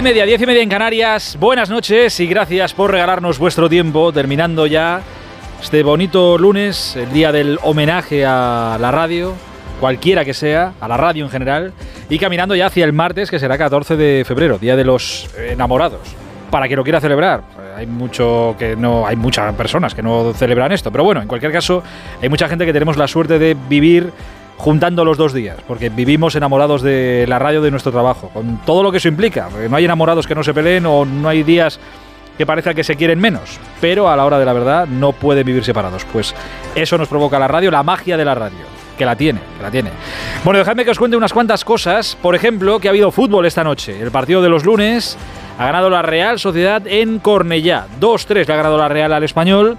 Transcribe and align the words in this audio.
Y 0.00 0.02
media, 0.02 0.24
10 0.24 0.40
y 0.40 0.46
media 0.46 0.62
en 0.62 0.68
Canarias. 0.70 1.36
Buenas 1.38 1.68
noches 1.68 2.18
y 2.20 2.26
gracias 2.26 2.72
por 2.72 2.90
regalarnos 2.90 3.38
vuestro 3.38 3.68
tiempo, 3.68 4.10
terminando 4.14 4.66
ya 4.66 5.02
este 5.60 5.82
bonito 5.82 6.38
lunes, 6.38 6.96
el 6.96 7.12
día 7.12 7.32
del 7.32 7.58
homenaje 7.62 8.24
a 8.24 8.78
la 8.80 8.90
radio, 8.90 9.34
cualquiera 9.78 10.24
que 10.24 10.32
sea, 10.32 10.72
a 10.80 10.88
la 10.88 10.96
radio 10.96 11.26
en 11.26 11.30
general, 11.30 11.74
y 12.08 12.18
caminando 12.18 12.54
ya 12.54 12.68
hacia 12.68 12.86
el 12.86 12.94
martes, 12.94 13.30
que 13.30 13.38
será 13.38 13.58
14 13.58 13.96
de 13.98 14.24
febrero, 14.26 14.56
día 14.56 14.74
de 14.74 14.84
los 14.84 15.28
enamorados. 15.36 16.00
Para 16.50 16.66
quien 16.66 16.78
lo 16.78 16.82
quiera 16.82 16.98
celebrar, 17.02 17.42
hay 17.76 17.86
mucho 17.86 18.56
que 18.58 18.76
no, 18.76 19.06
hay 19.06 19.16
muchas 19.16 19.54
personas 19.54 19.94
que 19.94 20.02
no 20.02 20.32
celebran 20.32 20.72
esto, 20.72 20.90
pero 20.90 21.04
bueno, 21.04 21.20
en 21.20 21.28
cualquier 21.28 21.52
caso, 21.52 21.82
hay 22.22 22.30
mucha 22.30 22.48
gente 22.48 22.64
que 22.64 22.72
tenemos 22.72 22.96
la 22.96 23.06
suerte 23.06 23.38
de 23.38 23.54
vivir 23.68 24.10
juntando 24.60 25.06
los 25.06 25.16
dos 25.16 25.32
días, 25.32 25.56
porque 25.66 25.88
vivimos 25.88 26.34
enamorados 26.36 26.82
de 26.82 27.24
la 27.26 27.38
radio 27.38 27.62
de 27.62 27.70
nuestro 27.70 27.90
trabajo, 27.90 28.28
con 28.28 28.58
todo 28.58 28.82
lo 28.82 28.92
que 28.92 28.98
eso 28.98 29.08
implica. 29.08 29.48
No 29.70 29.74
hay 29.74 29.86
enamorados 29.86 30.26
que 30.26 30.34
no 30.34 30.44
se 30.44 30.52
peleen 30.52 30.84
o 30.84 31.06
no 31.06 31.28
hay 31.30 31.42
días 31.42 31.80
que 32.36 32.44
parezca 32.44 32.74
que 32.74 32.84
se 32.84 32.94
quieren 32.94 33.18
menos, 33.18 33.58
pero 33.80 34.10
a 34.10 34.16
la 34.16 34.24
hora 34.26 34.38
de 34.38 34.44
la 34.44 34.52
verdad 34.52 34.86
no 34.86 35.12
pueden 35.12 35.46
vivir 35.46 35.64
separados. 35.64 36.04
Pues 36.12 36.34
eso 36.74 36.98
nos 36.98 37.08
provoca 37.08 37.38
la 37.38 37.48
radio, 37.48 37.70
la 37.70 37.82
magia 37.82 38.18
de 38.18 38.24
la 38.24 38.34
radio. 38.34 38.80
Que 38.98 39.06
la 39.06 39.16
tiene, 39.16 39.40
la 39.62 39.70
tiene. 39.70 39.90
Bueno, 40.44 40.58
dejadme 40.58 40.84
que 40.84 40.90
os 40.90 40.98
cuente 40.98 41.16
unas 41.16 41.32
cuantas 41.32 41.64
cosas. 41.64 42.18
Por 42.20 42.34
ejemplo, 42.34 42.78
que 42.80 42.88
ha 42.88 42.90
habido 42.90 43.10
fútbol 43.10 43.46
esta 43.46 43.64
noche. 43.64 43.98
El 43.98 44.10
partido 44.10 44.42
de 44.42 44.50
los 44.50 44.66
lunes 44.66 45.16
ha 45.58 45.64
ganado 45.64 45.88
la 45.88 46.02
Real 46.02 46.38
Sociedad 46.38 46.86
en 46.86 47.18
Cornellá. 47.18 47.86
2-3 47.98 48.46
le 48.46 48.52
ha 48.52 48.56
ganado 48.56 48.76
la 48.76 48.88
Real 48.88 49.14
al 49.14 49.24
Español. 49.24 49.78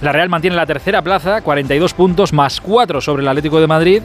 La 0.00 0.12
Real 0.12 0.30
mantiene 0.30 0.56
la 0.56 0.64
tercera 0.64 1.02
plaza, 1.02 1.42
42 1.42 1.92
puntos, 1.92 2.32
más 2.32 2.60
4 2.60 3.00
sobre 3.00 3.22
el 3.22 3.28
Atlético 3.28 3.60
de 3.60 3.66
Madrid, 3.66 4.02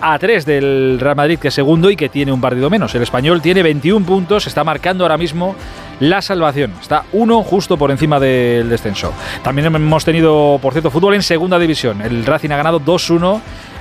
a 0.00 0.18
3 0.18 0.44
del 0.44 0.98
Real 1.00 1.14
Madrid, 1.14 1.38
que 1.38 1.48
es 1.48 1.54
segundo 1.54 1.90
y 1.90 1.96
que 1.96 2.08
tiene 2.08 2.32
un 2.32 2.40
partido 2.40 2.68
menos. 2.70 2.94
El 2.94 3.02
español 3.02 3.40
tiene 3.40 3.62
21 3.62 4.04
puntos, 4.04 4.48
está 4.48 4.64
marcando 4.64 5.04
ahora 5.04 5.16
mismo 5.16 5.54
la 6.00 6.22
salvación. 6.22 6.72
Está 6.80 7.04
uno 7.12 7.42
justo 7.44 7.76
por 7.76 7.90
encima 7.92 8.18
del 8.18 8.68
descenso. 8.68 9.12
También 9.42 9.66
hemos 9.66 10.04
tenido, 10.04 10.58
por 10.60 10.72
cierto, 10.72 10.90
fútbol 10.90 11.14
en 11.14 11.22
segunda 11.22 11.58
división. 11.58 12.02
El 12.02 12.26
Racing 12.26 12.50
ha 12.50 12.56
ganado 12.56 12.80
2-1 12.80 13.40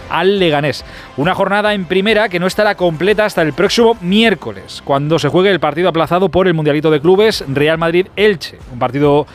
al 0.09 0.37
Leganés. 0.39 0.85
Una 1.17 1.33
jornada 1.33 1.73
en 1.73 1.85
primera 1.85 2.29
que 2.29 2.39
no 2.39 2.47
estará 2.47 2.75
completa 2.75 3.25
hasta 3.25 3.41
el 3.41 3.53
próximo 3.53 3.97
miércoles, 4.01 4.81
cuando 4.85 5.17
se 5.17 5.29
juegue 5.29 5.49
el 5.49 5.59
partido 5.59 5.89
aplazado 5.89 6.29
por 6.29 6.47
el 6.47 6.53
Mundialito 6.53 6.91
de 6.91 7.01
Clubes 7.01 7.43
Real 7.47 7.77
Madrid-Elche. 7.79 8.59
Un 8.71 8.79
partido 8.79 9.27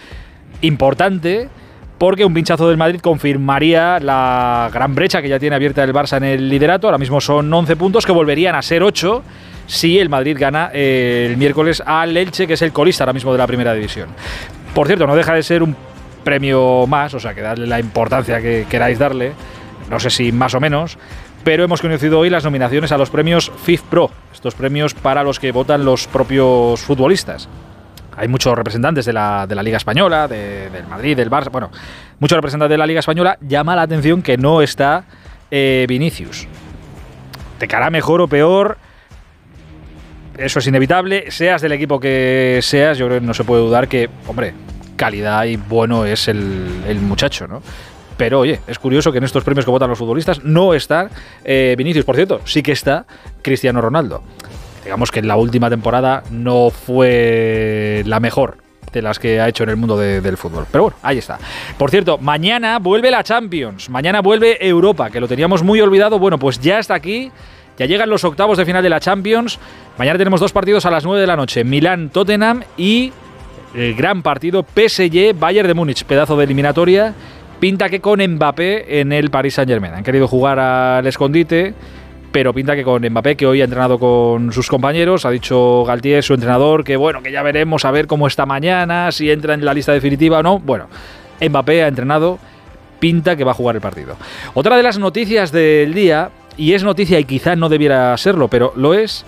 importante 0.60 1.48
porque 2.02 2.24
un 2.24 2.34
pinchazo 2.34 2.68
del 2.68 2.76
Madrid 2.76 2.98
confirmaría 2.98 4.00
la 4.00 4.68
gran 4.72 4.92
brecha 4.92 5.22
que 5.22 5.28
ya 5.28 5.38
tiene 5.38 5.54
abierta 5.54 5.84
el 5.84 5.92
Barça 5.92 6.16
en 6.16 6.24
el 6.24 6.48
liderato. 6.48 6.88
Ahora 6.88 6.98
mismo 6.98 7.20
son 7.20 7.54
11 7.54 7.76
puntos 7.76 8.04
que 8.04 8.10
volverían 8.10 8.56
a 8.56 8.62
ser 8.62 8.82
8 8.82 9.22
si 9.68 10.00
el 10.00 10.08
Madrid 10.08 10.36
gana 10.36 10.72
eh, 10.74 11.28
el 11.30 11.36
miércoles 11.36 11.80
al 11.86 12.16
Elche, 12.16 12.48
que 12.48 12.54
es 12.54 12.62
el 12.62 12.72
colista 12.72 13.04
ahora 13.04 13.12
mismo 13.12 13.30
de 13.30 13.38
la 13.38 13.46
primera 13.46 13.72
división. 13.72 14.08
Por 14.74 14.88
cierto, 14.88 15.06
no 15.06 15.14
deja 15.14 15.32
de 15.32 15.44
ser 15.44 15.62
un 15.62 15.76
premio 16.24 16.88
más, 16.88 17.14
o 17.14 17.20
sea, 17.20 17.34
que 17.34 17.40
darle 17.40 17.68
la 17.68 17.78
importancia 17.78 18.40
que 18.40 18.66
queráis 18.68 18.98
darle, 18.98 19.34
no 19.88 20.00
sé 20.00 20.10
si 20.10 20.32
más 20.32 20.54
o 20.54 20.60
menos, 20.60 20.98
pero 21.44 21.62
hemos 21.62 21.80
conocido 21.80 22.18
hoy 22.18 22.30
las 22.30 22.42
nominaciones 22.42 22.90
a 22.90 22.98
los 22.98 23.10
premios 23.10 23.52
FIF 23.62 23.82
Pro, 23.82 24.10
estos 24.32 24.56
premios 24.56 24.92
para 24.92 25.22
los 25.22 25.38
que 25.38 25.52
votan 25.52 25.84
los 25.84 26.08
propios 26.08 26.80
futbolistas 26.80 27.48
hay 28.16 28.28
muchos 28.28 28.54
representantes 28.54 29.04
de 29.04 29.12
la, 29.12 29.46
de 29.46 29.54
la 29.54 29.62
Liga 29.62 29.76
Española, 29.76 30.28
del 30.28 30.86
Madrid, 30.86 31.16
del 31.16 31.30
Barça, 31.30 31.50
bueno, 31.50 31.70
muchos 32.18 32.36
representantes 32.36 32.74
de 32.74 32.78
la 32.78 32.86
Liga 32.86 33.00
Española, 33.00 33.38
llama 33.40 33.76
la 33.76 33.82
atención 33.82 34.22
que 34.22 34.36
no 34.36 34.62
está 34.62 35.04
eh, 35.50 35.86
Vinicius. 35.88 36.46
Te 37.58 37.68
cara 37.68 37.90
mejor 37.90 38.20
o 38.20 38.28
peor, 38.28 38.76
eso 40.36 40.58
es 40.58 40.66
inevitable, 40.66 41.30
seas 41.30 41.62
del 41.62 41.72
equipo 41.72 42.00
que 42.00 42.60
seas, 42.62 42.98
yo 42.98 43.06
creo 43.06 43.20
que 43.20 43.26
no 43.26 43.34
se 43.34 43.44
puede 43.44 43.62
dudar 43.62 43.88
que, 43.88 44.10
hombre, 44.26 44.54
calidad 44.96 45.44
y 45.44 45.56
bueno 45.56 46.04
es 46.04 46.28
el, 46.28 46.82
el 46.86 47.00
muchacho, 47.00 47.46
¿no? 47.46 47.62
Pero 48.16 48.40
oye, 48.40 48.60
es 48.66 48.78
curioso 48.78 49.10
que 49.10 49.18
en 49.18 49.24
estos 49.24 49.42
premios 49.42 49.64
que 49.64 49.70
votan 49.70 49.88
los 49.88 49.98
futbolistas 49.98 50.44
no 50.44 50.74
está 50.74 51.08
eh, 51.44 51.74
Vinicius. 51.76 52.04
Por 52.04 52.14
cierto, 52.14 52.40
sí 52.44 52.62
que 52.62 52.72
está 52.72 53.06
Cristiano 53.42 53.80
Ronaldo 53.80 54.22
digamos 54.84 55.10
que 55.10 55.20
en 55.20 55.28
la 55.28 55.36
última 55.36 55.70
temporada 55.70 56.22
no 56.30 56.70
fue 56.70 58.02
la 58.06 58.20
mejor 58.20 58.56
de 58.92 59.02
las 59.02 59.18
que 59.18 59.40
ha 59.40 59.48
hecho 59.48 59.64
en 59.64 59.70
el 59.70 59.76
mundo 59.76 59.96
del 59.96 60.36
fútbol. 60.36 60.66
Pero 60.70 60.84
bueno, 60.84 60.96
ahí 61.02 61.18
está. 61.18 61.38
Por 61.78 61.90
cierto, 61.90 62.18
mañana 62.18 62.78
vuelve 62.78 63.10
la 63.10 63.24
Champions, 63.24 63.88
mañana 63.88 64.20
vuelve 64.20 64.58
Europa, 64.66 65.10
que 65.10 65.20
lo 65.20 65.28
teníamos 65.28 65.62
muy 65.62 65.80
olvidado. 65.80 66.18
Bueno, 66.18 66.38
pues 66.38 66.60
ya 66.60 66.78
está 66.78 66.94
aquí, 66.94 67.30
ya 67.78 67.86
llegan 67.86 68.10
los 68.10 68.24
octavos 68.24 68.58
de 68.58 68.66
final 68.66 68.82
de 68.82 68.90
la 68.90 69.00
Champions. 69.00 69.58
Mañana 69.96 70.18
tenemos 70.18 70.40
dos 70.40 70.52
partidos 70.52 70.84
a 70.84 70.90
las 70.90 71.04
9 71.04 71.20
de 71.20 71.26
la 71.26 71.36
noche, 71.36 71.64
Milán-Tottenham 71.64 72.64
y 72.76 73.12
el 73.74 73.94
gran 73.94 74.22
partido 74.22 74.62
PSG-Bayern 74.62 75.68
de 75.68 75.74
Múnich, 75.74 76.04
pedazo 76.04 76.36
de 76.36 76.44
eliminatoria. 76.44 77.14
Pinta 77.60 77.88
que 77.88 78.00
con 78.00 78.20
Mbappé 78.20 79.00
en 79.00 79.12
el 79.12 79.30
Paris 79.30 79.54
Saint-Germain. 79.54 79.94
Han 79.94 80.02
querido 80.02 80.26
jugar 80.26 80.58
al 80.58 81.06
escondite 81.06 81.74
pero 82.32 82.54
pinta 82.54 82.74
que 82.74 82.82
con 82.82 83.06
Mbappé, 83.06 83.36
que 83.36 83.46
hoy 83.46 83.60
ha 83.60 83.64
entrenado 83.64 83.98
con 83.98 84.52
sus 84.52 84.68
compañeros, 84.68 85.26
ha 85.26 85.30
dicho 85.30 85.84
Galtier, 85.84 86.24
su 86.24 86.32
entrenador, 86.32 86.82
que 86.82 86.96
bueno, 86.96 87.22
que 87.22 87.30
ya 87.30 87.42
veremos 87.42 87.84
a 87.84 87.90
ver 87.90 88.06
cómo 88.06 88.26
está 88.26 88.46
mañana, 88.46 89.12
si 89.12 89.30
entra 89.30 89.52
en 89.52 89.64
la 89.64 89.74
lista 89.74 89.92
definitiva 89.92 90.38
o 90.38 90.42
no. 90.42 90.58
Bueno, 90.58 90.88
Mbappé 91.40 91.84
ha 91.84 91.88
entrenado, 91.88 92.38
pinta 92.98 93.36
que 93.36 93.44
va 93.44 93.50
a 93.50 93.54
jugar 93.54 93.76
el 93.76 93.82
partido. 93.82 94.16
Otra 94.54 94.78
de 94.78 94.82
las 94.82 94.98
noticias 94.98 95.52
del 95.52 95.92
día, 95.92 96.30
y 96.56 96.72
es 96.72 96.82
noticia 96.82 97.20
y 97.20 97.24
quizá 97.24 97.54
no 97.54 97.68
debiera 97.68 98.16
serlo, 98.16 98.48
pero 98.48 98.72
lo 98.76 98.94
es, 98.94 99.26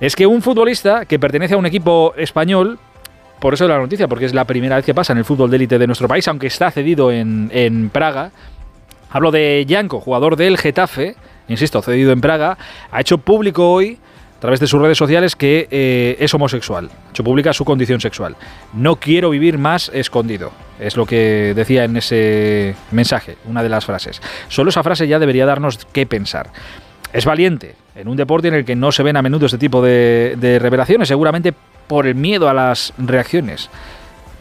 es 0.00 0.16
que 0.16 0.26
un 0.26 0.40
futbolista 0.40 1.04
que 1.04 1.18
pertenece 1.18 1.52
a 1.52 1.58
un 1.58 1.66
equipo 1.66 2.14
español, 2.16 2.78
por 3.40 3.52
eso 3.52 3.64
es 3.64 3.70
la 3.70 3.78
noticia, 3.78 4.08
porque 4.08 4.24
es 4.24 4.32
la 4.32 4.46
primera 4.46 4.76
vez 4.76 4.86
que 4.86 4.94
pasa 4.94 5.12
en 5.12 5.18
el 5.18 5.26
fútbol 5.26 5.50
de 5.50 5.56
élite 5.56 5.78
de 5.78 5.86
nuestro 5.86 6.08
país, 6.08 6.26
aunque 6.28 6.46
está 6.46 6.70
cedido 6.70 7.12
en, 7.12 7.50
en 7.52 7.90
Praga, 7.90 8.30
hablo 9.10 9.30
de 9.30 9.66
Yanko, 9.66 10.00
jugador 10.00 10.36
del 10.36 10.56
Getafe, 10.56 11.14
insisto, 11.48 11.82
cedido 11.82 12.12
en 12.12 12.20
Praga, 12.20 12.56
ha 12.90 13.00
hecho 13.00 13.18
público 13.18 13.70
hoy 13.72 13.98
a 14.36 14.40
través 14.40 14.58
de 14.58 14.66
sus 14.66 14.80
redes 14.80 14.98
sociales 14.98 15.36
que 15.36 15.68
eh, 15.70 16.16
es 16.18 16.34
homosexual. 16.34 16.90
Ha 17.06 17.10
hecho 17.10 17.22
pública 17.22 17.52
su 17.52 17.64
condición 17.64 18.00
sexual. 18.00 18.34
No 18.72 18.96
quiero 18.96 19.30
vivir 19.30 19.56
más 19.56 19.90
escondido. 19.94 20.50
Es 20.80 20.96
lo 20.96 21.06
que 21.06 21.52
decía 21.54 21.84
en 21.84 21.96
ese 21.96 22.74
mensaje, 22.90 23.36
una 23.44 23.62
de 23.62 23.68
las 23.68 23.84
frases. 23.84 24.20
Solo 24.48 24.70
esa 24.70 24.82
frase 24.82 25.06
ya 25.06 25.20
debería 25.20 25.46
darnos 25.46 25.78
qué 25.92 26.06
pensar. 26.06 26.50
Es 27.12 27.24
valiente 27.24 27.76
en 27.94 28.08
un 28.08 28.16
deporte 28.16 28.48
en 28.48 28.54
el 28.54 28.64
que 28.64 28.74
no 28.74 28.90
se 28.90 29.04
ven 29.04 29.16
a 29.16 29.22
menudo 29.22 29.46
este 29.46 29.58
tipo 29.58 29.80
de, 29.80 30.34
de 30.38 30.58
revelaciones, 30.58 31.06
seguramente 31.06 31.54
por 31.86 32.06
el 32.06 32.16
miedo 32.16 32.48
a 32.48 32.54
las 32.54 32.92
reacciones. 32.98 33.70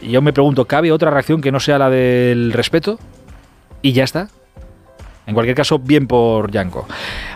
Y 0.01 0.09
yo 0.09 0.21
me 0.21 0.33
pregunto, 0.33 0.65
¿cabe 0.65 0.91
otra 0.91 1.11
reacción 1.11 1.41
que 1.41 1.51
no 1.51 1.59
sea 1.59 1.77
la 1.77 1.89
del 1.89 2.53
respeto? 2.53 2.97
Y 3.83 3.91
ya 3.91 4.03
está. 4.03 4.29
En 5.27 5.33
cualquier 5.33 5.55
caso, 5.55 5.79
bien 5.79 6.07
por 6.07 6.51
Yanko. 6.51 6.87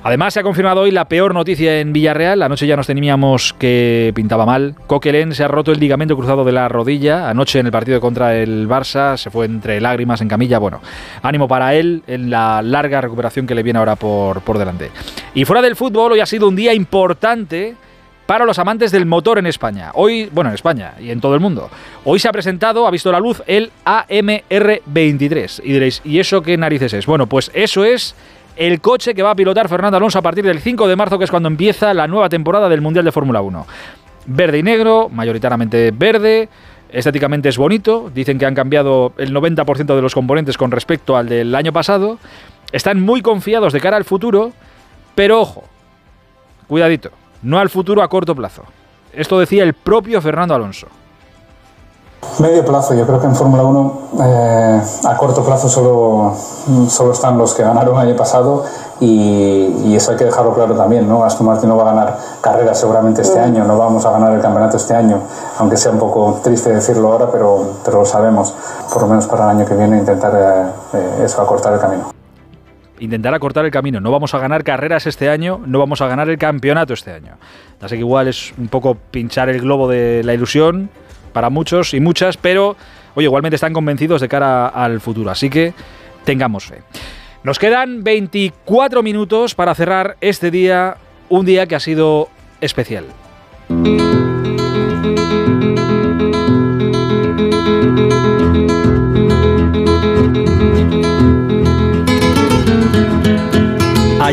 Además, 0.04 0.34
se 0.34 0.40
ha 0.40 0.44
confirmado 0.44 0.82
hoy 0.82 0.92
la 0.92 1.06
peor 1.06 1.34
noticia 1.34 1.80
en 1.80 1.94
Villarreal. 1.94 2.42
Anoche 2.42 2.66
ya 2.66 2.76
nos 2.76 2.88
temíamos 2.88 3.54
que 3.54 4.12
pintaba 4.16 4.46
mal. 4.46 4.76
Coquelén 4.88 5.34
se 5.34 5.44
ha 5.44 5.48
roto 5.48 5.72
el 5.72 5.80
ligamento 5.80 6.16
cruzado 6.16 6.44
de 6.44 6.52
la 6.52 6.68
rodilla. 6.68 7.30
Anoche 7.30 7.60
en 7.60 7.68
el 7.68 7.72
partido 7.72 8.02
contra 8.02 8.36
el 8.36 8.68
Barça 8.68 9.18
se 9.18 9.30
fue 9.30 9.46
entre 9.46 9.80
lágrimas 9.80 10.22
en 10.22 10.28
camilla. 10.28 10.58
Bueno, 10.58 10.82
ánimo 11.22 11.48
para 11.48 11.76
él 11.76 12.04
en 12.08 12.30
la 12.30 12.62
larga 12.62 13.02
recuperación 13.02 13.46
que 13.46 13.56
le 13.56 13.64
viene 13.64 13.80
ahora 13.80 13.96
por, 13.96 14.42
por 14.42 14.58
delante. 14.58 14.92
Y 15.34 15.46
fuera 15.46 15.62
del 15.62 15.76
fútbol, 15.76 16.14
hoy 16.14 16.20
ha 16.20 16.26
sido 16.26 16.48
un 16.48 16.56
día 16.56 16.74
importante 16.74 17.76
para 18.26 18.46
los 18.46 18.60
amantes 18.60 18.92
del 18.92 19.06
motor 19.06 19.38
en 19.38 19.46
España. 19.46 19.92
Hoy, 19.94 20.30
bueno, 20.32 20.50
en 20.50 20.56
España 20.56 20.94
y 21.00 21.12
en 21.12 21.22
todo 21.22 21.36
el 21.36 21.40
mundo. 21.40 21.70
Hoy 22.04 22.20
se 22.20 22.28
ha 22.28 22.32
presentado, 22.32 22.88
ha 22.88 22.92
visto 22.92 23.12
la 23.12 23.20
luz 23.20 23.44
el 23.48 23.72
AMR23. 23.86 25.62
Y 25.64 25.74
diréis, 25.74 26.02
¿y 26.04 26.20
eso 26.20 26.42
qué 26.42 26.58
narices 26.58 26.94
es? 26.94 27.06
Bueno, 27.06 27.28
pues 27.28 27.52
eso 27.54 27.86
es 27.86 28.16
el 28.56 28.82
coche 28.82 29.14
que 29.14 29.24
va 29.24 29.32
a 29.32 29.36
pilotar 29.36 29.70
Fernando 29.70 29.98
Alonso 29.98 30.20
a 30.20 30.22
partir 30.22 30.46
del 30.46 30.60
5 30.60 30.88
de 30.88 30.96
marzo, 30.96 31.18
que 31.18 31.26
es 31.26 31.32
cuando 31.32 31.48
empieza 31.48 31.94
la 31.94 32.08
nueva 32.08 32.30
temporada 32.30 32.70
del 32.70 32.82
Mundial 32.82 33.06
de 33.06 33.12
Fórmula 33.12 33.42
1. 33.42 33.68
Verde 34.28 34.58
y 34.60 34.64
negro, 34.64 35.10
mayoritariamente 35.10 35.92
verde, 35.92 36.50
estéticamente 36.90 37.50
es 37.50 37.58
bonito, 37.58 38.10
dicen 38.14 38.40
que 38.40 38.46
han 38.46 38.56
cambiado 38.56 39.14
el 39.18 39.34
90% 39.34 39.96
de 39.96 40.02
los 40.02 40.16
componentes 40.16 40.58
con 40.58 40.72
respecto 40.72 41.18
al 41.18 41.28
del 41.28 41.54
año 41.54 41.74
pasado, 41.74 42.18
están 42.72 43.02
muy 43.02 43.22
confiados 43.22 43.74
de 43.74 43.82
cara 43.82 43.98
al 43.98 44.06
futuro, 44.06 44.54
pero 45.14 45.42
ojo, 45.42 45.64
cuidadito, 46.68 47.12
no 47.46 47.60
al 47.60 47.70
futuro 47.70 48.02
a 48.02 48.08
corto 48.08 48.36
plazo. 48.36 48.64
Esto 49.14 49.40
decía 49.40 49.64
el 49.64 49.74
propio 49.74 50.20
Fernando 50.20 50.56
Alonso. 50.56 50.88
Medio 52.40 52.66
plazo, 52.66 52.96
yo 52.96 53.06
creo 53.06 53.22
que 53.22 53.28
en 53.28 53.36
Fórmula 53.36 53.64
1 53.64 54.00
eh, 54.20 54.82
a 55.06 55.16
corto 55.16 55.46
plazo 55.46 55.70
solo, 55.70 56.34
solo 56.90 57.12
están 57.14 57.38
los 57.38 57.54
que 57.54 57.62
ganaron 57.62 57.94
el 58.02 58.10
año 58.10 58.18
pasado 58.18 58.66
y, 59.00 59.96
eso 59.96 60.12
hay 60.12 60.18
que 60.18 60.26
dejarlo 60.26 60.54
claro 60.54 60.76
también, 60.76 61.08
¿no? 61.08 61.24
Aston 61.24 61.48
Martin 61.48 61.70
no 61.70 61.78
va 61.78 61.84
a 61.84 61.94
ganar 61.94 62.18
carreras 62.42 62.78
seguramente 62.78 63.22
este 63.22 63.40
año, 63.40 63.64
no 63.64 63.78
vamos 63.78 64.06
a 64.06 64.12
ganar 64.12 64.34
el 64.34 64.42
campeonato 64.42 64.76
este 64.76 64.94
año, 64.94 65.22
aunque 65.58 65.78
sea 65.78 65.92
un 65.92 66.00
poco 66.00 66.42
triste 66.44 66.74
decirlo 66.74 67.14
ahora, 67.14 67.30
pero, 67.32 67.76
pero 67.86 68.00
lo 68.00 68.06
sabemos, 68.06 68.54
por 68.92 69.04
lo 69.04 69.08
menos 69.08 69.28
para 69.28 69.46
el 69.46 69.58
año 69.58 69.66
que 69.66 69.76
viene 69.76 70.00
intentar 70.00 70.34
eh, 70.36 70.98
eh, 70.98 71.24
eso, 71.24 71.42
acortar 71.42 71.74
el 71.74 71.80
camino 71.80 72.15
intentar 73.00 73.34
acortar 73.34 73.66
el 73.66 73.72
camino. 73.72 74.00
No 74.00 74.12
vamos 74.12 74.34
a 74.34 74.40
ganar 74.40 74.64
carreras 74.64 75.08
este 75.08 75.30
año, 75.30 75.62
no 75.66 75.80
vamos 75.80 76.02
a 76.02 76.08
ganar 76.08 76.30
el 76.30 76.38
campeonato 76.38 76.94
este 76.94 77.12
año. 77.12 77.38
Así 77.82 77.96
que 77.96 78.00
igual 78.00 78.28
es 78.28 78.54
un 78.58 78.68
poco 78.68 78.96
pinchar 78.96 79.50
el 79.50 79.62
globo 79.62 79.88
de 79.88 80.24
la 80.24 80.34
ilusión 80.34 80.90
para 81.34 81.50
muchos 81.50 81.94
y 81.94 82.00
muchas, 82.00 82.38
pero 82.38 82.76
oye, 83.16 83.26
igualmente 83.26 83.56
están 83.56 83.74
convencidos 83.74 84.22
de 84.22 84.30
cara 84.30 84.68
al 84.68 85.02
futuro. 85.02 85.30
Así 85.30 85.50
que 85.50 85.74
tengamos 86.24 86.66
fe. 86.66 86.82
Nos 87.44 87.60
quedan 87.60 88.04
24 88.04 89.04
minutos 89.04 89.54
para 89.54 89.76
cerrar 89.76 90.18
este 90.20 90.50
día, 90.50 90.98
un 91.30 91.46
día 91.46 91.68
que 91.68 91.76
ha 91.76 91.80
sido 91.80 92.30
especial. 92.60 93.06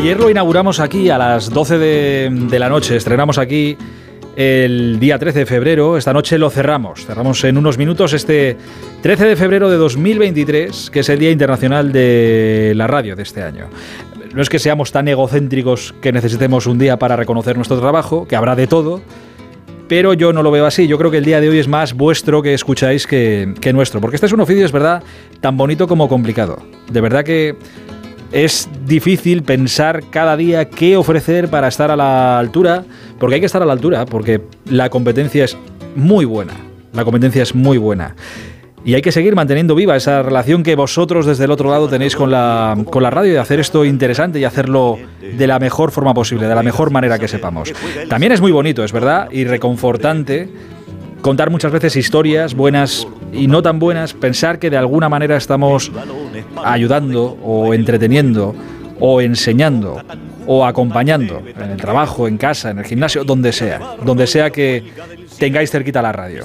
Ayer 0.03 0.19
lo 0.19 0.29
inauguramos 0.29 0.81
aquí 0.81 1.09
a 1.09 1.17
las 1.17 1.49
12 1.49 1.77
de, 1.77 2.59
la 2.59 2.67
noche, 2.67 2.97
estrenamos 2.97 3.37
aquí 3.37 3.77
el 4.35 4.99
día 4.99 5.17
13 5.17 5.39
de 5.39 5.45
febrero. 5.45 5.95
Esta 5.95 6.11
noche 6.11 6.37
lo 6.37 6.49
cerramos. 6.49 7.05
Cerramos 7.05 7.41
en 7.45 7.57
unos 7.57 7.77
minutos 7.77 8.11
este 8.11 8.57
13 9.01 9.27
de 9.27 9.35
febrero 9.37 9.69
de 9.69 9.77
2023, 9.77 10.89
que 10.89 10.99
es 10.99 11.07
el 11.07 11.19
Día 11.19 11.31
Internacional 11.31 11.93
de 11.93 12.73
la 12.75 12.85
Radio 12.85 13.15
de 13.15 13.23
este 13.23 13.43
año. 13.43 13.69
No 14.33 14.41
es 14.41 14.49
que 14.49 14.59
seamos 14.59 14.91
tan 14.91 15.07
egocéntricos 15.07 15.95
que 16.01 16.11
necesitemos 16.11 16.67
un 16.67 16.79
día 16.79 16.99
para 16.99 17.15
reconocer 17.15 17.55
nuestro 17.55 17.79
trabajo, 17.79 18.27
que 18.27 18.35
habrá 18.35 18.57
de 18.57 18.67
todo, 18.67 19.01
pero 19.87 20.13
yo 20.13 20.33
no 20.33 20.43
lo 20.43 20.51
veo 20.51 20.65
así. 20.65 20.85
Yo 20.85 20.97
creo 20.97 21.11
que 21.11 21.19
el 21.19 21.25
día 21.25 21.39
de 21.39 21.47
hoy 21.47 21.59
es 21.59 21.69
más 21.69 21.93
vuestro 21.93 22.41
que 22.41 22.53
escucháis 22.53 23.07
que 23.07 23.71
nuestro, 23.73 24.01
porque 24.01 24.17
este 24.17 24.27
es 24.27 24.33
un 24.33 24.41
oficio, 24.41 24.65
es 24.65 24.73
verdad, 24.73 25.01
tan 25.39 25.55
bonito 25.55 25.87
como 25.87 26.09
complicado. 26.09 26.61
De 26.91 26.99
verdad 26.99 27.23
que 27.23 27.55
es 28.33 28.67
difícil 28.85 29.43
pensar 29.43 30.03
cada 30.09 30.35
día 30.35 30.65
qué 30.65 30.97
ofrecer 30.97 31.49
para 31.49 31.67
estar 31.67 31.91
a 31.91 31.95
la 31.95 32.39
altura, 32.39 32.83
porque 33.19 33.35
hay 33.35 33.39
que 33.39 33.45
estar 33.45 33.61
a 33.61 33.65
la 33.65 33.73
altura, 33.73 34.05
porque 34.05 34.41
la 34.65 34.89
competencia 34.89 35.45
es 35.45 35.55
muy 35.95 36.25
buena. 36.25 36.53
La 36.93 37.05
competencia 37.05 37.43
es 37.43 37.53
muy 37.53 37.77
buena. 37.77 38.15
Y 38.85 38.95
hay 38.95 39.01
que 39.01 39.11
seguir 39.11 39.35
manteniendo 39.35 39.75
viva 39.75 39.95
esa 39.95 40.23
relación 40.23 40.63
que 40.63 40.75
vosotros 40.75 41.25
desde 41.25 41.45
el 41.45 41.51
otro 41.51 41.69
lado 41.69 41.87
tenéis 41.87 42.15
con 42.15 42.31
la, 42.31 42.77
con 42.89 43.01
la 43.01 43.09
radio 43.09 43.33
y 43.33 43.37
hacer 43.37 43.59
esto 43.59 43.85
interesante 43.85 44.39
y 44.39 44.43
hacerlo 44.43 44.97
de 45.21 45.47
la 45.47 45.59
mejor 45.59 45.91
forma 45.91 46.13
posible, 46.13 46.47
de 46.47 46.55
la 46.55 46.63
mejor 46.63 46.91
manera 46.91 47.17
que 47.17 47.29
sepamos. 47.29 47.71
También 48.09 48.33
es 48.33 48.41
muy 48.41 48.51
bonito, 48.51 48.83
es 48.83 48.91
verdad, 48.91 49.29
y 49.31 49.45
reconfortante 49.45 50.49
contar 51.21 51.49
muchas 51.49 51.71
veces 51.71 51.95
historias 51.95 52.55
buenas 52.55 53.07
y 53.33 53.47
no 53.47 53.61
tan 53.61 53.79
buenas, 53.79 54.13
pensar 54.13 54.59
que 54.59 54.69
de 54.69 54.77
alguna 54.77 55.09
manera 55.09 55.37
estamos 55.37 55.91
ayudando 56.63 57.37
o 57.43 57.73
entreteniendo 57.73 58.55
o 58.99 59.21
enseñando 59.21 60.01
o 60.45 60.65
acompañando 60.65 61.41
en 61.57 61.71
el 61.71 61.77
trabajo, 61.77 62.27
en 62.27 62.37
casa, 62.37 62.71
en 62.71 62.79
el 62.79 62.85
gimnasio, 62.85 63.23
donde 63.23 63.51
sea, 63.51 63.97
donde 64.03 64.27
sea 64.27 64.49
que 64.49 64.83
tengáis 65.39 65.71
cerquita 65.71 66.01
la 66.01 66.11
radio. 66.11 66.43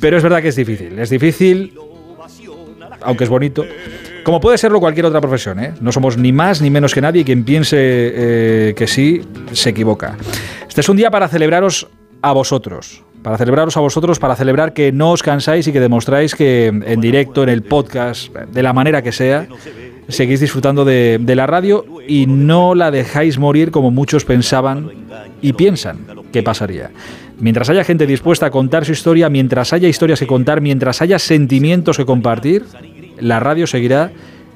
Pero 0.00 0.16
es 0.16 0.22
verdad 0.22 0.42
que 0.42 0.48
es 0.48 0.56
difícil, 0.56 0.98
es 0.98 1.10
difícil, 1.10 1.78
aunque 3.02 3.24
es 3.24 3.30
bonito, 3.30 3.64
como 4.24 4.40
puede 4.40 4.58
serlo 4.58 4.80
cualquier 4.80 5.06
otra 5.06 5.20
profesión, 5.20 5.60
¿eh? 5.60 5.74
No 5.80 5.92
somos 5.92 6.16
ni 6.16 6.32
más 6.32 6.60
ni 6.60 6.70
menos 6.70 6.92
que 6.92 7.00
nadie 7.00 7.24
quien 7.24 7.44
piense 7.44 7.76
eh, 7.78 8.74
que 8.76 8.86
sí, 8.86 9.22
se 9.52 9.70
equivoca. 9.70 10.16
Este 10.68 10.80
es 10.80 10.88
un 10.88 10.96
día 10.96 11.10
para 11.10 11.28
celebraros 11.28 11.86
a 12.22 12.32
vosotros, 12.32 13.04
para 13.26 13.38
celebraros 13.38 13.76
a 13.76 13.80
vosotros, 13.80 14.20
para 14.20 14.36
celebrar 14.36 14.72
que 14.72 14.92
no 14.92 15.10
os 15.10 15.20
cansáis 15.20 15.66
y 15.66 15.72
que 15.72 15.80
demostráis 15.80 16.36
que 16.36 16.68
en 16.68 17.00
directo, 17.00 17.42
en 17.42 17.48
el 17.48 17.64
podcast, 17.64 18.32
de 18.32 18.62
la 18.62 18.72
manera 18.72 19.02
que 19.02 19.10
sea, 19.10 19.48
seguís 20.06 20.38
disfrutando 20.38 20.84
de, 20.84 21.18
la 21.34 21.44
radio 21.44 21.84
y 22.06 22.26
no 22.26 22.76
la 22.76 22.92
dejáis 22.92 23.36
morir 23.36 23.72
como 23.72 23.90
muchos 23.90 24.24
pensaban 24.24 24.92
y 25.42 25.54
piensan 25.54 26.06
que 26.30 26.44
pasaría. 26.44 26.92
Mientras 27.40 27.68
haya 27.68 27.82
gente 27.82 28.06
dispuesta 28.06 28.46
a 28.46 28.50
contar 28.52 28.84
su 28.84 28.92
historia, 28.92 29.28
mientras 29.28 29.72
haya 29.72 29.88
historias 29.88 30.20
que 30.20 30.28
contar, 30.28 30.60
mientras 30.60 31.02
haya 31.02 31.18
sentimientos 31.18 31.96
que 31.96 32.06
compartir, 32.06 32.64
la 33.18 33.40
radio 33.40 33.66
seguirá 33.66 34.12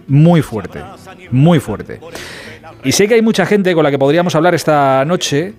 muy 0.06 0.42
fuerte, 0.42 0.78
muy 1.32 1.58
fuerte. 1.58 1.98
Y 2.84 2.92
sé 2.92 3.08
que 3.08 3.14
hay 3.14 3.22
mucha 3.22 3.46
gente 3.46 3.74
con 3.74 3.82
la 3.82 3.90
que 3.90 3.98
podríamos 3.98 4.36
hablar 4.36 4.54
esta 4.54 5.04
noche 5.04 5.54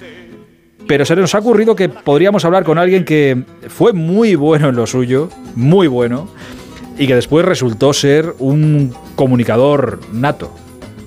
pero 0.91 1.05
se 1.05 1.15
nos 1.15 1.33
ha 1.33 1.39
ocurrido 1.39 1.73
que 1.73 1.87
podríamos 1.87 2.43
hablar 2.43 2.65
con 2.65 2.77
alguien 2.77 3.05
que 3.05 3.45
fue 3.69 3.93
muy 3.93 4.35
bueno 4.35 4.67
en 4.67 4.75
lo 4.75 4.85
suyo, 4.85 5.29
muy 5.55 5.87
bueno, 5.87 6.27
y 6.97 7.07
que 7.07 7.15
después 7.15 7.45
resultó 7.45 7.93
ser 7.93 8.35
un 8.39 8.93
comunicador 9.15 10.01
nato. 10.11 10.53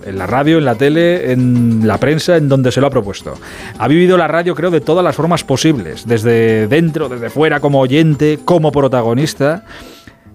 En 0.06 0.16
la 0.16 0.26
radio, 0.26 0.56
en 0.56 0.64
la 0.64 0.76
tele, 0.76 1.32
en 1.32 1.86
la 1.86 1.98
prensa, 1.98 2.38
en 2.38 2.48
donde 2.48 2.72
se 2.72 2.80
lo 2.80 2.86
ha 2.86 2.90
propuesto. 2.90 3.34
Ha 3.76 3.86
vivido 3.86 4.16
la 4.16 4.26
radio, 4.26 4.54
creo, 4.54 4.70
de 4.70 4.80
todas 4.80 5.04
las 5.04 5.14
formas 5.14 5.44
posibles. 5.44 6.06
Desde 6.06 6.66
dentro, 6.66 7.10
desde 7.10 7.28
fuera, 7.28 7.60
como 7.60 7.80
oyente, 7.80 8.38
como 8.42 8.72
protagonista. 8.72 9.66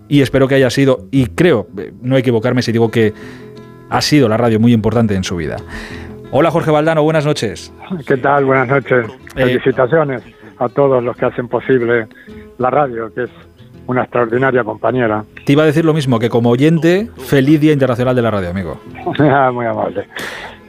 Y 0.08 0.22
espero 0.22 0.48
que 0.48 0.54
haya 0.54 0.70
sido, 0.70 1.08
y 1.10 1.26
creo, 1.26 1.68
no 2.04 2.18
equivocarme 2.18 2.62
si 2.62 2.72
digo 2.72 2.92
que 2.92 3.16
ha 3.90 4.02
sido 4.04 4.30
la 4.30 4.38
radio 4.38 4.60
muy 4.60 4.74
importante 4.74 5.16
en 5.16 5.24
su 5.24 5.36
vida. 5.38 5.58
Hola 6.32 6.52
Jorge 6.52 6.70
Valdano, 6.70 7.02
buenas 7.04 7.26
noches. 7.26 7.74
¿Qué 8.06 8.18
tal? 8.18 8.46
Buenas 8.46 8.68
noches. 8.68 9.08
Eh, 9.36 9.46
Felicitaciones 9.46 10.22
a 10.60 10.70
todos 10.70 11.04
los 11.04 11.16
que 11.18 11.26
hacen 11.26 11.48
posible 11.48 12.08
la 12.60 12.70
radio, 12.70 13.12
que 13.14 13.24
es 13.24 13.30
una 13.88 14.04
extraordinaria 14.04 14.64
compañera. 14.64 15.24
Te 15.46 15.54
iba 15.54 15.64
a 15.64 15.66
decir 15.66 15.86
lo 15.86 15.94
mismo, 15.94 16.20
que 16.20 16.30
como 16.30 16.52
oyente, 16.52 17.10
feliz 17.18 17.60
Día 17.60 17.74
Internacional 17.74 18.16
de 18.16 18.22
la 18.22 18.32
Radio, 18.32 18.50
amigo. 18.50 18.80
Ah, 19.20 19.52
muy 19.52 19.66
amable. 19.66 20.06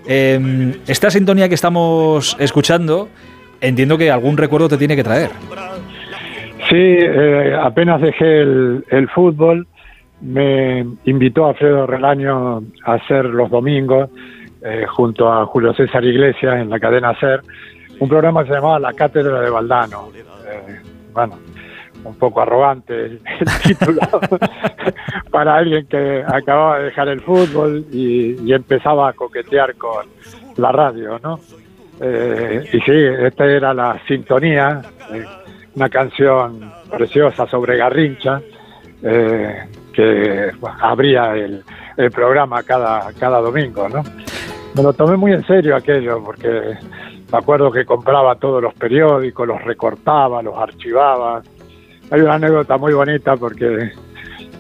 Em, 0.07 0.73
esta 0.87 1.11
sintonía 1.11 1.49
que 1.49 1.55
estamos 1.55 2.37
escuchando, 2.41 3.09
entiendo 3.61 3.99
que 3.99 4.11
algún 4.11 4.39
recuerdo 4.39 4.69
te 4.69 4.79
tiene 4.79 4.97
que 4.97 5.05
traer. 5.05 5.31
Sí, 6.71 6.77
eh, 6.77 7.55
apenas 7.61 8.01
dejé 8.01 8.41
el, 8.41 8.85
el 8.89 9.09
fútbol, 9.11 9.67
me 10.23 10.87
invitó 11.05 11.47
Alfredo 11.47 11.87
Relaño 11.87 12.63
a 12.87 12.95
hacer 12.95 13.27
los 13.27 13.51
domingos 13.51 14.09
eh, 14.63 14.85
junto 14.87 15.33
a 15.33 15.47
Julio 15.47 15.73
César 15.73 16.05
Iglesias 16.05 16.61
en 16.61 16.69
la 16.69 16.79
cadena 16.79 17.19
SER, 17.19 17.41
un 17.99 18.09
programa 18.11 18.43
que 18.43 18.49
se 18.49 18.57
llamaba 18.57 18.79
La 18.79 18.93
Cátedra 18.93 19.41
de 19.41 19.49
Valdano. 19.49 20.11
Eh, 20.15 20.81
bueno, 21.15 21.39
un 22.05 22.15
poco 22.17 22.43
arrogante 22.43 23.07
el, 23.07 23.21
título 23.63 24.01
para 25.31 25.57
alguien 25.57 25.87
que 25.87 26.23
acababa 26.27 26.79
de 26.79 26.85
dejar 26.87 27.09
el 27.09 27.23
fútbol 27.23 27.87
y, 27.91 28.53
empezaba 28.53 29.09
a 29.09 29.13
coquetear 29.15 29.77
con 29.77 30.05
la 30.59 30.73
radio, 30.73 31.19
¿no? 31.23 31.41
Eh, 31.99 32.69
y 32.71 32.81
sí, 32.81 32.93
esta 32.93 33.47
era 33.47 33.73
la 33.73 33.99
sintonía, 34.07 34.83
una 35.75 35.89
canción 35.89 36.71
preciosa 36.91 37.47
sobre 37.47 37.79
Garrincha, 37.79 38.43
que 39.01 40.51
abría 40.81 41.35
el, 41.35 41.63
el, 41.97 42.11
programa 42.11 42.63
cada, 42.63 43.11
cada 43.15 43.41
domingo, 43.41 43.89
¿no? 43.89 44.03
Me 44.75 44.83
lo 44.83 44.93
tomé 44.93 45.17
muy 45.17 45.33
en 45.33 45.45
serio 45.47 45.77
aquello, 45.77 46.23
porque 46.25 46.49
me 47.33 47.39
acuerdo 47.39 47.71
que 47.71 47.85
compraba 47.85 48.35
todos 48.37 48.63
los 48.63 48.75
periódicos, 48.75 49.47
los 49.47 49.63
recortaba, 49.63 50.43
los 50.43 50.57
archivaba. 50.57 51.43
Hay 52.11 52.21
una 52.21 52.35
anécdota 52.35 52.77
muy 52.77 52.93
bonita 52.93 53.37
porque 53.37 53.93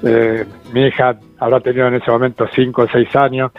eh, 0.03 0.45
mi 0.73 0.87
hija 0.87 1.19
habrá 1.39 1.61
tenido 1.61 1.89
en 1.89 1.95
ese 1.95 2.11
momento 2.11 2.47
cinco 2.55 2.83
o 2.83 2.89
seis 2.89 3.15
años 3.17 3.53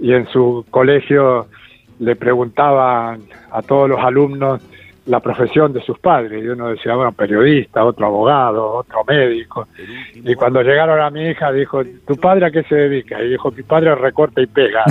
y 0.00 0.12
en 0.12 0.26
su 0.28 0.64
colegio 0.70 1.46
le 1.98 2.16
preguntaban 2.16 3.20
a 3.50 3.62
todos 3.62 3.88
los 3.88 4.00
alumnos 4.00 4.60
la 5.06 5.20
profesión 5.20 5.72
de 5.72 5.82
sus 5.82 5.98
padres. 5.98 6.42
Y 6.42 6.48
uno 6.48 6.68
decía, 6.68 6.94
bueno, 6.94 7.12
periodista, 7.12 7.84
otro 7.84 8.06
abogado, 8.06 8.72
otro 8.72 9.04
médico. 9.06 9.68
Y 10.14 10.34
cuando 10.34 10.62
llegaron 10.62 11.00
a 11.00 11.10
mi 11.10 11.28
hija, 11.28 11.52
dijo, 11.52 11.82
¿tu 12.06 12.16
padre 12.16 12.46
a 12.46 12.50
qué 12.50 12.62
se 12.64 12.74
dedica? 12.74 13.22
Y 13.22 13.30
dijo, 13.30 13.50
mi 13.50 13.62
padre 13.62 13.94
recorta 13.94 14.40
y 14.40 14.46
pega. 14.46 14.84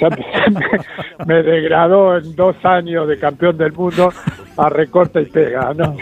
me, 1.26 1.42
degradó 1.42 2.18
en 2.18 2.36
dos 2.36 2.56
años 2.64 3.08
de 3.08 3.18
campeón 3.18 3.56
del 3.56 3.72
mundo 3.72 4.12
a 4.56 4.68
recorta 4.68 5.20
y 5.20 5.26
pega, 5.26 5.72
¿no? 5.74 5.94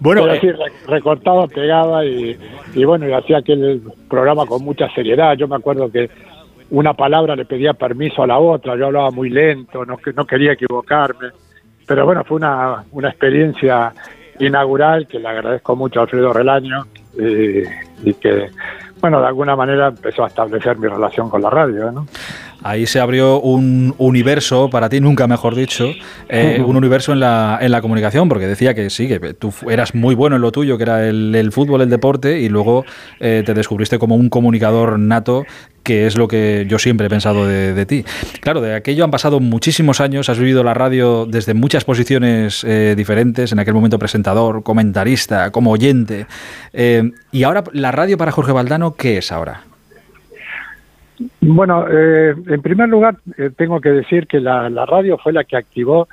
bueno, 0.00 0.32
eh, 0.32 0.54
recortaba, 0.88 1.46
pegaba 1.46 2.04
y, 2.04 2.36
y 2.74 2.84
bueno, 2.84 3.08
y 3.08 3.12
hacía 3.12 3.38
aquel 3.38 3.82
programa 4.08 4.46
con 4.46 4.64
mucha 4.64 4.88
seriedad. 4.94 5.36
Yo 5.36 5.46
me 5.46 5.56
acuerdo 5.56 5.90
que 5.90 6.10
una 6.72 6.94
palabra 6.94 7.36
le 7.36 7.44
pedía 7.44 7.74
permiso 7.74 8.22
a 8.22 8.26
la 8.26 8.38
otra, 8.38 8.76
yo 8.76 8.86
hablaba 8.86 9.10
muy 9.10 9.28
lento, 9.28 9.84
no, 9.84 9.98
no 10.14 10.24
quería 10.26 10.52
equivocarme, 10.52 11.28
pero 11.86 12.06
bueno, 12.06 12.24
fue 12.24 12.38
una, 12.38 12.82
una 12.92 13.10
experiencia 13.10 13.92
inaugural 14.38 15.06
que 15.06 15.18
le 15.18 15.28
agradezco 15.28 15.76
mucho 15.76 16.00
a 16.00 16.04
Alfredo 16.04 16.32
Relaño 16.32 16.86
eh, 17.20 17.64
y 18.02 18.14
que, 18.14 18.48
bueno, 19.02 19.20
de 19.20 19.26
alguna 19.26 19.54
manera 19.54 19.88
empezó 19.88 20.24
a 20.24 20.28
establecer 20.28 20.78
mi 20.78 20.88
relación 20.88 21.28
con 21.28 21.42
la 21.42 21.50
radio, 21.50 21.92
¿no? 21.92 22.06
Ahí 22.64 22.86
se 22.86 23.00
abrió 23.00 23.40
un 23.40 23.94
universo, 23.98 24.70
para 24.70 24.88
ti 24.88 25.00
nunca 25.00 25.26
mejor 25.26 25.54
dicho, 25.54 25.90
eh, 26.28 26.62
un 26.64 26.76
universo 26.76 27.12
en 27.12 27.20
la, 27.20 27.58
en 27.60 27.72
la 27.72 27.82
comunicación, 27.82 28.28
porque 28.28 28.46
decía 28.46 28.74
que 28.74 28.88
sí, 28.90 29.08
que 29.08 29.34
tú 29.34 29.52
eras 29.68 29.94
muy 29.94 30.14
bueno 30.14 30.36
en 30.36 30.42
lo 30.42 30.52
tuyo, 30.52 30.76
que 30.76 30.84
era 30.84 31.08
el, 31.08 31.50
fútbol, 31.52 31.82
el 31.82 31.90
deporte, 31.90 32.40
y 32.40 32.48
luego 32.48 32.84
eh, 33.20 33.42
te 33.44 33.54
descubriste 33.54 33.98
como 33.98 34.14
un 34.14 34.28
comunicador 34.28 34.98
nato 34.98 35.44
que 35.82 36.06
es 36.06 36.16
lo 36.16 36.28
que 36.28 36.64
yo 36.68 36.78
siempre 36.78 37.08
he 37.08 37.10
pensado 37.10 37.44
de, 37.44 37.86
ti. 37.86 38.04
Claro, 38.40 38.60
de 38.60 38.76
aquello 38.76 39.02
han 39.02 39.10
pasado 39.10 39.40
muchísimos 39.40 40.00
años, 40.00 40.28
has 40.28 40.38
vivido 40.38 40.62
la 40.62 40.74
radio 40.74 41.26
desde 41.26 41.54
muchas 41.54 41.84
posiciones 41.84 42.62
eh, 42.62 42.94
diferentes, 42.96 43.50
en 43.50 43.58
aquel 43.58 43.74
momento 43.74 43.98
presentador, 43.98 44.62
comentarista, 44.62 45.50
como 45.50 45.72
oyente. 45.72 46.26
y 46.72 47.42
ahora, 47.42 47.64
la 47.72 47.90
radio 47.90 48.16
para 48.16 48.30
Jorge 48.30 48.52
Valdano, 48.52 48.94
¿qué 48.94 49.18
es 49.18 49.32
ahora? 49.32 49.64
Bueno, 51.40 51.86
eh, 51.88 52.34
en 52.46 52.62
primer 52.62 52.88
lugar, 52.88 53.16
eh, 53.36 53.50
tengo 53.56 53.80
que 53.80 53.90
decir 53.90 54.26
que 54.26 54.40
la, 54.40 54.68
radio 54.86 55.18
fue 55.18 55.32
la 55.32 55.44
que 55.44 55.56
activó 55.56 56.08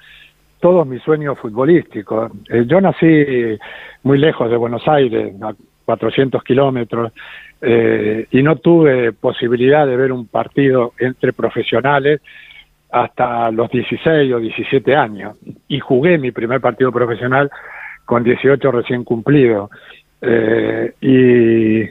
todos 0.59 0.85
mis 0.85 1.01
sueños 1.03 1.37
futbolísticos. 1.39 2.31
Eh, 2.49 2.65
yo 2.67 2.81
nací 2.81 3.57
muy 4.03 4.17
lejos 4.17 4.49
de 4.49 4.57
Buenos 4.57 4.87
Aires, 4.87 5.33
a 5.41 5.53
400 5.85 6.43
kilómetros, 6.43 7.11
y 7.61 8.41
no 8.41 8.55
tuve 8.55 9.11
posibilidad 9.11 9.85
de 9.85 9.97
ver 9.97 10.13
un 10.13 10.27
partido 10.27 10.93
entre 10.97 11.33
profesionales 11.33 12.21
hasta 12.89 13.51
los 13.51 13.69
16 13.69 14.33
o 14.33 14.39
17 14.39 14.95
años. 14.95 15.37
Y 15.67 15.79
jugué 15.79 16.17
mi 16.17 16.31
primer 16.31 16.61
partido 16.61 16.91
profesional 16.91 17.49
con 18.05 18.23
18 18.23 18.71
recién 18.71 19.03
cumplidos. 19.03 19.69
y 21.01 21.83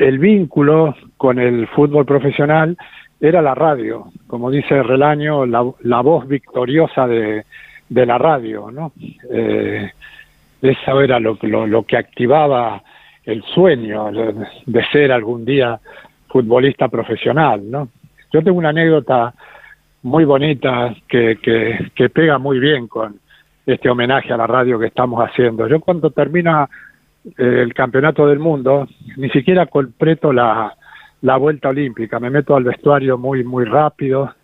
el 0.00 0.18
vínculo 0.18 0.94
con 1.18 1.38
el 1.38 1.66
fútbol 1.68 2.06
profesional 2.06 2.76
era 3.20 3.42
la 3.42 3.54
radio, 3.54 4.06
como 4.26 4.50
dice 4.50 4.82
Relaño, 4.82 5.44
la, 5.44 6.00
voz 6.00 6.26
victoriosa 6.26 7.06
de, 7.06 7.44
la 7.90 8.16
radio, 8.16 8.70
¿no? 8.70 8.92
Eh, 9.30 9.90
eso 10.62 11.00
era 11.02 11.20
lo, 11.20 11.36
lo, 11.42 11.82
que 11.82 11.98
activaba 11.98 12.82
el 13.24 13.42
sueño 13.42 14.10
de 14.64 14.84
ser 14.86 15.12
algún 15.12 15.44
día 15.44 15.78
futbolista 16.28 16.88
profesional, 16.88 17.70
¿no? 17.70 17.88
Yo 18.32 18.42
tengo 18.42 18.56
una 18.56 18.70
anécdota 18.70 19.34
muy 20.02 20.24
bonita 20.24 20.94
que, 21.08 21.36
que, 21.42 21.90
que 21.94 22.08
pega 22.08 22.38
muy 22.38 22.58
bien 22.58 22.88
con 22.88 23.16
este 23.66 23.90
homenaje 23.90 24.32
a 24.32 24.38
la 24.38 24.46
radio 24.46 24.78
que 24.78 24.86
estamos 24.86 25.22
haciendo. 25.22 25.68
Yo 25.68 25.78
cuando 25.80 26.10
termina 26.10 26.70
el 27.36 27.74
campeonato 27.74 28.26
del 28.26 28.38
mundo, 28.38 28.88
ni 29.16 29.28
siquiera 29.30 29.66
completo 29.66 30.32
la, 30.32 30.74
la 31.22 31.36
vuelta 31.36 31.68
olímpica. 31.68 32.18
Me 32.18 32.30
meto 32.30 32.56
al 32.56 32.64
vestuario 32.64 33.18
muy, 33.18 33.44
muy 33.44 33.64
rápido, 33.64 34.34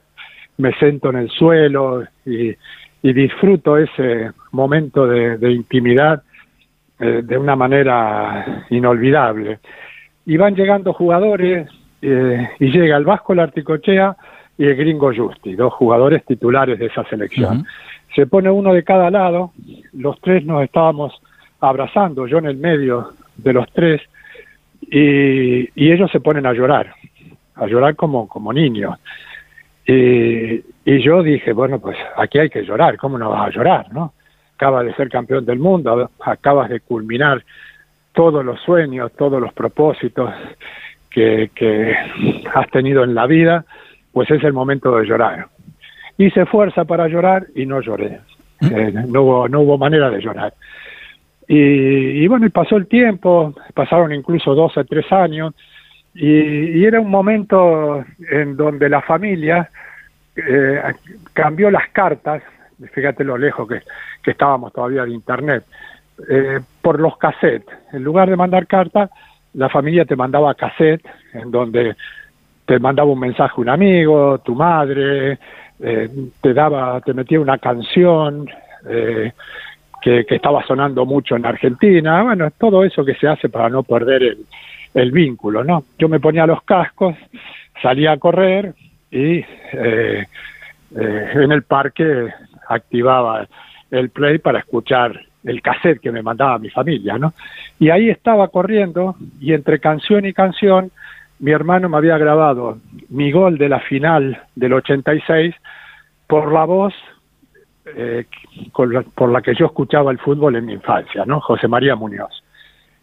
me 0.58 0.72
siento 0.74 1.10
en 1.10 1.16
el 1.16 1.30
suelo 1.30 2.04
y, 2.24 2.54
y 3.02 3.12
disfruto 3.12 3.76
ese 3.76 4.32
momento 4.52 5.06
de, 5.06 5.52
intimidad 5.52 6.22
eh, 6.98 7.22
de 7.22 7.38
una 7.38 7.56
manera 7.56 8.66
inolvidable. 8.70 9.60
Y 10.24 10.36
van 10.36 10.54
llegando 10.54 10.92
jugadores 10.92 11.68
eh, 12.02 12.48
y 12.58 12.66
llega 12.66 12.96
el 12.96 13.04
Vasco 13.04 13.34
Larticochea 13.34 14.16
y 14.58 14.64
el 14.64 14.76
Gringo 14.76 15.12
Justi, 15.14 15.54
dos 15.54 15.72
jugadores 15.74 16.24
titulares 16.24 16.78
de 16.78 16.86
esa 16.86 17.04
selección. 17.04 17.64
Se 18.14 18.26
pone 18.26 18.50
uno 18.50 18.72
de 18.72 18.82
cada 18.82 19.10
lado, 19.10 19.52
los 19.92 20.18
tres 20.20 20.44
nos 20.44 20.62
estábamos 20.62 21.12
abrazando, 21.68 22.26
yo 22.26 22.38
en 22.38 22.46
el 22.46 22.56
medio 22.56 23.10
de 23.36 23.52
los 23.52 23.70
tres, 23.72 24.02
y, 24.80 25.68
ellos 25.90 26.10
se 26.10 26.20
ponen 26.20 26.46
a 26.46 26.52
llorar, 26.52 26.94
a 27.54 27.66
llorar 27.66 27.96
como, 27.96 28.28
como 28.28 28.52
niños. 28.52 28.98
Y, 29.86 30.62
y 30.84 31.02
yo 31.02 31.22
dije, 31.22 31.52
bueno, 31.52 31.78
pues 31.78 31.96
aquí 32.16 32.38
hay 32.38 32.50
que 32.50 32.64
llorar, 32.64 32.96
¿cómo 32.96 33.18
no 33.18 33.30
vas 33.30 33.48
a 33.48 33.50
llorar, 33.50 33.92
no? 33.92 34.14
Acabas 34.54 34.86
de 34.86 34.94
ser 34.94 35.08
campeón 35.08 35.44
del 35.44 35.58
mundo, 35.58 36.10
acabas 36.20 36.70
de 36.70 36.80
culminar 36.80 37.44
todos 38.12 38.44
los 38.44 38.60
sueños, 38.60 39.12
todos 39.16 39.40
los 39.40 39.52
propósitos 39.52 40.32
que, 41.10 41.50
que 41.54 41.94
has 42.54 42.70
tenido 42.70 43.04
en 43.04 43.14
la 43.14 43.26
vida, 43.26 43.64
pues 44.12 44.30
es 44.30 44.42
el 44.44 44.54
momento 44.54 44.96
de 44.96 45.04
llorar. 45.04 45.46
Hice 46.16 46.46
fuerza 46.46 46.86
para 46.86 47.06
llorar 47.08 47.46
y 47.54 47.66
no 47.66 47.82
lloré. 47.82 48.20
¿Mm? 48.60 48.66
Eh, 48.74 48.92
no, 49.08 49.22
hubo, 49.22 49.48
no 49.48 49.60
hubo 49.60 49.76
manera 49.76 50.08
de 50.08 50.20
llorar. 50.20 50.54
Y, 51.48 52.26
bueno, 52.26 52.46
y 52.46 52.50
pasó 52.50 52.76
el 52.76 52.88
tiempo, 52.88 53.54
pasaron 53.72 54.12
incluso 54.12 54.54
dos 54.54 54.76
o 54.76 54.84
tres 54.84 55.10
años, 55.12 55.54
y, 56.14 56.84
era 56.84 57.00
un 57.00 57.10
momento 57.10 58.04
en 58.30 58.56
donde 58.56 58.88
la 58.88 59.02
familia 59.02 59.70
eh, 60.34 60.80
cambió 61.32 61.70
las 61.70 61.88
cartas, 61.90 62.42
fíjate 62.92 63.22
lo 63.22 63.38
lejos 63.38 63.68
que, 63.68 63.80
que 64.22 64.32
estábamos 64.32 64.72
todavía 64.72 65.04
de 65.04 65.12
Internet, 65.12 65.64
eh, 66.28 66.60
por 66.82 66.98
los 66.98 67.16
cassettes. 67.18 67.68
En 67.92 68.02
lugar 68.02 68.28
de 68.28 68.36
mandar 68.36 68.66
cartas, 68.66 69.10
la 69.54 69.68
familia 69.68 70.04
te 70.04 70.16
mandaba 70.16 70.54
cassette, 70.54 71.06
en 71.32 71.50
donde 71.50 71.94
te 72.64 72.78
mandaba 72.78 73.10
un 73.10 73.20
mensaje 73.20 73.60
un 73.60 73.68
amigo, 73.68 74.38
tu 74.38 74.54
madre, 74.54 75.38
eh, 75.78 76.08
te 76.40 76.54
daba, 76.54 77.00
te 77.00 77.14
metía 77.14 77.38
una 77.38 77.58
canción, 77.58 78.48
eh, 78.88 79.32
que, 80.06 80.36
estaba 80.36 80.64
sonando 80.64 81.04
mucho 81.04 81.34
en 81.34 81.44
Argentina, 81.44 82.22
bueno, 82.22 82.48
todo 82.56 82.84
eso 82.84 83.04
que 83.04 83.16
se 83.16 83.26
hace 83.26 83.48
para 83.48 83.68
no 83.68 83.82
perder 83.82 84.36
el, 84.94 85.10
vínculo, 85.10 85.64
¿no? 85.64 85.84
Yo 85.98 86.08
me 86.08 86.20
ponía 86.20 86.46
los 86.46 86.62
cascos, 86.62 87.16
salía 87.82 88.12
a 88.12 88.16
correr 88.16 88.72
y 89.10 89.38
eh, 89.38 90.24
eh, 90.96 91.30
en 91.34 91.50
el 91.50 91.62
parque 91.64 92.28
activaba 92.68 93.46
el 93.90 94.10
play 94.10 94.38
para 94.38 94.60
escuchar 94.60 95.20
el 95.44 95.60
cassette 95.60 96.00
que 96.00 96.12
me 96.12 96.22
mandaba 96.22 96.58
mi 96.58 96.70
familia, 96.70 97.18
¿no? 97.18 97.34
Y 97.80 97.90
ahí 97.90 98.08
estaba 98.08 98.48
corriendo 98.48 99.16
y 99.40 99.54
entre 99.54 99.80
canción 99.80 100.24
y 100.24 100.32
canción 100.32 100.92
mi 101.40 101.50
hermano 101.50 101.88
me 101.88 101.96
había 101.96 102.16
grabado 102.16 102.78
mi 103.10 103.32
gol 103.32 103.58
de 103.58 103.68
la 103.68 103.80
final 103.80 104.40
del 104.54 104.72
86 104.72 105.54
por 106.28 106.52
la 106.52 106.64
voz 106.64 106.94
eh, 107.94 108.24
por 108.72 109.30
la 109.30 109.42
que 109.42 109.54
yo 109.54 109.66
escuchaba 109.66 110.10
el 110.10 110.18
fútbol 110.18 110.56
en 110.56 110.66
mi 110.66 110.72
infancia, 110.72 111.24
¿no? 111.24 111.40
José 111.40 111.68
María 111.68 111.94
Muñoz. 111.94 112.42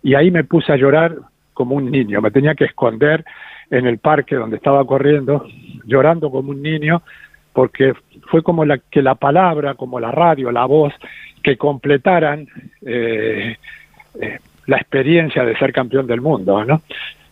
Y 0.02 0.14
ahí 0.16 0.30
me 0.30 0.44
puse 0.44 0.74
a 0.74 0.76
llorar 0.76 1.16
como 1.54 1.76
un 1.76 1.90
niño, 1.90 2.20
me 2.22 2.32
tenía 2.32 2.54
que 2.54 2.66
esconder 2.66 3.24
en 3.70 3.88
el 3.88 4.00
parque 4.00 4.36
donde 4.36 4.58
estaba 4.58 4.86
corriendo, 4.86 5.46
llorando 5.86 6.30
como 6.30 6.50
un 6.50 6.62
niño, 6.62 7.02
porque 7.54 7.94
fue 8.30 8.44
como 8.44 8.66
la, 8.66 8.78
que 8.78 9.02
la 9.02 9.16
palabra, 9.16 9.76
como 9.76 10.00
la 10.00 10.12
radio, 10.12 10.52
la 10.52 10.66
voz, 10.66 10.94
que 11.42 11.56
completaran 11.56 12.48
eh, 12.86 13.56
eh, 14.20 14.40
la 14.66 14.78
experiencia 14.78 15.46
de 15.46 15.58
ser 15.58 15.72
campeón 15.72 16.08
del 16.08 16.20
mundo, 16.20 16.66
¿no? 16.66 16.82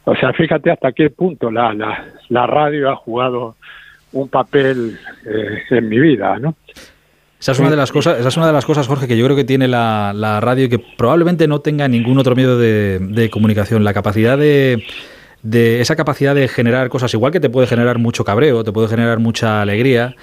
O 0.05 0.15
sea, 0.15 0.31
fíjate 0.31 0.71
hasta 0.71 0.93
qué 0.93 1.09
punto 1.09 1.51
la, 1.51 1.73
la, 1.73 2.05
la 2.29 2.47
radio 2.47 2.89
ha 2.89 2.95
jugado 2.95 3.55
un 4.13 4.29
papel 4.29 4.97
en 5.69 5.89
mi 5.89 5.99
vida, 5.99 6.39
¿no? 6.39 6.55
Esa 7.41 7.53
es 7.53 7.59
una 7.59 7.71
de 7.71 7.75
las 7.75 7.91
cosas, 7.91 8.19
esa 8.19 8.27
es 8.27 8.37
una 8.37 8.45
de 8.45 8.53
las 8.53 8.65
cosas, 8.65 8.85
Jorge, 8.87 9.07
que 9.07 9.17
yo 9.17 9.25
creo 9.25 9.35
que 9.35 9.43
tiene 9.43 9.67
la, 9.67 10.13
la 10.15 10.39
radio 10.39 10.65
y 10.65 10.69
que 10.69 10.77
probablemente 10.77 11.47
no 11.47 11.59
tenga 11.59 11.87
ningún 11.87 12.19
otro 12.19 12.35
medio 12.35 12.55
de, 12.55 13.29
comunicación. 13.31 13.83
La 13.83 13.95
capacidad 13.95 14.37
de, 14.37 14.83
de 15.41 15.81
esa 15.81 15.95
capacidad 15.95 16.35
de 16.35 16.47
generar 16.47 16.89
cosas, 16.89 17.11
igual 17.15 17.31
que 17.31 17.39
te 17.39 17.49
puede 17.49 17.65
generar 17.65 17.97
mucho 17.97 18.23
cabreo, 18.23 18.63
te 18.63 18.71
puede 18.71 18.87
generar 18.87 19.17
mucha 19.17 19.59
alegría, 19.63 20.15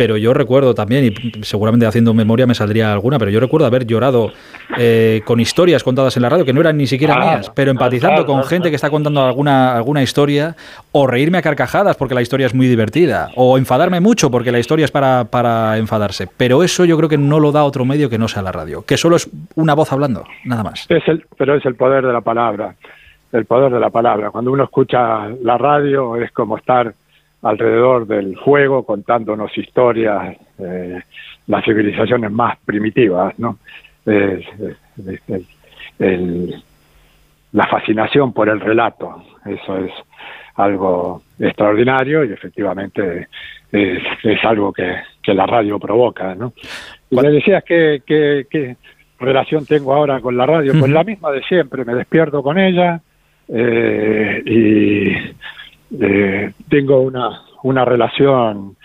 pero 0.00 0.16
yo 0.16 0.32
recuerdo 0.32 0.74
también, 0.74 1.12
y 1.12 1.44
seguramente 1.44 1.84
haciendo 1.84 2.14
memoria 2.14 2.46
me 2.46 2.54
saldría 2.54 2.90
alguna, 2.90 3.18
pero 3.18 3.30
yo 3.30 3.38
recuerdo 3.38 3.66
haber 3.66 3.86
llorado 3.86 4.32
eh, 4.78 5.20
con 5.26 5.40
historias 5.40 5.84
contadas 5.84 6.16
en 6.16 6.22
la 6.22 6.30
radio 6.30 6.46
que 6.46 6.54
no 6.54 6.62
eran 6.62 6.78
ni 6.78 6.86
siquiera 6.86 7.16
Ah, 7.16 7.20
mías, 7.20 7.52
pero 7.54 7.70
empatizando 7.70 8.24
con 8.24 8.42
gente 8.44 8.70
que 8.70 8.76
está 8.76 8.88
contando 8.88 9.22
alguna, 9.22 9.76
alguna 9.76 10.02
historia, 10.02 10.56
o 10.92 11.06
reírme 11.06 11.36
a 11.36 11.42
carcajadas 11.42 11.98
porque 11.98 12.14
la 12.14 12.22
historia 12.22 12.46
es 12.46 12.54
muy 12.54 12.66
divertida, 12.66 13.28
o 13.36 13.58
enfadarme 13.58 14.00
mucho 14.00 14.30
porque 14.30 14.50
la 14.50 14.58
historia 14.58 14.86
es 14.86 14.90
para, 14.90 15.24
para 15.24 15.76
enfadarse. 15.76 16.26
Pero 16.34 16.62
eso 16.62 16.86
yo 16.86 16.96
creo 16.96 17.10
que 17.10 17.18
no 17.18 17.38
lo 17.38 17.52
da 17.52 17.64
otro 17.64 17.84
medio 17.84 18.08
que 18.08 18.16
no 18.16 18.26
sea 18.26 18.40
la 18.40 18.52
radio, 18.52 18.82
que 18.86 18.96
solo 18.96 19.16
es 19.16 19.28
una 19.54 19.74
voz 19.74 19.92
hablando, 19.92 20.24
nada 20.46 20.62
más. 20.62 20.86
Es 20.88 21.06
el, 21.08 21.26
pero 21.36 21.56
es 21.56 21.66
el 21.66 21.74
poder 21.74 22.06
de 22.06 22.12
la 22.14 22.22
palabra, 22.22 22.74
el 23.32 23.44
poder 23.44 23.70
de 23.70 23.80
la 23.80 23.90
palabra. 23.90 24.30
Cuando 24.30 24.50
uno 24.50 24.64
escucha 24.64 25.28
la 25.42 25.58
radio 25.58 26.16
es 26.16 26.32
como 26.32 26.56
estar 26.56 26.94
alrededor 27.42 28.06
del 28.06 28.36
fuego 28.38 28.84
contándonos 28.84 29.56
historias, 29.56 30.36
eh, 30.58 31.00
las 31.46 31.64
civilizaciones 31.64 32.30
más 32.30 32.58
primitivas, 32.64 33.38
¿no? 33.38 33.58
El- 34.06 34.44
el- 35.98 36.62
la 37.52 37.66
fascinación 37.66 38.32
por 38.32 38.48
el 38.48 38.60
relato, 38.60 39.24
eso 39.44 39.78
es 39.78 39.90
algo 40.54 41.22
extraordinario 41.38 42.24
y 42.24 42.32
efectivamente 42.32 43.28
es, 43.72 44.02
es 44.22 44.44
algo 44.44 44.72
que, 44.72 44.96
que 45.22 45.34
la 45.34 45.46
radio 45.46 45.78
provoca, 45.78 46.34
¿no? 46.34 46.52
Y 47.10 47.16
decías 47.20 47.64
que, 47.64 48.02
que, 48.06 48.46
que 48.48 48.76
relación 49.18 49.66
tengo 49.66 49.94
ahora 49.94 50.20
con 50.20 50.36
la 50.36 50.46
radio, 50.46 50.72
pues 50.78 50.90
la 50.92 51.02
misma 51.04 51.30
de 51.32 51.42
siempre, 51.42 51.84
me 51.84 51.94
despierto 51.94 52.42
con 52.42 52.58
ella 52.58 53.00
eh, 53.48 54.42
y 54.46 55.12
eh, 55.98 56.52
tengo 56.68 57.00
una, 57.00 57.42
una 57.62 57.84
relación 57.84 58.76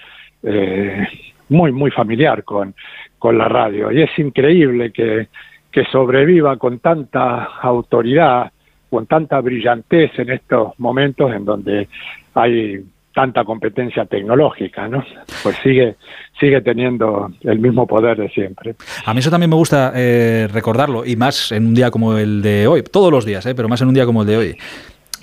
eh, 0.43 1.07
muy, 1.50 1.71
muy 1.71 1.91
familiar 1.91 2.43
con, 2.43 2.74
con 3.19 3.38
la 3.38 3.47
radio 3.47 3.91
y 3.91 4.01
es 4.01 4.17
increíble 4.17 4.91
que, 4.91 5.27
que 5.71 5.85
sobreviva 5.85 6.57
con 6.57 6.79
tanta 6.79 7.43
autoridad, 7.62 8.51
con 8.89 9.05
tanta 9.07 9.41
brillantez 9.41 10.17
en 10.17 10.31
estos 10.31 10.79
momentos 10.79 11.33
en 11.33 11.45
donde 11.45 11.88
hay 12.33 12.83
tanta 13.15 13.45
competencia 13.45 14.05
tecnológica, 14.05 14.89
¿no? 14.89 15.03
Pues 15.41 15.55
sigue 15.63 15.95
sigue 16.38 16.62
teniendo 16.62 17.31
el 17.41 17.59
mismo 17.59 17.88
poder 17.88 18.17
de 18.17 18.29
siempre. 18.29 18.75
A 19.05 19.13
mí 19.13 19.19
eso 19.19 19.31
también 19.31 19.50
me 19.50 19.55
gusta 19.55 19.93
eh, 19.95 20.50
recordarlo, 20.51 21.05
y 21.05 21.15
más 21.15 21.53
en 21.53 21.67
un 21.67 21.74
día 21.74 21.89
como 21.89 22.17
el 22.17 22.41
de 22.41 22.67
hoy, 22.67 22.83
todos 22.83 23.12
los 23.12 23.25
días, 23.25 23.45
eh, 23.45 23.55
pero 23.55 23.69
más 23.69 23.81
en 23.81 23.88
un 23.88 23.93
día 23.93 24.05
como 24.05 24.21
el 24.21 24.27
de 24.27 24.38
hoy. 24.38 24.57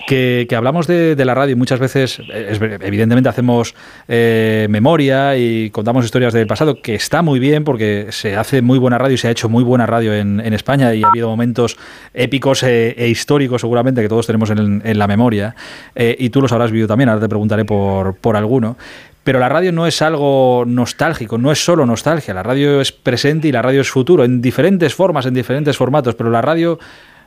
Que, 0.07 0.47
hablamos 0.57 0.87
de, 0.87 1.17
la 1.25 1.35
radio 1.35 1.53
y 1.53 1.57
muchas 1.57 1.81
veces, 1.81 2.19
eh, 2.19 2.49
es- 2.51 2.61
evidentemente, 2.61 3.29
hacemos 3.29 3.75
eh, 4.09 4.67
memoria 4.69 5.37
y 5.37 5.71
contamos 5.71 6.05
historias 6.05 6.33
del 6.33 6.47
pasado, 6.47 6.81
que 6.83 6.95
está 6.95 7.23
muy 7.23 7.39
bien 7.39 7.65
porque 7.65 8.07
se 8.11 8.37
hace 8.37 8.63
muy 8.63 8.79
buena 8.79 8.99
radio 8.99 9.15
y 9.15 9.19
se 9.19 9.29
ha 9.29 9.31
hecho 9.31 9.49
muy 9.49 9.65
buena 9.65 9.87
radio 9.87 10.15
en, 10.15 10.41
España 10.53 10.95
y 10.95 11.03
ha 11.03 11.09
habido 11.09 11.29
momentos 11.29 11.77
épicos 12.13 12.63
e, 12.63 12.91
e 12.99 13.09
históricos, 13.09 13.61
seguramente, 13.63 14.03
que 14.03 14.09
todos 14.09 14.27
tenemos 14.27 14.51
en, 14.51 14.83
en 14.85 14.99
la 14.99 15.07
memoria. 15.07 15.55
Eh, 15.95 16.17
y 16.19 16.31
tú 16.31 16.43
los 16.43 16.53
habrás 16.53 16.71
vivido 16.71 16.89
también, 16.89 17.09
ahora 17.09 17.21
te 17.23 17.29
preguntaré 17.29 17.65
por, 17.65 18.17
por 18.17 18.37
alguno. 18.37 18.77
Pero 19.25 19.39
la 19.39 19.49
radio 19.49 19.71
no 19.71 19.87
es 19.87 20.03
algo 20.03 20.65
nostálgico, 20.67 21.39
no 21.39 21.53
es 21.53 21.65
solo 21.65 21.87
nostalgia. 21.87 22.35
La 22.35 22.43
radio 22.43 22.81
es 22.81 22.91
presente 22.91 23.47
y 23.47 23.53
la 23.53 23.63
radio 23.63 23.81
es 23.81 23.89
futuro, 23.89 24.25
en 24.25 24.43
diferentes 24.43 24.95
formas, 24.95 25.27
en 25.27 25.35
diferentes 25.35 25.77
formatos. 25.77 26.17
Pero 26.17 26.29
la 26.31 26.43
radio 26.43 26.79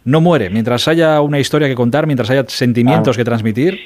no 0.06 0.22
muere. 0.22 0.50
Mientras 0.50 0.88
haya 0.88 1.20
una 1.22 1.40
historia 1.40 1.68
que 1.68 1.76
contar, 1.76 2.06
mientras 2.08 2.30
haya 2.30 2.44
sentimientos 2.48 3.18
que 3.18 3.24
transmitir, 3.26 3.80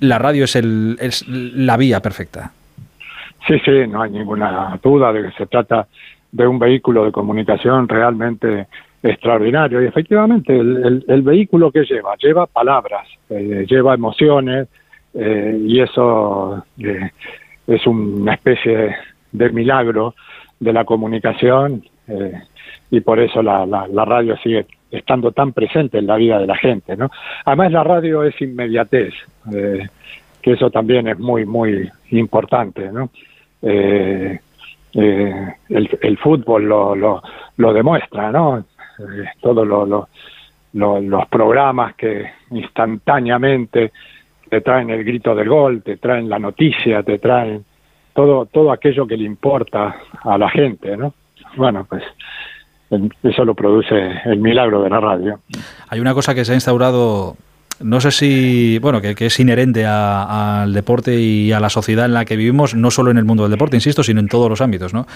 la 0.00 0.18
radio 0.18 0.44
es, 0.44 0.56
el, 0.56 0.96
es 1.00 1.24
la 1.28 1.76
vía 1.76 2.00
perfecta. 2.00 2.52
Sí, 3.46 3.58
sí, 3.64 3.72
no 3.88 4.02
hay 4.02 4.10
ninguna 4.10 4.78
duda 4.82 5.12
de 5.12 5.24
que 5.24 5.30
se 5.32 5.46
trata 5.46 5.86
de 6.32 6.46
un 6.46 6.58
vehículo 6.58 7.04
de 7.04 7.12
comunicación 7.12 7.88
realmente 7.88 8.66
extraordinario. 9.02 9.82
Y 9.82 9.86
efectivamente, 9.86 10.58
el, 10.58 10.76
el- 10.84 11.04
el 11.06 11.22
vehículo 11.22 11.70
que 11.70 11.84
lleva, 11.84 12.16
lleva 12.16 12.46
palabras, 12.46 13.06
eh, 13.28 13.66
lleva 13.68 13.94
emociones, 13.94 14.66
eh, 15.12 15.58
y 15.64 15.80
eso 15.80 16.64
eh, 16.78 17.10
es 17.66 17.86
una 17.86 18.34
especie 18.34 18.96
de 19.30 19.50
milagro 19.50 20.14
de 20.58 20.72
la 20.72 20.84
comunicación, 20.84 21.84
y 22.90 23.00
por 23.00 23.18
eso 23.20 23.42
la, 23.42 23.64
la, 23.66 23.86
la 23.88 24.04
radio 24.04 24.36
sigue 24.38 24.66
estando 24.96 25.32
tan 25.32 25.52
presente 25.52 25.98
en 25.98 26.06
la 26.06 26.16
vida 26.16 26.38
de 26.38 26.46
la 26.46 26.56
gente. 26.56 26.96
¿no? 26.96 27.10
Además, 27.44 27.72
la 27.72 27.84
radio 27.84 28.22
es 28.24 28.40
inmediatez. 28.40 29.12
eh, 29.54 29.86
que 30.42 30.52
eso 30.52 30.70
también 30.70 31.08
es 31.08 31.18
muy, 31.18 31.46
muy 31.46 31.90
importante, 32.10 32.92
¿no? 32.92 33.08
Eh, 33.62 34.38
eh, 34.92 35.54
el, 35.70 36.18
fútbol 36.18 36.64
lo, 36.64 36.94
lo, 36.94 37.22
lo 37.56 37.72
demuestra, 37.72 38.30
¿no? 38.30 38.58
Eh, 38.58 39.24
todos 39.40 39.66
lo- 39.66 39.86
lo- 39.86 40.08
lo- 40.74 41.00
los 41.00 41.26
programas 41.28 41.94
que 41.94 42.26
instantáneamente 42.50 43.92
te 44.50 44.60
traen 44.60 44.90
el 44.90 45.02
grito 45.02 45.34
del 45.34 45.48
gol, 45.48 45.82
te 45.82 45.96
traen 45.96 46.28
la 46.28 46.38
noticia, 46.38 47.02
te 47.02 47.18
traen 47.18 47.64
todo, 48.12 48.44
todo 48.46 48.70
aquello 48.70 49.06
que 49.06 49.16
le 49.16 49.24
importa 49.24 49.96
a 50.22 50.36
la 50.38 50.50
gente, 50.50 50.94
¿no? 50.96 51.14
Bueno, 51.56 51.86
pues 51.88 52.02
eso 53.22 53.44
lo 53.44 53.54
produce 53.54 53.94
el 54.24 54.38
milagro 54.38 54.82
de 54.82 54.90
la 54.90 55.00
radio. 55.00 55.40
Hay 55.88 56.00
una 56.00 56.14
cosa 56.14 56.34
que 56.34 56.44
se 56.44 56.52
ha 56.52 56.54
instaurado, 56.54 57.36
no 57.80 58.00
sé 58.00 58.10
si, 58.10 58.78
bueno, 58.80 59.00
que, 59.00 59.14
que 59.14 59.26
es 59.26 59.40
inherente 59.40 59.84
a- 59.86 60.62
al 60.62 60.72
deporte 60.72 61.14
y 61.20 61.52
a 61.52 61.60
la 61.60 61.70
sociedad 61.70 62.06
en 62.06 62.14
la 62.14 62.24
que 62.24 62.36
vivimos, 62.36 62.74
no 62.74 62.90
solo 62.90 63.10
en 63.10 63.18
el 63.18 63.24
mundo 63.24 63.42
del 63.44 63.52
deporte, 63.52 63.76
insisto, 63.76 64.02
sino 64.02 64.20
en 64.20 64.28
todos 64.28 64.48
los 64.50 64.60
ámbitos, 64.60 64.92
¿no? 64.94 65.06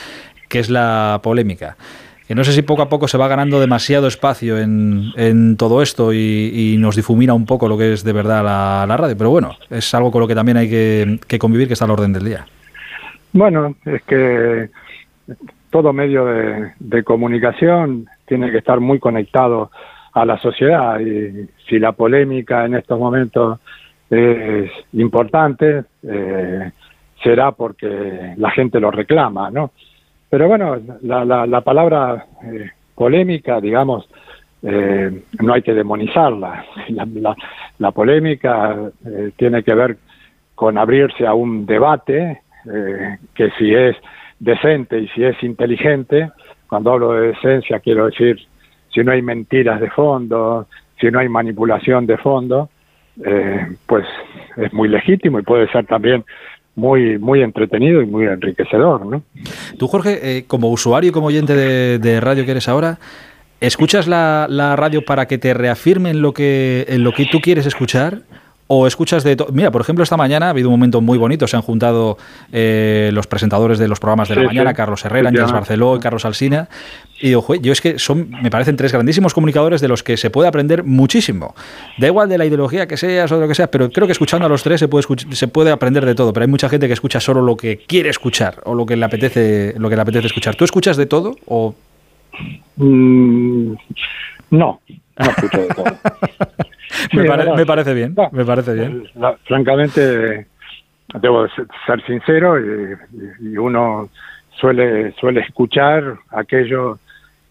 Que 0.48 0.58
es 0.60 0.70
la 0.70 1.20
polémica. 1.22 1.76
Que 2.26 2.34
no 2.34 2.44
sé 2.44 2.52
si 2.52 2.60
poco 2.60 2.82
a 2.82 2.90
poco 2.90 3.08
se 3.08 3.16
va 3.16 3.26
ganando 3.26 3.58
demasiado 3.58 4.06
espacio 4.06 4.58
en, 4.58 5.12
en 5.16 5.56
todo 5.56 5.80
esto 5.82 6.12
y, 6.12 6.74
y 6.74 6.76
nos 6.76 6.94
difumina 6.94 7.32
un 7.32 7.46
poco 7.46 7.68
lo 7.68 7.78
que 7.78 7.94
es 7.94 8.04
de 8.04 8.12
verdad 8.12 8.44
la, 8.44 8.84
la 8.86 8.96
radio, 8.98 9.16
pero 9.16 9.30
bueno, 9.30 9.56
es 9.70 9.94
algo 9.94 10.10
con 10.12 10.20
lo 10.20 10.28
que 10.28 10.34
también 10.34 10.58
hay 10.58 10.68
que, 10.68 11.18
que 11.26 11.38
convivir, 11.38 11.68
que 11.68 11.72
está 11.72 11.86
al 11.86 11.92
orden 11.92 12.12
del 12.12 12.24
día. 12.26 12.44
Bueno, 13.32 13.74
es 13.86 14.02
que 14.02 14.68
todo 15.70 15.92
medio 15.92 16.24
de, 16.26 17.02
comunicación 17.04 18.06
tiene 18.26 18.50
que 18.50 18.58
estar 18.58 18.80
muy 18.80 18.98
conectado 18.98 19.70
a 20.12 20.24
la 20.24 20.38
sociedad 20.38 20.98
y 21.00 21.48
si 21.68 21.78
la 21.78 21.92
polémica 21.92 22.64
en 22.64 22.74
estos 22.74 22.98
momentos 22.98 23.60
es 24.10 24.70
importante, 24.94 25.84
eh, 26.02 26.70
será 27.22 27.52
porque 27.52 28.34
la 28.36 28.50
gente 28.50 28.80
lo 28.80 28.90
reclama, 28.90 29.50
¿no? 29.50 29.72
Pero 30.30 30.48
bueno, 30.48 30.76
la, 31.02 31.24
la, 31.24 31.46
la 31.46 31.60
palabra 31.60 32.26
eh, 32.44 32.70
polémica, 32.94 33.60
digamos, 33.60 34.08
eh, 34.62 35.22
no 35.40 35.54
hay 35.54 35.62
que 35.62 35.74
demonizarla. 35.74 36.64
La, 36.88 37.34
la- 37.78 37.92
polémica 37.92 38.76
eh, 39.06 39.30
tiene 39.36 39.62
que 39.62 39.74
ver 39.74 39.96
con 40.54 40.76
abrirse 40.76 41.26
a 41.26 41.34
un 41.34 41.64
debate 41.64 42.42
que 43.34 43.50
si 43.56 43.72
es 43.72 43.96
decente 44.38 44.98
y 44.98 45.08
si 45.08 45.24
es 45.24 45.42
inteligente, 45.42 46.30
cuando 46.68 46.92
hablo 46.92 47.12
de 47.12 47.28
decencia 47.28 47.80
quiero 47.80 48.06
decir 48.06 48.38
si 48.92 49.02
no 49.02 49.12
hay 49.12 49.22
mentiras 49.22 49.80
de 49.80 49.90
fondo, 49.90 50.66
si 51.00 51.10
no 51.10 51.18
hay 51.18 51.28
manipulación 51.28 52.06
de 52.06 52.16
fondo, 52.16 52.70
eh, 53.24 53.66
pues 53.86 54.06
es 54.56 54.72
muy 54.72 54.88
legítimo 54.88 55.38
y 55.38 55.42
puede 55.42 55.68
ser 55.70 55.86
también 55.86 56.24
muy 56.74 57.18
muy 57.18 57.42
entretenido 57.42 58.00
y 58.00 58.06
muy 58.06 58.26
enriquecedor, 58.26 59.04
¿no? 59.04 59.22
Tú, 59.78 59.88
Jorge, 59.88 60.18
eh, 60.22 60.44
como 60.46 60.70
usuario 60.70 61.10
y 61.10 61.12
como 61.12 61.26
oyente 61.26 61.54
de, 61.54 62.20
radio 62.20 62.44
que 62.44 62.52
eres 62.52 62.68
ahora, 62.68 62.98
¿escuchas 63.60 64.06
la, 64.06 64.46
la 64.48 64.76
radio 64.76 65.04
para 65.04 65.26
que 65.26 65.38
te 65.38 65.54
reafirmen 65.54 66.22
lo 66.22 66.32
que, 66.32 66.86
en 66.88 67.02
lo 67.02 67.12
que 67.12 67.26
tú 67.26 67.40
quieres 67.40 67.66
escuchar? 67.66 68.20
¿O 68.70 68.86
escuchas 68.86 69.24
de 69.24 69.34
todo? 69.34 69.48
Mira, 69.50 69.70
por 69.70 69.80
ejemplo, 69.80 70.02
esta 70.02 70.18
mañana 70.18 70.46
ha 70.46 70.50
habido 70.50 70.68
un 70.68 70.74
momento 70.74 71.00
muy 71.00 71.16
bonito. 71.16 71.46
Se 71.48 71.56
han 71.56 71.62
juntado 71.62 72.18
eh, 72.52 73.10
los 73.14 73.26
presentadores 73.26 73.78
de 73.78 73.88
los 73.88 73.98
programas 73.98 74.28
de 74.28 74.36
la 74.36 74.42
mañana, 74.42 74.70
sí. 74.70 74.76
Carlos 74.76 75.02
Herrera, 75.06 75.30
Efectivamente. 75.30 75.58
Barceló 75.58 75.96
y 75.96 76.00
Carlos 76.00 76.24
Alsina. 76.26 76.68
Y 77.20 77.28
digo, 77.28 77.40
"Jue, 77.40 77.60
yo 77.60 77.72
es 77.72 77.80
que 77.80 77.98
son, 77.98 78.28
me 78.42 78.50
parecen 78.50 78.76
tres 78.76 78.92
grandísimos 78.92 79.32
comunicadores 79.32 79.80
de 79.80 79.88
los 79.88 80.02
que 80.02 80.18
se 80.18 80.28
puede 80.28 80.48
aprender 80.48 80.84
muchísimo. 80.84 81.54
Da 81.96 82.06
igual 82.08 82.28
de 82.28 82.36
la 82.36 82.44
ideología 82.44 82.86
que 82.86 82.98
seas 82.98 83.32
o 83.32 83.36
de 83.36 83.40
lo 83.40 83.48
que 83.48 83.54
sea, 83.54 83.70
pero 83.70 83.90
creo 83.90 84.06
que 84.06 84.12
escuchando 84.12 84.44
a 84.44 84.48
los 84.50 84.62
tres 84.62 84.78
se 84.80 84.86
puede, 84.86 85.04
se 85.30 85.48
puede 85.48 85.70
aprender 85.70 86.04
de 86.04 86.14
todo. 86.14 86.32
Pero 86.34 86.44
hay 86.44 86.50
mucha 86.50 86.68
gente 86.68 86.86
que 86.86 86.92
escucha 86.92 87.20
solo 87.20 87.40
lo 87.40 87.56
que 87.56 87.78
quiere 87.86 88.10
escuchar 88.10 88.60
o 88.66 88.74
lo 88.74 88.84
que 88.84 88.96
le 88.96 89.04
apetece, 89.06 89.74
lo 89.78 89.88
que 89.88 89.96
le 89.96 90.02
apetece 90.02 90.26
escuchar. 90.26 90.54
¿Tú 90.56 90.64
escuchas 90.64 90.96
de 90.98 91.06
todo 91.06 91.36
o 91.46 91.74
Mm, 92.76 93.72
no, 94.50 94.80
no 95.18 95.30
escucho 95.30 95.58
de 95.62 95.68
todo. 95.74 95.84
me, 97.12 97.22
Sí, 97.22 97.28
pare- 97.28 97.44
verdad. 97.44 97.54
me 97.56 97.66
parece 97.66 97.94
bien? 97.94 98.14
No, 98.16 98.28
Me 98.32 98.44
parece 98.44 98.74
bien. 98.74 99.04
la- 99.14 99.36
francamente, 99.44 100.46
debo 101.20 101.48
ser- 101.48 101.66
ser 101.86 102.04
sincero 102.06 102.58
y, 102.60 102.96
y 103.40 103.56
uno 103.56 104.08
suele 104.60 105.12
suele 105.12 105.40
escuchar 105.40 106.16
aquello 106.32 106.98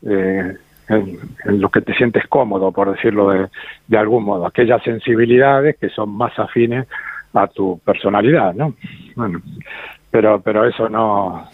eh, 0.06 0.56
en, 0.90 1.20
en 1.46 1.62
lo 1.62 1.70
que 1.70 1.82
te 1.82 1.94
sientes 1.94 2.28
cómodo, 2.28 2.72
por 2.72 2.92
decirlo 2.92 3.30
de, 3.30 3.48
de 3.88 3.98
algún 3.98 4.24
modo, 4.26 4.46
aquellas 4.46 4.82
sensibilidades 4.84 5.78
que 5.80 5.90
son 5.90 6.10
más 6.10 6.38
afines 6.40 6.88
a 7.34 7.48
tu 7.48 7.80
personalidad, 7.86 8.54
¿no? 8.54 8.74
Bueno, 9.16 9.42
pero, 10.12 10.42
pero 10.42 10.66
eso 10.66 10.88
no, 10.90 11.48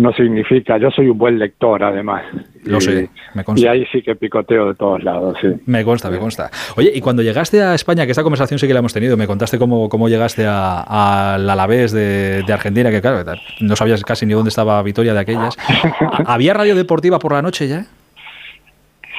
no 0.00 0.12
significa, 0.14 0.78
yo 0.78 0.90
soy 0.90 1.08
un 1.08 1.18
buen 1.18 1.38
lector 1.38 1.82
además. 1.84 2.22
Lo 2.64 2.78
y, 2.78 2.80
sé, 2.80 3.10
me 3.34 3.44
consta. 3.44 3.64
Y 3.66 3.68
ahí 3.68 3.86
sí 3.92 4.00
que 4.02 4.16
picoteo 4.16 4.68
de 4.68 4.74
todos 4.74 5.02
lados, 5.04 5.36
sí. 5.40 5.48
Me 5.66 5.84
consta, 5.84 6.08
me 6.10 6.18
consta. 6.18 6.50
Oye, 6.76 6.90
y 6.94 7.00
cuando 7.00 7.22
llegaste 7.22 7.62
a 7.62 7.74
España, 7.74 8.04
que 8.06 8.12
esta 8.12 8.22
conversación 8.22 8.58
sí 8.58 8.66
que 8.66 8.72
la 8.72 8.78
hemos 8.80 8.94
tenido, 8.94 9.16
me 9.16 9.26
contaste 9.26 9.58
cómo, 9.58 9.88
cómo 9.88 10.08
llegaste 10.08 10.46
a- 10.46 11.34
al 11.34 11.48
Alavés 11.48 11.92
de, 11.92 12.42
de 12.46 12.52
Argentina, 12.52 12.90
que 12.90 13.00
claro, 13.02 13.30
no 13.60 13.76
sabías 13.76 14.02
casi 14.04 14.24
ni 14.26 14.32
dónde 14.34 14.48
estaba 14.48 14.82
Vitoria 14.82 15.12
de 15.12 15.20
aquellas. 15.20 15.56
¿Había 16.26 16.54
radio 16.54 16.74
deportiva 16.74 17.18
por 17.18 17.32
la 17.32 17.42
noche 17.42 17.68
ya? 17.68 17.84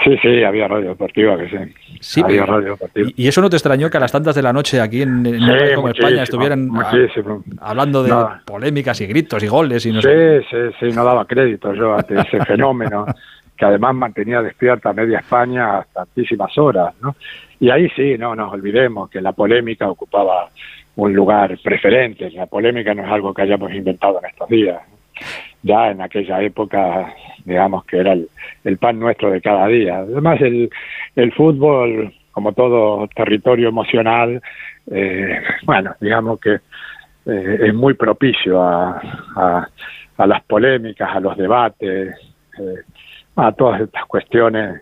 Sí, 0.04 0.18
sí, 0.22 0.44
había 0.44 0.68
radio 0.68 0.90
deportiva, 0.90 1.38
que 1.38 1.50
sí. 1.50 1.58
Sí, 2.00 2.22
había 2.24 2.46
radio 2.46 2.72
deportiva. 2.72 3.10
¿Y, 3.16 3.26
y 3.26 3.28
eso 3.28 3.42
no 3.42 3.50
te 3.50 3.56
extrañó 3.58 3.90
que 3.90 3.98
a 3.98 4.00
las 4.00 4.12
tantas 4.12 4.34
de 4.36 4.42
la 4.42 4.52
noche 4.52 4.82
aquí 4.82 5.04
en, 5.04 5.24
Sí, 5.24 5.76
como 5.76 5.90
España 5.90 6.24
estuvieran 6.24 6.68
muchísimo. 6.68 7.44
hablando 7.60 8.02
de 8.04 8.14
polémicas 8.46 9.00
y 9.02 9.08
gritos 9.08 9.44
y 9.44 9.48
goles 9.48 9.86
y 9.86 9.92
no 9.92 10.02
sé? 10.02 10.42
Sí, 10.42 10.48
sí, 10.50 10.58
sí, 10.80 10.96
no 10.96 11.04
daba 11.04 11.26
crédito 11.26 11.74
yo 11.74 11.94
ante 11.94 12.20
ese 12.20 12.40
fenómeno 12.46 13.06
que 13.56 13.66
además 13.66 13.94
mantenía 13.94 14.42
despierta 14.42 14.90
a 14.90 14.94
media 14.94 15.20
España 15.20 15.78
hasta 15.80 16.02
altísimas 16.02 16.58
horas, 16.58 16.96
¿no? 17.00 17.16
Y 17.60 17.70
ahí 17.70 17.88
sí, 17.96 18.18
no 18.18 18.36
nos 18.36 18.52
olvidemos 18.52 19.08
que 19.08 19.22
la 19.22 19.34
polémica 19.34 19.88
ocupaba 19.88 20.50
un 20.96 21.14
lugar 21.14 21.60
preferente. 21.64 22.32
La 22.32 22.48
polémica 22.48 22.96
no 22.96 23.04
es 23.06 23.12
algo 23.12 23.36
que 23.36 23.44
hayamos 23.44 23.72
inventado 23.72 24.20
en 24.24 24.30
estos 24.32 24.50
días. 24.50 24.82
Ya 25.64 25.92
en 25.92 26.02
aquella 26.02 26.42
época, 26.42 27.14
digamos 27.46 27.86
que 27.86 27.98
era 27.98 28.14
el, 28.14 28.78
pan 28.78 29.00
nuestro 29.00 29.32
de 29.32 29.42
cada 29.42 29.68
día. 29.68 29.98
Además, 30.00 30.42
el, 30.42 30.70
el 31.16 31.32
fútbol, 31.34 32.14
como 32.32 32.54
todo 32.54 33.08
territorio 33.16 33.70
emocional, 33.70 34.42
eh, 34.90 35.40
bueno, 35.64 35.96
digamos 36.00 36.40
que 36.40 36.60
eh, 37.26 37.60
es 37.68 37.74
muy 37.74 37.94
propicio 37.94 38.62
a, 38.62 39.00
a, 40.18 40.28
las 40.28 40.44
polémicas, 40.44 41.16
a 41.16 41.20
los 41.20 41.38
debates, 41.38 42.16
eh, 42.60 42.82
a 43.36 43.52
todas 43.52 43.82
estas 43.82 44.06
cuestiones 44.06 44.82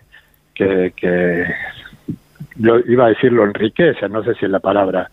que, 0.54 0.94
que 0.96 1.46
yo 2.56 2.80
iba 2.88 3.06
a 3.06 3.10
decir 3.10 3.32
lo 3.32 3.44
enriquecen, 3.44 4.12
no 4.12 4.24
sé 4.24 4.36
si 4.36 4.46
es 4.46 4.52
la 4.52 4.60
palabra 4.60 5.10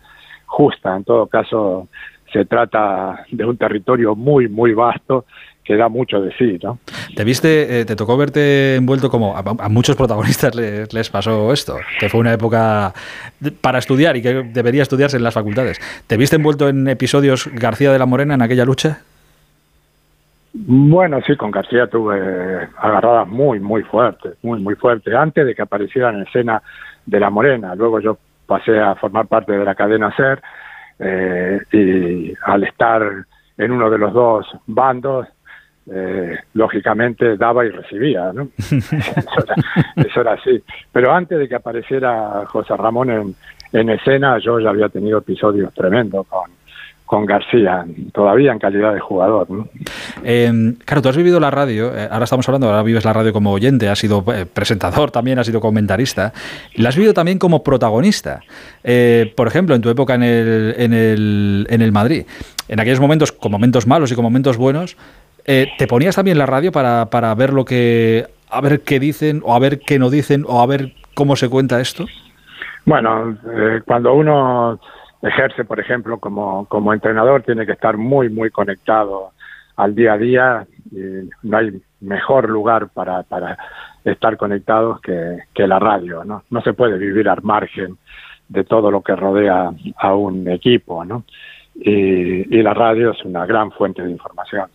justa, 0.47 0.97
en 0.97 1.05
todo 1.05 1.27
caso 1.27 1.89
se 2.33 2.45
trata 2.45 3.25
de 3.31 3.45
un 3.45 3.57
territorio 3.57 4.15
muy, 4.15 4.49
muy 4.49 4.75
vasto 4.75 5.25
que 5.67 5.77
da 5.77 5.89
mucho 5.89 6.21
de 6.21 6.33
sí, 6.37 6.59
¿no? 6.63 6.79
¿Te 7.15 7.25
viste, 7.25 7.81
eh, 7.81 7.85
te 7.85 7.97
tocó 7.97 8.17
verte 8.17 8.77
envuelto 8.77 9.11
como 9.11 9.37
a, 9.37 9.41
a 9.41 9.69
muchos 9.69 9.97
protagonistas 9.97 10.55
les, 10.55 10.93
les 10.93 11.11
pasó 11.11 11.53
esto? 11.53 11.77
Que 11.99 12.09
fue 12.09 12.21
una 12.21 12.33
época 12.33 12.93
para 13.61 13.79
estudiar 13.79 14.17
y 14.17 14.23
que 14.23 14.43
debería 14.45 14.83
estudiarse 14.83 15.17
en 15.17 15.25
las 15.25 15.35
facultades. 15.35 15.81
¿Te 16.07 16.17
viste 16.17 16.37
envuelto 16.37 16.69
en 16.69 16.87
episodios 16.89 17.49
García 17.53 17.93
de 17.93 17.99
la 17.99 18.07
Morena 18.07 18.35
en 18.35 18.43
aquella 18.43 18.65
lucha? 18.65 19.01
Bueno, 20.53 21.21
sí, 21.27 21.37
con 21.37 21.51
García 21.51 21.87
tuve 21.87 22.69
agarradas 22.79 23.29
muy, 23.29 23.61
muy 23.61 23.83
fuertes, 23.83 24.35
muy, 24.43 24.61
muy 24.61 24.75
fuertes, 24.75 25.13
antes 25.15 25.45
de 25.45 25.55
que 25.55 25.63
apareciera 25.63 26.11
en 26.11 26.23
escena 26.23 26.63
de 27.05 27.21
La 27.21 27.29
Morena. 27.29 27.75
Luego 27.75 28.01
yo 28.01 28.17
pasé 28.47 28.79
a 28.79 28.95
formar 28.95 29.27
parte 29.27 29.53
de 29.53 29.65
la 29.65 29.75
cadena 29.75 30.15
SER 30.17 30.41
eh, 30.99 31.61
y 31.73 32.33
al 32.45 32.65
estar 32.65 33.03
en 33.59 33.71
uno 33.71 33.91
de 33.91 33.99
los 33.99 34.13
dos 34.15 34.47
bandos, 34.67 35.27
eh, 35.93 36.37
lógicamente 36.55 37.37
daba 37.37 37.65
y 37.65 37.71
recibía, 37.71 38.33
¿no? 38.33 38.49
eso, 38.59 38.97
era, 39.45 39.55
eso 39.97 40.21
era 40.21 40.33
así. 40.33 40.63
Pero 40.93 41.13
antes 41.13 41.39
de 41.39 41.49
que 41.49 41.55
apareciera 41.55 42.45
José 42.47 42.77
Ramón 42.77 43.11
en, 43.11 43.35
en 43.73 43.91
escena, 43.91 44.39
yo 44.39 44.59
ya 44.59 44.71
había 44.71 44.89
tenido 44.89 45.19
episodios 45.19 45.73
tremendos 45.75 46.27
con, 46.27 46.51
con 47.07 47.25
García, 47.25 47.87
todavía 48.13 48.53
en 48.53 48.59
calidad 48.59 48.93
de 48.93 49.01
jugador, 49.01 49.49
¿no? 49.49 49.69
Eh, 50.25 50.75
claro, 50.85 51.03
tú 51.03 51.09
has 51.09 51.17
vivido 51.17 51.39
la 51.39 51.53
radio, 51.53 51.97
eh, 51.97 52.09
ahora 52.11 52.25
estamos 52.25 52.49
hablando, 52.49 52.67
ahora 52.67 52.83
vives 52.83 53.05
la 53.05 53.13
radio 53.13 53.33
como 53.33 53.53
oyente, 53.53 53.89
has 53.89 54.01
sido 54.01 54.25
eh, 54.35 54.45
presentador 54.45 55.13
también, 55.13 55.39
has 55.39 55.47
sido 55.47 55.61
comentarista, 55.61 56.33
la 56.75 56.89
has 56.89 56.97
vivido 56.97 57.15
también 57.15 57.39
como 57.39 57.63
protagonista. 57.63 58.41
Eh, 58.83 59.33
por 59.37 59.47
ejemplo, 59.47 59.77
en 59.77 59.83
tu 59.83 59.89
época 59.89 60.17
en 60.17 60.25
el, 60.25 60.75
en, 60.77 60.93
el, 60.93 61.67
en 61.71 61.81
el 61.81 61.93
Madrid, 61.93 62.27
en 62.69 62.81
aquellos 62.81 63.01
momentos, 63.01 63.31
con 63.31 63.53
momentos 63.53 63.87
malos 63.87 64.11
y 64.11 64.17
con 64.17 64.25
momentos 64.25 64.57
buenos, 64.57 64.97
eh, 65.47 65.69
¿te 65.79 65.87
ponías 65.87 66.17
también 66.17 66.39
la 66.39 66.47
radio 66.47 66.73
para, 66.73 67.07
para 67.07 67.35
ver 67.35 67.53
lo 67.53 67.65
que, 67.65 68.27
a 68.51 68.61
ver 68.61 68.81
qué 68.81 68.99
dicen, 69.01 69.43
o 69.45 69.55
a 69.55 69.59
ver 69.59 69.81
qué 69.81 69.99
no 69.99 70.11
dicen, 70.11 70.45
o 70.47 70.61
a 70.61 70.67
ver 70.67 70.93
cómo 71.15 71.37
se 71.37 71.49
cuenta 71.49 71.81
esto? 71.81 72.05
Bueno, 72.85 73.37
eh, 73.53 73.81
cuando 73.87 74.15
uno 74.15 74.79
ejerce, 75.23 75.65
por 75.65 75.81
ejemplo, 75.81 76.19
como, 76.19 76.67
como 76.67 76.93
entrenador, 76.93 77.43
tiene 77.43 77.67
que 77.67 77.73
estar 77.73 77.97
muy, 77.97 78.29
muy 78.29 78.51
conectado 78.51 79.33
al 79.77 79.95
día 79.95 80.13
a 80.15 80.19
día. 80.19 80.67
Y 80.93 81.29
no 81.43 81.57
hay 81.57 81.83
mejor 82.01 82.49
lugar 82.49 82.89
para, 82.89 83.23
para 83.25 83.59
estar 84.05 84.37
conectados 84.37 85.01
que, 85.01 85.39
que 85.53 85.67
la 85.67 85.79
radio, 85.79 86.25
¿no? 86.25 86.45
No 86.51 86.61
se 86.63 86.75
puede 86.75 86.97
vivir 86.97 87.29
al 87.29 87.43
margen 87.43 87.99
de 88.49 88.63
todo 88.63 88.91
lo 88.91 89.03
que 89.03 89.17
rodea 89.17 89.71
a 89.97 90.15
un 90.15 90.49
equipo, 90.49 91.05
¿no? 91.05 91.25
Y, 91.75 92.57
y 92.57 92.63
la 92.63 92.73
radio 92.73 93.11
es 93.11 93.25
una 93.25 93.45
gran 93.47 93.73
fuente 93.73 94.03
de 94.03 94.11
información. 94.11 94.71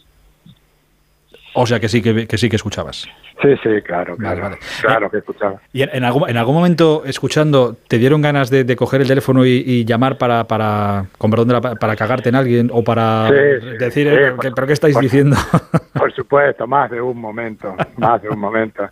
O 1.53 1.65
sea 1.65 1.79
que 1.79 1.89
sí 1.89 2.01
que, 2.01 2.27
que 2.27 2.37
sí 2.37 2.49
que 2.49 2.55
escuchabas. 2.55 3.07
Sí, 3.41 3.49
sí, 3.63 3.81
claro, 3.83 4.15
Vale, 4.17 4.39
claro, 4.39 4.41
vale. 4.41 4.57
claro 4.81 5.09
que 5.09 5.17
escuchaba. 5.17 5.55
¿Y 5.73 5.81
en, 5.81 5.89
en 5.93 6.03
algún, 6.05 6.29
en 6.29 6.37
algún 6.37 6.55
momento, 6.55 7.03
escuchando, 7.05 7.75
te 7.87 7.97
dieron 7.97 8.21
ganas 8.21 8.49
de, 8.49 8.63
de 8.63 8.75
coger 8.75 9.01
el 9.01 9.07
teléfono 9.07 9.45
y, 9.45 9.63
y 9.65 9.83
llamar 9.83 10.17
para, 10.17 10.45
para, 10.45 11.05
con 11.17 11.29
perdón 11.31 11.49
la- 11.49 11.75
para 11.75 11.95
cagarte 11.95 12.29
en 12.29 12.35
alguien 12.35 12.69
o 12.71 12.83
para 12.83 13.27
sí, 13.29 13.67
decir, 13.79 14.07
sí, 14.07 14.13
eh, 14.15 14.31
por- 14.31 14.39
que- 14.45 14.51
¿pero 14.51 14.67
qué 14.67 14.73
estáis 14.73 14.93
por- 14.93 15.03
diciendo? 15.03 15.35
Por 15.93 16.13
supuesto, 16.13 16.65
más 16.67 16.89
de 16.89 17.01
un 17.01 17.19
momento, 17.19 17.75
más 17.97 18.21
de 18.21 18.29
un 18.29 18.39
momento. 18.39 18.87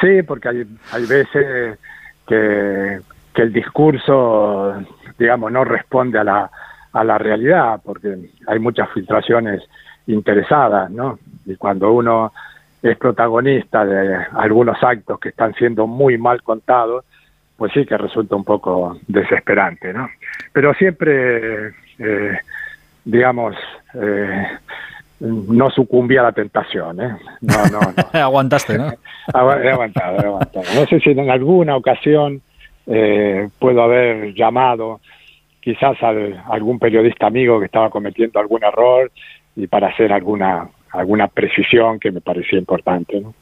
Sí, 0.00 0.22
porque 0.22 0.48
hay, 0.48 0.64
hay 0.92 1.06
veces 1.06 1.78
que, 2.26 3.00
que 3.34 3.42
el 3.42 3.52
discurso, 3.52 4.74
digamos, 5.18 5.50
no 5.52 5.64
responde 5.64 6.18
a 6.18 6.24
la, 6.24 6.50
a 6.92 7.04
la 7.04 7.18
realidad, 7.18 7.80
porque 7.84 8.16
hay 8.46 8.58
muchas 8.58 8.88
filtraciones 8.92 9.62
interesadas, 10.06 10.90
¿no? 10.90 11.18
Y 11.46 11.56
cuando 11.56 11.92
uno 11.92 12.32
es 12.82 12.96
protagonista 12.98 13.84
de 13.84 14.16
algunos 14.34 14.82
actos 14.82 15.18
que 15.18 15.30
están 15.30 15.54
siendo 15.54 15.86
muy 15.86 16.18
mal 16.18 16.42
contados, 16.42 17.04
pues 17.56 17.72
sí 17.72 17.86
que 17.86 17.96
resulta 17.96 18.36
un 18.36 18.44
poco 18.44 18.98
desesperante, 19.06 19.92
¿no? 19.92 20.08
Pero 20.52 20.74
siempre, 20.74 21.68
eh, 21.98 22.38
digamos, 23.04 23.54
eh, 23.94 24.46
no 25.20 25.70
sucumbí 25.70 26.16
a 26.16 26.24
la 26.24 26.32
tentación, 26.32 27.00
¿eh? 27.00 27.16
No, 27.40 27.66
no, 27.72 27.80
no. 27.80 27.94
Aguantaste, 28.20 28.76
¿no? 28.76 28.88
He 29.34 29.70
aguantado, 29.70 30.16
he 30.18 30.26
aguantado. 30.26 30.64
No 30.74 30.86
sé 30.86 31.00
si 31.00 31.10
en 31.10 31.30
alguna 31.30 31.76
ocasión 31.76 32.42
eh, 32.86 33.48
puedo 33.58 33.82
haber 33.82 34.34
llamado 34.34 35.00
quizás 35.60 35.96
a 36.02 36.12
algún 36.52 36.78
periodista 36.78 37.26
amigo 37.26 37.58
que 37.58 37.66
estaba 37.66 37.88
cometiendo 37.88 38.38
algún 38.38 38.62
error 38.64 39.10
y 39.56 39.66
para 39.66 39.88
hacer 39.88 40.12
alguna 40.12 40.68
alguna 40.94 41.28
precisión 41.28 41.98
que 41.98 42.10
me 42.10 42.20
parecía 42.20 42.58
importante. 42.58 43.20
¿no? 43.20 43.34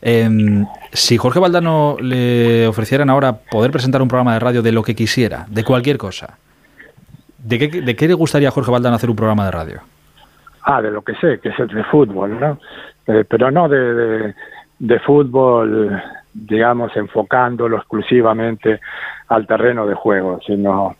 Em, 0.00 0.66
si 0.92 1.16
Jorge 1.16 1.40
Valdano 1.40 1.96
le 2.00 2.66
ofrecieran 2.66 3.10
ahora 3.10 3.38
poder 3.50 3.70
presentar 3.70 4.02
un 4.02 4.08
programa 4.08 4.34
de 4.34 4.40
radio 4.40 4.62
de 4.62 4.72
lo 4.72 4.82
que 4.82 4.94
quisiera, 4.94 5.46
de 5.48 5.64
cualquier 5.64 5.98
cosa, 5.98 6.38
¿de 7.38 7.58
qué, 7.58 7.80
de 7.80 7.96
qué 7.96 8.08
le 8.08 8.14
gustaría 8.14 8.48
a 8.48 8.52
Jorge 8.52 8.70
Valdano 8.70 8.96
hacer 8.96 9.10
un 9.10 9.16
programa 9.16 9.44
de 9.46 9.50
radio? 9.50 9.80
Ah, 10.64 10.80
de 10.80 10.90
lo 10.90 11.02
que 11.02 11.14
sé, 11.14 11.40
que 11.40 11.48
es 11.48 11.58
el 11.58 11.68
de 11.68 11.84
fútbol, 11.84 12.38
¿no? 12.38 12.58
Eh, 13.06 13.24
pero 13.28 13.50
no 13.50 13.68
de, 13.68 13.94
de, 13.94 14.34
de 14.78 14.98
fútbol, 15.00 16.00
digamos, 16.32 16.96
enfocándolo 16.96 17.78
exclusivamente 17.78 18.80
al 19.28 19.46
terreno 19.46 19.86
de 19.86 19.94
juego, 19.94 20.40
sino 20.46 20.96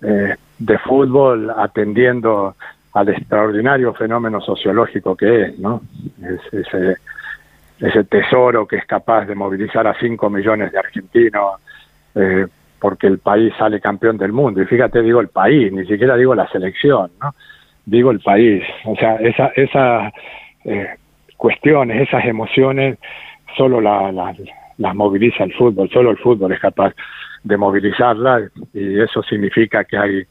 eh, 0.00 0.34
de 0.58 0.78
fútbol 0.78 1.50
atendiendo 1.56 2.56
al 2.92 3.08
extraordinario 3.08 3.94
fenómeno 3.94 4.40
sociológico 4.40 5.16
que 5.16 5.42
es, 5.42 5.58
¿no? 5.58 5.82
Es, 6.22 6.40
ese, 7.80 8.04
tesoro 8.04 8.66
que 8.66 8.76
es 8.76 8.86
capaz 8.86 9.24
de 9.26 9.34
movilizar 9.34 9.86
a 9.86 9.98
5 9.98 10.30
millones 10.30 10.70
de 10.70 10.78
argentinos 10.78 11.60
eh, 12.14 12.46
porque 12.78 13.06
el 13.06 13.18
país 13.18 13.52
sale 13.58 13.80
campeón 13.80 14.18
del 14.18 14.32
mundo. 14.32 14.62
Y 14.62 14.66
fíjate, 14.66 15.02
digo 15.02 15.20
el 15.20 15.28
país, 15.28 15.72
ni 15.72 15.84
siquiera 15.86 16.16
digo 16.16 16.34
la 16.34 16.48
selección, 16.48 17.10
¿no? 17.20 17.34
Digo 17.84 18.10
el 18.10 18.20
país. 18.20 18.62
O 18.84 18.94
sea, 18.96 19.16
esa, 19.16 19.48
esas 19.56 20.12
eh, 20.64 20.88
cuestiones, 21.36 22.08
esas 22.08 22.24
emociones, 22.24 22.98
solo 23.56 23.80
la, 23.80 24.12
la, 24.12 24.34
las 24.78 24.94
moviliza 24.94 25.44
el 25.44 25.52
fútbol, 25.54 25.90
solo 25.90 26.10
el 26.10 26.18
fútbol 26.18 26.52
es 26.52 26.60
capaz 26.60 26.94
de 27.42 27.56
movilizarla 27.56 28.48
y 28.72 29.00
eso 29.00 29.22
significa 29.22 29.84
que 29.84 29.96
hay 29.96 30.26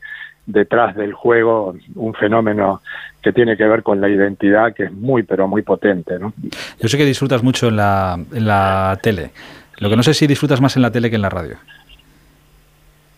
detrás 0.52 0.96
del 0.96 1.14
juego 1.14 1.76
un 1.96 2.14
fenómeno 2.14 2.82
que 3.22 3.32
tiene 3.32 3.58
que 3.58 3.66
ver 3.66 3.84
con 3.84 4.02
la 4.02 4.10
identidad 4.10 4.74
que 4.74 4.86
es 4.86 4.92
muy 4.92 5.24
pero 5.24 5.48
muy 5.48 5.62
potente 5.62 6.18
¿no? 6.20 6.34
Yo 6.80 6.88
sé 6.88 6.98
que 6.98 7.06
disfrutas 7.06 7.44
mucho 7.44 7.68
en 7.68 7.78
la, 7.78 8.18
en 8.34 8.46
la 8.46 8.98
tele. 9.02 9.32
Lo 9.80 9.90
que 9.90 9.96
no 9.96 10.04
sé 10.04 10.14
si 10.14 10.28
disfrutas 10.28 10.62
más 10.62 10.76
en 10.76 10.84
la 10.84 10.92
tele 10.92 11.10
que 11.10 11.16
en 11.16 11.22
la 11.22 11.30
radio. 11.30 11.58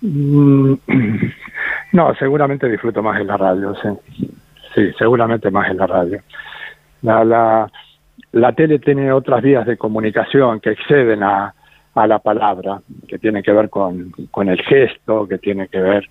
Mm, 0.01 0.73
no 1.93 2.15
seguramente 2.15 2.69
disfruto 2.69 3.01
más 3.01 3.19
en 3.19 3.27
la 3.27 3.37
radio 3.37 3.73
sí 3.75 4.31
sí, 4.73 4.91
seguramente 4.97 5.51
más 5.51 5.69
en 5.69 5.77
la 5.77 5.87
radio. 5.87 6.21
La, 7.01 7.23
la, 7.23 7.71
la 8.31 8.51
tele 8.53 8.79
tiene 8.79 9.11
otras 9.11 9.41
vías 9.41 9.65
de 9.65 9.77
comunicación 9.77 10.59
que 10.59 10.71
exceden 10.71 11.23
a, 11.23 11.53
a 11.95 12.07
la 12.07 12.19
palabra, 12.19 12.81
que 13.07 13.19
tiene 13.19 13.43
que 13.43 13.51
ver 13.51 13.69
con, 13.69 14.11
con 14.31 14.49
el 14.49 14.61
gesto, 14.61 15.27
que 15.27 15.37
tiene 15.37 15.67
que 15.67 15.79
ver 15.79 16.09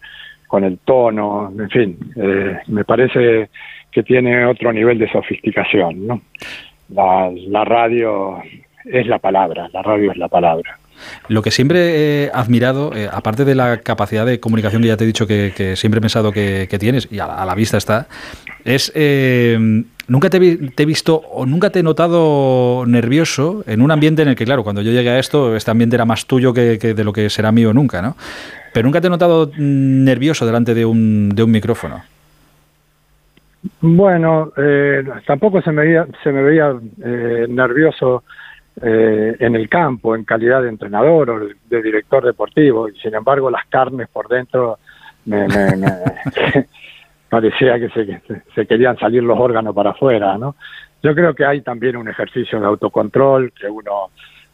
con 0.52 0.64
el 0.64 0.80
tono, 0.80 1.50
en 1.58 1.70
fin, 1.70 1.98
eh, 2.14 2.58
me 2.66 2.84
parece 2.84 3.48
que 3.90 4.02
tiene 4.02 4.44
otro 4.44 4.70
nivel 4.70 4.98
de 4.98 5.10
sofisticación, 5.10 6.06
¿no? 6.06 6.20
La, 6.90 7.64
radio 7.64 8.36
es 8.84 9.06
la 9.06 9.18
palabra, 9.18 9.70
la 9.72 9.80
radio 9.80 10.10
es 10.10 10.18
la 10.18 10.28
palabra. 10.28 10.76
Lo 11.28 11.40
que 11.40 11.50
siempre 11.50 12.24
he 12.24 12.30
admirado, 12.34 12.94
eh, 12.94 13.08
aparte 13.10 13.46
de 13.46 13.54
la 13.54 13.78
capacidad 13.78 14.26
de 14.26 14.40
comunicación 14.40 14.82
que 14.82 14.88
ya 14.88 14.98
te 14.98 15.04
he 15.04 15.06
dicho 15.06 15.26
que, 15.26 15.72
siempre 15.76 16.00
he 16.00 16.02
pensado 16.02 16.32
que, 16.32 16.76
tienes, 16.78 17.08
y 17.10 17.18
a 17.18 17.46
la, 17.46 17.54
vista 17.54 17.78
está, 17.78 18.08
es 18.66 18.92
eh, 18.94 19.56
nunca 20.06 20.28
te, 20.28 20.36
he 20.36 20.84
visto 20.84 21.16
o 21.16 21.46
nunca 21.46 21.70
te 21.70 21.78
he 21.78 21.82
notado 21.82 22.84
nervioso 22.86 23.64
en 23.66 23.80
un 23.80 23.90
ambiente 23.90 24.20
en 24.20 24.28
el 24.28 24.36
que, 24.36 24.44
claro, 24.44 24.64
cuando 24.64 24.82
yo 24.82 24.92
llegué 24.92 25.08
a 25.08 25.18
esto, 25.18 25.56
este 25.56 25.70
ambiente 25.70 25.96
era 25.96 26.04
más 26.04 26.26
tuyo 26.26 26.52
que, 26.52 26.76
de 26.76 27.04
lo 27.04 27.14
que 27.14 27.30
será 27.30 27.52
mío 27.52 27.72
nunca, 27.72 28.02
¿no? 28.02 28.18
Pero 28.72 28.84
nunca 28.84 29.00
te 29.00 29.06
he 29.06 29.10
notado 29.10 29.50
nervioso 29.56 30.46
delante 30.46 30.74
de 30.74 30.84
un, 30.84 31.30
de 31.30 31.42
un 31.42 31.50
micrófono. 31.50 32.02
Bueno, 33.80 34.52
eh, 34.56 35.04
tampoco 35.26 35.62
se 35.62 35.70
me 35.70 35.84
veía, 35.84 36.06
se 36.22 36.32
me 36.32 36.42
veía 36.42 36.74
nervioso 37.48 38.24
eh, 38.80 39.36
en 39.38 39.54
el 39.54 39.68
campo 39.68 40.16
en 40.16 40.24
calidad 40.24 40.62
de 40.62 40.70
entrenador 40.70 41.28
o 41.28 41.48
de 41.68 41.82
director 41.82 42.24
deportivo 42.24 42.88
y 42.88 42.96
sin 42.96 43.14
embargo 43.14 43.50
las 43.50 43.66
carnes 43.66 44.08
por 44.08 44.28
dentro 44.28 44.78
me, 45.26 45.46
parecía 47.28 47.78
que 47.78 47.90
se, 47.90 48.22
se, 48.54 48.66
querían 48.66 48.96
salir 48.96 49.22
los 49.22 49.38
órganos 49.38 49.74
para 49.74 49.90
afuera, 49.90 50.38
¿no? 50.38 50.56
Yo 51.02 51.14
creo 51.14 51.34
que 51.34 51.44
hay 51.44 51.60
también 51.60 51.98
un 51.98 52.08
ejercicio 52.08 52.58
de 52.58 52.66
autocontrol 52.66 53.52
que 53.52 53.66
uno 53.68 54.08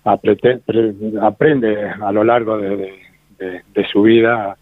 aprende 0.04 1.88
a 1.88 2.10
lo 2.10 2.24
largo 2.24 2.58
de, 2.58 2.98
su 3.90 4.02
vida, 4.02 4.56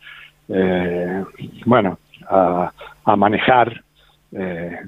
eh, 0.48 1.24
bueno, 1.64 1.98
a, 2.28 2.72
manejar 3.16 3.82
eh, 4.32 4.78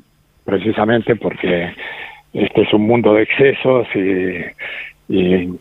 precisamente 0.44 1.16
porque 1.16 1.74
este 2.32 2.62
es 2.62 2.72
un 2.72 2.86
mundo 2.86 3.14
de 3.14 3.22
excesos 3.22 3.86
y, 3.94 5.58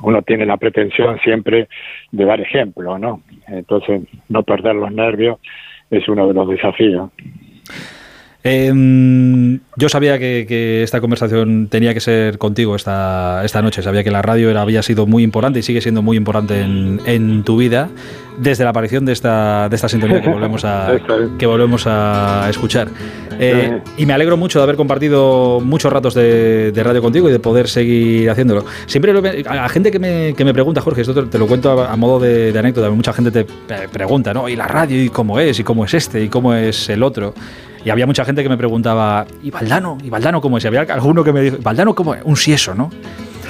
uno 0.00 0.22
tiene 0.22 0.46
la 0.46 0.56
pretensión 0.56 1.18
siempre 1.20 1.68
de 2.10 2.24
dar 2.24 2.40
ejemplo, 2.40 2.98
¿no? 2.98 3.20
Entonces, 3.48 4.00
no 4.30 4.42
perder 4.42 4.76
los 4.76 4.90
nervios 4.90 5.38
es 5.90 6.08
uno 6.08 6.26
de 6.26 6.32
los 6.32 6.48
desafíos. 6.48 7.10
Em, 8.44 9.58
yo 9.76 9.88
sabía 9.88 10.18
que, 10.18 10.82
esta 10.82 11.00
conversación 11.00 11.66
tenía 11.68 11.92
que 11.92 12.00
ser 12.00 12.38
contigo 12.38 12.76
esta, 12.76 13.44
esta 13.44 13.62
noche. 13.62 13.82
Sabía 13.82 14.04
que 14.04 14.10
la 14.10 14.22
radio 14.22 14.50
era, 14.50 14.62
había 14.62 14.82
sido 14.82 15.06
muy 15.06 15.22
importante 15.22 15.58
y 15.58 15.62
sigue 15.62 15.80
siendo 15.80 16.02
muy 16.02 16.16
importante 16.16 16.60
en, 16.60 17.42
tu 17.44 17.56
vida 17.56 17.88
desde 18.38 18.62
la 18.62 18.70
aparición 18.70 19.04
de 19.04 19.12
esta, 19.12 19.68
de 19.68 19.74
esta 19.74 19.88
sintonía 19.88 20.20
que 20.20 20.28
volvemos 20.28 20.64
a, 20.64 20.92
que 21.38 21.46
volvemos 21.46 21.84
a 21.86 22.46
escuchar. 22.48 22.88
Eh, 23.40 23.80
y 23.96 24.06
me 24.06 24.12
alegro 24.12 24.36
mucho 24.36 24.60
de 24.60 24.62
haber 24.64 24.76
compartido 24.76 25.60
muchos 25.60 25.92
ratos 25.92 26.14
de, 26.14 26.72
radio 26.76 27.02
contigo 27.02 27.28
y 27.28 27.32
de 27.32 27.40
poder 27.40 27.68
seguir 27.68 28.30
haciéndolo. 28.30 28.64
Siempre 28.86 29.12
a 29.48 29.68
gente 29.68 29.90
que 29.90 29.98
me, 29.98 30.34
que 30.34 30.44
me 30.44 30.52
pregunta, 30.52 30.80
Jorge, 30.80 31.00
esto 31.00 31.28
te, 31.28 31.38
lo 31.38 31.46
cuento 31.48 31.82
a, 31.82 31.96
modo 31.96 32.20
de, 32.20 32.52
de, 32.52 32.58
anécdota, 32.58 32.88
mucha 32.90 33.12
gente 33.12 33.30
te 33.30 33.44
pregunta, 33.88 34.32
¿no? 34.32 34.48
¿Y 34.48 34.54
la 34.54 34.68
radio? 34.68 35.02
¿Y 35.02 35.08
cómo 35.08 35.40
es? 35.40 35.58
¿Y 35.58 35.64
cómo 35.64 35.84
es 35.84 35.94
este? 35.94 36.22
¿Y 36.22 36.28
cómo 36.28 36.54
es 36.54 36.88
el 36.88 37.02
otro? 37.02 37.34
Y 37.84 37.90
había 37.90 38.06
mucha 38.06 38.24
gente 38.24 38.42
que 38.42 38.48
me 38.48 38.56
preguntaba, 38.56 39.26
¿y 39.42 39.50
Valdano? 39.50 39.98
¿Y 40.02 40.10
Valdano 40.10 40.40
cómo 40.40 40.58
es? 40.58 40.64
Y 40.64 40.66
había 40.68 40.80
alguno 40.80 41.22
que 41.24 41.32
me 41.32 41.40
dijo, 41.42 41.58
¿Valdano 41.62 41.94
cómo 41.94 42.14
es? 42.14 42.22
Un 42.24 42.36
sieso, 42.36 42.74
¿no? 42.74 42.90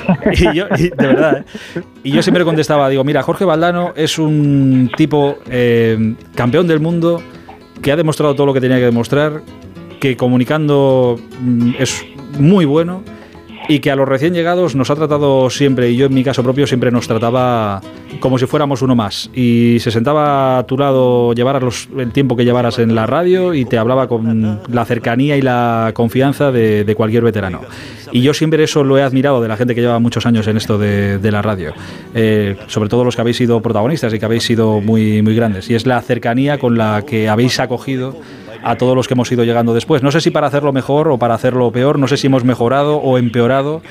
y 0.33 0.55
yo, 0.55 0.67
de 0.69 0.93
verdad, 0.97 1.45
¿eh? 1.75 1.83
y 2.03 2.13
yo 2.13 2.23
siempre 2.23 2.45
contestaba, 2.45 2.89
digo, 2.89 3.05
mira, 3.05 3.23
Jorge 3.23 3.45
Valdano 3.45 3.93
es 3.95 4.19
un 4.19 4.91
tipo 4.97 5.39
eh, 5.51 6.15
campeón 6.35 6.67
del 6.67 6.81
mundo 6.81 7.21
que 7.83 7.93
ha 7.93 7.97
demostrado 7.97 8.35
todo 8.35 8.47
lo 8.47 8.55
que 8.55 8.61
tenía 8.61 8.79
que 8.79 8.85
demostrar, 8.85 9.43
que 10.01 10.17
comunicando 10.17 11.19
mm, 11.41 11.73
es 11.79 12.05
muy 12.39 12.65
bueno 12.65 13.03
y 13.69 13.81
que 13.81 13.91
a 13.91 13.97
los 13.97 14.09
recién 14.09 14.33
llegados 14.33 14.75
nos 14.75 14.91
ha 14.91 14.97
tratado 14.97 15.51
siempre, 15.51 15.91
y 15.91 15.97
yo 15.97 16.07
en 16.07 16.15
mi 16.15 16.25
caso 16.25 16.43
propio 16.43 16.67
siempre 16.67 16.91
nos 16.91 17.07
trataba 17.07 17.83
como 18.19 18.39
si 18.39 18.47
fuéramos 18.47 18.81
uno 18.81 18.97
más. 18.97 19.31
Y 19.35 19.77
se 19.81 19.91
sentaba 19.91 20.59
a 20.59 20.67
tu 20.67 20.79
lado, 20.79 21.35
llevaras 21.35 21.89
el 21.97 22.11
tiempo 22.11 22.35
que 22.35 22.47
llevaras 22.47 22.79
en 22.79 22.95
la 22.95 23.07
radio 23.07 23.53
y 23.53 23.67
te 23.67 23.77
hablaba 23.77 24.09
con 24.09 24.61
la 24.69 24.85
cercanía 24.87 25.37
y 25.37 25.43
la 25.43 25.93
confianza 25.95 26.51
de, 26.51 26.95
cualquier 26.97 27.23
veterano. 27.23 27.61
Y 28.11 28.23
yo 28.23 28.33
siempre 28.33 28.65
eso 28.65 28.83
lo 28.83 28.97
he 28.97 29.03
admirado 29.03 29.43
de 29.43 29.49
la 29.49 29.57
gente 29.57 29.75
que 29.75 29.83
lleva 29.83 29.99
muchos 29.99 30.25
años 30.25 30.47
en 30.49 30.57
esto 30.57 30.79
de, 30.79 31.29
la 31.31 31.43
radio, 31.43 31.75
eh, 32.15 32.57
sobre 32.69 32.89
todo 32.89 33.05
los 33.05 33.15
que 33.15 33.21
habéis 33.21 33.37
sido 33.37 33.61
protagonistas 33.61 34.15
y 34.15 34.19
que 34.19 34.25
habéis 34.25 34.45
sido 34.45 34.81
muy, 34.81 35.21
muy 35.21 35.35
grandes. 35.37 35.69
Y 35.69 35.75
es 35.75 35.87
la 35.87 36.01
cercanía 36.01 36.59
con 36.59 36.79
la 36.79 37.03
que 37.07 37.29
habéis 37.29 37.61
acogido 37.61 38.17
a 38.63 38.77
todos 38.77 38.95
los 38.97 39.09
que 39.09 39.15
hemos 39.15 39.31
ido 39.33 39.45
llegando 39.45 39.75
después. 39.75 40.03
No 40.03 40.11
sé 40.11 40.21
si 40.21 40.31
para 40.31 40.47
hacerlo 40.47 40.73
mejor 40.73 41.09
o 41.09 41.19
para 41.19 41.35
hacerlo 41.35 41.71
peor, 41.71 41.99
no 41.99 42.09
sé 42.09 42.17
si 42.17 42.27
hemos 42.27 42.45
mejorado 42.45 42.97
o 42.97 43.19
empeorado 43.19 43.83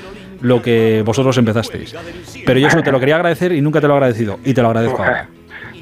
lo 0.42 0.62
que 0.62 1.02
vosotros 1.06 1.38
empezasteis. 1.38 1.96
Pero 2.46 2.60
yo 2.60 2.68
eso 2.68 2.82
te 2.82 2.92
lo 2.92 3.00
quería 3.00 3.16
agradecer 3.16 3.52
y 3.52 3.62
nunca 3.62 3.82
te 3.82 3.88
lo 3.88 3.94
he 3.94 3.98
agradecido 3.98 4.40
y 4.44 4.54
te 4.54 4.62
lo 4.62 4.68
agradezco 4.68 4.98
ahora. 5.04 5.30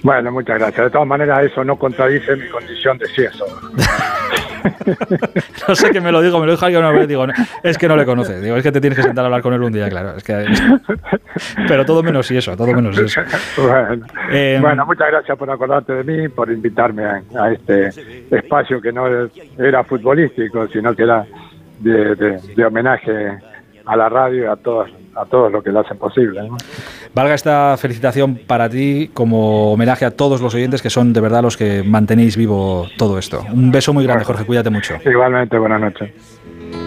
Bueno, 0.04 0.32
muchas 0.32 0.60
gracias. 0.60 0.86
De 0.86 0.92
todas 0.92 1.08
maneras, 1.08 1.44
eso 1.46 1.64
no 1.64 1.78
contradice 1.78 2.36
mi 2.36 2.48
condición 2.50 2.98
de 2.98 3.08
cieso. 3.08 3.46
no 5.68 5.76
sé 5.76 5.92
que 5.92 6.02
me 6.02 6.12
lo 6.12 6.22
digo, 6.22 6.40
me 6.40 6.46
lo 6.46 6.54
dijo 6.54 6.66
alguien 6.66 6.84
una 6.84 6.92
vez, 6.92 7.08
digo, 7.08 7.26
es 7.64 7.78
que 7.78 7.88
no 7.88 7.96
le 7.96 8.06
conoces, 8.06 8.42
digo, 8.42 8.56
es 8.56 8.64
que 8.64 8.72
te 8.72 8.82
tienes 8.82 8.98
que 8.98 9.04
sentar 9.04 9.24
a 9.24 9.28
hablar 9.28 9.42
con 9.42 9.54
él 9.54 9.62
un 9.62 9.72
día, 9.72 9.90
claro. 9.90 10.16
Es 10.18 10.24
que, 10.24 10.46
pero 11.68 11.86
todo 11.86 12.04
menos 12.04 12.30
eso, 12.32 12.56
todo 12.56 12.74
menos 12.74 12.98
eso. 12.98 13.22
Em, 14.32 14.62
bueno, 14.62 14.86
muchas 14.86 15.08
gracias 15.10 15.38
por 15.38 15.50
acordarte 15.50 15.94
de 15.94 16.04
mí, 16.04 16.30
por 16.30 16.52
invitarme 16.52 17.04
a, 17.06 17.52
este 17.52 17.90
espacio 18.32 18.82
que 18.82 18.92
no 18.92 19.08
era 19.58 19.84
futbolístico, 19.84 20.68
sino 20.68 20.96
que 20.96 21.04
era 21.04 21.26
de, 21.80 22.66
homenaje 22.66 23.38
a 23.86 23.96
la 23.96 24.10
radio 24.10 24.44
y 24.44 24.48
a 24.48 24.56
todos, 24.56 24.90
a 25.16 25.26
todos 25.26 25.52
los 25.52 25.64
que 25.64 25.72
lo 25.72 25.82
hacen 25.82 25.98
posible. 25.98 26.50
Valga 27.16 27.34
esta 27.34 27.78
felicitación 27.78 28.36
para 28.36 28.68
ti 28.68 29.10
como 29.14 29.72
homenaje 29.72 30.04
a 30.04 30.12
todos 30.12 30.42
los 30.42 30.54
oyentes 30.54 30.82
que 30.82 30.90
son 30.90 31.14
de 31.14 31.22
verdad 31.22 31.42
los 31.42 31.56
que 31.56 31.82
mantenéis 31.82 32.36
vivo 32.36 32.90
todo 32.98 33.18
esto. 33.18 33.46
Un 33.54 33.72
beso 33.72 33.94
muy 33.94 34.04
grande, 34.04 34.26
Jorge, 34.26 34.44
cuídate 34.44 34.70
mucho. 34.70 34.98
Igualmente, 35.06 35.58
buenas 35.58 35.80
noches. 35.80 36.12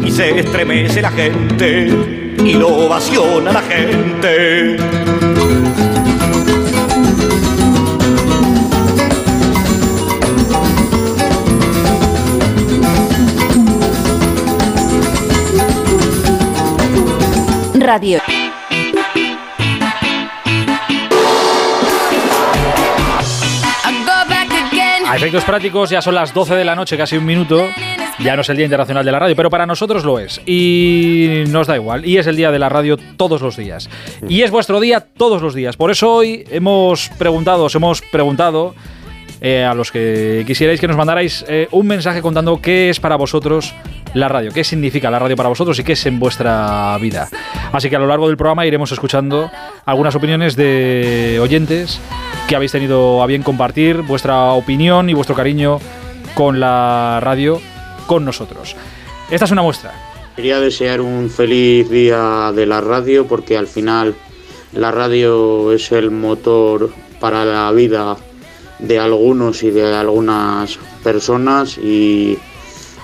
Y 0.04 0.10
se 0.10 0.38
estremece 0.38 1.00
la 1.00 1.10
gente 1.12 1.88
y 2.44 2.52
lo 2.52 2.68
ovaciona 2.68 3.52
la 3.52 3.62
gente. 3.62 4.76
Radio. 17.80 18.20
Efectos 25.18 25.42
prácticos 25.42 25.90
ya 25.90 26.00
son 26.00 26.14
las 26.14 26.32
12 26.32 26.54
de 26.54 26.64
la 26.64 26.76
noche, 26.76 26.96
casi 26.96 27.16
un 27.16 27.24
minuto. 27.24 27.66
Ya 28.20 28.36
no 28.36 28.42
es 28.42 28.48
el 28.50 28.56
Día 28.56 28.66
Internacional 28.66 29.04
de 29.04 29.10
la 29.10 29.18
Radio, 29.18 29.34
pero 29.34 29.50
para 29.50 29.66
nosotros 29.66 30.04
lo 30.04 30.20
es. 30.20 30.40
Y 30.46 31.42
nos 31.48 31.66
da 31.66 31.74
igual. 31.74 32.06
Y 32.06 32.18
es 32.18 32.28
el 32.28 32.36
Día 32.36 32.52
de 32.52 32.58
la 32.60 32.68
Radio 32.68 32.96
todos 33.16 33.42
los 33.42 33.56
días. 33.56 33.90
Y 34.28 34.42
es 34.42 34.52
vuestro 34.52 34.78
día 34.78 35.00
todos 35.00 35.42
los 35.42 35.54
días. 35.54 35.76
Por 35.76 35.90
eso 35.90 36.12
hoy 36.12 36.44
hemos 36.50 37.08
preguntado, 37.18 37.64
os 37.64 37.74
hemos 37.74 38.00
preguntado 38.00 38.76
eh, 39.40 39.64
a 39.64 39.74
los 39.74 39.92
que 39.92 40.44
quisierais 40.46 40.80
que 40.80 40.88
nos 40.88 40.96
mandarais 40.96 41.44
eh, 41.48 41.68
un 41.70 41.86
mensaje 41.86 42.20
contando 42.22 42.60
qué 42.60 42.90
es 42.90 43.00
para 43.00 43.16
vosotros 43.16 43.74
la 44.14 44.28
radio, 44.28 44.50
qué 44.52 44.64
significa 44.64 45.10
la 45.10 45.18
radio 45.18 45.36
para 45.36 45.48
vosotros 45.48 45.78
y 45.78 45.84
qué 45.84 45.92
es 45.92 46.06
en 46.06 46.18
vuestra 46.18 46.96
vida. 47.00 47.28
Así 47.72 47.88
que 47.90 47.96
a 47.96 47.98
lo 47.98 48.06
largo 48.06 48.26
del 48.28 48.36
programa 48.36 48.66
iremos 48.66 48.90
escuchando 48.90 49.50
algunas 49.84 50.14
opiniones 50.14 50.56
de 50.56 51.38
oyentes 51.40 52.00
que 52.48 52.56
habéis 52.56 52.72
tenido 52.72 53.22
a 53.22 53.26
bien 53.26 53.42
compartir 53.42 54.02
vuestra 54.02 54.52
opinión 54.52 55.10
y 55.10 55.14
vuestro 55.14 55.36
cariño 55.36 55.78
con 56.34 56.60
la 56.60 57.20
radio 57.22 57.60
con 58.06 58.24
nosotros. 58.24 58.74
Esta 59.30 59.44
es 59.44 59.50
una 59.50 59.62
muestra. 59.62 59.92
Quería 60.34 60.60
desear 60.60 61.00
un 61.00 61.30
feliz 61.30 61.90
día 61.90 62.52
de 62.54 62.64
la 62.64 62.80
radio 62.80 63.26
porque 63.26 63.58
al 63.58 63.66
final 63.66 64.14
la 64.72 64.90
radio 64.90 65.72
es 65.72 65.92
el 65.92 66.10
motor 66.10 66.90
para 67.20 67.44
la 67.44 67.70
vida 67.72 68.16
de 68.78 68.98
algunos 68.98 69.62
y 69.62 69.70
de 69.70 69.94
algunas 69.94 70.78
personas 71.02 71.78
y 71.78 72.38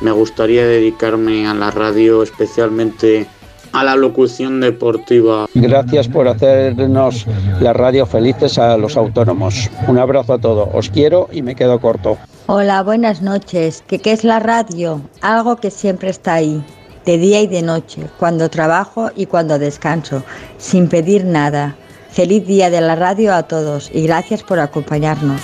me 0.00 0.12
gustaría 0.12 0.66
dedicarme 0.66 1.46
a 1.46 1.54
la 1.54 1.70
radio 1.70 2.22
especialmente 2.22 3.26
a 3.72 3.82
la 3.82 3.96
locución 3.96 4.60
deportiva. 4.60 5.46
Gracias 5.54 6.06
por 6.06 6.28
hacernos 6.28 7.26
la 7.60 7.72
radio 7.72 8.06
felices 8.06 8.56
a 8.56 8.76
los 8.76 8.96
autónomos. 8.96 9.68
Un 9.88 9.98
abrazo 9.98 10.34
a 10.34 10.38
todos. 10.38 10.68
Os 10.72 10.90
quiero 10.90 11.28
y 11.32 11.42
me 11.42 11.56
quedo 11.56 11.80
corto. 11.80 12.16
Hola, 12.46 12.82
buenas 12.84 13.20
noches. 13.20 13.82
¿Qué, 13.88 13.98
¿Qué 13.98 14.12
es 14.12 14.22
la 14.22 14.38
radio? 14.38 15.00
Algo 15.22 15.56
que 15.56 15.72
siempre 15.72 16.10
está 16.10 16.34
ahí, 16.34 16.62
de 17.04 17.18
día 17.18 17.40
y 17.40 17.48
de 17.48 17.62
noche, 17.62 18.02
cuando 18.18 18.48
trabajo 18.48 19.10
y 19.16 19.26
cuando 19.26 19.58
descanso, 19.58 20.22
sin 20.58 20.88
pedir 20.88 21.24
nada. 21.24 21.76
Feliz 22.14 22.46
día 22.46 22.70
de 22.70 22.80
la 22.80 22.94
radio 22.94 23.34
a 23.34 23.42
todos 23.42 23.90
y 23.92 24.02
gracias 24.04 24.44
por 24.44 24.60
acompañarnos. 24.60 25.40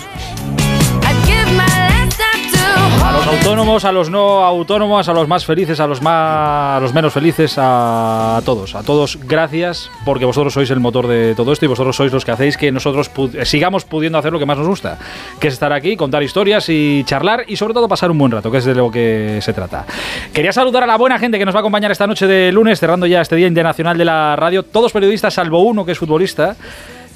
A 3.02 3.12
los 3.12 3.26
autónomos, 3.26 3.84
a 3.84 3.92
los 3.92 4.08
no 4.10 4.44
autónomos, 4.44 5.08
a 5.08 5.12
los 5.12 5.26
más 5.26 5.44
felices, 5.44 5.80
a 5.80 5.86
los 5.86 6.00
más, 6.00 6.76
a 6.76 6.80
los 6.80 6.92
menos 6.94 7.12
felices, 7.12 7.54
a 7.58 8.40
todos, 8.44 8.74
a 8.74 8.82
todos, 8.82 9.18
gracias 9.24 9.90
porque 10.04 10.24
vosotros 10.24 10.52
sois 10.54 10.70
el 10.70 10.80
motor 10.80 11.06
de 11.06 11.34
todo 11.34 11.52
esto 11.52 11.64
y 11.64 11.68
vosotros 11.68 11.96
sois 11.96 12.12
los 12.12 12.24
que 12.24 12.30
hacéis 12.30 12.56
que 12.56 12.70
nosotros 12.70 13.10
pu- 13.12 13.44
sigamos 13.44 13.84
pudiendo 13.84 14.18
hacer 14.18 14.32
lo 14.32 14.38
que 14.38 14.46
más 14.46 14.58
nos 14.58 14.68
gusta, 14.68 14.98
que 15.40 15.48
es 15.48 15.54
estar 15.54 15.72
aquí, 15.72 15.96
contar 15.96 16.22
historias 16.22 16.68
y 16.68 17.02
charlar 17.04 17.44
y 17.48 17.56
sobre 17.56 17.74
todo 17.74 17.88
pasar 17.88 18.10
un 18.10 18.18
buen 18.18 18.30
rato, 18.32 18.50
que 18.50 18.58
es 18.58 18.64
de 18.64 18.74
lo 18.74 18.90
que 18.90 19.40
se 19.42 19.52
trata. 19.52 19.86
Quería 20.32 20.52
saludar 20.52 20.84
a 20.84 20.86
la 20.86 20.96
buena 20.96 21.18
gente 21.18 21.38
que 21.38 21.44
nos 21.44 21.54
va 21.54 21.58
a 21.58 21.62
acompañar 21.62 21.90
esta 21.90 22.06
noche 22.06 22.26
de 22.26 22.52
lunes, 22.52 22.78
cerrando 22.78 23.06
ya 23.06 23.20
este 23.22 23.34
Día 23.34 23.48
Internacional 23.48 23.98
de 23.98 24.04
la 24.04 24.36
Radio, 24.36 24.62
todos 24.62 24.92
periodistas 24.92 25.34
salvo 25.34 25.60
uno 25.62 25.84
que 25.84 25.92
es 25.92 25.98
futbolista, 25.98 26.54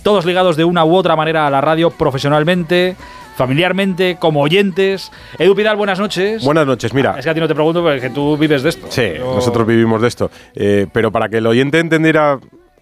todos 0.03 0.25
ligados 0.25 0.57
de 0.57 0.65
una 0.65 0.85
u 0.85 0.97
otra 0.97 1.15
manera 1.15 1.47
a 1.47 1.51
la 1.51 1.61
radio 1.61 1.91
profesionalmente. 1.91 2.97
Familiarmente, 3.37 4.17
como 4.19 4.41
oyentes. 4.43 5.11
Edu 5.39 5.55
Pidal, 5.55 5.77
buenas 5.77 5.99
noches. 5.99 6.45
Buenas 6.45 6.67
noches, 6.67 6.95
mira. 6.95 7.17
Es 7.19 7.25
que 7.25 7.31
a 7.31 7.35
ti 7.35 7.41
no 7.41 7.49
te 7.49 7.55
pregunto 7.55 7.83
porque 7.83 8.11
tú 8.11 8.37
vives 8.37 8.63
de 8.63 8.69
esto. 8.71 8.87
Sí, 8.91 9.13
Yo- 9.19 9.35
nosotros 9.35 9.67
vivimos 9.67 10.01
de 10.01 10.09
esto. 10.09 10.31
Eh, 10.55 10.87
pero 10.93 11.11
para 11.11 11.29
que 11.29 11.39
el 11.39 11.47
oyente 11.47 11.79
entendiera, 11.81 12.39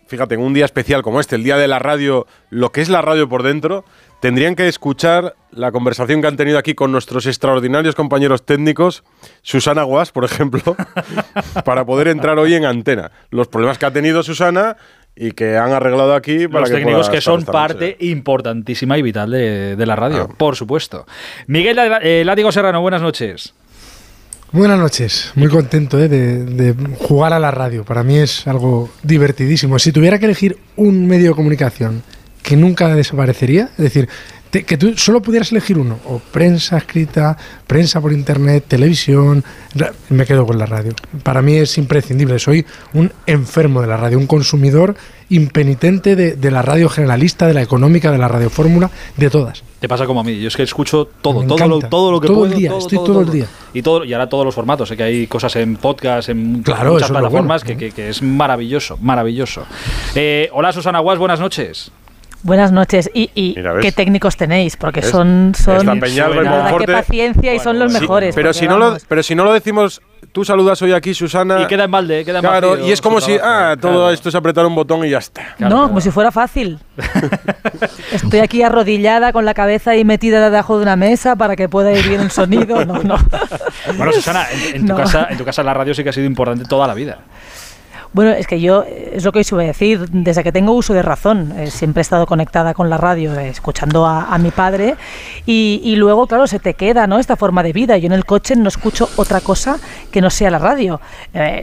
fíjate, 0.06 0.34
en 0.34 0.40
un 0.42 0.52
día 0.52 0.64
especial 0.66 1.02
como 1.02 1.20
este, 1.20 1.36
el 1.36 1.42
día 1.44 1.56
de 1.56 1.68
la 1.68 1.78
radio, 1.78 2.26
lo 2.50 2.70
que 2.70 2.82
es 2.82 2.88
la 2.90 3.00
radio 3.00 3.28
por 3.28 3.42
dentro, 3.42 3.84
tendrían 4.20 4.54
que 4.54 4.68
escuchar 4.68 5.34
la 5.50 5.72
conversación 5.72 6.20
que 6.20 6.28
han 6.28 6.36
tenido 6.36 6.58
aquí 6.58 6.74
con 6.74 6.92
nuestros 6.92 7.26
extraordinarios 7.26 7.94
compañeros 7.94 8.44
técnicos, 8.44 9.04
Susana 9.42 9.82
Guas, 9.84 10.12
por 10.12 10.24
ejemplo, 10.24 10.76
para 11.64 11.84
poder 11.84 12.08
entrar 12.08 12.38
hoy 12.38 12.54
en 12.54 12.64
antena. 12.66 13.10
Los 13.30 13.48
problemas 13.48 13.78
que 13.78 13.86
ha 13.86 13.90
tenido 13.90 14.22
Susana 14.22 14.76
y 15.14 15.32
que 15.32 15.56
han 15.58 15.72
arreglado 15.72 16.14
aquí 16.14 16.48
para 16.48 16.60
Los 16.60 16.70
que 16.70 16.76
técnicos 16.76 17.10
que 17.10 17.20
son 17.20 17.40
noche. 17.40 17.52
parte 17.52 17.96
importantísima 18.00 18.96
y 18.98 19.02
vital 19.02 19.30
de, 19.30 19.76
de 19.76 19.86
la 19.86 19.94
radio, 19.96 20.28
Ah. 20.30 20.34
por 20.36 20.56
supuesto. 20.56 21.06
Miguel 21.46 21.78
eh, 22.02 22.22
Látigo 22.24 22.50
Serrano, 22.52 22.80
buenas 22.80 23.02
noches. 23.02 23.54
Buenas 24.52 24.78
noches, 24.78 25.32
muy 25.34 25.48
contento 25.48 25.98
¿eh? 25.98 26.08
de, 26.08 26.44
de 26.44 26.74
jugar 26.98 27.32
a 27.32 27.38
la 27.38 27.50
radio. 27.50 27.84
Para 27.84 28.02
mí 28.02 28.18
es 28.18 28.46
algo 28.46 28.90
divertidísimo. 29.02 29.78
Si 29.78 29.92
tuviera 29.92 30.18
que 30.18 30.26
elegir 30.26 30.58
un 30.76 31.06
medio 31.06 31.30
de 31.30 31.34
comunicación 31.34 32.02
que 32.42 32.56
nunca 32.56 32.94
desaparecería, 32.94 33.70
es 33.78 33.84
decir, 33.84 34.08
te- 34.52 34.64
que 34.64 34.76
tú 34.76 34.92
solo 34.96 35.20
pudieras 35.22 35.50
elegir 35.50 35.78
uno, 35.78 35.98
o 36.06 36.18
prensa 36.20 36.76
escrita, 36.76 37.36
prensa 37.66 38.00
por 38.00 38.12
internet, 38.12 38.64
televisión, 38.68 39.42
me 40.10 40.24
quedo 40.26 40.46
con 40.46 40.58
la 40.58 40.66
radio. 40.66 40.92
Para 41.24 41.42
mí 41.42 41.56
es 41.56 41.76
imprescindible, 41.78 42.38
soy 42.38 42.64
un 42.92 43.10
enfermo 43.26 43.80
de 43.80 43.88
la 43.88 43.96
radio, 43.96 44.18
un 44.18 44.26
consumidor 44.26 44.94
impenitente 45.30 46.14
de, 46.14 46.36
de 46.36 46.50
la 46.50 46.60
radio 46.60 46.88
generalista, 46.90 47.46
de 47.46 47.54
la 47.54 47.62
económica, 47.62 48.12
de 48.12 48.18
la 48.18 48.28
radio 48.28 48.50
fórmula, 48.50 48.90
de 49.16 49.30
todas. 49.30 49.64
Te 49.80 49.88
pasa 49.88 50.04
como 50.06 50.20
a 50.20 50.24
mí. 50.24 50.38
Yo 50.38 50.46
es 50.48 50.56
que 50.56 50.62
escucho 50.62 51.08
todo, 51.22 51.40
Me 51.40 51.46
todo 51.46 51.66
lo, 51.66 51.78
todo 51.80 52.12
lo 52.12 52.20
que 52.20 52.26
Todo 52.28 52.44
el 52.44 52.50
puedo. 52.50 52.58
día, 52.60 52.76
estoy 52.78 52.98
todo 52.98 53.22
el 53.22 53.30
día. 53.30 53.46
Y, 53.72 53.80
todo, 53.82 54.04
y 54.04 54.12
ahora 54.12 54.28
todos 54.28 54.44
los 54.44 54.54
formatos. 54.54 54.88
Sé 54.90 54.96
que 54.96 55.02
hay 55.04 55.26
cosas 55.26 55.56
en 55.56 55.76
podcast, 55.76 56.28
en 56.28 56.62
Claro, 56.62 56.92
muchas 56.92 57.08
plataformas 57.10 57.64
bueno. 57.64 57.78
que, 57.80 57.86
que- 57.88 57.92
que 57.94 58.08
es 58.10 58.22
maravilloso, 58.22 58.98
maravilloso. 59.00 59.64
Eh, 60.14 60.50
hola 60.52 60.72
Susana 60.72 60.98
Guas, 61.00 61.18
buenas 61.18 61.40
noches. 61.40 61.90
Buenas 62.44 62.72
noches. 62.72 63.08
¿Y, 63.14 63.30
y 63.34 63.54
qué 63.80 63.92
técnicos 63.92 64.36
tenéis? 64.36 64.76
Porque 64.76 65.00
¿Ves? 65.00 65.10
son, 65.10 65.52
son 65.56 65.76
Está 65.76 65.94
Peñalba 65.94 66.34
y 66.34 66.38
de 66.38 66.44
verdad, 66.50 66.76
qué 66.78 66.86
paciencia 66.92 67.54
y 67.54 67.58
son 67.60 67.78
los 67.78 67.92
Sí, 67.92 68.00
mejores. 68.00 68.34
pero, 68.34 68.52
si 68.52 68.66
no 68.66 68.78
lo, 68.78 68.96
pero 69.06 69.22
si 69.22 69.34
no 69.36 69.44
lo 69.44 69.52
decimos, 69.52 70.02
tú 70.32 70.44
saludas 70.44 70.82
hoy 70.82 70.92
aquí, 70.92 71.14
Susana. 71.14 71.60
Y 71.62 71.66
queda 71.66 71.84
en 71.84 71.90
balde, 71.92 72.24
queda 72.24 72.38
en 72.38 72.44
Claro, 72.44 72.70
vacío 72.70 72.88
y 72.88 72.90
es 72.92 73.00
como 73.00 73.20
si, 73.20 73.36
trabajo. 73.36 73.54
ah, 73.72 73.76
todo 73.80 73.92
Claro. 73.92 74.10
esto 74.10 74.28
es 74.28 74.34
apretar 74.34 74.66
un 74.66 74.74
botón 74.74 75.04
y 75.06 75.10
ya 75.10 75.18
está. 75.18 75.42
Claro, 75.56 75.56
no, 75.60 75.68
claro. 75.68 75.88
como 75.88 76.00
si 76.00 76.10
fuera 76.10 76.32
fácil. 76.32 76.80
Estoy 78.12 78.40
aquí 78.40 78.62
arrodillada 78.62 79.32
con 79.32 79.44
la 79.44 79.54
cabeza 79.54 79.92
ahí 79.92 80.04
metida 80.04 80.40
debajo 80.40 80.76
de 80.78 80.82
una 80.82 80.96
mesa 80.96 81.36
para 81.36 81.54
que 81.54 81.68
pueda 81.68 81.92
ir 81.92 82.08
bien 82.08 82.20
el 82.22 82.30
sonido. 82.32 82.84
No, 82.84 83.02
no. 83.04 83.16
Bueno, 83.96 84.12
Susana, 84.12 84.46
en, 84.50 84.76
en 84.76 84.82
tu 84.86 84.92
No. 84.92 84.96
casa, 84.96 85.28
en 85.30 85.38
tu 85.38 85.44
casa 85.44 85.62
la 85.62 85.74
radio 85.74 85.94
sí 85.94 86.02
que 86.02 86.10
ha 86.10 86.12
sido 86.12 86.26
importante 86.26 86.64
toda 86.64 86.86
la 86.88 86.94
vida. 86.94 87.18
Bueno, 88.12 88.32
es 88.32 88.46
que 88.46 88.60
yo, 88.60 88.82
eh, 88.82 89.12
es 89.14 89.24
lo 89.24 89.32
que 89.32 89.40
os 89.40 89.50
iba 89.50 89.62
a 89.62 89.64
decir, 89.64 90.06
desde 90.10 90.42
que 90.42 90.52
tengo 90.52 90.72
uso 90.72 90.92
de 90.92 91.00
razón, 91.00 91.54
eh, 91.56 91.70
siempre 91.70 92.00
he 92.00 92.02
estado 92.02 92.26
conectada 92.26 92.74
con 92.74 92.90
la 92.90 92.98
radio, 92.98 93.34
eh, 93.38 93.48
escuchando 93.48 94.04
a, 94.04 94.36
mi 94.38 94.50
padre, 94.50 94.96
y, 95.46 95.94
luego, 95.96 96.26
claro, 96.26 96.46
se 96.46 96.58
te 96.58 96.74
queda 96.74 97.06
¿no? 97.06 97.18
esta 97.18 97.36
forma 97.36 97.62
de 97.62 97.72
vida. 97.72 97.96
Yo 97.96 98.06
en 98.06 98.12
el 98.12 98.26
coche 98.26 98.54
no 98.54 98.68
escucho 98.68 99.08
otra 99.16 99.40
cosa 99.40 99.78
que 100.10 100.20
no 100.20 100.30
sea 100.30 100.50
la 100.50 100.58
radio, 100.58 101.00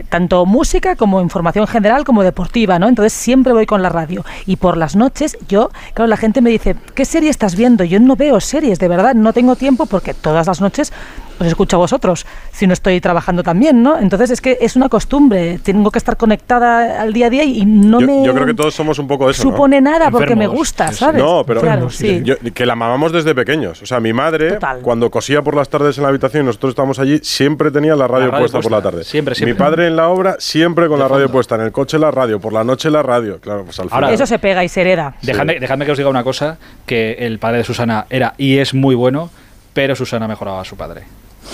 tanto 0.10 0.46
música 0.46 0.96
como 0.96 1.22
información 1.22 1.68
general 1.68 2.04
como 2.04 2.24
deportiva, 2.24 2.80
¿no? 2.80 2.88
Entonces 2.88 3.14
siempre 3.14 3.54
voy 3.54 3.66
con 3.66 3.82
la 3.82 3.90
radio. 3.90 4.24
Y 4.46 4.56
por 4.56 4.78
las 4.78 4.96
noches, 4.96 5.38
yo, 5.48 5.70
claro, 5.94 6.08
la 6.08 6.18
gente 6.18 6.42
me 6.42 6.50
dice, 6.50 6.76
¿qué 6.96 7.06
serie 7.06 7.30
estás 7.30 7.56
viendo? 7.56 7.84
Yo 7.84 8.00
no 8.00 8.16
veo 8.16 8.40
series, 8.40 8.80
de 8.80 8.88
verdad, 8.88 9.14
no 9.14 9.34
tengo 9.34 9.56
tiempo 9.56 9.86
porque 9.86 10.14
todas 10.14 10.48
las 10.48 10.62
noches 10.62 10.94
os 11.39 11.47
escucho 11.47 11.75
a 11.78 11.80
vosotros, 11.80 12.25
si 12.52 12.67
no 12.67 12.73
estoy 12.73 12.99
trabajando 13.02 13.43
también, 13.43 13.82
¿no? 13.84 13.97
Entonces 13.97 14.32
es 14.32 14.41
que 14.41 14.58
es 14.62 14.75
una 14.75 14.89
costumbre, 14.89 15.60
tengo 15.63 15.91
que 15.91 15.97
estar 15.99 16.17
conectada 16.17 17.02
al 17.02 17.13
día 17.13 17.28
a 17.28 17.30
día 17.30 17.43
y 17.43 17.65
no 17.65 17.99
yo, 18.02 18.08
me 18.08 18.23
yo 18.25 18.34
creo 18.34 18.45
que 18.45 18.54
todos 18.54 18.73
somos 18.73 18.99
un 18.99 19.08
poco 19.08 19.25
de 19.25 19.32
eso. 19.32 19.43
¿no? 19.45 19.52
supone 19.52 19.82
nada 19.82 20.12
porque 20.12 20.36
me 20.36 20.47
gusta. 20.47 20.91
¿sabes? 20.91 21.21
No, 21.21 21.43
pero 21.45 21.62
claro, 21.62 21.89
sí. 21.89 22.21
yo- 22.23 22.36
que 22.54 22.65
la 22.65 22.75
mamamos 22.75 23.12
desde 23.12 23.34
pequeños. 23.36 23.82
O 23.82 23.86
sea, 23.86 23.99
mi 23.99 24.13
madre, 24.13 24.52
Total. 24.54 24.80
cuando 24.82 25.10
cosía 25.12 25.41
por 25.41 25.56
las 25.56 25.69
tardes 25.69 25.97
en 25.97 26.04
la 26.04 26.10
habitación 26.10 26.43
y 26.43 26.45
nosotros 26.47 26.71
estábamos 26.71 26.99
allí, 26.99 27.19
siempre 27.23 27.71
tenía 27.71 27.95
la 27.95 28.08
radio, 28.08 28.28
radio 28.32 28.39
puesta, 28.39 28.60
por 28.62 28.71
la 28.71 28.82
tarde. 28.82 29.04
Siempre, 29.04 29.36
siempre. 29.36 29.54
Mi 29.54 29.58
padre 29.60 29.88
en 29.88 29.95
la 29.95 30.10
obra, 30.10 30.36
siempre 30.39 30.88
con 30.88 30.97
De 30.99 31.04
la 31.04 31.08
radio 31.10 31.30
puesta. 31.32 31.56
En 31.56 31.62
el 31.62 31.71
coche 31.71 31.97
la 31.99 32.12
radio, 32.12 32.39
por 32.39 32.54
la 32.54 32.63
noche 32.63 32.89
la 32.89 33.02
radio. 33.04 33.39
Claro, 33.39 33.63
pues 33.65 33.80
al 33.80 33.86
Ahora- 33.91 34.08
final. 34.08 34.13
Eso 34.13 34.25
se 34.25 34.39
pega 34.39 34.63
y 34.63 34.69
se 34.69 34.82
hereda. 34.82 35.15
Dejadme, 35.21 35.60
dejadme 35.60 35.86
que 35.86 35.91
os 35.91 35.97
diga 35.97 36.10
una 36.10 36.23
cosa, 36.23 36.58
que 36.86 37.13
el 37.19 37.39
padre 37.39 37.60
de 37.60 37.63
Susana 37.63 38.06
era 38.10 38.34
y 38.38 38.58
es 38.58 38.73
muy 38.73 38.95
bueno, 38.95 39.30
pero 39.73 39.95
Susana 39.95 40.28
mejoraba 40.28 40.62
a 40.62 40.65
su 40.65 40.75
padre. 40.75 41.04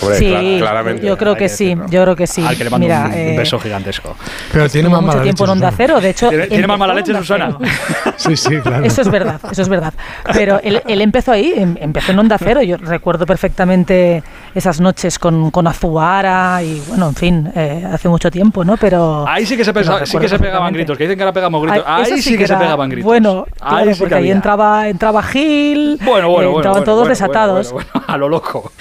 Hombre, 0.01 0.17
sí, 0.17 0.25
cla- 0.25 0.59
claramente. 0.59 1.05
yo 1.05 1.17
creo 1.17 1.33
que 1.33 1.39
que 1.45 1.49
sí, 1.49 1.65
decirlo. 1.65 1.85
yo 1.89 2.01
creo 2.03 2.15
que 2.15 2.27
sí. 2.27 2.45
Al 2.45 2.57
que 2.57 2.63
le 2.63 2.69
mando 2.69 2.85
Mira, 2.85 3.01
un, 3.05 3.11
un 3.11 3.17
eh, 3.17 3.35
beso 3.37 3.59
gigantesco. 3.59 4.15
Pero 4.51 4.69
tiene 4.69 4.89
más 4.89 5.01
mucho 5.01 5.07
mala 5.13 5.23
tiempo 5.23 5.43
leche, 5.43 5.51
en 5.51 5.63
Onda. 5.63 5.73
Cero, 5.75 6.01
de 6.01 6.09
hecho... 6.09 6.29
¿Tiene, 6.29 6.47
tiene 6.47 6.67
más 6.67 6.79
mala 6.79 6.93
leche 6.93 7.13
Susana? 7.15 7.57
Sí, 8.17 8.35
sí, 8.37 8.57
claro. 8.61 8.83
Eso 8.85 9.01
es 9.01 9.09
verdad, 9.11 9.39
eso 9.51 9.61
es 9.61 9.69
verdad. 9.69 9.93
Pero 10.33 10.59
él, 10.63 10.81
él 10.87 11.01
empezó 11.01 11.31
ahí, 11.33 11.53
em- 11.55 11.75
empezó 11.79 12.11
en 12.13 12.19
Onda 12.19 12.37
Cero. 12.37 12.61
Yo 12.61 12.77
recuerdo 12.77 13.25
perfectamente 13.25 14.23
esas 14.55 14.79
noches 14.79 15.19
con, 15.19 15.51
con 15.51 15.67
Azuara 15.67 16.63
y, 16.63 16.81
bueno, 16.87 17.09
en 17.09 17.15
fin, 17.15 17.51
eh, 17.55 17.85
hace 17.91 18.07
mucho 18.09 18.31
tiempo, 18.31 18.63
¿no? 18.63 18.77
Pero. 18.77 19.25
Ahí 19.27 19.45
sí 19.45 19.57
que 19.57 19.65
se, 19.65 19.73
pesa- 19.73 20.05
sí 20.05 20.17
que 20.17 20.29
se 20.29 20.39
pegaban 20.39 20.73
gritos, 20.73 20.97
que 20.97 21.03
dicen 21.03 21.17
que 21.17 21.23
ahora 21.23 21.33
pegamos 21.33 21.61
gritos. 21.63 21.83
Ahí 21.85 22.21
sí, 22.21 22.37
que, 22.37 22.47
se 22.47 22.55
pegaban 22.55 22.89
gritos. 22.89 23.05
Bueno, 23.05 23.45
ahí 23.59 23.75
claro, 23.75 23.93
sí 23.93 23.99
porque 23.99 24.15
ahí 24.15 24.31
entraba, 24.31 24.87
entraba 24.87 25.21
Gil, 25.23 25.99
Bueno, 26.03 26.29
bueno, 26.29 26.29
eh, 26.29 26.29
bueno. 26.29 26.57
entraban 26.57 26.79
bueno, 26.79 26.85
todos 26.85 27.07
desatados. 27.09 27.75
a 28.07 28.17
lo 28.17 28.29
loco. 28.29 28.71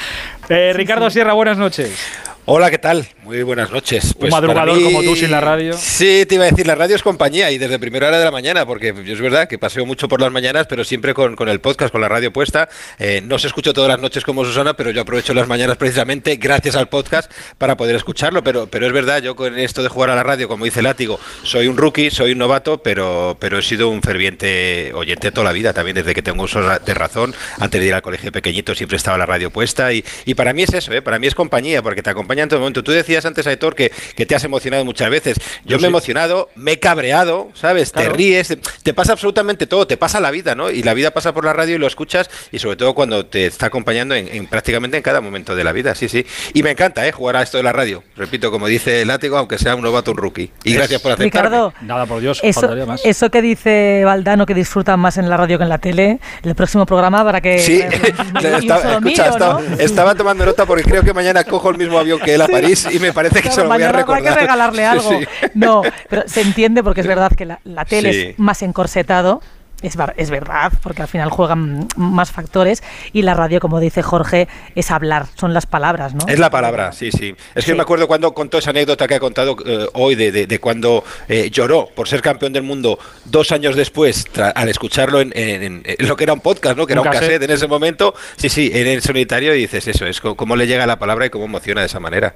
Eh, 0.48 0.72
Ricardo 0.74 1.03
Sierra, 1.10 1.32
buenas 1.32 1.58
noches. 1.58 1.98
Hola, 2.46 2.70
¿qué 2.70 2.76
tal? 2.76 3.07
Muy 3.22 3.42
buenas 3.42 3.70
noches. 3.70 4.12
Pues 4.20 4.30
Un 4.30 4.38
madrugador 4.38 4.74
para 4.74 4.78
mí- 4.78 4.85
como 4.85 5.02
tú 5.02 5.16
sin 5.16 5.30
la 5.30 5.40
radio. 5.40 5.72
Sí, 5.78 6.26
te 6.28 6.35
iba 6.35 6.44
a 6.44 6.50
decir, 6.50 6.66
la 6.66 6.74
radio 6.74 6.94
es 6.94 7.02
compañía 7.02 7.50
y 7.50 7.57
desde 7.57 7.78
primera 7.78 8.09
hora 8.09 8.18
de 8.18 8.24
la 8.26 8.30
mañana, 8.30 8.66
porque 8.66 8.92
yo 9.02 9.14
es 9.14 9.20
verdad 9.22 9.48
que 9.48 9.57
paseo 9.59 9.87
mucho 9.87 10.09
por 10.09 10.20
las 10.20 10.30
mañanas, 10.30 10.66
pero 10.66 10.85
siempre 10.85 11.14
con, 11.14 11.37
con 11.37 11.48
el 11.48 11.61
podcast, 11.61 11.90
con 11.90 12.02
la 12.02 12.09
radio 12.11 12.35
puesta. 12.35 12.68
Eh, 12.98 13.22
no 13.24 13.38
se 13.38 13.46
escucho 13.46 13.72
todas 13.72 13.88
las 13.88 13.98
noches 13.98 14.24
como 14.24 14.44
Susana, 14.44 14.74
pero 14.74 14.90
yo 14.90 15.00
aprovecho 15.00 15.33
las 15.33 15.48
mañanas 15.48 15.78
precisamente 15.78 16.37
gracias 16.37 16.76
al 16.76 16.90
podcast 16.90 17.33
para 17.57 17.78
poder 17.78 17.96
escucharlo. 17.96 18.44
Pero, 18.44 18.66
pero 18.66 18.87
es 18.87 18.92
verdad, 18.92 19.22
yo 19.22 19.35
con 19.35 19.59
esto 19.59 19.83
de 19.83 19.88
jugar 19.88 20.11
a 20.11 20.14
la 20.14 20.22
radio, 20.22 20.46
como 20.46 20.66
dice 20.66 20.83
Látigo, 20.83 21.18
soy 21.44 21.66
un 21.66 21.78
rookie, 21.78 22.11
soy 22.11 22.33
un 22.33 22.38
novato, 22.38 22.76
pero, 22.83 23.38
pero 23.40 23.59
he 23.59 23.62
sido 23.62 23.88
un 23.88 24.02
ferviente 24.02 24.92
oyente 24.92 25.33
toda 25.33 25.46
la 25.46 25.52
vida, 25.52 25.72
también 25.72 25.94
desde 25.94 26.14
que 26.14 26.20
tengo 26.20 26.42
uso 26.44 26.61
de 26.61 26.92
razón. 26.92 27.35
Antes 27.59 27.80
de 27.80 27.87
ir 27.87 27.94
al 27.94 28.02
colegio 28.02 28.30
pequeñito 28.30 28.74
siempre 28.74 28.98
estaba 28.98 29.16
la 29.16 29.24
radio 29.24 29.48
puesta 29.50 29.90
y, 29.94 30.04
y 30.26 30.35
para 30.35 30.52
mí 30.52 30.64
es 30.64 30.74
eso, 30.74 30.92
¿eh? 30.92 31.00
para 31.00 31.18
mí 31.18 31.26
es 31.26 31.35
compañía, 31.35 31.80
porque 31.83 32.02
te 32.02 32.11
acompaña 32.11 32.33
en 32.42 32.48
todo 32.48 32.60
momento. 32.60 32.82
Tú 32.82 32.92
decías 32.92 33.24
antes, 33.24 33.46
Aitor, 33.46 33.74
que, 33.74 33.92
que 34.16 34.26
te 34.26 34.34
has 34.34 34.44
emocionado 34.44 34.84
muchas 34.84 35.08
veces. 35.10 35.36
Yo, 35.64 35.76
Yo 35.76 35.76
me 35.76 35.76
he 35.76 35.80
sí. 35.80 35.86
emocionado, 35.86 36.48
me 36.56 36.72
he 36.72 36.78
cabreado, 36.80 37.50
¿sabes? 37.54 37.92
Claro. 37.92 38.10
Te 38.12 38.16
ríes, 38.16 38.48
te, 38.48 38.56
te 38.56 38.94
pasa 38.94 39.12
absolutamente 39.12 39.66
todo, 39.66 39.86
te 39.86 39.96
pasa 39.96 40.20
la 40.20 40.30
vida, 40.30 40.54
¿no? 40.54 40.70
Y 40.70 40.82
la 40.82 40.94
vida 40.94 41.10
pasa 41.12 41.32
por 41.32 41.44
la 41.44 41.52
radio 41.52 41.76
y 41.76 41.78
lo 41.78 41.86
escuchas 41.86 42.28
y 42.52 42.58
sobre 42.58 42.76
todo 42.76 42.94
cuando 42.94 43.26
te 43.26 43.46
está 43.46 43.66
acompañando 43.66 44.14
en, 44.14 44.28
en 44.28 44.46
prácticamente 44.46 44.96
en 44.96 45.02
cada 45.02 45.20
momento 45.20 45.54
de 45.54 45.64
la 45.64 45.72
vida, 45.72 45.94
sí, 45.94 46.08
sí. 46.08 46.26
Y 46.52 46.62
me 46.62 46.70
encanta, 46.70 47.06
¿eh? 47.06 47.12
Jugar 47.12 47.36
a 47.36 47.42
esto 47.42 47.56
de 47.56 47.62
la 47.62 47.72
radio. 47.72 48.02
Repito, 48.16 48.50
como 48.50 48.66
dice 48.66 49.02
el 49.02 49.08
látigo, 49.08 49.36
aunque 49.38 49.58
sea 49.58 49.74
un 49.74 49.82
novato, 49.82 50.10
un 50.12 50.16
rookie. 50.16 50.50
Y 50.64 50.70
Es- 50.72 50.76
gracias 50.76 51.00
por 51.00 51.12
aceptarme. 51.12 51.48
Ricardo, 51.48 51.74
Nada, 51.82 52.06
por 52.06 52.20
Dios, 52.20 52.40
Eso, 52.42 52.60
faltaría 52.60 52.86
más. 52.86 53.00
eso 53.04 53.30
que 53.30 53.42
dice 53.42 54.02
Valdano, 54.04 54.46
que 54.46 54.54
disfrutan 54.54 54.98
más 55.00 55.16
en 55.18 55.28
la 55.28 55.36
radio 55.36 55.58
que 55.58 55.64
en 55.64 55.68
la 55.70 55.78
tele, 55.78 56.18
el 56.42 56.54
próximo 56.54 56.86
programa 56.86 57.24
para 57.24 57.40
que... 57.40 57.58
Sí, 57.58 57.80
un 58.18 58.36
estaba, 58.36 58.58
escucha, 58.58 59.00
mío, 59.00 59.14
estaba, 59.24 59.60
¿no? 59.60 59.76
estaba 59.78 60.14
tomando 60.14 60.44
nota 60.46 60.66
porque 60.66 60.82
creo 60.84 61.02
que 61.02 61.12
mañana 61.12 61.44
cojo 61.44 61.70
el 61.70 61.78
mismo 61.78 61.98
avión 61.98 62.18
que 62.24 62.34
él 62.34 62.42
a 62.42 62.48
París 62.48 62.87
y 62.92 62.98
me 62.98 63.12
parece 63.12 63.37
que 63.37 63.42
Claro, 63.42 63.54
se 63.54 63.62
lo 63.62 63.68
voy 63.68 63.82
a 63.82 63.92
recordar. 63.92 64.22
que 64.22 64.30
regalarle 64.40 64.83
Sí, 64.83 64.88
algo. 64.88 65.10
sí. 65.10 65.27
No, 65.54 65.83
pero 66.08 66.22
se 66.27 66.40
entiende 66.40 66.83
porque 66.83 67.00
es 67.02 67.06
verdad 67.06 67.31
que 67.37 67.44
la, 67.44 67.60
la 67.64 67.85
tele 67.85 68.12
Sí. 68.12 68.20
es 68.31 68.38
más 68.38 68.62
encorsetado. 68.62 69.40
Es, 69.85 69.96
es 70.16 70.30
verdad, 70.30 70.72
porque 70.82 71.02
al 71.02 71.08
final 71.08 71.30
juegan 71.30 71.87
más 71.96 72.32
factores 72.32 72.82
y 73.12 73.22
la 73.22 73.35
radio, 73.35 73.60
como 73.60 73.78
dice 73.80 74.02
Jorge, 74.02 74.48
es 74.74 74.90
hablar, 74.90 75.26
son 75.37 75.54
las 75.54 75.66
palabras, 75.66 76.14
¿no? 76.14 76.26
Es 76.26 76.38
la 76.38 76.50
palabra, 76.50 76.92
sí, 76.92 77.10
sí. 77.12 77.35
Es 77.54 77.64
que 77.64 77.72
Sí. 77.72 77.76
me 77.76 77.82
acuerdo 77.82 78.06
cuando 78.08 78.32
contó 78.35 78.58
esa 78.58 78.70
anécdota 78.70 79.06
que 79.06 79.14
ha 79.14 79.20
contado 79.20 79.56
eh, 79.64 79.87
hoy 79.94 80.14
de, 80.14 80.32
de- 80.32 80.46
de 80.46 80.58
cuando 80.58 81.04
eh, 81.28 81.50
lloró 81.50 81.88
por 81.94 82.08
ser 82.08 82.20
campeón 82.22 82.52
del 82.52 82.62
mundo 82.62 82.98
dos 83.24 83.52
años 83.52 83.76
después, 83.76 84.26
al 84.54 84.68
escucharlo 84.68 85.20
en, 85.20 85.32
en- 85.37 85.82
en 85.85 86.08
lo 86.08 86.16
que 86.16 86.24
era 86.24 86.32
un 86.32 86.40
podcast, 86.40 86.76
¿no? 86.76 86.87
Que 86.87 86.92
era 86.94 87.02
Un 87.02 87.06
un 87.08 87.12
cassette. 87.12 87.28
cassette 87.28 87.42
en 87.44 87.50
ese 87.50 87.66
momento. 87.66 88.14
Sí, 88.37 88.48
sí, 88.48 88.70
en 88.74 88.87
el 88.87 89.02
solitario 89.02 89.54
y 89.54 89.58
dices 89.60 89.87
eso, 89.88 90.06
es 90.06 90.20
cómo 90.20 90.56
le 90.56 90.66
llega 90.66 90.87
la 90.87 90.98
palabra 90.98 91.26
y 91.26 91.30
cómo 91.30 91.44
emociona 91.44 91.80
de 91.82 91.87
esa 91.88 92.00
manera. 92.00 92.35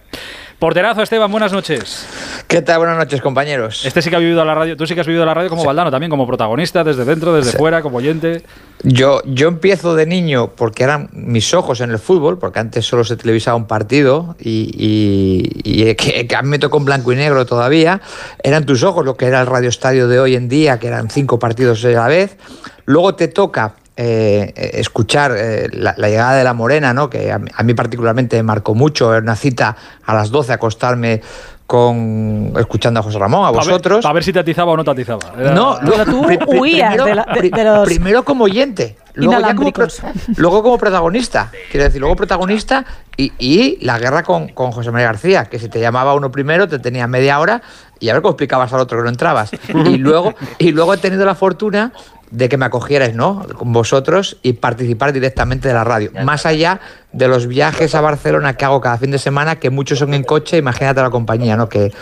Porterazo, 0.59 1.03
Esteban, 1.03 1.31
buenas 1.31 1.53
noches. 1.53 2.07
¿Qué 2.49 2.63
tal? 2.63 2.79
Buenas 2.79 2.99
noches, 2.99 3.21
compañeros. 3.21 3.85
Este 3.87 4.03
sí 4.03 4.11
que 4.11 4.17
ha 4.17 4.19
vivido 4.19 4.45
la 4.45 4.55
radio. 4.57 4.77
Tú 4.77 4.87
sí 4.89 4.95
que 4.95 5.01
has 5.03 5.07
vivido 5.07 5.25
la 5.25 5.33
radio 5.33 5.49
como 5.49 5.65
Valdano 5.65 5.91
también, 5.91 6.11
como 6.11 6.27
protagonista, 6.27 6.83
desde 6.83 7.05
dentro, 7.05 7.33
desde 7.45 7.59
fuera, 7.59 7.83
como 7.83 7.99
oyente. 7.99 8.43
Yo, 8.85 9.23
yo 9.25 9.49
empiezo 9.49 9.97
de 9.97 10.07
niño 10.07 10.53
porque 10.55 10.85
eran 10.85 11.09
mis 11.13 11.53
ojos 11.53 11.81
en 11.81 11.91
el 11.91 11.99
fútbol, 11.99 12.39
porque 12.39 12.61
antes 12.61 12.87
solo 12.87 13.03
se 13.03 13.17
televisaba 13.17 13.57
un 13.57 13.67
partido 13.67 14.37
y, 14.39 14.71
y- 14.73 15.61
y 15.91 15.95
que, 15.97 16.29
que 16.29 16.37
a 16.37 16.43
mí 16.43 16.49
me 16.49 16.59
tocó 16.61 16.79
en 16.79 16.85
blanco 16.85 17.13
y 17.13 17.17
negro 17.17 17.45
todavía. 17.45 18.01
Eran 18.43 18.67
tus 18.67 18.85
ojos 18.85 19.05
lo 19.05 19.17
que 19.17 19.27
era 19.27 19.41
el 19.41 19.47
radio 19.49 19.69
estadio 19.69 20.07
de 20.07 20.21
hoy 20.21 20.37
en 20.37 20.49
día, 20.49 20.79
que 20.79 20.87
eran 20.87 21.11
cinco 21.11 21.39
partidos 21.41 21.85
a 21.85 21.89
la 21.89 22.07
vez. 22.07 22.37
Luego 22.85 23.17
te 23.17 23.27
toca 23.27 23.75
eh, 23.97 24.53
escuchar 24.75 25.35
eh, 25.37 25.67
la, 25.73 25.95
la 25.99 26.09
llegada 26.09 26.37
de 26.37 26.45
la 26.45 26.55
Morena, 26.55 26.95
¿no? 26.95 27.11
que 27.11 27.33
a 27.33 27.39
mí, 27.41 27.51
a 27.53 27.63
mí 27.65 27.75
particularmente 27.75 28.37
me 28.37 28.45
marcó 28.45 28.77
mucho. 28.77 29.11
Era 29.13 29.21
una 29.21 29.35
cita 29.35 29.77
a 30.07 30.15
las 30.15 30.31
12 30.31 30.53
acostarme 30.53 31.21
con 31.69 32.55
escuchando 32.59 32.99
a 33.01 33.03
José 33.03 33.19
Ramón, 33.19 33.45
a 33.47 33.51
ver- 33.51 33.61
vosotros. 33.61 34.03
pa' 34.03 34.13
ver 34.15 34.25
si 34.25 34.33
te 34.33 34.39
atizaba 34.39 34.73
o 34.73 34.77
no 34.79 34.83
te 34.85 34.91
atizaba. 34.91 35.21
Era- 35.39 35.53
No, 35.53 35.77
Pero 35.85 36.05
tú 36.07 36.23
pri- 36.23 36.39
pri- 36.39 36.59
huías 36.59 36.89
primero, 36.95 37.05
de 37.05 37.15
la- 37.15 37.25
de- 37.25 37.41
pri- 37.41 37.51
de 37.51 37.65
los 37.65 37.85
primero 37.87 38.25
como 38.25 38.45
oyente, 38.45 38.97
luego, 39.13 39.39
ya 39.39 39.55
como, 39.55 39.71
luego 40.39 40.63
como 40.63 40.79
protagonista. 40.79 41.51
Quiero 41.71 41.85
decir, 41.85 42.01
luego 42.01 42.17
protagonista 42.17 42.87
y, 43.19 43.33
y 43.39 43.85
la 43.85 43.99
guerra 43.99 44.23
con, 44.23 44.49
con 44.49 44.73
José 44.73 44.91
María 44.91 45.09
García, 45.09 45.45
que 45.45 45.59
si 45.59 45.69
te 45.69 45.79
llamaba 45.79 46.15
uno 46.15 46.33
primero, 46.33 46.67
te 46.69 46.79
tenía 46.79 47.07
media 47.07 47.39
hora 47.39 47.61
y 48.01 48.09
a 48.09 48.15
ver 48.15 48.23
cómo 48.23 48.33
explicabas 48.33 48.73
al 48.73 48.81
otro 48.81 48.97
que 48.97 49.05
no 49.05 49.11
entrabas. 49.11 49.51
Y 49.69 49.99
luego, 49.99 50.33
y 50.59 50.73
luego 50.73 50.95
he 50.95 50.97
tenido 50.97 51.27
la 51.27 51.35
fortuna 51.35 51.93
de 52.31 52.49
que 52.49 52.57
me 52.57 52.67
acogierais, 52.67 53.15
¿no? 53.15 53.47
Con 53.57 53.73
vosotros 53.73 54.39
y 54.43 54.55
participar 54.55 55.13
directamente 55.13 55.69
de 55.69 55.75
la 55.75 55.85
radio. 55.85 56.11
Más 56.25 56.47
allá 56.47 56.81
de 57.13 57.29
los 57.29 57.47
viajes 57.47 57.95
a 57.95 58.01
Barcelona 58.01 58.57
que 58.57 58.65
hago 58.65 58.81
cada 58.81 58.99
fin 58.99 59.11
de 59.11 59.19
semana, 59.19 59.59
que 59.59 59.71
muchos 59.71 59.99
son 59.99 60.15
en 60.15 60.25
coche, 60.25 60.59
imagínate 60.59 61.01
la 61.01 61.11
compañía, 61.11 61.57
¿no? 61.57 61.69
Que, 61.69 61.93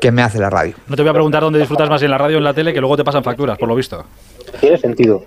que 0.00 0.12
me 0.12 0.22
hace 0.22 0.38
la 0.38 0.50
radio. 0.50 0.74
No 0.86 0.96
te 0.96 1.02
voy 1.02 1.10
a 1.10 1.14
preguntar 1.14 1.42
dónde 1.42 1.58
disfrutas 1.58 1.88
más 1.88 2.02
en 2.02 2.10
la 2.10 2.18
radio 2.18 2.36
o 2.36 2.38
en 2.38 2.44
la 2.44 2.54
tele, 2.54 2.72
que 2.72 2.80
luego 2.80 2.96
te 2.96 3.04
pasan 3.04 3.24
facturas, 3.24 3.58
por 3.58 3.68
lo 3.68 3.74
visto. 3.74 4.04
Tiene 4.60 4.78
sentido. 4.78 5.24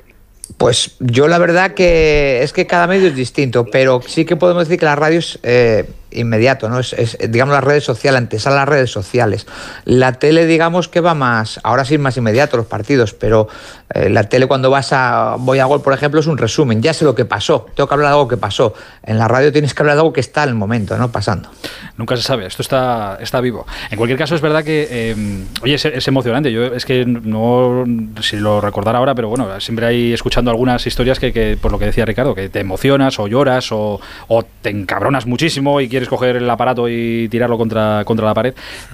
Pues 0.57 0.95
yo 0.99 1.27
la 1.27 1.37
verdad 1.37 1.73
que 1.73 2.41
es 2.41 2.53
que 2.53 2.65
cada 2.65 2.87
medio 2.87 3.09
es 3.09 3.15
distinto, 3.15 3.65
pero 3.65 4.01
sí 4.05 4.25
que 4.25 4.37
podemos 4.37 4.67
decir 4.67 4.79
que 4.79 4.85
la 4.85 4.95
radio 4.95 5.19
es 5.19 5.39
eh, 5.43 5.89
inmediato, 6.11 6.69
¿no? 6.69 6.79
Es, 6.79 6.93
es, 6.93 7.17
digamos 7.29 7.53
las 7.53 7.63
redes 7.63 7.83
sociales, 7.83 8.17
antes 8.17 8.47
a 8.47 8.51
las 8.51 8.67
redes 8.67 8.91
sociales. 8.91 9.47
La 9.85 10.13
tele, 10.13 10.45
digamos 10.45 10.87
que 10.87 11.01
va 11.01 11.13
más, 11.13 11.59
ahora 11.63 11.85
sí 11.85 11.95
es 11.95 11.99
más 11.99 12.17
inmediato 12.17 12.57
los 12.57 12.65
partidos, 12.65 13.13
pero 13.13 13.47
eh, 13.93 14.09
la 14.09 14.23
tele 14.23 14.47
cuando 14.47 14.69
vas 14.69 14.91
a 14.91 15.35
voy 15.39 15.59
a 15.59 15.65
gol, 15.65 15.81
por 15.81 15.93
ejemplo, 15.93 16.19
es 16.19 16.27
un 16.27 16.37
resumen, 16.37 16.81
ya 16.81 16.93
sé 16.93 17.05
lo 17.05 17.15
que 17.15 17.25
pasó, 17.25 17.67
tengo 17.75 17.87
que 17.87 17.93
hablar 17.93 18.09
de 18.09 18.13
algo 18.15 18.27
que 18.27 18.37
pasó. 18.37 18.73
En 19.03 19.17
la 19.17 19.27
radio 19.27 19.51
tienes 19.51 19.73
que 19.73 19.81
hablar 19.81 19.95
de 19.95 20.01
algo 20.01 20.13
que 20.13 20.21
está 20.21 20.43
en 20.43 20.49
el 20.49 20.55
momento, 20.55 20.97
¿no? 20.97 21.11
Pasando. 21.11 21.49
Nunca 21.97 22.15
se 22.15 22.23
sabe, 22.23 22.45
esto 22.45 22.61
está, 22.61 23.17
está 23.21 23.41
vivo. 23.41 23.65
En 23.89 23.97
cualquier 23.97 24.19
caso, 24.19 24.35
es 24.35 24.41
verdad 24.41 24.63
que, 24.63 24.87
eh, 24.89 25.15
oye, 25.61 25.75
es, 25.75 25.85
es 25.85 26.07
emocionante. 26.07 26.51
Yo 26.51 26.65
es 26.65 26.85
que 26.85 27.05
no, 27.05 27.85
si 28.21 28.37
lo 28.37 28.61
recordara 28.61 28.99
ahora, 28.99 29.15
pero 29.15 29.29
bueno, 29.29 29.59
siempre 29.59 29.85
hay 29.85 30.13
escuchando 30.13 30.51
algunas 30.51 30.85
historias 30.85 31.19
que, 31.19 31.33
que, 31.33 31.57
por 31.59 31.71
lo 31.71 31.79
que 31.79 31.85
decía 31.85 32.05
Ricardo, 32.05 32.35
que 32.35 32.49
te 32.49 32.59
emocionas 32.59 33.19
o 33.19 33.27
lloras 33.27 33.71
o, 33.71 33.99
o 34.27 34.43
te 34.61 34.69
encabronas 34.69 35.25
muchísimo 35.25 35.81
y 35.81 35.87
quieres 35.97 36.09
coger 36.09 36.35
el 36.35 36.49
aparato 36.49 36.87
y 36.87 37.27
tirarlo 37.29 37.57
contra, 37.57 38.03
contra 38.05 38.25
la 38.27 38.33
pared. 38.33 38.53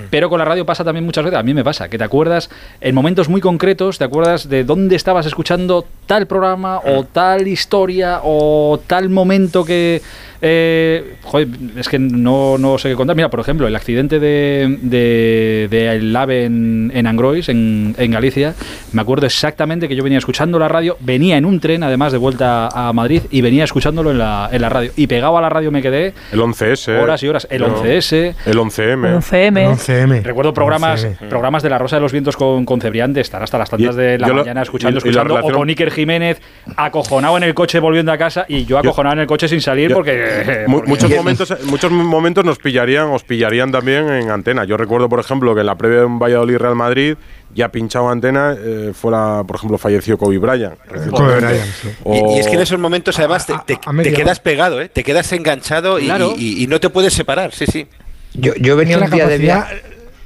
Pero 0.10 0.30
con 0.30 0.40
la 0.40 0.46
radio 0.46 0.66
pasa 0.66 0.84
también 0.84 1.06
muchas 1.06 1.26
veces, 1.26 1.38
a 1.38 1.44
mí 1.44 1.54
me 1.54 1.64
pasa, 1.64 1.90
que 1.90 1.98
te 1.98 2.04
acuerdas 2.04 2.50
en 2.80 2.96
momentos 2.96 3.28
muy 3.28 3.42
concretos, 3.42 3.98
te 3.98 4.06
acuerdas 4.06 4.48
de 4.48 4.64
dónde 4.64 4.96
estabas 4.96 5.26
escuchando 5.26 5.86
tal 6.06 6.28
programa 6.28 6.80
o 6.80 7.04
tal 7.04 7.48
historia 7.48 8.22
o 8.24 8.80
tal 8.88 9.10
momento 9.10 9.66
que... 9.66 10.02
Eh, 10.46 11.16
joder, 11.24 11.48
es 11.78 11.88
que 11.88 11.98
no, 11.98 12.58
no 12.58 12.78
sé 12.78 12.90
qué 12.90 12.96
contar. 12.96 13.16
Mira, 13.16 13.30
por 13.30 13.40
ejemplo, 13.40 13.66
el 13.66 13.76
accidente 13.78 14.20
de, 14.20 14.78
de, 14.82 15.68
de 15.72 15.90
el 15.96 16.14
AVE 16.16 16.44
en, 16.46 16.92
en 16.94 17.08
Angrois, 17.08 17.48
en, 17.48 17.96
en 17.98 18.12
Galicia, 18.12 18.54
me 18.92 19.02
acuerdo 19.02 19.26
exactamente 19.26 19.88
que 19.88 19.96
yo 19.96 20.04
venía 20.04 20.18
escuchando 20.18 20.60
la 20.60 20.68
radio, 20.68 20.98
venía 21.00 21.38
en 21.38 21.46
un 21.46 21.62
tren, 21.62 21.82
además, 21.84 22.12
de 22.12 22.18
vuelta 22.18 22.68
a 22.68 22.92
Madrid, 22.92 23.22
y 23.32 23.40
venía 23.42 23.64
escuchándolo 23.64 24.12
en 24.12 24.18
la, 24.18 24.50
en 24.52 24.62
la 24.62 24.68
radio. 24.70 24.92
Y 24.98 25.08
pegado 25.08 25.38
a 25.38 25.42
la 25.42 25.48
radio 25.50 25.72
me 25.72 25.82
quedé 25.82 26.14
El 26.34 26.42
11S. 26.42 27.02
horas 27.02 27.24
y 27.24 27.28
horas. 27.30 27.48
El 27.50 27.62
No. 27.62 27.82
11S. 27.82 28.36
El 28.46 28.58
11M. 28.58 29.16
11M. 29.22 29.78
11M. 29.78 30.24
Recuerdo 30.24 30.54
programas, 30.54 31.06
11M. 31.06 31.30
programas 31.30 31.64
de 31.64 31.70
La 31.70 31.78
Rosa 31.78 31.96
de 31.96 32.02
los 32.02 32.12
Vientos 32.12 32.36
con, 32.36 32.66
con 32.66 32.82
Cebrián 32.82 33.14
de 33.14 33.22
estar 33.22 33.42
hasta 33.42 33.58
las 33.58 33.70
tantas 33.70 33.96
Y- 33.96 33.98
de 33.98 34.18
la 34.20 34.28
lo- 34.28 34.36
mañana 34.36 34.62
escuchando, 34.62 35.00
y- 35.00 35.10
y 35.10 35.14
la 35.14 35.22
escuchando, 35.22 35.48
o 35.48 35.52
con 35.58 35.70
Iker 35.70 35.90
Jiménez 35.90 36.42
acojonado 36.76 37.38
en 37.38 37.44
el 37.44 37.54
coche 37.54 37.80
volviendo 37.80 38.12
a 38.12 38.18
casa 38.18 38.46
y 38.50 38.66
yo 38.66 38.78
acojonado 38.78 39.14
en 39.14 39.20
el 39.22 39.28
coche 39.28 39.48
sin 39.48 39.62
salir 39.62 39.90
Yo- 39.90 39.96
porque, 39.96 40.33
Porque- 40.72 40.88
muchos 40.90 41.10
momentos 41.10 41.54
muchos 41.66 41.92
momentos 41.92 42.44
nos 42.46 42.58
pillarían 42.60 43.08
os 43.10 43.24
pillarían 43.24 43.72
también 43.72 44.10
en 44.10 44.30
antena 44.32 44.64
yo 44.66 44.78
recuerdo 44.78 45.10
por 45.10 45.20
ejemplo 45.20 45.54
que 45.54 45.62
en 45.62 45.68
la 45.68 45.76
previa 45.76 46.00
de 46.00 46.06
un 46.06 46.20
Valladolid 46.20 46.58
Real 46.58 46.76
Madrid 46.76 47.16
ya 47.54 47.70
pinchado 47.70 48.10
antena 48.10 48.56
eh, 48.58 48.92
fuera 48.94 49.44
por 49.46 49.56
ejemplo 49.58 49.78
falleció 49.78 50.18
Kobe 50.18 50.38
Bryant 50.40 50.76
Kobe 51.12 51.36
Bryant, 51.38 51.66
sí. 51.82 51.90
Y, 52.06 52.36
y 52.36 52.40
es 52.40 52.48
que 52.48 52.56
en 52.56 52.62
esos 52.62 52.80
momentos 52.80 53.18
además 53.20 53.46
te, 53.46 53.80
quedas 54.14 54.40
pegado, 54.40 54.82
¿eh? 54.82 54.90
te 54.90 55.04
quedas 55.04 55.32
enganchado 55.34 56.00
y, 56.00 56.06
Claro. 56.06 56.34
y- 56.38 56.64
y 56.64 56.68
no 56.68 56.80
te 56.80 56.90
puedes 56.90 57.14
separar, 57.14 57.54
sí, 57.54 57.66
sí. 57.68 57.88
Yo, 58.34 58.54
yo 58.56 58.76
venía 58.76 58.98
un 58.98 59.02
la 59.02 59.10
día 59.10 59.28
de 59.28 59.38
viaje. 59.38 59.82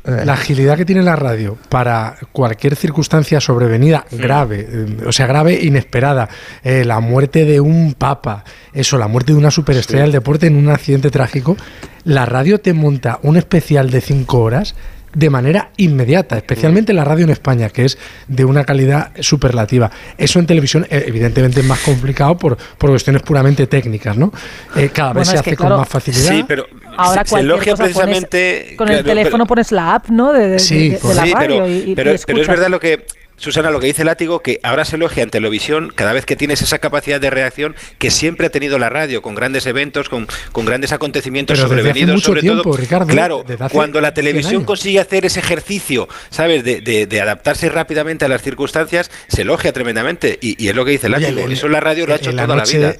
La 0.07 0.33
agilidad 0.33 0.77
que 0.77 0.85
tiene 0.85 1.03
la 1.03 1.17
radio 1.17 1.57
para 1.67 2.15
cualquier 2.31 2.77
circunstancia 2.77 3.41
sobrevenida 3.41 4.05
grave, 4.09 4.65
eh, 4.69 4.85
o 5.05 5.11
sea, 5.11 5.27
grave 5.27 5.59
inesperada, 5.61 6.29
eh, 6.63 6.85
la 6.85 7.01
muerte 7.01 7.43
de 7.43 7.59
un 7.59 7.93
papa, 7.93 8.45
eso, 8.71 8.97
la 8.97 9.09
muerte 9.09 9.33
de 9.33 9.37
una 9.37 9.51
superestrella 9.51 10.03
del 10.03 10.13
deporte 10.13 10.47
en 10.47 10.55
un 10.55 10.69
accidente 10.69 11.11
trágico, 11.11 11.57
la 12.05 12.25
radio 12.25 12.61
te 12.61 12.71
monta 12.71 13.19
un 13.21 13.35
especial 13.35 13.89
de 13.89 13.99
cinco 13.99 14.39
horas 14.39 14.75
de 15.17 15.31
manera 15.31 15.71
inmediata, 15.77 16.37
especialmente 16.37 16.93
la 16.93 17.03
radio 17.03 17.23
en 17.23 17.31
España, 17.31 17.69
que 17.69 17.85
es 17.85 17.97
de 18.27 18.45
una 18.45 18.63
calidad 18.65 19.11
superlativa. 19.19 19.89
Eso 20.15 20.37
en 20.37 20.45
televisión, 20.45 20.85
eh, 20.91 21.05
evidentemente, 21.07 21.61
es 21.61 21.65
más 21.65 21.79
complicado 21.79 22.37
por, 22.37 22.55
por 22.77 22.91
cuestiones 22.91 23.23
puramente 23.23 23.65
técnicas, 23.65 24.15
¿no? 24.15 24.31
Eh, 24.75 24.89
cada 24.93 25.13
vez 25.13 25.25
Bueno, 25.27 25.31
se 25.31 25.37
hace 25.39 25.49
que, 25.49 25.55
con 25.55 25.65
claro, 25.67 25.79
más 25.79 25.89
facilidad. 25.89 26.31
Sí, 26.31 26.45
pero 26.47 26.67
Ahora 26.97 27.23
se, 27.25 27.31
se 27.31 27.39
elogia 27.39 27.71
cosa 27.71 27.83
pones- 27.85 27.93
precisamente... 27.95 28.75
con 28.77 28.89
el 28.89 29.03
teléfono 29.03 29.37
pero- 29.45 29.47
pones 29.47 29.71
la 29.71 29.95
app, 29.95 30.09
¿no? 30.09 30.33
De, 30.33 30.49
de- 30.49 30.59
Sí, 30.59 30.89
de- 30.89 30.99
de 30.99 31.13
la 31.15 31.23
Sí, 31.25 31.33
radio 31.33 31.47
pero, 31.63 31.67
y, 31.67 31.71
y- 31.71 31.91
y 31.91 31.95
pero, 31.95 32.11
pero 32.27 32.41
es 32.41 32.47
verdad 32.47 32.69
lo 32.69 32.79
que, 32.79 33.03
Susana, 33.39 33.69
lo 33.69 33.79
que 33.79 33.85
dice 33.85 34.03
Látigo, 34.03 34.41
que 34.41 34.59
ahora 34.63 34.83
se 34.83 34.95
elogia 34.95 35.21
en 35.21 35.29
televisión 35.29 35.91
cada 35.93 36.11
vez 36.11 36.25
que 36.25 36.35
tienes 36.35 36.61
esa 36.63 36.79
capacidad 36.79 37.21
de 37.21 37.29
reacción 37.29 37.75
que 37.99 38.09
siempre 38.09 38.47
ha 38.47 38.49
tenido 38.49 38.79
la 38.79 38.89
radio, 38.89 39.21
con 39.21 39.35
grandes 39.35 39.67
eventos, 39.67 40.09
con, 40.09 40.27
con 40.51 40.65
grandes 40.65 40.91
acontecimientos 40.91 41.57
Pero 41.59 41.67
sobrevenidos, 41.69 42.15
mucho 42.15 42.25
sobre 42.25 42.41
tiempo, 42.41 42.63
todo. 42.63 42.77
Ricardo, 42.77 43.05
claro, 43.07 43.45
hace 43.59 43.73
cuando 43.73 44.01
la 44.01 44.07
100 44.09 44.13
televisión 44.15 44.63
consigue 44.65 44.99
hacer 44.99 45.25
ese 45.25 45.39
ejercicio, 45.39 46.07
¿sabes? 46.31 46.63
De, 46.63 46.81
de- 46.81 47.05
de 47.05 47.21
adaptarse 47.21 47.69
rápidamente 47.69 48.25
a 48.25 48.27
las 48.27 48.41
circunstancias, 48.41 49.11
se 49.27 49.43
elogia 49.43 49.71
tremendamente. 49.71 50.39
Y, 50.41 50.61
y 50.63 50.69
es 50.69 50.75
lo 50.75 50.83
que 50.83 50.91
dice 50.91 51.07
Oye, 51.07 51.19
Látigo. 51.19 51.45
el- 51.45 51.51
Eso 51.51 51.67
la 51.67 51.79
radio 51.79 52.07
lo 52.07 52.13
ha 52.13 52.17
hecho 52.17 52.31
toda 52.31 52.47
la 52.47 52.63
vida. 52.63 52.95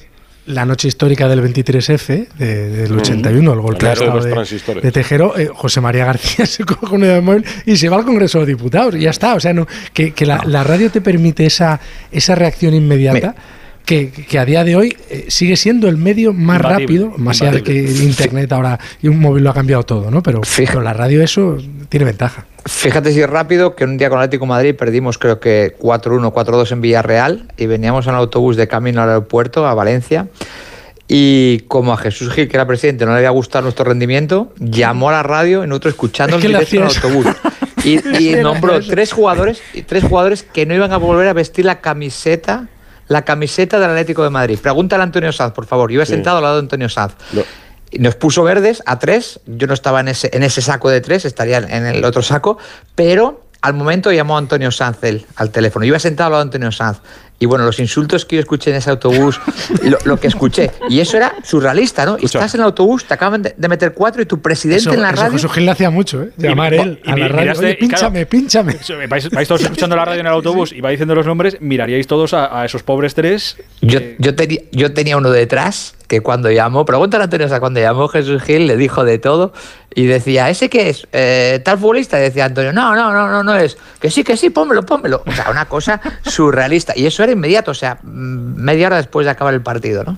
La 0.48 0.66
noche 0.66 0.88
histórica 0.88 1.28
del 1.28 1.42
23F, 1.42 2.28
de- 2.38 2.70
del 2.70 2.98
81, 2.98 3.54
el 3.54 3.60
golpe 3.60 3.86
de 3.86 3.94
Claro, 3.94 4.24
de, 4.24 4.32
de 4.82 4.92
Tejero, 4.92 5.38
eh, 5.38 5.50
José 5.54 5.82
María 5.82 6.06
García 6.06 6.46
se 6.48 6.64
coge 6.64 6.96
un 6.96 7.02
dedo 7.02 7.22
móvil 7.22 7.46
y 7.66 7.76
se 7.78 7.90
va 7.90 7.98
al 7.98 8.06
Congreso 8.06 8.40
de 8.40 8.46
Diputados 8.48 8.96
y 8.96 9.02
ya 9.02 9.10
está. 9.10 9.36
O 9.36 9.40
sea, 9.40 9.54
no, 9.54 9.68
que, 9.94 10.12
que 10.14 10.26
la, 10.26 10.42
la 10.46 10.64
radio 10.64 10.90
te 10.90 11.02
permite 11.02 11.46
esa, 11.46 11.80
esa 12.12 12.34
reacción 12.36 12.74
inmediata. 12.74 13.36
Que, 13.88 14.12
que 14.12 14.38
a 14.38 14.44
día 14.44 14.66
de 14.66 14.76
hoy 14.76 14.98
eh, 15.10 15.28
sigue 15.30 15.56
siendo 15.56 15.88
el 15.88 15.96
medio 15.96 16.34
más 16.34 16.58
Imbatible, 16.58 17.06
rápido, 17.06 17.14
más 17.18 17.42
allá 17.42 17.52
de 17.52 17.64
que 17.64 17.86
el 17.86 18.04
internet 18.04 18.52
ahora 18.52 18.78
y 19.02 19.08
un 19.08 19.18
móvil 19.18 19.46
lo 19.46 19.52
ha 19.52 19.54
cambiado 19.54 19.84
todo, 19.84 20.12
¿no? 20.12 20.22
Pero, 20.22 20.42
pero 20.58 20.82
la 20.82 20.92
radio 20.92 21.24
eso 21.24 21.58
tiene 21.88 22.06
ventaja. 22.06 22.46
Fíjate 22.66 23.14
si 23.14 23.22
es 23.22 23.30
rápido 23.30 23.76
que 23.76 23.86
un 23.86 23.98
día 23.98 24.10
con 24.10 24.20
Atlético 24.20 24.44
de 24.44 24.50
Madrid 24.50 24.76
perdimos 24.76 25.18
creo 25.18 25.40
que 25.40 25.78
4-1, 25.80 26.34
4-2 26.34 26.74
en 26.74 26.82
Villarreal 26.82 27.54
y 27.56 27.66
veníamos 27.66 28.08
en 28.08 28.16
autobús 28.16 28.58
de 28.58 28.68
camino 28.68 29.02
al 29.02 29.08
aeropuerto 29.08 29.66
a 29.66 29.74
Valencia 29.74 30.28
y 31.08 31.60
como 31.68 31.94
a 31.94 31.98
Jesús 31.98 32.34
Gil, 32.34 32.50
que 32.50 32.58
era 32.58 32.68
presidente, 32.68 33.06
no 33.06 33.12
le 33.12 33.20
había 33.20 33.30
gustado 33.30 33.64
nuestro 33.64 33.86
rendimiento, 33.86 34.54
llamó 34.60 35.10
a 35.10 35.14
la 35.14 35.24
radio 35.24 35.64
y 35.64 35.68
nosotros 35.68 35.94
escuchando 35.94 36.36
el 36.36 36.42
directo 36.42 36.76
en 36.76 36.82
el 36.84 36.88
autobús. 36.90 37.28
Y, 37.84 38.00
y 38.18 38.36
nombró 38.36 38.82
tres 38.82 39.14
jugadores, 39.14 39.62
y 39.74 39.84
tres 39.84 40.04
jugadores 40.04 40.44
que 40.44 40.66
no 40.66 40.74
iban 40.74 40.92
a 40.92 40.98
volver 40.98 41.28
a 41.30 41.32
vestir 41.32 41.64
la 41.64 41.80
camiseta, 41.80 42.68
la 43.08 43.24
camiseta 43.24 43.80
del 43.80 43.90
Atlético 43.92 44.24
de 44.24 44.30
Madrid. 44.30 44.60
Pregúntale 44.62 45.02
a 45.02 45.06
Antonio 45.06 45.32
Sanz, 45.32 45.54
por 45.54 45.66
favor. 45.66 45.92
Yo 45.92 46.02
he 46.02 46.06
Sí. 46.06 46.14
sentado 46.14 46.38
al 46.38 46.44
lado 46.44 46.56
de 46.56 46.62
Antonio 46.62 46.90
Sanz. 46.90 47.14
Y 47.92 48.00
nos 48.00 48.16
puso 48.16 48.44
verdes 48.44 48.84
a 48.86 49.00
tres. 49.00 49.40
Yo 49.46 49.66
no 49.68 49.74
estaba 49.74 50.02
en 50.02 50.10
ese, 50.10 50.30
en 50.34 50.44
ese 50.44 50.62
saco 50.62 50.90
de 50.90 51.00
tres, 51.02 51.24
estaría 51.26 51.58
en 51.60 51.86
el 51.86 52.04
otro 52.04 52.22
saco. 52.22 52.58
Pero 52.96 53.46
al 53.62 53.74
momento 53.74 54.12
llamó 54.12 54.38
Antonio 54.38 54.72
Sanz 54.72 54.98
al 55.36 55.50
teléfono. 55.52 55.86
Iba 55.86 56.00
sentado 56.00 56.28
al 56.28 56.32
lado 56.34 56.44
de 56.44 56.48
Antonio 56.48 56.72
Sanz. 56.72 57.00
Y 57.40 57.46
bueno, 57.46 57.66
los 57.66 57.80
insultos 57.80 58.26
que 58.26 58.38
yo 58.38 58.40
escuché 58.40 58.72
en 58.72 58.78
ese 58.78 58.90
autobús, 58.90 59.40
lo, 59.84 59.98
lo 60.06 60.20
que 60.20 60.28
escuché. 60.28 60.72
Y 60.90 61.00
eso 61.02 61.18
era 61.18 61.36
surrealista, 61.44 62.04
¿no? 62.06 62.18
Y 62.20 62.26
estás 62.26 62.54
en 62.56 62.62
el 62.62 62.66
autobús, 62.66 63.06
te 63.06 63.14
acaban 63.14 63.44
de, 63.44 63.54
de 63.56 63.68
meter 63.68 63.94
cuatro 63.94 64.22
y 64.22 64.26
tu 64.26 64.42
presidente 64.42 64.82
Eso, 64.82 64.94
en 64.94 65.02
la 65.02 65.10
eso 65.12 65.22
radio. 65.22 65.32
Jesús 65.34 65.52
Gil 65.52 65.66
le 65.66 65.72
hacía 65.72 65.90
mucho, 65.92 66.24
¿eh? 66.24 66.32
Llamar 66.38 66.74
y- 66.74 66.78
él 66.78 67.02
y 67.04 67.10
a 67.12 67.16
la 67.18 67.28
radio. 67.28 67.52
miraste- 67.54 67.60
Oye, 67.66 67.78
y 67.80 67.88
claro, 67.88 68.12
pínchame, 68.12 68.26
pínchame. 68.26 69.08
Vais, 69.08 69.30
vais 69.30 69.48
todos 69.48 69.62
escuchando 69.62 69.96
la 69.96 70.06
radio 70.06 70.22
en 70.22 70.26
el 70.28 70.34
autobús 70.34 70.72
y 70.74 70.82
va 70.82 70.90
diciendo 70.90 71.14
los 71.14 71.28
nombres, 71.28 71.58
miraríais 71.62 72.08
todos 72.08 72.34
a, 72.34 72.60
a 72.62 72.66
esos 72.66 72.82
pobres 72.82 73.14
tres. 73.14 73.58
Yo, 73.82 74.00
yo, 74.18 74.34
tenía, 74.36 74.62
yo 74.72 74.94
tenía 74.94 75.16
uno 75.18 75.30
detrás 75.30 75.94
que 76.08 76.22
cuando 76.22 76.50
llamó, 76.50 76.86
pregúntale 76.86 77.24
a 77.24 77.26
Antonio, 77.26 77.48
o 77.54 77.60
cuando 77.60 77.82
llamó 77.82 78.08
Jesús 78.08 78.42
Gil 78.42 78.66
le 78.66 78.78
dijo 78.78 79.04
de 79.04 79.20
todo 79.20 79.52
y 79.94 80.06
decía, 80.06 80.50
¿ese 80.50 80.70
qué 80.70 80.90
es? 80.90 81.06
Eh, 81.12 81.60
¿Tal 81.66 81.78
futbolista? 81.78 82.18
Y 82.18 82.22
decía 82.22 82.46
Antonio, 82.46 82.72
no, 82.72 82.96
no, 82.96 83.12
no, 83.12 83.28
no, 83.30 83.44
no 83.44 83.56
es. 83.58 83.78
Que 84.00 84.10
sí, 84.10 84.24
que 84.24 84.38
sí, 84.38 84.50
pónmelo, 84.50 84.86
pónmelo. 84.86 85.22
O 85.26 85.32
sea, 85.34 85.50
una 85.52 85.66
cosa 85.66 86.00
surrealista. 86.24 86.94
Y 86.96 87.06
eso 87.08 87.24
inmediato, 87.32 87.72
o 87.72 87.74
sea, 87.74 88.00
mm, 88.02 88.56
media 88.56 88.88
hora 88.88 88.98
después 88.98 89.26
de 89.26 89.32
acabar 89.32 89.54
el 89.54 89.62
partido, 89.62 90.04
¿no? 90.04 90.18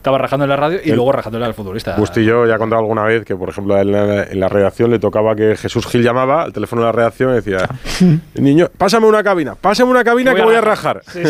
Estaba 0.00 0.16
rajando 0.16 0.44
en 0.46 0.48
la 0.48 0.56
radio 0.56 0.80
y 0.82 0.92
luego 0.92 1.12
rajándole 1.12 1.44
al 1.44 1.52
futbolista. 1.52 1.94
Bustillo 1.96 2.46
ya 2.46 2.54
ha 2.54 2.58
contado 2.58 2.80
alguna 2.80 3.04
vez 3.04 3.22
que, 3.22 3.36
por 3.36 3.50
ejemplo, 3.50 3.78
en 3.78 3.92
la, 3.92 4.22
en 4.24 4.40
la 4.40 4.48
redacción 4.48 4.90
le 4.90 4.98
tocaba 4.98 5.36
que 5.36 5.56
Jesús 5.56 5.86
Gil 5.86 6.02
llamaba 6.02 6.42
al 6.44 6.54
teléfono 6.54 6.80
de 6.80 6.86
la 6.86 6.92
redacción 6.92 7.32
y 7.32 7.34
decía: 7.34 7.68
Niño, 8.36 8.68
pásame 8.78 9.06
una 9.06 9.22
cabina, 9.22 9.56
pásame 9.60 9.90
una 9.90 10.02
cabina 10.02 10.34
que 10.34 10.40
voy 10.42 10.54
a 10.54 10.62
rajar. 10.62 11.02
Sí, 11.06 11.22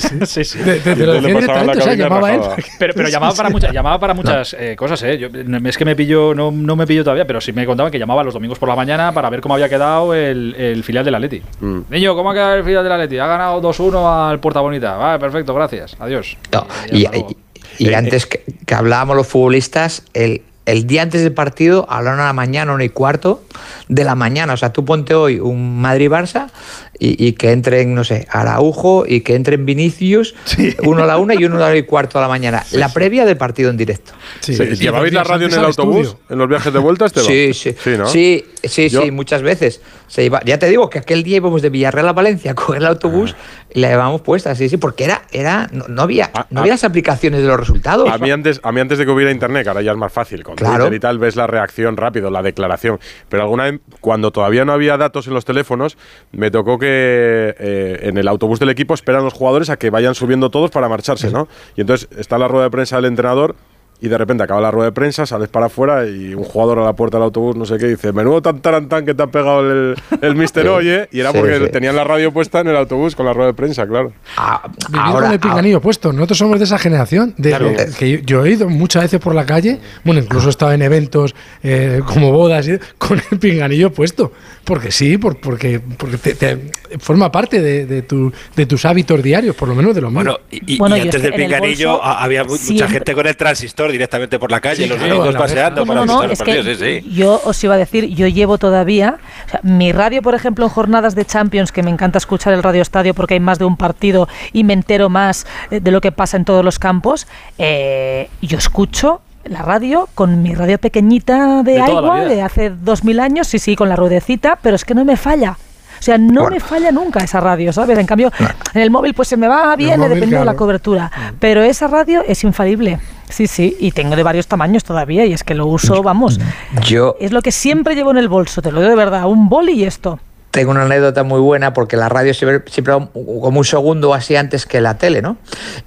sí. 0.00 0.08
Sí, 0.26 0.44
sí. 0.44 0.58
Y 0.98 1.00
lo 1.00 1.12
decía 1.12 1.28
directamente, 1.28 1.78
o 1.78 1.80
sea, 1.80 1.84
cabina 1.84 1.92
y 1.92 1.96
llamaba 1.96 2.34
él. 2.34 2.40
Pero, 2.80 2.92
pero 2.94 3.06
Sí, 3.06 3.12
llamaba, 3.12 3.30
sí, 3.32 3.36
para 3.36 3.48
sí. 3.50 3.52
muchas, 3.52 3.72
llamaba 3.72 3.98
para 4.00 4.14
muchas 4.14 4.56
eh, 4.58 4.74
cosas, 4.76 5.00
¿eh? 5.04 5.16
Yo, 5.18 5.28
es 5.68 5.78
que 5.78 5.84
me 5.84 5.94
pillo, 5.94 6.34
no, 6.34 6.50
no 6.50 6.74
me 6.74 6.88
pillo 6.88 7.04
todavía, 7.04 7.24
pero 7.24 7.40
sí 7.40 7.52
me 7.52 7.64
contaban 7.66 7.92
que 7.92 8.00
llamaba 8.00 8.24
los 8.24 8.34
domingos 8.34 8.58
por 8.58 8.68
la 8.68 8.74
mañana 8.74 9.12
para 9.12 9.30
ver 9.30 9.40
cómo 9.40 9.54
había 9.54 9.68
quedado 9.68 10.12
el, 10.12 10.56
el 10.58 10.82
filial 10.82 11.04
del 11.04 11.14
Atleti. 11.14 11.40
Mm. 11.60 11.80
Niño, 11.88 12.16
¿cómo 12.16 12.30
ha 12.30 12.34
quedado 12.34 12.54
el 12.56 12.64
filial 12.64 12.82
del 12.82 12.92
Atleti? 12.94 13.18
Ha 13.18 13.28
ganado 13.28 13.62
2-1 13.62 14.28
al 14.30 14.40
Puerta 14.40 14.58
Bonita. 14.60 14.96
Vale, 14.96 15.20
perfecto, 15.20 15.54
gracias. 15.54 15.96
Adiós. 16.00 16.36
No, 16.52 16.66
Y 16.90 17.06
y. 17.06 17.36
y- 17.78 17.88
y 17.90 17.94
antes 17.94 18.26
que, 18.26 18.44
que 18.66 18.74
hablábamos 18.74 19.16
los 19.16 19.26
futbolistas, 19.26 20.02
el, 20.14 20.42
el 20.66 20.86
día 20.86 21.00
antes 21.02 21.22
del 21.22 21.32
partido 21.32 21.86
hablaron 21.88 22.20
a 22.20 22.24
la 22.26 22.32
mañana, 22.34 22.74
una 22.74 22.84
y 22.84 22.90
cuarto 22.90 23.42
de 23.88 24.04
la 24.04 24.14
mañana. 24.14 24.52
O 24.52 24.56
sea, 24.58 24.70
tú 24.72 24.84
ponte 24.84 25.14
hoy 25.14 25.40
un 25.40 25.80
Madrid-Barça 25.80 26.50
y, 26.98 27.26
y 27.26 27.32
que 27.32 27.52
entren, 27.52 27.94
no 27.94 28.04
sé, 28.04 28.26
Araujo 28.30 29.04
y 29.08 29.22
que 29.22 29.34
entren 29.34 29.64
Vinicius, 29.64 30.34
uno 30.82 31.04
a 31.04 31.06
la 31.06 31.16
una 31.16 31.34
y 31.34 31.44
uno 31.46 31.56
a 31.56 31.70
la 31.70 31.76
y 31.76 31.84
cuarto 31.84 32.18
a 32.18 32.20
la 32.22 32.28
mañana. 32.28 32.66
la 32.72 32.92
previa 32.92 33.24
del 33.24 33.38
partido 33.38 33.70
en 33.70 33.78
directo. 33.78 34.12
Sí. 34.40 34.52
¿Llevabais 34.56 35.12
la 35.14 35.24
radio 35.24 35.46
en 35.46 35.54
el 35.54 35.64
autobús? 35.64 36.06
estudio. 36.08 36.20
¿En 36.28 36.36
los 36.38 36.48
viajes 36.50 36.70
de 36.72 36.78
vuelta, 36.80 37.06
Esteban? 37.06 37.28
Sí, 37.30 37.54
sí. 37.54 37.74
Sí, 37.82 37.90
¿no? 37.96 38.06
Sí, 38.06 38.44
sí, 38.62 38.88
Yo- 38.90 39.02
sí, 39.02 39.10
muchas 39.10 39.40
veces. 39.40 39.80
Se 40.08 40.24
iba, 40.24 40.40
ya 40.44 40.58
te 40.58 40.66
digo 40.68 40.90
que 40.90 40.98
aquel 40.98 41.22
día 41.22 41.36
íbamos 41.36 41.62
de 41.62 41.70
Villarreal 41.70 42.08
a 42.08 42.12
Valencia 42.12 42.50
a 42.50 42.54
coger 42.54 42.78
el 42.78 42.86
autobús 42.86 43.36
y 43.72 43.78
la 43.80 43.88
llevábamos 43.88 44.22
puesta, 44.22 44.54
sí, 44.54 44.68
sí, 44.68 44.76
porque 44.76 45.04
era, 45.04 45.22
era, 45.32 45.68
no, 45.70 45.86
no 45.88 46.02
había, 46.02 46.30
Ah, 46.34 46.46
no 46.50 46.60
ah. 46.60 46.62
había 46.62 46.72
las 46.72 46.84
aplicaciones 46.84 47.40
de 47.42 47.46
los 47.46 47.58
resultados. 47.60 48.08
A 48.10 48.18
mí, 48.18 48.30
antes, 48.30 48.60
a 48.62 48.72
mí 48.72 48.80
antes 48.80 48.98
de 48.98 49.04
que 49.04 49.10
hubiera 49.10 49.30
internet, 49.30 49.62
que 49.64 49.68
ahora 49.68 49.82
ya 49.82 49.92
es 49.92 49.98
más 49.98 50.12
fácil, 50.12 50.42
con 50.42 50.56
Claro. 50.56 50.84
Twitter 50.84 50.94
y 50.94 51.00
tal, 51.00 51.18
ves 51.18 51.36
la 51.36 51.46
reacción 51.46 51.96
rápido, 51.96 52.30
la 52.30 52.42
declaración. 52.42 52.98
Pero 53.28 53.42
alguna 53.44 53.64
vez, 53.64 53.80
cuando 54.00 54.30
todavía 54.30 54.64
no 54.64 54.72
había 54.72 54.96
datos 54.96 55.26
en 55.26 55.34
los 55.34 55.44
teléfonos, 55.44 55.96
me 56.32 56.50
tocó 56.50 56.78
que 56.78 57.54
eh, 57.58 58.00
en 58.02 58.16
el 58.18 58.28
autobús 58.28 58.58
del 58.58 58.70
equipo 58.70 58.94
esperan 58.94 59.24
los 59.24 59.34
jugadores 59.34 59.70
a 59.70 59.76
que 59.76 59.90
vayan 59.90 60.14
subiendo 60.14 60.50
todos 60.50 60.70
para 60.70 60.88
marcharse, 60.88 61.30
¿no? 61.30 61.48
Y 61.76 61.82
entonces 61.82 62.08
está 62.18 62.38
la 62.38 62.48
rueda 62.48 62.64
de 62.64 62.70
prensa 62.70 62.96
del 62.96 63.04
entrenador 63.06 63.56
y 64.00 64.08
de 64.08 64.16
repente 64.18 64.44
acaba 64.44 64.60
la 64.60 64.70
rueda 64.70 64.86
de 64.86 64.92
prensa, 64.92 65.26
sales 65.26 65.48
para 65.48 65.66
afuera 65.66 66.06
y 66.06 66.32
un 66.34 66.44
jugador 66.44 66.78
a 66.78 66.84
la 66.84 66.92
puerta 66.92 67.16
del 67.16 67.24
autobús, 67.24 67.56
no 67.56 67.66
sé 67.66 67.78
qué, 67.78 67.86
dice, 67.88 68.12
menudo 68.12 68.40
tan 68.40 68.60
tarantán 68.60 69.04
que 69.04 69.12
te 69.14 69.22
ha 69.22 69.26
pegado 69.26 69.60
el, 69.60 69.94
el 70.22 70.34
mister 70.36 70.62
Sí. 70.64 70.68
hoy, 70.68 70.88
¿eh? 70.88 71.08
Y 71.10 71.20
era 71.20 71.32
Sí, 71.32 71.38
porque 71.38 71.58
sí. 71.58 71.68
tenían 71.72 71.96
la 71.96 72.04
radio 72.04 72.32
puesta 72.32 72.60
en 72.60 72.68
el 72.68 72.76
autobús 72.76 73.16
con 73.16 73.26
la 73.26 73.32
rueda 73.32 73.48
de 73.48 73.54
prensa, 73.54 73.86
claro. 73.86 74.12
Ah, 74.36 74.62
Vivir 74.88 75.00
ahora, 75.02 75.22
con 75.26 75.32
el 75.32 75.40
pinganillo 75.40 75.80
puesto. 75.80 76.12
Nosotros 76.12 76.38
somos 76.38 76.58
de 76.58 76.64
esa 76.64 76.78
generación. 76.78 77.34
De, 77.36 77.50
Claro. 77.50 77.70
de- 77.70 77.90
que 77.98 78.10
yo, 78.10 78.18
yo 78.24 78.46
he 78.46 78.50
ido 78.52 78.68
muchas 78.68 79.02
veces 79.02 79.20
por 79.20 79.34
la 79.34 79.44
calle, 79.46 79.80
bueno, 80.04 80.20
incluso 80.20 80.46
he 80.46 80.50
estado 80.50 80.72
en 80.72 80.82
eventos 80.82 81.34
eh, 81.62 82.00
como 82.06 82.30
bodas, 82.32 82.68
y- 82.68 82.78
con 82.98 83.20
el 83.30 83.38
pinganillo 83.38 83.92
puesto. 83.92 84.32
Porque 84.64 84.90
sí, 84.92 85.16
por- 85.18 85.40
porque, 85.40 85.80
porque 85.80 86.18
te- 86.18 86.34
te- 86.34 86.70
forma 86.98 87.32
parte 87.32 87.60
de, 87.60 87.86
de 87.86 88.02
tu- 88.02 88.32
de 88.54 88.66
tus 88.66 88.84
hábitos 88.84 89.22
diarios, 89.22 89.56
por 89.56 89.68
lo 89.68 89.74
menos 89.74 89.94
de 89.94 90.02
los 90.02 90.12
míos. 90.12 90.24
Bueno, 90.24 90.38
y, 90.50 90.74
y- 90.74 90.78
Bueno, 90.78 90.96
y 90.96 91.00
yo 91.00 91.04
antes 91.06 91.22
del 91.22 91.32
pinganillo 91.34 91.92
bolso 91.92 92.04
había 92.04 92.44
mu- 92.44 92.50
mucha 92.50 92.62
siempre- 92.64 92.88
gente 92.88 93.14
con 93.14 93.26
el 93.26 93.36
transistor 93.36 93.87
directamente 93.92 94.38
por 94.38 94.50
la 94.50 94.60
calle, 94.60 94.84
Sí, 94.84 94.88
los 94.88 94.98
claro, 94.98 95.32
paseando 95.32 95.84
No, 95.84 95.86
para 95.86 96.04
no, 96.06 96.22
es 96.24 96.42
que 96.42 96.62
sí, 96.62 96.74
sí. 96.74 97.10
yo 97.10 97.40
os 97.44 97.62
iba 97.64 97.74
a 97.74 97.78
decir, 97.78 98.06
yo 98.08 98.26
llevo 98.26 98.58
todavía, 98.58 99.18
o 99.46 99.50
sea, 99.50 99.60
mi 99.62 99.92
radio, 99.92 100.22
por 100.22 100.34
ejemplo, 100.34 100.64
en 100.64 100.70
jornadas 100.70 101.14
de 101.14 101.24
Champions, 101.24 101.72
que 101.72 101.82
me 101.82 101.90
encanta 101.90 102.18
escuchar 102.18 102.52
el 102.52 102.62
Radio 102.62 102.82
Estadio 102.82 103.14
porque 103.14 103.34
hay 103.34 103.40
más 103.40 103.58
de 103.58 103.64
un 103.64 103.76
partido 103.76 104.28
y 104.52 104.64
me 104.64 104.72
entero 104.72 105.08
más 105.08 105.46
eh, 105.70 105.80
de 105.80 105.90
lo 105.90 106.00
que 106.00 106.12
pasa 106.12 106.36
en 106.36 106.44
todos 106.44 106.64
los 106.64 106.78
campos, 106.78 107.26
eh, 107.58 108.28
yo 108.42 108.58
escucho 108.58 109.20
la 109.44 109.62
radio 109.62 110.08
con 110.14 110.42
mi 110.42 110.54
radio 110.54 110.78
pequeñita 110.78 111.62
de, 111.62 111.72
De 111.72 111.80
agua 111.80 112.24
de 112.24 112.42
hace 112.42 112.70
dos 112.70 113.04
mil 113.04 113.20
años, 113.20 113.46
sí, 113.46 113.58
sí, 113.58 113.76
con 113.76 113.88
la 113.88 113.96
ruedecita, 113.96 114.58
pero 114.62 114.76
es 114.76 114.84
que 114.84 114.94
no 114.94 115.04
me 115.04 115.16
falla. 115.16 115.56
O 115.98 116.02
sea, 116.02 116.18
no 116.18 116.42
Bueno. 116.42 116.50
me 116.50 116.60
falla 116.60 116.92
nunca 116.92 117.20
esa 117.20 117.40
radio, 117.40 117.72
¿sabes? 117.72 117.98
En 117.98 118.06
cambio, 118.06 118.30
en 118.74 118.80
el 118.82 118.90
móvil 118.90 119.14
pues 119.14 119.28
se 119.28 119.36
me 119.36 119.48
va, 119.48 119.74
viene, 119.76 119.96
móvil, 119.98 120.14
dependiendo 120.14 120.40
de 120.40 120.44
la 120.52 120.56
cobertura. 120.56 121.10
Pero 121.40 121.62
esa 121.62 121.88
radio 121.88 122.22
es 122.26 122.44
infalible. 122.44 122.98
Sí, 123.28 123.46
sí, 123.46 123.76
y 123.78 123.90
tengo 123.92 124.16
de 124.16 124.22
varios 124.22 124.46
tamaños 124.46 124.84
todavía 124.84 125.26
y 125.26 125.32
es 125.34 125.44
que 125.44 125.54
lo 125.54 125.66
uso, 125.66 126.02
vamos. 126.02 126.40
yo 126.86 127.16
Es 127.20 127.32
lo 127.32 127.42
que 127.42 127.52
siempre 127.52 127.94
llevo 127.94 128.10
en 128.10 128.16
el 128.18 128.28
bolso, 128.28 128.62
te 128.62 128.72
lo 128.72 128.80
digo 128.80 128.90
de 128.90 128.96
verdad, 128.96 129.26
un 129.26 129.48
boli 129.48 129.72
y 129.72 129.84
esto. 129.84 130.18
tengo 130.50 130.70
una 130.70 130.82
anécdota 130.84 131.22
muy 131.24 131.40
buena 131.40 131.72
porque 131.74 131.96
la 131.96 132.08
radio 132.08 132.32
siempre, 132.32 132.70
siempre 132.72 132.94
como 132.94 133.58
un 133.58 133.64
segundo 133.64 134.14
así 134.14 134.34
antes 134.34 134.64
que 134.64 134.80
la 134.80 134.96
tele, 134.96 135.20
¿no? 135.20 135.36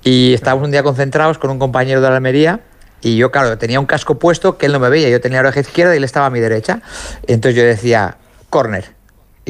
Y 0.03 0.33
estábamos 0.33 0.65
un 0.65 0.71
día 0.71 0.83
concentrados 0.83 1.39
con 1.39 1.49
un 1.49 1.57
compañero 1.57 1.99
de 1.99 2.09
la 2.09 2.15
Almería 2.17 2.59
y 3.01 3.17
yo, 3.17 3.31
claro, 3.31 3.57
tenía 3.57 3.79
un 3.79 3.87
casco 3.87 4.19
puesto 4.19 4.57
que 4.59 4.67
él 4.67 4.71
no 4.73 4.79
me 4.79 4.89
veía, 4.89 5.09
yo 5.09 5.19
tenía 5.19 5.41
la 5.41 5.49
oreja 5.49 5.61
izquierda 5.61 5.95
y 5.95 5.97
él 5.97 6.03
estaba 6.03 6.27
a 6.27 6.29
mi 6.29 6.39
derecha. 6.39 6.81
Entonces 7.25 7.55
yo 7.59 7.63
decía, 7.65 8.17
corner. 8.51 8.85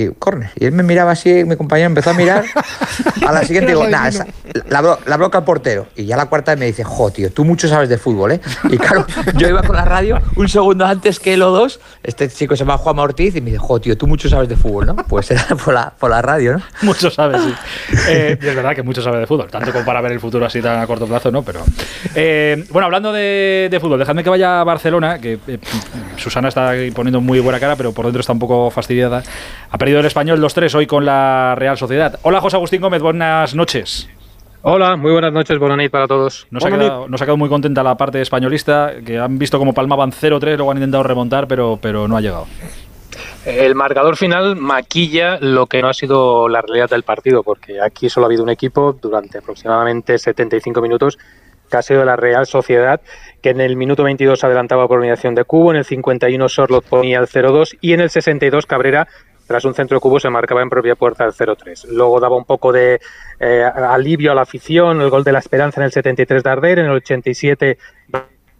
Y. 0.09 0.51
Y 0.55 0.65
él 0.65 0.71
me 0.71 0.83
miraba 0.83 1.11
así, 1.11 1.43
mi 1.45 1.55
compañero 1.55 1.87
empezó 1.87 2.11
a 2.11 2.13
mirar. 2.13 2.45
A 3.27 3.31
la 3.31 3.43
siguiente 3.43 3.71
digo, 3.71 3.87
nada, 3.87 4.09
esa- 4.09 4.27
la, 4.69 4.81
bro- 4.81 4.99
la 5.05 5.17
broca 5.17 5.39
al 5.39 5.43
portero. 5.43 5.87
Y 5.95 6.05
ya 6.05 6.17
la 6.17 6.25
cuarta 6.27 6.55
me 6.55 6.65
dice, 6.65 6.83
jo, 6.83 7.09
tío, 7.11 7.31
tú 7.31 7.45
mucho 7.45 7.67
sabes 7.67 7.89
de 7.89 7.97
fútbol, 7.97 8.33
¿eh? 8.33 8.41
Y 8.69 8.77
claro, 8.77 9.05
yo 9.37 9.47
iba 9.47 9.61
con 9.63 9.75
la 9.75 9.85
radio 9.85 10.19
un 10.35 10.47
segundo 10.49 10.85
antes 10.85 11.19
que 11.19 11.33
él 11.33 11.41
o 11.41 11.51
dos. 11.51 11.79
Este 12.03 12.29
chico 12.29 12.55
se 12.55 12.59
llama 12.63 12.77
Juan 12.77 12.99
Ortiz 12.99 13.35
y 13.35 13.41
me 13.41 13.47
dice, 13.51 13.59
jo, 13.59 13.79
tío, 13.79 13.97
tú 13.97 14.07
mucho 14.07 14.29
sabes 14.29 14.49
de 14.49 14.55
fútbol, 14.55 14.85
¿no? 14.87 14.95
Pues 14.95 15.31
era 15.31 15.45
por 15.65 15.73
la, 15.73 15.91
por 15.91 16.09
la 16.09 16.21
radio, 16.21 16.53
¿no? 16.53 16.61
Mucho 16.83 17.09
sabe, 17.09 17.37
sí. 17.39 17.53
Eh, 18.07 18.37
y 18.41 18.47
es 18.47 18.55
verdad 18.55 18.75
que 18.75 18.83
mucho 18.83 19.01
sabe 19.01 19.19
de 19.19 19.27
fútbol, 19.27 19.47
tanto 19.49 19.71
como 19.71 19.85
para 19.85 20.01
ver 20.01 20.11
el 20.13 20.19
futuro 20.19 20.45
así 20.45 20.61
tan 20.61 20.79
a 20.79 20.87
corto 20.87 21.05
plazo, 21.07 21.31
¿no? 21.31 21.43
Pero. 21.43 21.61
eh, 22.15 22.65
bueno, 22.71 22.85
hablando 22.85 23.11
de, 23.13 23.67
de 23.69 23.79
fútbol, 23.79 23.99
dejadme 23.99 24.23
que 24.23 24.29
vaya 24.29 24.61
a 24.61 24.63
Barcelona, 24.63 25.19
que 25.19 25.39
eh, 25.47 25.59
Susana 26.17 26.47
está 26.49 26.73
poniendo 26.93 27.21
muy 27.21 27.39
buena 27.39 27.59
cara, 27.59 27.75
pero 27.75 27.91
por 27.93 28.05
dentro 28.05 28.19
está 28.21 28.33
un 28.33 28.39
poco 28.39 28.69
fastidiada. 28.71 29.23
Ha 29.69 29.77
perdido 29.77 29.99
el 29.99 30.05
español 30.05 30.41
2-3 30.41 30.73
hoy 30.75 30.87
con 30.87 31.05
la 31.05 31.55
Real 31.57 31.77
Sociedad. 31.77 32.19
Hola, 32.23 32.41
José 32.41 32.57
Agustín 32.57 32.81
Gómez, 32.81 33.01
buenas 33.01 33.53
noches. 33.55 34.09
Hola, 34.63 34.95
muy 34.95 35.11
buenas 35.11 35.33
noches, 35.33 35.57
buenas 35.57 35.77
noches 35.77 35.89
para 35.89 36.07
todos. 36.07 36.45
Nos 36.51 36.63
ha, 36.63 36.69
quedado, 36.69 37.07
nos 37.07 37.19
ha 37.19 37.25
quedado 37.25 37.37
muy 37.37 37.49
contenta 37.49 37.81
la 37.81 37.97
parte 37.97 38.21
españolista, 38.21 38.93
que 39.03 39.17
han 39.17 39.39
visto 39.39 39.57
como 39.57 39.73
palmaban 39.73 40.11
0-3, 40.11 40.55
luego 40.55 40.69
han 40.69 40.77
intentado 40.77 41.01
remontar, 41.01 41.47
pero, 41.47 41.79
pero 41.81 42.07
no 42.07 42.15
ha 42.15 42.21
llegado. 42.21 42.45
El 43.43 43.73
marcador 43.73 44.17
final 44.17 44.55
maquilla 44.55 45.39
lo 45.41 45.65
que 45.65 45.81
no 45.81 45.89
ha 45.89 45.93
sido 45.95 46.47
la 46.47 46.61
realidad 46.61 46.91
del 46.91 47.01
partido, 47.01 47.41
porque 47.41 47.81
aquí 47.81 48.07
solo 48.07 48.25
ha 48.25 48.27
habido 48.27 48.43
un 48.43 48.51
equipo 48.51 48.93
durante 48.93 49.39
aproximadamente 49.39 50.19
75 50.19 50.79
minutos 50.79 51.17
que 51.71 51.77
ha 51.77 51.81
sido 51.81 52.05
la 52.05 52.15
Real 52.15 52.45
Sociedad, 52.45 53.01
que 53.41 53.49
en 53.49 53.61
el 53.61 53.75
minuto 53.75 54.03
22 54.03 54.43
adelantaba 54.43 54.87
por 54.87 54.99
eliminación 54.99 55.33
de 55.33 55.43
Cubo, 55.43 55.71
en 55.71 55.77
el 55.77 55.85
51 55.85 56.49
Sorlot 56.49 56.85
ponía 56.85 57.17
el 57.17 57.27
0-2 57.27 57.79
y 57.81 57.93
en 57.93 58.01
el 58.01 58.11
62 58.11 58.67
Cabrera, 58.67 59.07
tras 59.51 59.65
un 59.65 59.73
centro 59.73 59.99
Cubo, 59.99 60.17
se 60.17 60.29
marcaba 60.29 60.61
en 60.61 60.69
propia 60.69 60.95
puerta 60.95 61.25
el 61.25 61.33
0-3. 61.33 61.87
Luego 61.89 62.21
daba 62.21 62.37
un 62.37 62.45
poco 62.45 62.71
de 62.71 63.01
eh, 63.37 63.63
alivio 63.63 64.31
a 64.31 64.35
la 64.35 64.43
afición, 64.43 65.01
el 65.01 65.09
gol 65.09 65.25
de 65.25 65.33
la 65.33 65.39
esperanza 65.39 65.81
en 65.81 65.85
el 65.85 65.91
73 65.91 66.41
de 66.41 66.49
Arder, 66.49 66.79
en 66.79 66.85
el 66.85 66.91
87 66.91 67.77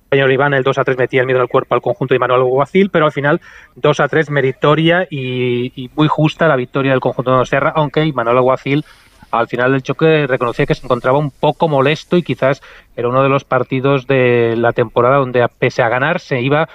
Español 0.04 0.34
Iván 0.34 0.54
el 0.54 0.64
2 0.64 0.78
a 0.78 0.84
3 0.84 0.98
metía 0.98 1.22
el 1.22 1.28
miedo 1.28 1.40
al 1.40 1.48
cuerpo 1.48 1.74
al 1.74 1.82
conjunto 1.82 2.14
de 2.14 2.20
Manuel 2.20 2.44
Guacil, 2.44 2.90
pero 2.90 3.06
al 3.06 3.14
final 3.14 3.40
2 3.76 4.00
a 4.02 4.10
3 4.10 4.30
meritoria 4.30 5.08
y, 5.10 5.90
muy 5.96 6.10
justa 6.10 6.50
la 6.50 6.58
victoria 6.58 6.92
del 6.92 7.00
conjunto 7.00 7.32
de 7.32 7.36
Donostiarra, 7.36 7.72
aunque 7.74 8.12
Manuel 8.12 8.40
Alguacil 8.40 8.84
al 9.32 9.48
final 9.48 9.72
del 9.72 9.84
choque 9.84 10.28
reconocía 10.28 10.66
que 10.66 10.76
se 10.76 10.86
encontraba 10.86 11.18
un 11.18 11.32
poco 11.32 11.70
molesto 11.70 12.18
y 12.18 12.24
quizás 12.24 12.62
era 12.98 13.08
uno 13.08 13.24
de 13.24 13.30
los 13.30 13.46
partidos 13.46 14.06
de 14.06 14.56
la 14.58 14.74
temporada 14.74 15.16
donde 15.16 15.48
pese 15.58 15.82
a 15.82 15.88
ganar 15.88 16.20
se 16.20 16.42
iba 16.42 16.68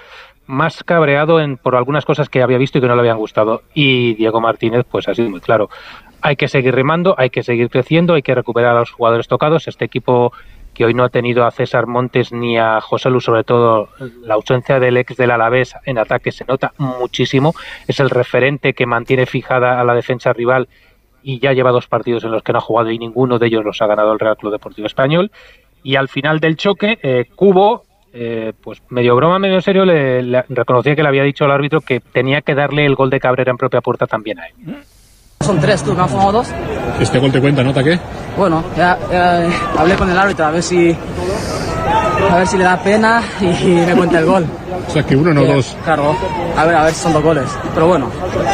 más 0.47 0.83
cabreado 0.83 1.39
en, 1.39 1.57
por 1.57 1.75
algunas 1.75 2.05
cosas 2.05 2.29
que 2.29 2.41
había 2.41 2.57
visto 2.57 2.77
y 2.77 2.81
que 2.81 2.87
no 2.87 2.95
le 2.95 3.01
habían 3.01 3.17
gustado. 3.17 3.61
Y 3.73 4.15
Diego 4.15 4.41
Martínez 4.41 4.85
pues 4.89 5.07
ha 5.07 5.13
sido 5.13 5.29
muy 5.29 5.41
claro. 5.41 5.69
Hay 6.21 6.35
que 6.35 6.47
seguir 6.47 6.73
remando, 6.73 7.15
hay 7.17 7.29
que 7.29 7.43
seguir 7.43 7.69
creciendo, 7.69 8.15
hay 8.15 8.21
que 8.21 8.33
recuperar 8.33 8.75
a 8.75 8.79
los 8.79 8.91
jugadores 8.91 9.27
tocados. 9.27 9.67
Este 9.67 9.85
equipo 9.85 10.33
que 10.73 10.85
hoy 10.85 10.93
no 10.93 11.03
ha 11.03 11.09
tenido 11.09 11.43
a 11.43 11.49
César 11.49 11.87
Montes 11.87 12.31
ni 12.31 12.57
a 12.57 12.79
José 12.81 13.09
Lu, 13.09 13.19
sobre 13.19 13.43
todo 13.43 13.89
la 14.21 14.35
ausencia 14.35 14.79
del 14.79 14.97
ex 14.97 15.17
del 15.17 15.31
Alavés 15.31 15.73
en 15.85 15.97
ataque 15.97 16.31
se 16.31 16.45
nota 16.45 16.73
muchísimo. 16.77 17.55
Es 17.87 17.99
el 17.99 18.11
referente 18.11 18.73
que 18.73 18.85
mantiene 18.85 19.25
fijada 19.25 19.81
a 19.81 19.83
la 19.83 19.95
defensa 19.95 20.33
rival 20.33 20.67
y 21.23 21.39
ya 21.39 21.53
lleva 21.53 21.71
dos 21.71 21.87
partidos 21.87 22.23
en 22.25 22.31
los 22.31 22.43
que 22.43 22.53
no 22.53 22.59
ha 22.59 22.61
jugado 22.61 22.91
y 22.91 22.99
ninguno 22.99 23.39
de 23.39 23.47
ellos 23.47 23.65
los 23.65 23.81
ha 23.81 23.87
ganado 23.87 24.13
el 24.13 24.19
Real 24.19 24.37
Club 24.37 24.51
Deportivo 24.51 24.85
Español. 24.85 25.31
Y 25.81 25.95
al 25.95 26.09
final 26.09 26.39
del 26.39 26.57
choque, 26.57 26.99
eh, 27.01 27.25
Cubo, 27.35 27.86
eh, 28.19 28.53
pues 28.63 28.81
medio 28.89 29.15
broma, 29.15 29.37
medio 29.37 29.61
serio, 29.61 29.85
le, 29.85 30.23
le 30.23 30.43
reconocía 30.49 30.95
que 30.95 31.03
le 31.03 31.07
había 31.07 31.23
dicho 31.23 31.45
al 31.45 31.51
árbitro 31.51 31.81
que 31.81 31.99
tenía 31.99 32.41
que 32.41 32.55
darle 32.55 32.85
el 32.85 32.95
gol 32.95 33.11
de 33.11 33.19
Cabrera 33.19 33.51
en 33.51 33.57
propia 33.57 33.81
puerta 33.81 34.07
también 34.07 34.39
a 34.39 34.47
él. 34.47 34.77
Son 35.41 35.59
tres, 35.59 35.83
tú, 35.83 35.93
me 35.93 36.07
fumado 36.07 36.31
dos. 36.31 36.47
¿Este 36.99 37.19
gol 37.19 37.31
te 37.31 37.39
cuenta, 37.39 37.63
nota 37.63 37.83
qué? 37.83 37.99
Bueno, 38.35 38.63
ya, 38.75 38.97
ya 39.11 39.47
hablé 39.77 39.95
con 39.95 40.09
el 40.09 40.17
árbitro 40.17 40.45
a 40.45 40.51
ver 40.51 40.63
si 40.63 40.95
a 42.31 42.37
ver 42.37 42.47
si 42.47 42.57
le 42.57 42.63
da 42.63 42.77
pena 42.77 43.21
y, 43.39 43.45
me 43.45 43.95
cuenta 43.95 44.19
el 44.19 44.25
gol. 44.25 44.45
O 44.87 44.91
sea, 44.91 45.03
que 45.03 45.15
uno, 45.15 45.31
no 45.33 45.41
Eh, 45.43 45.53
dos. 45.53 45.77
Claro, 45.83 46.15
a 46.57 46.65
ver, 46.65 46.75
a 46.75 46.83
ver 46.85 46.93
si 46.93 47.01
son 47.01 47.13
dos 47.13 47.23
goles. 47.23 47.45
Pero 47.73 47.87
bueno, 47.87 48.09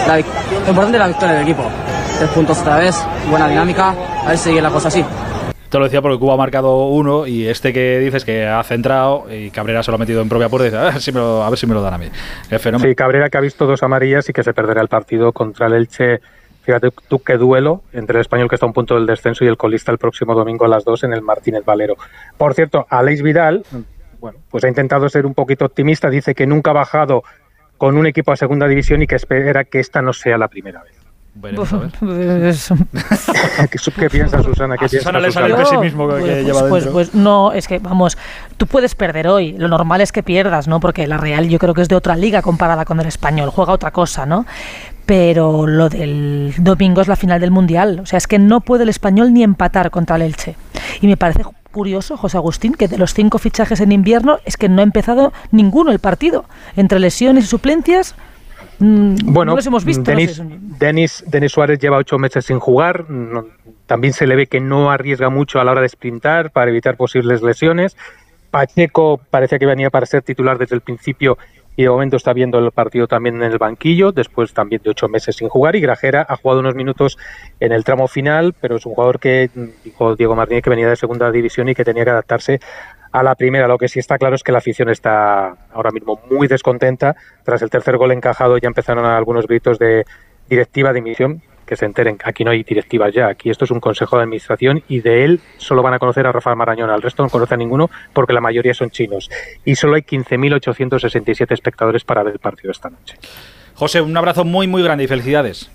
la 0.08 0.18
lo 0.18 0.70
importante 0.70 0.98
es 0.98 1.02
la 1.02 1.08
victoria 1.08 1.36
del 1.36 1.44
equipo. 1.44 1.64
Tres 2.18 2.30
puntos 2.32 2.60
otra 2.60 2.78
vez, 2.78 3.02
buena 3.30 3.48
dinámica, 3.48 3.96
a 4.26 4.28
ver 4.28 4.38
si 4.38 4.50
sigue 4.50 4.62
la 4.62 4.70
cosa 4.70 4.90
así. 4.90 5.04
Te 5.74 5.80
lo 5.80 5.86
decía 5.86 6.04
porque 6.04 6.20
Cuba 6.20 6.36
ha 6.36 6.38
marcado 6.38 6.86
uno 6.90 7.26
y 7.26 7.48
este 7.48 7.74
que 7.74 7.98
dices 7.98 8.24
que 8.24 8.46
ha 8.46 8.62
centrado 8.62 9.26
y 9.34 9.50
Cabrera 9.50 9.82
se 9.82 9.90
lo 9.90 9.96
ha 9.96 9.98
metido 9.98 10.22
en 10.22 10.30
propia 10.30 10.48
puerta 10.48 10.68
y 10.68 10.70
dice, 10.70 10.80
a 10.80 10.92
ver 10.92 11.02
si 11.02 11.12
me 11.12 11.20
lo, 11.20 11.44
a 11.44 11.50
ver 11.50 11.58
si 11.58 11.66
me 11.66 11.74
lo 11.74 11.82
dan 11.82 11.96
a 11.96 11.98
mí. 11.98 12.12
Fenómeno. 12.60 12.88
Sí, 12.88 12.94
Cabrera 12.94 13.28
que 13.32 13.40
ha 13.40 13.42
visto 13.42 13.66
dos 13.66 13.82
amarillas 13.82 14.30
y 14.30 14.34
que 14.34 14.44
se 14.44 14.54
perderá 14.54 14.84
el 14.84 14.88
partido 14.88 15.32
contra 15.34 15.66
el 15.66 15.74
Elche. 15.74 16.20
Fíjate 16.62 16.90
tú 17.08 17.24
qué 17.24 17.38
duelo 17.38 17.82
entre 17.92 18.20
el 18.20 18.22
español 18.22 18.50
que 18.50 18.56
está 18.56 18.68
a 18.68 18.70
un 18.70 18.74
punto 18.74 18.94
del 18.94 19.08
descenso 19.08 19.46
y 19.46 19.48
el 19.48 19.58
colista 19.58 19.92
el 19.92 19.98
próximo 19.98 20.36
domingo 20.36 20.66
a 20.66 20.68
las 20.68 20.86
2 20.86 21.06
en 21.06 21.14
el 21.14 21.24
Martínez 21.24 21.66
Valero. 21.66 21.96
Por 22.38 22.54
cierto, 22.54 22.86
Aleix 22.88 23.24
Vidal, 23.24 23.66
bueno, 24.20 24.38
pues 24.52 24.64
ha 24.66 24.68
intentado 24.68 25.10
ser 25.10 25.26
un 25.26 25.34
poquito 25.34 25.66
optimista, 25.66 26.12
dice 26.12 26.36
que 26.36 26.46
nunca 26.46 26.70
ha 26.70 26.76
bajado 26.76 27.24
con 27.80 27.98
un 27.98 28.06
equipo 28.06 28.32
a 28.32 28.36
segunda 28.36 28.68
división 28.68 29.02
y 29.02 29.08
que 29.08 29.16
espera 29.16 29.64
que 29.64 29.80
esta 29.80 30.04
no 30.04 30.14
sea 30.14 30.38
la 30.38 30.50
primera 30.50 30.84
vez. 30.84 31.03
Es- 31.42 32.70
¿Qué, 33.72 33.92
qué 34.00 34.10
piensa 34.10 34.44
Susana? 34.44 34.78
¿Qué 34.78 34.86
A 34.86 34.90
Susana 34.90 35.20
piensa 35.20 35.20
le 35.20 35.32
sale 35.32 35.46
el 35.48 35.52
Susana? 35.54 35.80
pesimismo 35.82 36.08
que, 36.08 36.16
que 36.16 36.22
pues, 36.22 36.46
lleva 36.46 36.70
pues, 36.70 36.88
pues 36.88 37.16
no, 37.16 37.52
es 37.52 37.68
que 37.68 37.80
vamos, 37.80 38.18
tú 38.58 38.68
puedes 38.68 38.94
perder 38.96 39.28
hoy. 39.28 39.54
Lo 39.54 39.68
normal 39.68 40.02
es 40.02 40.12
que 40.12 40.22
pierdas, 40.24 40.68
¿no? 40.68 40.80
Porque 40.80 41.08
la 41.08 41.18
Real 41.18 41.50
yo 41.50 41.60
creo 41.60 41.74
que 41.74 41.82
es 41.82 41.90
de 41.90 41.96
otra 41.96 42.16
liga 42.16 42.42
comparada 42.42 42.86
con 42.86 43.00
el 43.00 43.08
español, 43.08 43.50
juega 43.50 43.74
otra 43.74 43.92
cosa, 43.92 44.26
¿no? 44.26 44.46
Pero 45.06 45.68
lo 45.68 45.90
del 45.90 46.54
domingo 46.60 47.02
es 47.02 47.08
la 47.08 47.16
final 47.16 47.42
del 47.42 47.52
Mundial. 47.52 48.00
O 48.02 48.06
sea, 48.06 48.18
es 48.18 48.28
que 48.28 48.40
no 48.40 48.62
puede 48.62 48.84
el 48.84 48.90
español 48.90 49.34
ni 49.34 49.44
empatar 49.44 49.92
contra 49.92 50.16
el 50.16 50.22
Elche. 50.22 50.56
Y 51.02 51.08
me 51.08 51.18
parece 51.18 51.44
curioso, 51.72 52.16
José 52.16 52.38
Agustín, 52.38 52.74
que 52.74 52.88
de 52.88 52.98
los 52.98 53.14
cinco 53.14 53.40
fichajes 53.40 53.82
en 53.82 53.92
invierno 53.92 54.38
es 54.46 54.56
que 54.56 54.70
no 54.70 54.80
ha 54.82 54.84
empezado 54.84 55.34
ninguno 55.52 55.92
el 55.92 56.00
partido. 56.00 56.46
Entre 56.78 57.00
lesiones 57.00 57.46
y 57.46 57.48
suplencias, 57.48 58.16
Bueno, 58.86 59.52
no 59.52 59.56
los 59.56 59.66
hemos 59.66 59.86
visto. 59.86 60.02
no 60.02 60.18
Denis, 60.18 60.36
sé. 60.36 60.44
Denis, 60.80 61.24
Denis 61.28 61.52
Suárez 61.52 61.80
lleva 61.80 61.98
ocho 61.98 62.18
meses 62.20 62.46
sin 62.46 62.60
jugar. 62.60 63.10
no- 63.10 63.46
también 63.86 64.14
se 64.14 64.26
le 64.28 64.36
ve 64.36 64.48
que 64.48 64.60
no 64.60 64.92
arriesga 64.92 65.30
mucho 65.30 65.60
a 65.60 65.64
la 65.64 65.72
hora 65.72 65.82
de 65.82 65.90
sprintar 65.90 66.52
para 66.52 66.70
evitar 66.72 66.96
posibles 66.98 67.42
lesiones. 67.42 67.96
Pacheco 68.52 69.20
parecía 69.30 69.60
que 69.60 69.66
venía 69.66 69.90
para 69.90 70.06
ser 70.06 70.22
titular 70.22 70.58
desde 70.58 70.76
el 70.76 70.82
principio 70.82 71.38
y 71.76 71.84
de 71.84 71.90
momento 71.90 72.18
está 72.18 72.34
viendo 72.34 72.60
el 72.60 72.72
partido 72.72 73.08
también 73.08 73.36
en 73.38 73.44
el 73.52 73.58
banquillo, 73.58 74.12
después 74.12 74.54
también 74.54 74.82
de 74.84 74.92
ocho 74.92 75.08
meses 75.10 75.36
sin 75.36 75.50
jugar. 75.50 75.76
Y 75.76 75.82
Grajera 75.82 76.24
ha 76.30 76.36
jugado 76.38 76.60
unos 76.60 76.76
minutos 76.76 77.18
en 77.60 77.72
el 77.72 77.84
tramo 77.84 78.08
final, 78.08 78.54
pero 78.62 78.76
es 78.76 78.86
un 78.86 78.94
jugador 78.94 79.20
que, 79.20 79.50
mm, 79.54 79.64
dijo 79.84 80.16
Diego 80.16 80.36
Martínez, 80.36 80.64
que 80.64 80.70
venía 80.70 80.88
de 80.88 80.96
segunda 80.96 81.32
división 81.32 81.68
y 81.70 81.74
que 81.76 81.84
tenía 81.84 82.04
que 82.04 82.12
adaptarse 82.12 82.60
a 83.14 83.24
la 83.24 83.36
primera. 83.36 83.68
Lo 83.68 83.78
que 83.78 83.88
sí 83.88 84.00
está 84.00 84.18
claro 84.18 84.36
es 84.36 84.44
que 84.44 84.52
la 84.52 84.58
afición 84.58 84.90
está 84.90 85.56
ahora 85.72 85.92
mismo 85.92 86.20
muy 86.30 86.48
descontenta. 86.48 87.16
Tras 87.44 87.62
el 87.62 87.70
tercer 87.70 87.96
gol 87.98 88.12
encajado 88.12 88.58
ya 88.58 88.68
empezaron 88.68 89.06
algunos 89.06 89.48
gritos 89.48 89.80
de 89.80 90.06
directiva 90.50 90.90
de 90.92 90.96
dimisión. 90.96 91.42
Que 91.66 91.78
se 91.78 91.86
enteren, 91.86 92.18
aquí 92.26 92.44
no 92.44 92.52
hay 92.52 92.62
directivas 92.64 93.14
ya, 93.14 93.28
aquí 93.28 93.50
esto 93.50 93.64
es 93.64 93.72
un 93.72 93.80
consejo 93.80 94.18
de 94.18 94.24
administración 94.24 94.84
y 94.90 95.00
de 95.00 95.24
él 95.24 95.40
solo 95.56 95.82
van 95.82 95.94
a 95.94 96.00
conocer 96.00 96.28
a 96.28 96.34
Rafael 96.34 96.58
Marañón, 96.58 96.90
al 96.90 97.02
resto 97.02 97.24
no 97.24 97.30
conoce 97.30 97.54
a 97.54 97.58
ninguno 97.58 97.90
porque 98.12 98.34
la 98.34 98.42
mayoría 98.42 98.74
son 98.74 98.90
chinos. 98.90 99.30
Y 99.64 99.76
solo 99.76 99.96
hay 99.96 100.02
15.867 100.02 101.54
espectadores 101.54 102.04
para 102.04 102.22
ver 102.22 102.34
el 102.34 102.40
partido 102.40 102.70
esta 102.70 102.90
noche. 102.90 103.16
José, 103.76 104.02
un 104.02 104.16
abrazo 104.18 104.44
muy, 104.44 104.68
muy 104.68 104.84
grande 104.84 105.06
y 105.06 105.08
felicidades. 105.08 105.72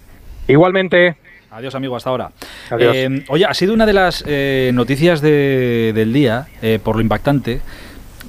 Igualmente. 0.47 1.16
Adiós, 1.51 1.74
amigo, 1.74 1.96
hasta 1.96 2.11
ahora. 2.11 2.30
Adiós. 2.70 2.94
Eh, 2.94 3.24
oye, 3.28 3.44
ha 3.46 3.55
sido 3.55 3.72
una 3.72 3.86
de 3.86 3.92
las 3.94 4.22
eh, 4.26 4.70
noticias 4.74 5.20
de- 5.20 5.92
del 5.94 6.12
día, 6.12 6.46
eh, 6.61 6.78
por 6.82 6.96
lo 6.96 7.03
impactante. 7.03 7.61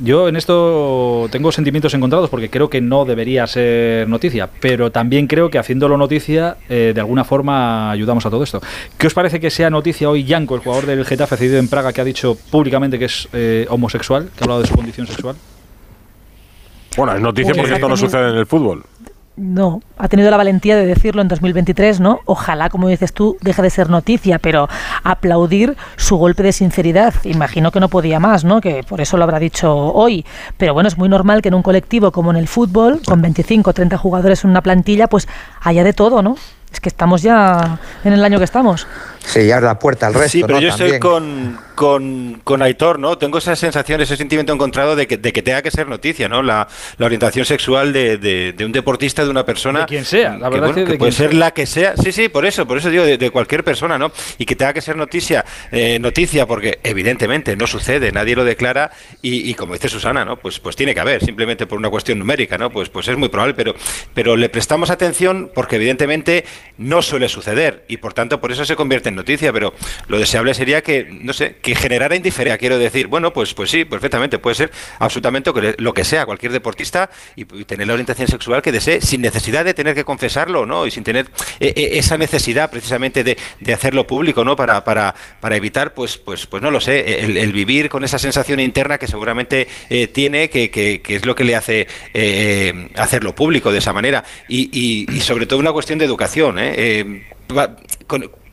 Yo 0.01 0.29
en 0.29 0.37
esto 0.37 1.27
tengo 1.29 1.51
sentimientos 1.51 1.93
encontrados 1.93 2.29
porque 2.29 2.49
creo 2.49 2.69
que 2.69 2.79
no 2.79 3.03
debería 3.03 3.45
ser 3.47 4.07
noticia, 4.07 4.47
pero 4.61 4.91
también 4.93 5.27
creo 5.27 5.49
que 5.49 5.57
haciéndolo 5.59 5.97
noticia, 5.97 6.55
eh, 6.69 6.93
de 6.95 7.01
alguna 7.01 7.25
forma 7.25 7.91
ayudamos 7.91 8.25
a 8.25 8.29
todo 8.29 8.41
esto. 8.43 8.61
¿Qué 8.97 9.07
os 9.07 9.13
parece 9.13 9.41
que 9.41 9.49
sea 9.49 9.69
noticia 9.69 10.09
hoy 10.09 10.23
Yanko, 10.23 10.55
el 10.55 10.61
jugador 10.61 10.85
del 10.85 11.03
Getafe 11.03 11.35
cedido 11.35 11.59
en 11.59 11.67
Praga, 11.67 11.91
que 11.91 11.99
ha 11.99 12.05
dicho 12.05 12.37
públicamente 12.49 12.97
que 12.97 13.05
es 13.05 13.27
eh, 13.33 13.65
homosexual, 13.69 14.29
que 14.33 14.41
ha 14.41 14.45
hablado 14.45 14.61
de 14.61 14.67
su 14.67 14.75
condición 14.75 15.05
sexual? 15.05 15.35
Bueno, 16.95 17.13
es 17.15 17.21
noticia 17.21 17.53
porque 17.53 17.73
esto 17.73 17.89
no 17.89 17.97
sucede 17.97 18.29
en 18.29 18.37
el 18.37 18.45
fútbol. 18.45 18.83
No, 19.35 19.81
ha 19.97 20.09
tenido 20.09 20.29
la 20.29 20.37
valentía 20.37 20.75
de 20.75 20.85
decirlo 20.85 21.21
en 21.21 21.29
2023, 21.29 22.01
¿no? 22.01 22.19
Ojalá, 22.25 22.69
como 22.69 22.89
dices 22.89 23.13
tú, 23.13 23.37
deje 23.39 23.61
de 23.61 23.69
ser 23.69 23.89
noticia, 23.89 24.37
pero 24.37 24.67
aplaudir 25.03 25.77
su 25.95 26.17
golpe 26.17 26.43
de 26.43 26.51
sinceridad. 26.51 27.13
Imagino 27.23 27.71
que 27.71 27.79
no 27.79 27.87
podía 27.87 28.19
más, 28.19 28.43
¿no? 28.43 28.59
Que 28.59 28.83
por 28.83 28.99
eso 28.99 29.15
lo 29.15 29.23
habrá 29.23 29.39
dicho 29.39 29.73
hoy. 29.73 30.25
Pero 30.57 30.73
bueno, 30.73 30.89
es 30.89 30.97
muy 30.97 31.07
normal 31.07 31.41
que 31.41 31.47
en 31.47 31.53
un 31.53 31.63
colectivo 31.63 32.11
como 32.11 32.31
en 32.31 32.37
el 32.37 32.49
fútbol, 32.49 33.01
con 33.05 33.21
25 33.21 33.69
o 33.69 33.73
30 33.73 33.97
jugadores 33.97 34.43
en 34.43 34.49
una 34.49 34.61
plantilla, 34.61 35.07
pues 35.07 35.27
haya 35.61 35.85
de 35.85 35.93
todo, 35.93 36.21
¿no? 36.21 36.35
Es 36.71 36.79
que 36.81 36.89
estamos 36.89 37.21
ya 37.21 37.79
en 38.03 38.13
el 38.13 38.23
año 38.23 38.37
que 38.37 38.43
estamos. 38.43 38.87
Abre 39.33 39.61
la 39.65 39.77
puerta 39.79 40.07
al 40.07 40.13
resto. 40.13 40.29
Sí, 40.29 40.41
pero 40.41 40.55
¿no? 40.55 40.61
yo 40.61 40.69
estoy 40.69 40.99
con, 40.99 41.57
con, 41.75 42.41
con 42.43 42.61
Aitor, 42.61 42.99
¿no? 42.99 43.17
Tengo 43.17 43.37
esa 43.37 43.55
sensación, 43.55 44.01
ese 44.01 44.17
sentimiento 44.17 44.53
encontrado 44.53 44.95
de 44.95 45.07
que, 45.07 45.17
de 45.17 45.31
que 45.33 45.41
tenga 45.41 45.61
que 45.61 45.71
ser 45.71 45.87
noticia, 45.87 46.27
¿no? 46.27 46.41
La, 46.41 46.67
la 46.97 47.05
orientación 47.05 47.45
sexual 47.45 47.93
de, 47.93 48.17
de- 48.17 48.53
de 48.53 48.65
un 48.65 48.71
deportista, 48.71 49.23
de 49.23 49.29
una 49.29 49.45
persona. 49.45 49.81
De 49.81 49.85
quien 49.85 50.05
sea, 50.05 50.37
la 50.37 50.49
verdad 50.49 50.67
bueno, 50.67 50.75
que 50.75 50.81
de 50.81 50.91
que 50.93 50.97
puede 50.97 51.11
quien 51.11 51.17
ser 51.17 51.29
sea. 51.31 51.39
la 51.39 51.51
que 51.51 51.65
sea. 51.65 51.95
Sí, 51.97 52.11
sí, 52.11 52.29
por 52.29 52.45
eso, 52.45 52.65
por 52.67 52.77
eso 52.77 52.89
digo, 52.89 53.03
de, 53.03 53.17
de 53.17 53.29
cualquier 53.29 53.63
persona, 53.63 53.97
¿no? 53.97 54.11
Y 54.37 54.45
que 54.45 54.55
tenga 54.55 54.73
que 54.73 54.81
ser 54.81 54.95
noticia, 54.95 55.45
eh, 55.71 55.99
noticia, 55.99 56.45
porque 56.45 56.79
evidentemente 56.83 57.55
no 57.55 57.67
sucede, 57.67 58.11
nadie 58.11 58.35
lo 58.35 58.43
declara 58.43 58.91
y, 59.21 59.49
y 59.49 59.53
como 59.53 59.73
dice 59.73 59.89
Susana, 59.89 60.25
¿no? 60.25 60.37
Pues, 60.37 60.59
pues 60.59 60.75
tiene 60.75 60.93
que 60.93 60.99
haber, 60.99 61.23
simplemente 61.23 61.67
por 61.67 61.77
una 61.77 61.89
cuestión 61.89 62.19
numérica, 62.19 62.57
¿no? 62.57 62.69
Pues, 62.71 62.89
pues 62.89 63.07
es 63.07 63.17
muy 63.17 63.29
probable, 63.29 63.53
pero, 63.53 63.75
pero 64.13 64.35
le 64.35 64.49
prestamos 64.49 64.89
atención 64.89 65.51
porque 65.53 65.75
evidentemente 65.77 66.45
no 66.77 67.01
suele 67.01 67.29
suceder 67.29 67.85
y 67.87 67.97
por 67.97 68.13
tanto 68.13 68.39
por 68.41 68.51
eso 68.51 68.65
se 68.65 68.75
convierte 68.75 69.09
en 69.09 69.15
noticia, 69.19 69.53
pero 69.53 69.73
lo 70.07 70.17
deseable 70.19 70.53
sería 70.53 70.81
que, 70.81 71.07
no 71.09 71.33
sé, 71.33 71.57
que 71.61 71.75
generara 71.75 72.15
indiferencia, 72.15 72.57
quiero 72.57 72.77
decir, 72.79 73.07
bueno, 73.07 73.31
pues, 73.33 73.53
pues 73.53 73.69
sí, 73.69 73.85
perfectamente, 73.85 74.39
puede 74.39 74.55
ser 74.55 74.71
absolutamente 74.99 75.51
lo 75.77 75.93
que, 75.93 76.03
sea, 76.03 76.25
cualquier 76.25 76.51
deportista 76.51 77.09
y, 77.35 77.45
tener 77.65 77.85
la 77.87 77.93
orientación 77.93 78.27
sexual 78.27 78.61
que 78.61 78.71
desee, 78.71 79.01
sin 79.01 79.21
necesidad 79.21 79.63
de 79.65 79.73
tener 79.73 79.93
que 79.93 80.03
confesarlo, 80.03 80.65
¿no? 80.65 80.85
Y 80.87 80.91
sin 80.91 81.03
tener 81.03 81.27
eh, 81.59 81.73
eh, 81.75 81.89
esa 81.93 82.17
necesidad 82.17 82.71
precisamente 82.71 83.23
de, 83.23 83.37
de 83.59 83.73
hacerlo 83.73 84.07
público, 84.07 84.43
¿no? 84.43 84.55
Para, 84.55 84.83
para, 84.83 85.13
para 85.39 85.55
evitar, 85.55 85.93
pues, 85.93 86.17
pues, 86.17 86.45
pues 86.47 86.63
no 86.63 86.71
lo 86.71 86.79
sé, 86.79 87.19
el, 87.25 87.51
vivir 87.51 87.89
con 87.89 88.03
esa 88.03 88.17
sensación 88.17 88.59
interna 88.59 88.97
que 88.97 89.07
seguramente 89.07 89.67
eh, 89.89 90.07
tiene, 90.07 90.49
que, 90.49 90.69
que- 90.71 91.01
es 91.15 91.25
lo 91.25 91.35
que 91.35 91.43
le 91.43 91.55
hace 91.55 91.87
eh, 92.13 92.89
hacerlo 92.95 93.35
público 93.35 93.71
de 93.71 93.79
esa 93.79 93.93
manera. 93.93 94.23
Y, 94.47 94.69
y- 94.71 95.19
sobre 95.21 95.45
todo 95.45 95.59
una 95.59 95.71
cuestión 95.73 95.99
de 95.99 96.05
educación, 96.05 96.57
¿eh? 96.59 96.73
Eh, 96.77 97.23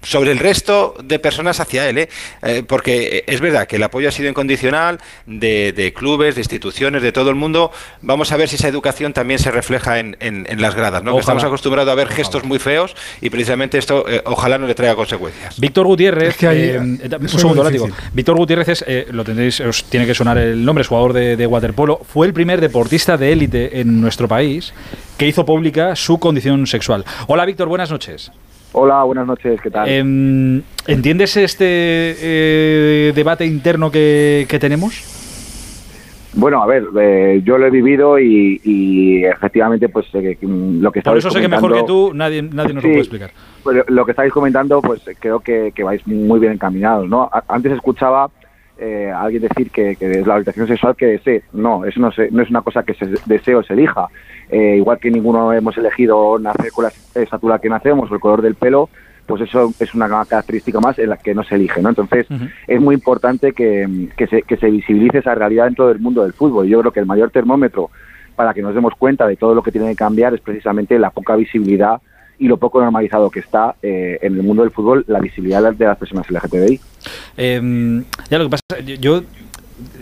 sobre 0.06 0.30
el 0.30 0.38
resto 0.38 0.94
de 1.02 1.18
personas 1.18 1.58
hacia 1.58 1.88
él, 1.88 1.98
¿eh? 1.98 2.08
Eh, 2.42 2.62
porque 2.66 3.24
es 3.26 3.40
verdad 3.40 3.66
que 3.66 3.76
el 3.76 3.82
apoyo 3.82 4.08
ha 4.08 4.12
sido 4.12 4.28
incondicional 4.28 4.98
de, 5.26 5.72
de 5.72 5.92
clubes, 5.92 6.36
de 6.36 6.42
instituciones, 6.42 7.02
de 7.02 7.10
todo 7.10 7.30
el 7.30 7.36
mundo. 7.36 7.72
Vamos 8.02 8.30
a 8.30 8.36
ver 8.36 8.48
si 8.48 8.54
esa 8.56 8.68
educación 8.68 9.12
también 9.12 9.38
se 9.40 9.50
refleja 9.50 9.98
en, 9.98 10.16
en- 10.20 10.46
en 10.48 10.60
las 10.62 10.74
gradas, 10.76 11.02
¿no? 11.02 11.14
Que 11.14 11.20
estamos 11.20 11.42
acostumbrados 11.44 11.90
a 11.90 11.94
ver 11.96 12.08
gestos 12.08 12.44
muy 12.44 12.58
feos 12.58 12.94
y 13.20 13.30
precisamente 13.30 13.78
esto 13.78 14.08
eh, 14.08 14.22
ojalá 14.24 14.58
no 14.58 14.66
le 14.66 14.74
traiga 14.74 14.94
consecuencias. 14.94 15.58
Víctor 15.58 15.86
Gutiérrez, 15.86 16.28
Es 16.30 16.36
que 16.36 16.46
ahí- 16.46 16.60
eh, 16.70 16.78
un 16.78 17.28
segundo, 17.28 17.64
látigo. 17.64 17.88
Víctor 18.12 18.36
Gutiérrez 18.36 18.68
es, 18.68 18.84
eh, 18.86 19.06
lo 19.10 19.24
tendréis, 19.24 19.58
os 19.60 19.84
tiene 19.84 20.06
que 20.06 20.14
sonar 20.14 20.38
el 20.38 20.64
nombre, 20.64 20.82
es 20.82 20.88
jugador 20.88 21.12
de, 21.14 21.36
de 21.36 21.46
waterpolo. 21.46 22.00
Fue 22.08 22.26
el 22.26 22.32
primer 22.32 22.60
deportista 22.60 23.16
de 23.16 23.32
élite 23.32 23.80
en 23.80 24.00
nuestro 24.00 24.28
país 24.28 24.72
que 25.18 25.26
hizo 25.26 25.44
pública 25.44 25.96
su 25.96 26.18
condición 26.18 26.66
sexual. 26.66 27.04
Hola, 27.26 27.44
Víctor, 27.44 27.68
buenas 27.68 27.90
noches. 27.90 28.30
Hola, 28.78 29.04
buenas 29.04 29.26
noches, 29.26 29.58
¿qué 29.62 29.70
tal? 29.70 29.88
Em, 29.88 30.60
¿Entiendes 30.86 31.34
este 31.38 31.64
eh, 32.20 33.12
debate 33.14 33.46
interno 33.46 33.90
que, 33.90 34.44
que 34.50 34.58
tenemos? 34.58 35.02
Bueno, 36.34 36.62
a 36.62 36.66
ver, 36.66 36.84
eh, 37.00 37.40
yo 37.42 37.56
lo 37.56 37.66
he 37.66 37.70
vivido 37.70 38.18
y, 38.18 38.60
y 38.62 39.24
efectivamente, 39.24 39.88
pues 39.88 40.04
eh, 40.12 40.36
lo 40.42 40.92
que 40.92 41.00
Por 41.00 41.16
estáis 41.16 41.18
eso 41.24 41.30
sé 41.30 41.40
que 41.40 41.48
mejor 41.48 41.72
que 41.72 41.78
comentando- 41.80 42.08
tú 42.10 42.14
nadie, 42.14 42.42
nadie 42.42 42.74
nos 42.74 42.82
Sí. 42.82 42.88
lo 42.88 42.92
puede 42.92 43.00
explicar. 43.00 43.30
pues, 43.62 43.78
lo 43.88 44.04
que 44.04 44.10
estáis 44.10 44.30
comentando, 44.30 44.82
pues 44.82 45.00
creo 45.20 45.40
que, 45.40 45.72
que 45.74 45.82
vais 45.82 46.06
muy 46.06 46.38
bien 46.38 46.52
encaminados, 46.52 47.08
¿no? 47.08 47.30
Antes 47.48 47.72
escuchaba 47.72 48.28
eh, 48.78 49.10
alguien 49.10 49.40
decir 49.40 49.70
que, 49.70 49.96
que 49.96 50.10
es 50.20 50.26
la 50.26 50.34
orientación 50.34 50.68
sexual 50.68 50.94
que 50.94 51.06
desee. 51.06 51.44
No, 51.54 51.82
eso 51.86 51.98
no, 51.98 52.12
se- 52.12 52.30
no 52.30 52.42
es 52.42 52.50
una 52.50 52.60
cosa 52.60 52.82
que 52.82 52.92
se 52.92 53.06
desee 53.24 53.54
o 53.54 53.62
se 53.62 53.72
elija. 53.72 54.06
Eh, 54.50 54.76
igual 54.76 54.98
que 54.98 55.10
ninguno 55.10 55.52
hemos 55.52 55.76
elegido 55.76 56.38
nacer 56.38 56.70
con 56.72 56.84
la 56.84 56.92
estatura 57.22 57.58
que 57.58 57.68
nacemos 57.68 58.10
o 58.10 58.14
el 58.14 58.20
color 58.20 58.42
del 58.42 58.54
pelo, 58.54 58.88
pues 59.26 59.42
eso 59.42 59.72
es 59.80 59.94
una 59.94 60.08
característica 60.08 60.78
más 60.80 60.98
en 60.98 61.10
la 61.10 61.16
que 61.16 61.34
no 61.34 61.42
se 61.42 61.56
elige. 61.56 61.82
¿no? 61.82 61.88
Entonces, 61.88 62.26
es 62.66 62.80
muy 62.80 62.94
importante 62.94 63.52
que, 63.52 64.08
que 64.16 64.26
se, 64.28 64.42
que 64.42 64.56
se 64.56 64.70
visibilice 64.70 65.18
esa 65.18 65.34
realidad 65.34 65.64
dentro 65.64 65.88
del 65.88 65.98
mundo 65.98 66.22
del 66.22 66.32
fútbol. 66.32 66.68
Yo 66.68 66.80
creo 66.80 66.92
que 66.92 67.00
el 67.00 67.06
mayor 67.06 67.30
termómetro 67.30 67.90
para 68.36 68.54
que 68.54 68.62
nos 68.62 68.74
demos 68.74 68.94
cuenta 68.96 69.26
de 69.26 69.36
todo 69.36 69.54
lo 69.54 69.62
que 69.62 69.72
tiene 69.72 69.88
que 69.88 69.96
cambiar 69.96 70.34
es 70.34 70.40
precisamente 70.40 70.98
la 70.98 71.10
poca 71.10 71.34
visibilidad 71.34 72.00
y 72.38 72.48
lo 72.48 72.58
poco 72.58 72.80
normalizado 72.80 73.30
que 73.30 73.40
está 73.40 73.74
eh, 73.82 74.18
en 74.20 74.34
el 74.34 74.42
mundo 74.42 74.62
del 74.62 74.70
fútbol 74.70 75.04
la 75.08 75.20
visibilidad 75.20 75.72
de 75.72 75.84
las 75.86 75.96
personas 75.96 76.30
LGTBI. 76.30 76.80
Eh, 77.38 78.02
ya 78.30 78.38
lo 78.38 78.44
que 78.44 78.50
pasa, 78.50 78.84
yo, 78.84 78.94
yo 78.96 79.22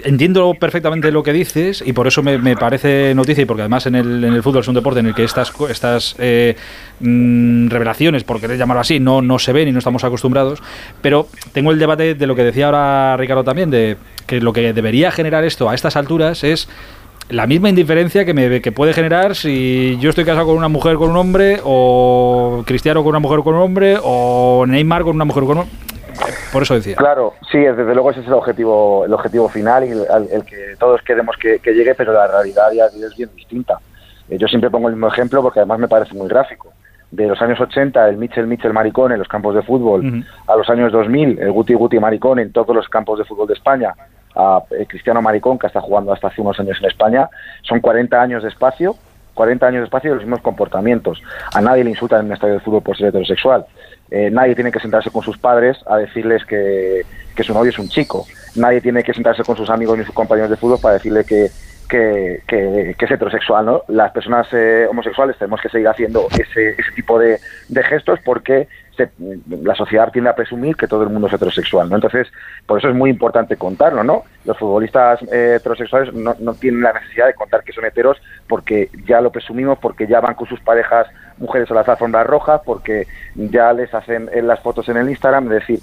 entiendo 0.04 0.54
perfectamente 0.58 1.10
lo 1.10 1.22
que 1.22 1.32
dices 1.32 1.82
y 1.84 1.92
por 1.92 2.06
eso 2.06 2.22
me, 2.22 2.38
me 2.38 2.56
parece 2.56 3.12
noticia 3.14 3.42
y 3.42 3.44
porque 3.44 3.62
además 3.62 3.86
en 3.86 3.96
el, 3.96 4.22
en 4.24 4.32
el 4.32 4.42
fútbol 4.42 4.60
es 4.60 4.68
un 4.68 4.74
deporte 4.74 5.00
en 5.00 5.06
el 5.06 5.14
que 5.14 5.24
estas, 5.24 5.52
estas 5.68 6.14
eh, 6.18 6.56
mm, 7.00 7.68
revelaciones, 7.68 8.24
por 8.24 8.40
querer 8.40 8.56
llamarlo 8.56 8.80
así, 8.80 9.00
no, 9.00 9.20
no 9.20 9.38
se 9.38 9.52
ven 9.52 9.68
y 9.68 9.72
no 9.72 9.78
estamos 9.78 10.04
acostumbrados, 10.04 10.62
pero 11.02 11.28
tengo 11.52 11.72
el 11.72 11.78
debate 11.78 12.14
de 12.14 12.26
lo 12.26 12.36
que 12.36 12.44
decía 12.44 12.66
ahora 12.66 13.16
Ricardo 13.16 13.42
también, 13.42 13.70
de 13.70 13.96
que 14.26 14.40
lo 14.40 14.52
que 14.52 14.72
debería 14.72 15.10
generar 15.10 15.44
esto 15.44 15.68
a 15.68 15.74
estas 15.74 15.96
alturas 15.96 16.44
es 16.44 16.68
la 17.28 17.46
misma 17.46 17.70
indiferencia 17.70 18.24
que, 18.24 18.34
me, 18.34 18.60
que 18.60 18.70
puede 18.70 18.92
generar 18.92 19.34
si 19.34 19.96
yo 20.00 20.10
estoy 20.10 20.24
casado 20.24 20.46
con 20.46 20.56
una 20.56 20.68
mujer 20.68 20.96
con 20.96 21.10
un 21.10 21.16
hombre 21.16 21.58
o 21.64 22.62
Cristiano 22.66 23.02
con 23.02 23.10
una 23.10 23.18
mujer 23.18 23.40
con 23.40 23.54
un 23.54 23.62
hombre 23.62 23.96
o 24.02 24.64
Neymar 24.68 25.02
con 25.02 25.16
una 25.16 25.24
mujer 25.24 25.44
con 25.44 25.58
un 25.58 25.62
hombre. 25.62 25.93
Por 26.52 26.62
eso 26.62 26.74
decía. 26.74 26.96
Claro, 26.96 27.34
sí, 27.50 27.58
desde 27.58 27.94
luego 27.94 28.10
ese 28.10 28.20
es 28.20 28.26
el 28.26 28.34
objetivo, 28.34 29.04
el 29.04 29.12
objetivo 29.12 29.48
final 29.48 29.84
y 29.84 29.90
el, 29.90 30.44
que 30.44 30.76
todos 30.78 31.02
queremos 31.02 31.36
que, 31.36 31.58
que 31.58 31.72
llegue, 31.72 31.94
pero 31.94 32.12
la 32.12 32.26
realidad 32.26 32.70
ya 32.72 32.86
es 32.86 33.16
bien 33.16 33.30
distinta. 33.34 33.78
Eh, 34.28 34.38
yo 34.38 34.48
siempre 34.48 34.70
pongo 34.70 34.88
el 34.88 34.94
mismo 34.94 35.08
ejemplo 35.08 35.42
porque 35.42 35.60
además 35.60 35.78
me 35.78 35.88
parece 35.88 36.14
muy 36.14 36.28
gráfico. 36.28 36.72
De 37.10 37.28
los 37.28 37.40
años 37.40 37.60
80, 37.60 38.08
el 38.08 38.16
Mitchell 38.16 38.46
Mitchell 38.46 38.72
Maricón 38.72 39.12
en 39.12 39.18
los 39.18 39.28
campos 39.28 39.54
de 39.54 39.62
fútbol, 39.62 40.24
a 40.48 40.56
los 40.56 40.68
años 40.68 40.90
2000, 40.90 41.38
el 41.38 41.52
Guti 41.52 41.74
Guti 41.74 42.00
Maricón 42.00 42.40
en 42.40 42.50
todos 42.50 42.74
los 42.74 42.88
campos 42.88 43.18
de 43.18 43.24
fútbol 43.24 43.46
de 43.46 43.54
España, 43.54 43.94
a 44.34 44.60
eh, 44.72 44.84
Cristiano 44.88 45.22
Maricón, 45.22 45.56
que 45.56 45.68
está 45.68 45.80
jugando 45.80 46.12
hasta 46.12 46.26
hace 46.26 46.40
unos 46.40 46.58
años 46.58 46.76
en 46.80 46.86
España, 46.86 47.28
son 47.62 47.78
40 47.78 48.20
años 48.20 48.42
de 48.42 48.48
espacio, 48.48 48.96
40 49.34 49.66
años 49.66 49.80
de 49.80 49.84
espacio 49.84 50.10
y 50.10 50.14
los 50.14 50.22
mismos 50.22 50.40
comportamientos. 50.40 51.22
A 51.52 51.60
nadie 51.60 51.84
le 51.84 51.90
insultan 51.90 52.20
en 52.20 52.26
un 52.26 52.32
estadio 52.32 52.54
de 52.54 52.60
fútbol 52.60 52.82
por 52.82 52.96
ser 52.96 53.08
heterosexual. 53.08 53.66
Eh, 54.10 54.30
nadie 54.30 54.54
tiene 54.54 54.70
que 54.72 54.80
sentarse 54.80 55.10
con 55.10 55.22
sus 55.22 55.36
padres 55.38 55.76
a 55.86 55.96
decirles 55.98 56.44
que, 56.44 57.02
que 57.34 57.42
su 57.42 57.52
novio 57.52 57.70
es 57.70 57.78
un 57.78 57.88
chico. 57.88 58.26
Nadie 58.56 58.80
tiene 58.80 59.02
que 59.02 59.12
sentarse 59.12 59.42
con 59.44 59.56
sus 59.56 59.68
amigos 59.70 59.98
ni 59.98 60.04
sus 60.04 60.14
compañeros 60.14 60.50
de 60.50 60.56
fútbol 60.56 60.78
para 60.80 60.94
decirle 60.94 61.24
que, 61.24 61.48
que, 61.88 62.40
que- 62.46 62.94
es 62.98 63.10
heterosexual. 63.10 63.66
¿no? 63.66 63.82
Las 63.88 64.12
personas 64.12 64.46
eh, 64.52 64.86
homosexuales 64.88 65.36
tenemos 65.38 65.60
que 65.60 65.68
seguir 65.68 65.88
haciendo 65.88 66.28
ese, 66.32 66.70
ese 66.70 66.92
tipo 66.94 67.18
de, 67.18 67.38
de 67.68 67.82
gestos 67.82 68.20
porque 68.24 68.68
se- 68.96 69.10
la 69.62 69.74
sociedad 69.74 70.10
tiende 70.12 70.30
a 70.30 70.34
presumir 70.34 70.76
que 70.76 70.86
todo 70.88 71.02
el 71.02 71.10
mundo 71.10 71.28
es 71.28 71.32
heterosexual. 71.34 71.88
¿no? 71.88 71.96
Entonces, 71.96 72.28
por 72.66 72.78
eso 72.78 72.88
es 72.88 72.94
muy 72.94 73.10
importante 73.10 73.56
contarlo. 73.56 74.04
¿no? 74.04 74.24
Los 74.44 74.58
futbolistas 74.58 75.20
eh, 75.32 75.56
heterosexuales 75.58 76.12
no, 76.14 76.34
no 76.38 76.54
tienen 76.54 76.82
la 76.82 76.92
necesidad 76.92 77.26
de 77.26 77.34
contar 77.34 77.62
que 77.64 77.72
son 77.72 77.84
heteros 77.84 78.16
porque 78.48 78.90
ya 79.06 79.20
lo 79.20 79.30
presumimos, 79.30 79.78
porque 79.78 80.06
ya 80.06 80.20
van 80.20 80.34
con 80.34 80.46
sus 80.48 80.60
parejas 80.60 81.06
mujeres 81.38 81.70
a 81.70 81.74
las 81.74 81.88
alfombras 81.88 82.26
rojas, 82.26 82.60
porque 82.64 83.06
ya 83.34 83.72
les 83.72 83.92
hacen 83.92 84.28
las 84.42 84.60
fotos 84.60 84.88
en 84.88 84.96
el 84.96 85.08
Instagram, 85.08 85.44
es 85.52 85.60
decir, 85.60 85.80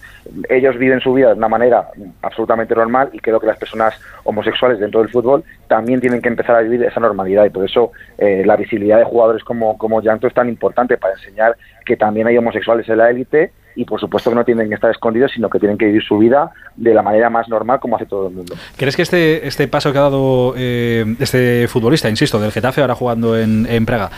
ellos 0.49 0.78
viven 0.78 0.99
su 0.99 1.14
vida 1.14 1.30
de 1.30 1.34
una 1.34 1.49
manera 1.49 1.89
absolutamente 2.22 2.76
normal 2.76 3.10
y 3.14 3.20
creo 3.20 3.39
que 3.39 3.47
las 3.47 3.58
personas 3.58 3.99
homosexuales 4.24 4.80
dentro 4.80 5.02
del 5.02 5.10
fútbol 5.10 5.43
también 5.68 5.99
tienen 5.99 6.22
que 6.22 6.30
empezar 6.30 6.56
a 6.56 6.62
vivir 6.62 6.84
esa 6.84 6.99
normalidad 6.99 7.45
y 7.45 7.49
por 7.49 7.66
eso 7.66 7.91
eh, 8.18 8.43
la 8.45 8.56
visibilidad 8.56 8.97
de 8.97 9.06
jugadores 9.06 9.43
como, 9.43 9.78
como 9.78 10.02
Llanto 10.02 10.28
es 10.28 10.34
tan 10.34 10.49
importante 10.49 10.97
para 10.97 11.14
enseñar 11.14 11.56
que 11.86 11.97
también 11.97 12.28
hay 12.28 12.38
homosexuales 12.38 12.88
en 12.89 12.97
la 12.97 13.10
élite 13.10 13.52
y 13.76 13.86
por 13.86 13.99
supuesto 13.99 14.30
que 14.30 14.36
no 14.36 14.43
tienen 14.43 14.70
que 14.70 14.76
estar 14.76 14.91
escondidos, 14.91 15.32
sino 15.34 15.49
que 15.49 15.60
tienen 15.60 15.78
que 15.78 15.86
vivir 15.86 16.04
su 16.04 16.18
vida 16.18 16.52
de 16.76 16.93
la 16.93 17.02
manera 17.02 17.30
más 17.30 17.47
normal 17.47 17.80
como 17.80 17.95
hace 17.95 18.06
todo 18.06 18.28
el 18.28 18.34
mundo. 18.34 18.56
¿Crees 18.78 18.95
que 18.95 19.02
este, 19.02 19.47
este 19.47 19.68
paso 19.68 19.91
que 19.91 19.97
ha 19.97 20.02
dado 20.02 20.54
eh, 20.58 21.06
este 21.20 21.68
futbolista, 21.68 22.10
insisto, 22.10 22.39
del 22.39 22.52
Getafe, 22.52 22.82
ahora 22.82 22.95
jugando 22.95 23.38
en, 23.38 23.66
en 23.66 23.86
Praga, 23.86 24.12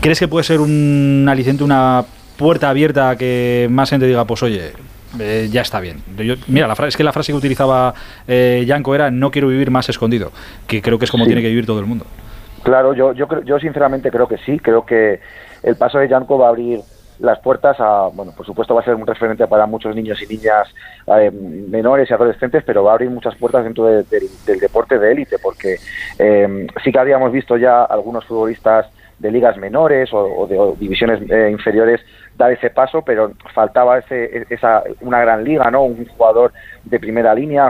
¿crees 0.00 0.18
que 0.18 0.28
puede 0.28 0.44
ser 0.44 0.60
un 0.60 1.26
aliciente, 1.28 1.64
una 1.64 2.04
puerta 2.36 2.70
abierta 2.70 3.10
a 3.10 3.16
que 3.16 3.66
más 3.70 3.90
gente 3.90 4.06
diga, 4.06 4.24
pues 4.24 4.42
oye, 4.42 4.72
eh, 5.18 5.48
ya 5.50 5.62
está 5.62 5.80
bien? 5.80 6.02
Yo- 6.18 6.34
mira, 6.46 6.66
la 6.68 6.76
frase, 6.76 6.90
es 6.90 6.96
que 6.96 7.04
la 7.04 7.12
frase 7.12 7.32
que 7.32 7.38
utilizaba 7.38 7.94
eh, 8.26 8.64
Yanko 8.66 8.94
era 8.94 9.10
no 9.10 9.30
quiero 9.30 9.48
vivir 9.48 9.70
más 9.70 9.88
escondido, 9.88 10.30
que 10.66 10.82
creo 10.82 10.98
que 10.98 11.04
es 11.04 11.10
como 11.10 11.24
Sí. 11.24 11.28
tiene 11.28 11.42
que 11.42 11.48
vivir 11.48 11.66
todo 11.66 11.80
el 11.80 11.86
mundo. 11.86 12.06
Claro, 12.62 12.92
yo, 12.94 13.12
yo, 13.12 13.26
yo 13.44 13.58
sinceramente 13.58 14.10
creo 14.10 14.28
que 14.28 14.38
sí, 14.38 14.58
creo 14.58 14.84
que 14.84 15.20
el 15.62 15.76
paso 15.76 15.98
de 15.98 16.08
Janko 16.08 16.38
va 16.38 16.46
a 16.46 16.50
abrir 16.50 16.80
las 17.20 17.40
puertas 17.40 17.76
a, 17.80 18.08
bueno, 18.14 18.32
por 18.36 18.46
supuesto 18.46 18.74
va 18.76 18.80
a 18.80 18.84
ser 18.84 18.94
un 18.94 19.04
referente 19.06 19.44
para 19.48 19.66
muchos 19.66 19.94
niños 19.96 20.22
y 20.22 20.26
niñas 20.32 20.68
eh, 21.18 21.32
menores 21.32 22.08
y 22.08 22.14
adolescentes, 22.14 22.62
pero 22.64 22.84
va 22.84 22.92
a 22.92 22.94
abrir 22.94 23.10
muchas 23.10 23.34
puertas 23.34 23.64
dentro 23.64 23.86
de- 23.86 24.04
del- 24.04 24.28
del 24.46 24.60
deporte 24.60 24.98
de 25.00 25.10
élite, 25.12 25.36
porque 25.42 25.76
eh, 26.18 26.66
sí 26.84 26.92
que 26.92 26.98
habíamos 26.98 27.32
visto 27.32 27.56
ya 27.56 27.82
algunos 27.84 28.24
futbolistas 28.24 28.86
de 29.18 29.30
ligas 29.30 29.56
menores 29.56 30.10
o, 30.12 30.46
de 30.46 30.58
divisiones 30.78 31.20
eh, 31.30 31.50
inferiores 31.50 32.00
dar 32.38 32.52
ese 32.52 32.70
paso, 32.70 33.02
pero 33.02 33.32
faltaba 33.52 33.98
ese, 33.98 34.46
esa, 34.48 34.84
una 35.00 35.20
gran 35.20 35.42
liga, 35.42 35.70
¿no? 35.72 35.82
Un 35.82 36.06
jugador 36.06 36.52
de 36.84 37.00
primera 37.00 37.34
línea, 37.34 37.68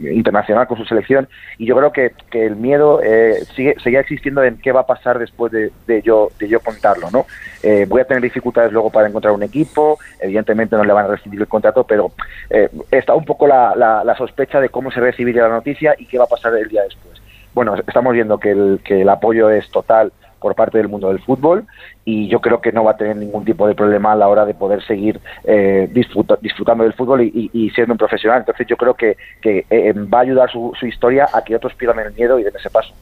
internacional 0.00 0.66
con 0.66 0.76
su 0.76 0.84
selección, 0.84 1.28
y 1.56 1.66
yo 1.66 1.76
creo 1.76 1.92
que, 1.92 2.12
que 2.28 2.44
el 2.44 2.56
miedo 2.56 3.00
eh, 3.02 3.44
sigue, 3.54 3.76
seguía 3.82 4.00
existiendo 4.00 4.42
en 4.42 4.58
qué 4.58 4.72
va 4.72 4.80
a 4.80 4.86
pasar 4.86 5.20
después 5.20 5.52
de, 5.52 6.02
yo, 6.02 6.30
de 6.40 6.48
yo 6.48 6.58
contarlo, 6.58 7.10
¿no? 7.12 7.26
Eh, 7.62 7.86
voy 7.88 8.00
a 8.00 8.04
tener 8.04 8.22
dificultades 8.22 8.72
luego 8.72 8.90
para 8.90 9.06
encontrar 9.06 9.32
un 9.32 9.44
equipo, 9.44 9.98
evidentemente 10.20 10.76
no 10.76 10.84
le 10.84 10.92
van 10.92 11.04
a 11.04 11.08
recibir 11.08 11.40
el 11.40 11.46
contrato, 11.46 11.84
pero 11.84 12.10
eh, 12.50 12.68
está 12.90 13.14
un 13.14 13.24
poco 13.24 13.46
la, 13.46 13.74
la, 13.76 14.02
la 14.02 14.16
sospecha 14.16 14.60
de 14.60 14.68
cómo 14.68 14.90
se 14.90 14.98
recibiría 14.98 15.42
la 15.42 15.54
noticia 15.54 15.94
y 15.96 16.06
qué 16.06 16.18
va 16.18 16.24
a 16.24 16.28
pasar 16.28 16.54
el 16.56 16.68
día 16.68 16.82
después. 16.82 17.22
Bueno, 17.54 17.76
estamos 17.76 18.14
viendo 18.14 18.38
que 18.38 18.50
el, 18.50 18.80
que 18.82 19.02
el 19.02 19.08
apoyo 19.08 19.48
es 19.50 19.70
total 19.70 20.10
por 20.42 20.54
parte 20.54 20.76
del 20.78 20.88
mundo 20.88 21.08
del 21.08 21.20
fútbol 21.20 21.64
y 22.04 22.28
yo 22.28 22.40
creo 22.40 22.60
que 22.60 22.72
no 22.72 22.84
va 22.84 22.90
a 22.90 22.96
tener 22.96 23.16
ningún 23.16 23.44
tipo 23.44 23.66
de 23.66 23.74
problema 23.74 24.12
a 24.12 24.16
la 24.16 24.28
hora 24.28 24.44
de 24.44 24.52
poder 24.54 24.82
seguir 24.84 25.20
eh, 25.44 25.88
disfruta- 25.92 26.36
disfrutando 26.42 26.84
del 26.84 26.92
fútbol 26.94 27.22
y, 27.22 27.50
y- 27.52 27.66
y 27.66 27.70
siendo 27.70 27.94
un 27.94 27.98
profesional. 27.98 28.40
Entonces 28.40 28.66
yo 28.66 28.76
creo 28.76 28.94
que, 28.94 29.16
que 29.40 29.64
eh, 29.70 29.92
va 29.94 30.18
a 30.18 30.22
ayudar 30.22 30.50
su, 30.50 30.72
su 30.78 30.86
historia 30.86 31.28
a 31.32 31.42
que 31.42 31.54
otros 31.56 31.74
pierdan 31.74 32.00
el 32.00 32.12
miedo 32.12 32.38
y 32.38 32.42
den 32.42 32.52
ese 32.58 32.68
paso. 32.68 32.92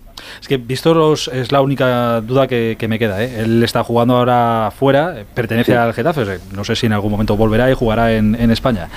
Es 0.41 0.47
que 0.47 0.59
visto 0.59 0.93
los, 0.95 1.29
es 1.29 1.51
la 1.51 1.63
única 1.63 2.21
duda 2.21 2.47
que, 2.47 2.77
que 2.79 2.89
me 2.89 2.99
queda. 2.99 3.23
¿eh? 3.25 3.41
Él 3.41 3.63
está 3.63 3.83
jugando 3.83 4.17
ahora 4.19 4.71
fuera, 4.71 5.19
eh, 5.21 5.25
pertenece 5.35 5.73
Sí. 5.73 5.79
al 5.79 5.95
Getafe, 5.95 6.39
no 6.55 6.63
sé 6.65 6.77
si 6.77 6.87
en 6.87 6.93
algún 6.93 7.11
momento 7.11 7.37
volverá 7.37 7.71
y 7.71 7.75
jugará 7.75 8.13
en, 8.13 8.35
en 8.35 8.51
España. 8.51 8.89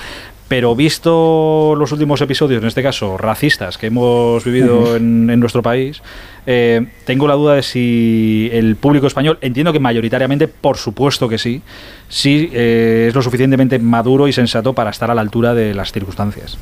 Pero 0.48 0.74
visto 0.74 1.74
los 1.76 1.90
últimos 1.92 2.20
episodios, 2.20 2.60
en 2.60 2.68
este 2.68 2.82
caso 2.82 3.16
racistas, 3.16 3.78
que 3.78 3.86
hemos 3.86 4.44
vivido 4.44 4.96
en 4.96 5.40
nuestro 5.40 5.62
país, 5.62 6.02
eh, 6.46 6.86
tengo 7.06 7.26
la 7.26 7.34
duda 7.34 7.54
de 7.54 7.62
si 7.62 8.50
el 8.52 8.76
público 8.76 9.06
español, 9.06 9.38
entiendo 9.40 9.72
que 9.72 9.80
mayoritariamente, 9.80 10.46
por 10.48 10.76
supuesto 10.76 11.28
que 11.28 11.38
sí, 11.38 11.62
sí 12.08 12.50
eh, 12.52 13.06
es 13.08 13.14
lo 13.14 13.22
suficientemente 13.22 13.78
maduro 13.78 14.28
y 14.28 14.32
sensato 14.32 14.74
para 14.74 14.90
estar 14.90 15.10
a 15.10 15.14
la 15.14 15.22
altura 15.22 15.54
de 15.54 15.72
las 15.74 15.92
circunstancias. 15.92 16.58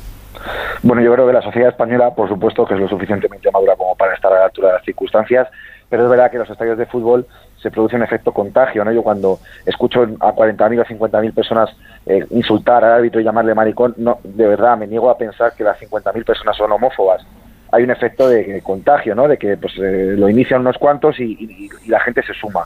Bueno, 0.81 1.01
yo 1.01 1.13
creo 1.13 1.27
que 1.27 1.33
la 1.33 1.41
sociedad 1.41 1.69
española, 1.69 2.13
por 2.15 2.29
supuesto, 2.29 2.65
que 2.65 2.73
es 2.73 2.79
lo 2.79 2.87
suficientemente 2.87 3.51
madura 3.51 3.75
como 3.75 3.95
para 3.95 4.13
estar 4.13 4.31
a 4.31 4.39
la 4.39 4.45
altura 4.45 4.69
de 4.69 4.73
las 4.75 4.85
circunstancias, 4.85 5.47
pero 5.89 6.03
es 6.03 6.09
verdad 6.09 6.29
que 6.29 6.37
en 6.37 6.41
los 6.41 6.49
estadios 6.49 6.77
de 6.77 6.85
fútbol 6.85 7.25
se 7.61 7.71
produce 7.71 7.95
un 7.95 8.03
efecto 8.03 8.33
contagio, 8.33 8.83
¿no? 8.83 8.91
Yo 8.91 9.03
cuando 9.03 9.39
escucho 9.65 10.01
a 10.01 10.33
40.000 10.33 10.81
o 10.81 10.85
50.000 10.85 11.33
personas 11.33 11.69
eh, 12.05 12.25
insultar 12.31 12.83
al 12.83 12.93
árbitro 12.93 13.21
y 13.21 13.23
llamarle 13.23 13.55
maricón, 13.55 13.93
no, 13.97 14.19
de 14.23 14.47
verdad 14.47 14.77
me 14.77 14.87
niego 14.87 15.09
a 15.09 15.17
pensar 15.17 15.53
que 15.55 15.63
las 15.63 15.79
50.000 15.79 16.25
personas 16.25 16.57
son 16.57 16.71
homófobas. 16.71 17.25
Hay 17.71 17.83
un 17.83 17.91
efecto 17.91 18.27
de 18.27 18.61
contagio, 18.61 19.15
¿no? 19.15 19.27
De 19.27 19.37
que 19.37 19.57
pues 19.57 19.73
eh, 19.77 20.15
lo 20.17 20.29
inician 20.29 20.61
unos 20.61 20.77
cuantos 20.77 21.19
y, 21.19 21.69
la 21.87 21.99
gente 22.01 22.21
se 22.23 22.33
suma. 22.33 22.65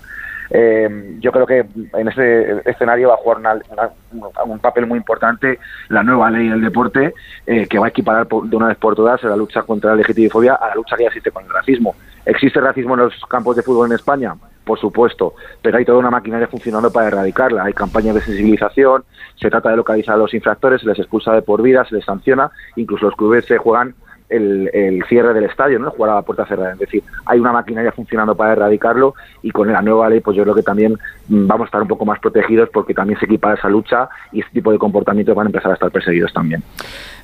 Eh, 0.50 1.18
yo 1.20 1.32
creo 1.32 1.46
que 1.46 1.66
en 1.94 2.08
este 2.08 2.70
escenario 2.70 3.10
va 3.10 3.16
a 3.16 3.18
jugar 3.18 3.38
una- 3.40 3.60
una- 3.72 4.44
un 4.46 4.60
papel 4.60 4.86
muy 4.88 4.98
importante 4.98 5.60
la 5.90 6.04
nueva 6.04 6.30
ley 6.30 6.48
del 6.50 6.62
deporte 6.62 7.14
eh, 7.46 7.68
que 7.68 7.80
va 7.80 7.88
a 7.88 7.90
equiparar 7.90 8.28
de 8.28 8.56
una 8.56 8.68
vez 8.68 8.78
por 8.78 8.96
todas 8.96 9.22
la 9.24 9.36
lucha 9.36 9.64
contra 9.64 9.96
la 9.96 10.02
LGTBI 10.02 10.48
a 10.48 10.68
la 10.70 10.76
lucha 10.76 10.96
que 10.96 11.06
existe 11.06 11.32
con 11.32 11.44
el 11.44 11.50
racismo. 11.50 11.96
¿Existe 12.26 12.60
racismo 12.62 12.94
en 12.96 13.02
los 13.02 13.14
campos 13.30 13.56
de 13.56 13.64
fútbol 13.64 13.88
en 13.88 13.94
España? 13.96 14.36
Por 14.66 14.78
supuesto, 14.80 15.34
pero 15.62 15.78
hay 15.78 15.86
toda 15.86 16.00
una 16.00 16.10
maquinaria 16.12 16.48
funcionando 16.48 16.92
para 16.92 17.08
erradicarla. 17.08 17.64
Hay 17.64 17.74
campañas 17.74 18.16
de 18.16 18.22
sensibilización, 18.22 19.04
se 19.40 19.50
trata 19.50 19.70
de 19.70 19.78
localizar 19.78 20.16
a 20.16 20.18
los 20.18 20.34
infractores, 20.34 20.82
se 20.82 20.88
les 20.88 21.00
expulsa 21.00 21.32
de 21.34 21.42
por 21.42 21.62
vida, 21.62 21.86
se 21.86 21.96
les 21.96 22.04
sanciona, 22.06 22.52
incluso 22.76 23.06
los 23.06 23.16
clubes 23.16 23.46
se 23.46 23.58
juegan 23.58 23.96
el, 24.30 24.70
el 24.74 25.04
cierre 25.08 25.34
del 25.34 25.46
estadio, 25.46 25.80
¿no? 25.80 25.92
jugar 25.92 26.12
a 26.12 26.16
la 26.16 26.22
puerta 26.22 26.46
cerrada. 26.46 26.74
Es 26.74 26.80
decir, 26.80 27.04
hay 27.26 27.40
una 27.40 27.52
maquinaria 27.52 27.92
funcionando 27.92 28.36
para 28.36 28.54
erradicarlo 28.54 29.14
y 29.42 29.52
con 29.52 29.72
la 29.72 29.82
nueva 29.82 30.10
ley, 30.10 30.20
pues 30.20 30.36
yo 30.36 30.44
creo 30.44 30.56
que 30.56 30.64
también 30.64 30.94
mm, 31.28 31.48
vamos 31.48 31.66
a 31.66 31.68
estar 31.68 31.82
un 31.82 31.88
poco 31.88 32.06
más 32.06 32.20
protegidos 32.20 32.70
porque 32.74 32.94
también 32.94 33.20
se 33.20 33.26
equipa 33.26 33.54
esa 33.54 33.70
lucha 33.70 34.10
y 34.32 34.40
este 34.42 34.52
tipo 34.54 34.72
de 34.72 34.78
comportamientos 34.78 35.36
van 35.36 35.48
a 35.48 35.50
empezar 35.50 35.72
a 35.72 35.74
estar 35.76 35.92
perseguidos 35.92 36.34
también. 36.34 36.64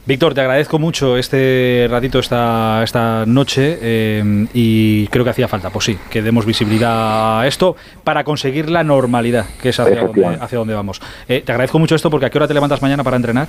Víctor, 0.05 0.33
te 0.33 0.41
agradezco 0.41 0.79
mucho 0.79 1.15
este 1.17 1.87
ratito 1.89 2.19
esta, 2.19 2.83
esta 2.83 3.25
noche 3.25 3.77
eh, 3.81 4.47
y 4.53 5.07
creo 5.07 5.23
que 5.23 5.29
hacía 5.29 5.47
falta, 5.47 5.69
pues 5.69 5.85
sí, 5.85 5.97
que 6.09 6.21
demos 6.21 6.45
visibilidad 6.45 7.39
a 7.39 7.47
esto 7.47 7.77
para 8.03 8.25
conseguir 8.25 8.69
la 8.69 8.83
normalidad, 8.83 9.45
que 9.61 9.69
es 9.69 9.79
hacia, 9.79 10.01
donde, 10.01 10.25
hacia 10.41 10.57
donde 10.57 10.73
vamos. 10.73 11.01
Eh, 11.29 11.41
te 11.45 11.53
agradezco 11.53 11.79
mucho 11.79 11.95
esto 11.95 12.09
porque 12.09 12.25
¿a 12.25 12.29
qué 12.29 12.37
hora 12.37 12.47
te 12.49 12.53
levantas 12.53 12.81
mañana 12.81 13.01
para 13.03 13.15
entrenar? 13.15 13.47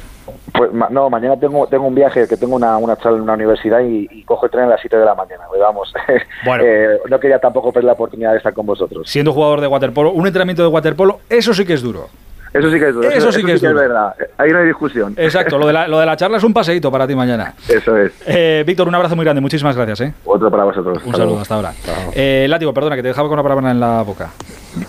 Pues 0.52 0.72
ma- 0.72 0.88
no, 0.90 1.10
mañana 1.10 1.36
tengo 1.40 1.66
tengo 1.66 1.88
un 1.88 1.94
viaje, 1.96 2.28
que 2.28 2.36
tengo 2.36 2.54
una, 2.54 2.76
una 2.76 2.96
charla 2.98 3.16
en 3.18 3.24
una 3.24 3.32
universidad 3.32 3.43
y, 3.82 4.08
y 4.10 4.22
cojo 4.24 4.46
el 4.46 4.50
tren 4.52 4.64
a 4.64 4.68
las 4.68 4.80
7 4.80 4.96
de 4.96 5.04
la 5.04 5.14
mañana. 5.14 5.44
Pues 5.48 5.60
vamos, 5.60 5.92
Eh, 6.62 6.98
no 7.08 7.18
quería 7.20 7.38
tampoco 7.38 7.72
perder 7.72 7.86
la 7.86 7.92
oportunidad 7.92 8.32
de 8.32 8.38
estar 8.38 8.52
con 8.52 8.66
vosotros. 8.66 9.08
Siendo 9.08 9.32
jugador 9.32 9.60
de 9.60 9.66
waterpolo, 9.66 10.12
un 10.12 10.26
entrenamiento 10.26 10.62
de 10.62 10.68
waterpolo, 10.68 11.20
eso 11.28 11.52
sí 11.54 11.64
que 11.64 11.74
es 11.74 11.82
duro. 11.82 12.08
Eso 12.52 12.70
sí 12.70 12.78
que 12.78 12.88
es 12.88 12.94
duro. 12.94 13.10
Eso 13.10 13.32
sí 13.32 13.42
que 13.42 13.54
es 13.54 13.60
duro. 13.60 13.74
verdad. 13.74 14.14
Ahí 14.38 14.52
no 14.52 14.58
hay 14.60 14.66
discusión. 14.66 15.12
Exacto, 15.16 15.58
lo 15.58 15.66
de, 15.66 15.72
la, 15.72 15.88
lo 15.88 15.98
de 15.98 16.06
la 16.06 16.16
charla 16.16 16.36
es 16.36 16.44
un 16.44 16.54
paseíto 16.54 16.88
para 16.92 17.04
ti 17.04 17.16
mañana. 17.16 17.52
Eso 17.68 17.96
es. 17.96 18.12
Eh, 18.26 18.62
Víctor, 18.64 18.86
un 18.86 18.94
abrazo 18.94 19.16
muy 19.16 19.24
grande, 19.24 19.40
muchísimas 19.40 19.74
gracias. 19.74 20.02
¿eh? 20.02 20.14
Otro 20.24 20.52
para 20.52 20.62
vosotros. 20.62 21.02
Un 21.04 21.16
saludo, 21.16 21.40
hasta 21.40 21.56
ahora. 21.56 21.72
Eh, 22.14 22.46
Látigo, 22.48 22.72
perdona, 22.72 22.94
que 22.94 23.02
te 23.02 23.08
dejaba 23.08 23.26
con 23.28 23.36
la 23.38 23.42
palabra 23.42 23.72
en 23.72 23.80
la 23.80 24.02
boca. 24.02 24.30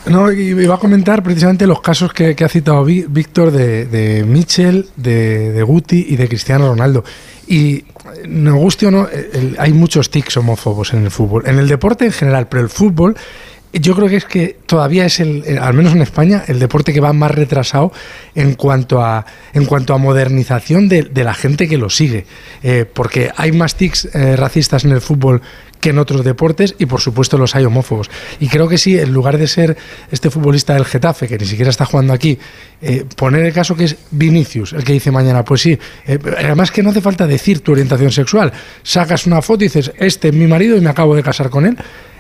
No, 0.06 0.32
y 0.32 0.49
iba 0.49 0.76
a 0.76 0.80
comentar 0.80 1.24
precisamente 1.24 1.66
los 1.66 1.82
casos 1.82 2.14
que, 2.14 2.36
que 2.36 2.43
ha 2.45 2.49
citado 2.49 2.84
Víctor 2.86 3.49
de, 3.49 3.86
de 3.88 4.24
Mitchell, 4.24 4.86
de, 4.95 5.51
de 5.51 5.64
Guti 5.64 6.06
y 6.10 6.18
de 6.18 6.28
Cristiano 6.28 6.68
Ronaldo. 6.70 7.03
Y 7.48 7.84
nos 8.28 8.56
guste 8.56 8.88
o 8.88 8.91
no, 8.91 9.08
el- 9.08 9.56
hay 9.60 9.72
muchos 9.74 10.10
tics 10.10 10.38
homófobos 10.38 10.93
en 10.93 11.04
el 11.04 11.12
fútbol, 11.12 11.43
en 11.46 11.60
el 11.60 11.68
deporte 11.68 12.06
en 12.06 12.12
general, 12.12 12.48
pero 12.48 12.64
el 12.64 12.70
fútbol 12.70 13.16
yo 13.80 13.95
creo 13.95 14.07
que 14.07 14.15
es 14.15 14.26
que 14.26 14.57
todavía 14.65 15.05
es 15.05 15.19
el, 15.19 15.43
eh, 15.45 15.57
al 15.59 15.73
menos 15.73 15.93
en 15.93 16.01
España, 16.01 16.43
el 16.47 16.59
deporte 16.59 16.93
que 16.93 17.01
va 17.01 17.13
más 17.13 17.32
retrasado 17.32 17.91
en 18.34 18.53
cuanto 18.53 19.03
a, 19.03 19.26
en 19.53 19.65
cuanto 19.65 19.93
a 19.93 19.97
modernización 19.97 20.88
de, 20.88 21.09
la 21.13 21.34
gente 21.34 21.67
que 21.67 21.78
lo 21.78 21.89
sigue. 21.89 22.26
Eh, 22.63 22.86
porque 22.91 23.32
hay 23.36 23.51
más 23.51 23.76
tics 23.76 24.05
eh, 24.13 24.36
racistas 24.36 24.86
en 24.86 24.91
el 24.91 25.01
fútbol 25.01 25.41
que 25.82 25.89
en 25.89 25.99
otros 25.99 26.23
deportes 26.23 26.76
y 26.80 26.86
por 26.86 27.01
supuesto 27.01 27.38
los 27.38 27.55
hay 27.55 27.65
homófobos. 27.65 28.09
Y 28.39 28.47
creo 28.47 28.67
que 28.67 28.78
sí, 28.78 28.97
en 28.97 29.13
lugar 29.13 29.38
de 29.38 29.47
ser 29.47 29.78
este 30.09 30.30
futbolista 30.30 30.73
del 30.73 30.86
Getafe, 30.86 31.28
que 31.28 31.38
ni 31.38 31.45
siquiera 31.45 31.69
está 31.69 31.86
jugando 31.86 32.13
aquí, 32.13 32.39
poner 33.15 33.45
el 33.45 33.53
caso 33.53 33.76
que 33.76 33.84
es 33.84 33.97
Vinicius, 34.09 34.73
el 34.73 34.84
que 34.84 34.93
dice 34.93 35.11
mañana, 35.11 35.43
pues 35.43 35.61
sí, 35.61 35.78
además 36.38 36.71
que 36.71 36.82
no 36.82 36.89
hace 36.89 37.01
falta 37.01 37.28
decir 37.28 37.59
tu 37.59 37.73
orientación 37.73 38.11
sexual, 38.11 38.51
sacas 38.82 39.28
una 39.28 39.41
foto 39.43 39.63
y 39.63 39.67
dices, 39.67 39.91
este 39.97 40.30
es 40.30 40.34
mi 40.34 40.47
marido 40.47 40.76
y 40.76 40.82
me 40.82 40.89
acabo 40.89 41.15
de 41.15 41.21
casar 41.21 41.51
con 41.51 41.65
él. 41.67 41.78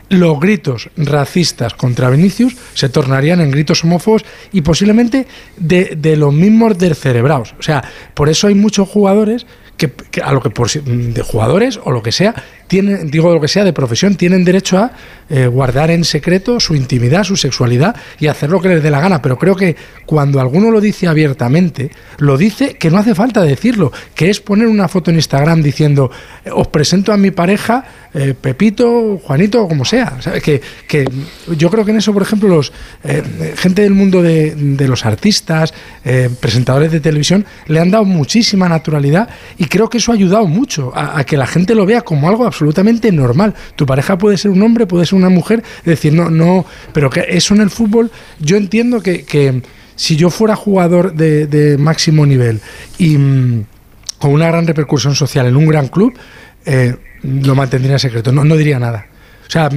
Los 0.09 0.39
gritos 0.39 0.89
racistas 0.97 1.73
contra 1.73 2.09
Vinicius 2.09 2.55
se 2.73 2.89
tornarían 2.89 3.41
en 3.41 3.51
gritos 3.51 3.83
homófobos 3.83 4.23
y 4.51 4.61
posiblemente 4.61 5.27
de, 5.57 5.95
de 5.97 6.15
los 6.15 6.33
mismos 6.33 6.77
descerebrados. 6.77 7.55
O 7.59 7.63
sea, 7.63 7.83
por 8.13 8.29
eso 8.29 8.47
hay 8.47 8.55
muchos 8.55 8.87
jugadores 8.87 9.47
que, 9.77 9.91
que 9.91 10.21
a 10.21 10.31
lo 10.31 10.41
que 10.41 10.49
por 10.49 10.71
de 10.71 11.21
jugadores 11.21 11.79
o 11.83 11.91
lo 11.91 12.01
que 12.01 12.11
sea 12.11 12.35
tienen 12.67 13.09
digo 13.09 13.33
lo 13.33 13.41
que 13.41 13.47
sea 13.47 13.63
de 13.63 13.73
profesión 13.73 14.15
tienen 14.15 14.43
derecho 14.43 14.77
a 14.77 14.91
eh, 15.29 15.47
guardar 15.47 15.91
en 15.91 16.03
secreto 16.03 16.59
su 16.59 16.75
intimidad 16.75 17.23
su 17.23 17.35
sexualidad 17.35 17.95
y 18.19 18.27
hacer 18.27 18.49
lo 18.49 18.61
que 18.61 18.69
les 18.69 18.83
dé 18.83 18.89
la 18.89 18.99
gana. 18.99 19.21
Pero 19.21 19.37
creo 19.37 19.55
que 19.55 19.75
cuando 20.05 20.39
alguno 20.39 20.71
lo 20.71 20.81
dice 20.81 21.07
abiertamente 21.07 21.91
lo 22.17 22.37
dice 22.37 22.75
que 22.75 22.89
no 22.89 22.97
hace 22.97 23.15
falta 23.15 23.41
decirlo 23.41 23.91
que 24.13 24.29
es 24.29 24.39
poner 24.39 24.67
una 24.67 24.87
foto 24.87 25.11
en 25.11 25.17
Instagram 25.17 25.61
diciendo 25.61 26.11
eh, 26.43 26.49
os 26.51 26.67
presento 26.67 27.11
a 27.11 27.17
mi 27.17 27.31
pareja 27.31 27.83
eh, 28.13 28.33
Pepito 28.39 29.17
Juanito 29.17 29.63
o 29.63 29.67
como 29.67 29.83
sea 29.83 30.17
que, 30.43 30.61
que 30.87 31.05
yo 31.57 31.69
creo 31.69 31.85
que 31.85 31.91
en 31.91 31.97
eso 31.97 32.13
por 32.13 32.21
ejemplo 32.21 32.49
los 32.49 32.71
gente 33.55 33.81
del 33.81 33.93
mundo 33.93 34.21
de, 34.21 34.55
de 34.55 34.87
los 34.87 35.05
artistas 35.05 35.73
presentadores 36.39 36.91
de 36.91 36.99
televisión 36.99 37.45
le 37.67 37.79
han 37.79 37.91
dado 37.91 38.05
muchísima 38.05 38.69
naturalidad 38.69 39.29
y 39.57 39.65
creo 39.65 39.89
que 39.89 39.97
eso 39.97 40.11
ha 40.11 40.15
ayudado 40.15 40.47
mucho 40.47 40.91
a, 40.95 41.19
a 41.19 41.23
que 41.23 41.37
la 41.37 41.47
gente 41.47 41.75
lo 41.75 41.85
vea 41.85 42.01
como 42.01 42.29
algo 42.29 42.45
absolutamente 42.45 42.54
normal. 43.11 43.53
Tu 43.75 43.85
pareja 43.85 44.17
puede 44.17 44.37
ser 44.37 44.51
un 44.51 44.61
hombre, 44.61 44.85
puede 44.85 45.05
ser 45.05 45.15
una 45.15 45.29
mujer, 45.29 45.63
decir, 45.83 46.13
no, 46.13 46.29
no, 46.29 46.65
pero 46.93 47.09
que 47.09 47.25
eso 47.29 47.53
en 47.53 47.61
el 47.61 47.69
fútbol, 47.69 48.11
yo 48.39 48.57
entiendo 48.57 49.01
que, 49.01 49.23
que 49.23 49.61
si 49.95 50.15
yo 50.15 50.29
fuera 50.29 50.55
jugador 50.55 51.13
de, 51.13 51.47
de 51.47 51.77
máximo 51.77 52.25
nivel 52.25 52.61
y 52.97 53.17
mm, 53.17 53.65
con 54.19 54.31
una 54.31 54.47
gran 54.47 54.67
repercusión 54.67 55.15
social 55.15 55.45
en 55.47 55.55
un 55.55 55.67
gran 55.67 55.87
club, 55.87 56.13
eh, 56.65 56.95
lo 57.21 57.55
mantendría 57.55 57.93
en 57.93 57.99
secreto, 57.99 58.31
no, 58.31 58.43
no 58.43 58.55
diría 58.55 58.79
nada. 58.79 59.07
O 59.47 59.51
sea, 59.51 59.69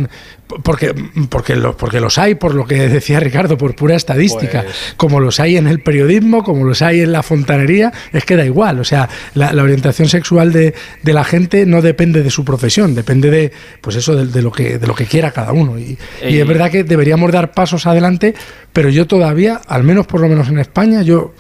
porque, 0.65 0.95
porque, 1.29 1.57
lo- 1.57 1.77
porque 1.77 2.01
los 2.01 2.17
hay, 2.17 2.35
por 2.35 2.55
lo 2.55 2.67
que 2.67 2.89
decía 2.89 3.21
Ricardo, 3.21 3.59
por 3.59 3.75
pura 3.77 3.95
estadística, 3.97 4.63
Pues- 4.63 4.95
como 4.97 5.21
los 5.21 5.41
hay 5.41 5.57
en 5.59 5.67
el 5.67 5.81
periodismo, 5.81 6.43
como 6.43 6.65
los 6.65 6.81
hay 6.81 7.01
en 7.03 7.13
la 7.13 7.23
fontanería, 7.23 7.93
es 8.13 8.25
que 8.25 8.35
da 8.37 8.47
igual. 8.47 8.81
O 8.81 8.85
sea, 8.85 9.09
la, 9.35 9.53
la 9.53 9.63
orientación 9.63 10.09
sexual 10.09 10.53
de, 10.53 10.75
de 11.03 11.13
la 11.13 11.25
gente 11.25 11.67
no 11.67 11.83
depende 11.83 12.23
de 12.23 12.31
su 12.31 12.45
profesión, 12.45 12.95
depende 12.95 13.31
de, 13.31 13.53
pues 13.83 13.97
eso, 13.97 14.17
de, 14.17 14.27
de 14.27 14.41
lo, 14.43 14.51
que, 14.53 14.79
de 14.79 14.87
lo 14.87 14.95
que 14.95 15.05
quiera 15.05 15.33
cada 15.33 15.53
uno. 15.53 15.79
Y, 15.79 15.99
y 16.27 16.39
es 16.39 16.47
verdad 16.49 16.71
que 16.71 16.83
deberíamos 16.85 17.31
dar 17.31 17.53
pasos 17.53 17.87
adelante, 17.87 18.35
pero 18.73 18.89
yo 18.89 19.07
todavía, 19.07 19.61
al 19.69 19.85
menos 19.85 20.07
por 20.07 20.21
lo 20.23 20.29
menos 20.29 20.49
en 20.49 20.59
España, 20.59 21.03
yo 21.03 21.35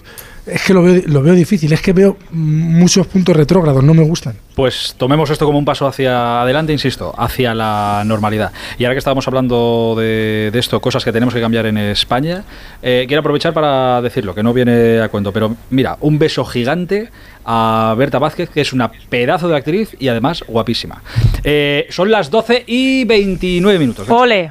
es 0.51 0.63
que 0.63 0.75
lo 0.75 0.83
veo, 0.83 1.03
lo 1.07 1.23
veo 1.23 1.35
difícil, 1.35 1.73
es 1.73 1.81
que 1.81 1.93
veo 1.93 2.17
muchos 2.31 3.07
puntos 3.07 3.37
retrógrados, 3.37 3.83
no 3.83 3.95
me 3.95 4.03
gustan. 4.03 4.37
Pues 4.55 4.95
tomemos 4.97 5.31
esto 5.31 5.47
como 5.47 5.59
un 5.59 5.65
paso 5.65 5.87
hacia 5.87 6.43
adelante, 6.43 6.73
insisto, 6.73 7.15
hacia 7.17 7.55
la 7.55 8.03
normalidad. 8.05 8.53
Y 8.79 8.85
ahora 8.85 8.95
que 8.95 8.99
estábamos 8.99 9.27
hablando 9.29 9.95
de, 9.97 10.51
de 10.53 10.59
esto, 10.59 10.81
cosas 10.81 11.05
que 11.05 11.13
tenemos 11.13 11.35
que 11.35 11.41
cambiar 11.41 11.67
en 11.67 11.79
España, 11.79 12.45
eh, 12.83 13.05
quiero 13.07 13.21
aprovechar 13.21 13.53
para 13.53 14.03
decirlo, 14.03 14.35
que 14.35 14.43
no 14.43 14.53
viene 14.53 15.01
a 15.01 15.09
cuento, 15.09 15.33
pero 15.33 15.55
mira, 15.71 15.97
un 16.01 16.19
beso 16.19 16.45
gigante 16.45 17.11
a 17.45 17.95
Berta 17.97 18.19
Vázquez, 18.19 18.51
que 18.51 18.61
es 18.61 18.73
una 18.73 18.91
pedazo 18.91 19.49
de 19.49 19.57
actriz 19.57 19.97
y 19.99 20.09
además 20.09 20.45
guapísima. 20.47 21.03
Eh, 21.45 21.87
son 21.91 22.11
las 22.11 22.31
12 22.31 22.65
y 22.67 23.05
29 23.05 23.79
minutos. 23.79 24.09
Ole. 24.11 24.51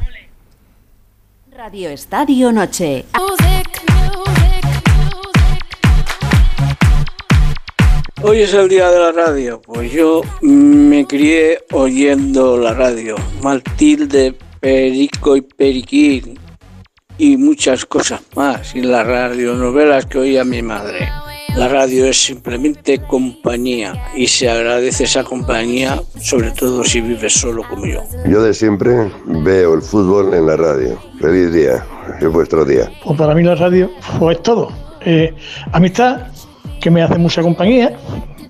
Radio 1.56 1.90
Estadio 1.90 2.52
Noche. 2.52 3.06
Hoy 8.24 8.40
es 8.40 8.54
el 8.56 8.68
día 8.68 8.90
de 8.90 9.00
la 9.00 9.12
radio, 9.12 9.62
pues 9.62 9.92
yo 9.92 10.24
me 10.42 11.06
crié 11.06 11.60
oyendo 11.72 12.58
la 12.58 12.74
radio, 12.74 13.16
Matilde, 13.44 14.34
Perico 14.60 15.36
y 15.36 15.42
Periquín 15.42 16.40
y 17.20 17.38
muchas 17.38 17.86
cosas 17.86 18.22
más, 18.36 18.76
y 18.76 18.82
las 18.82 19.06
radionovelas 19.06 20.08
que 20.08 20.18
oía 20.18 20.44
mi 20.44 20.64
madre. 20.64 21.08
La 21.56 21.68
radio 21.68 22.08
es 22.08 22.18
simplemente 22.18 23.00
compañía 23.04 23.94
y 24.16 24.26
se 24.26 24.50
agradece 24.50 25.04
esa 25.04 25.24
compañía, 25.24 26.02
sobre 26.20 26.50
todo 26.52 26.84
si 26.84 27.02
vives 27.02 27.34
solo 27.34 27.62
como 27.70 27.86
yo. 27.86 28.02
Yo 28.28 28.42
de 28.42 28.54
siempre 28.56 29.12
veo 29.26 29.76
el 29.76 29.82
fútbol 29.84 30.34
en 30.34 30.48
la 30.48 30.58
radio. 30.58 31.00
Feliz 31.22 31.54
día, 31.54 31.86
es 32.20 32.28
vuestro 32.28 32.66
día. 32.66 32.92
Pues 33.04 33.16
para 33.16 33.36
mí 33.36 33.44
la 33.44 33.54
radio 33.54 33.92
pues 34.18 34.38
es 34.38 34.44
todo. 34.44 34.72
Eh, 35.02 35.34
amistad, 35.72 36.28
que 36.80 36.90
me 36.90 37.02
hace 37.02 37.18
mucha 37.18 37.42
compañía. 37.42 37.94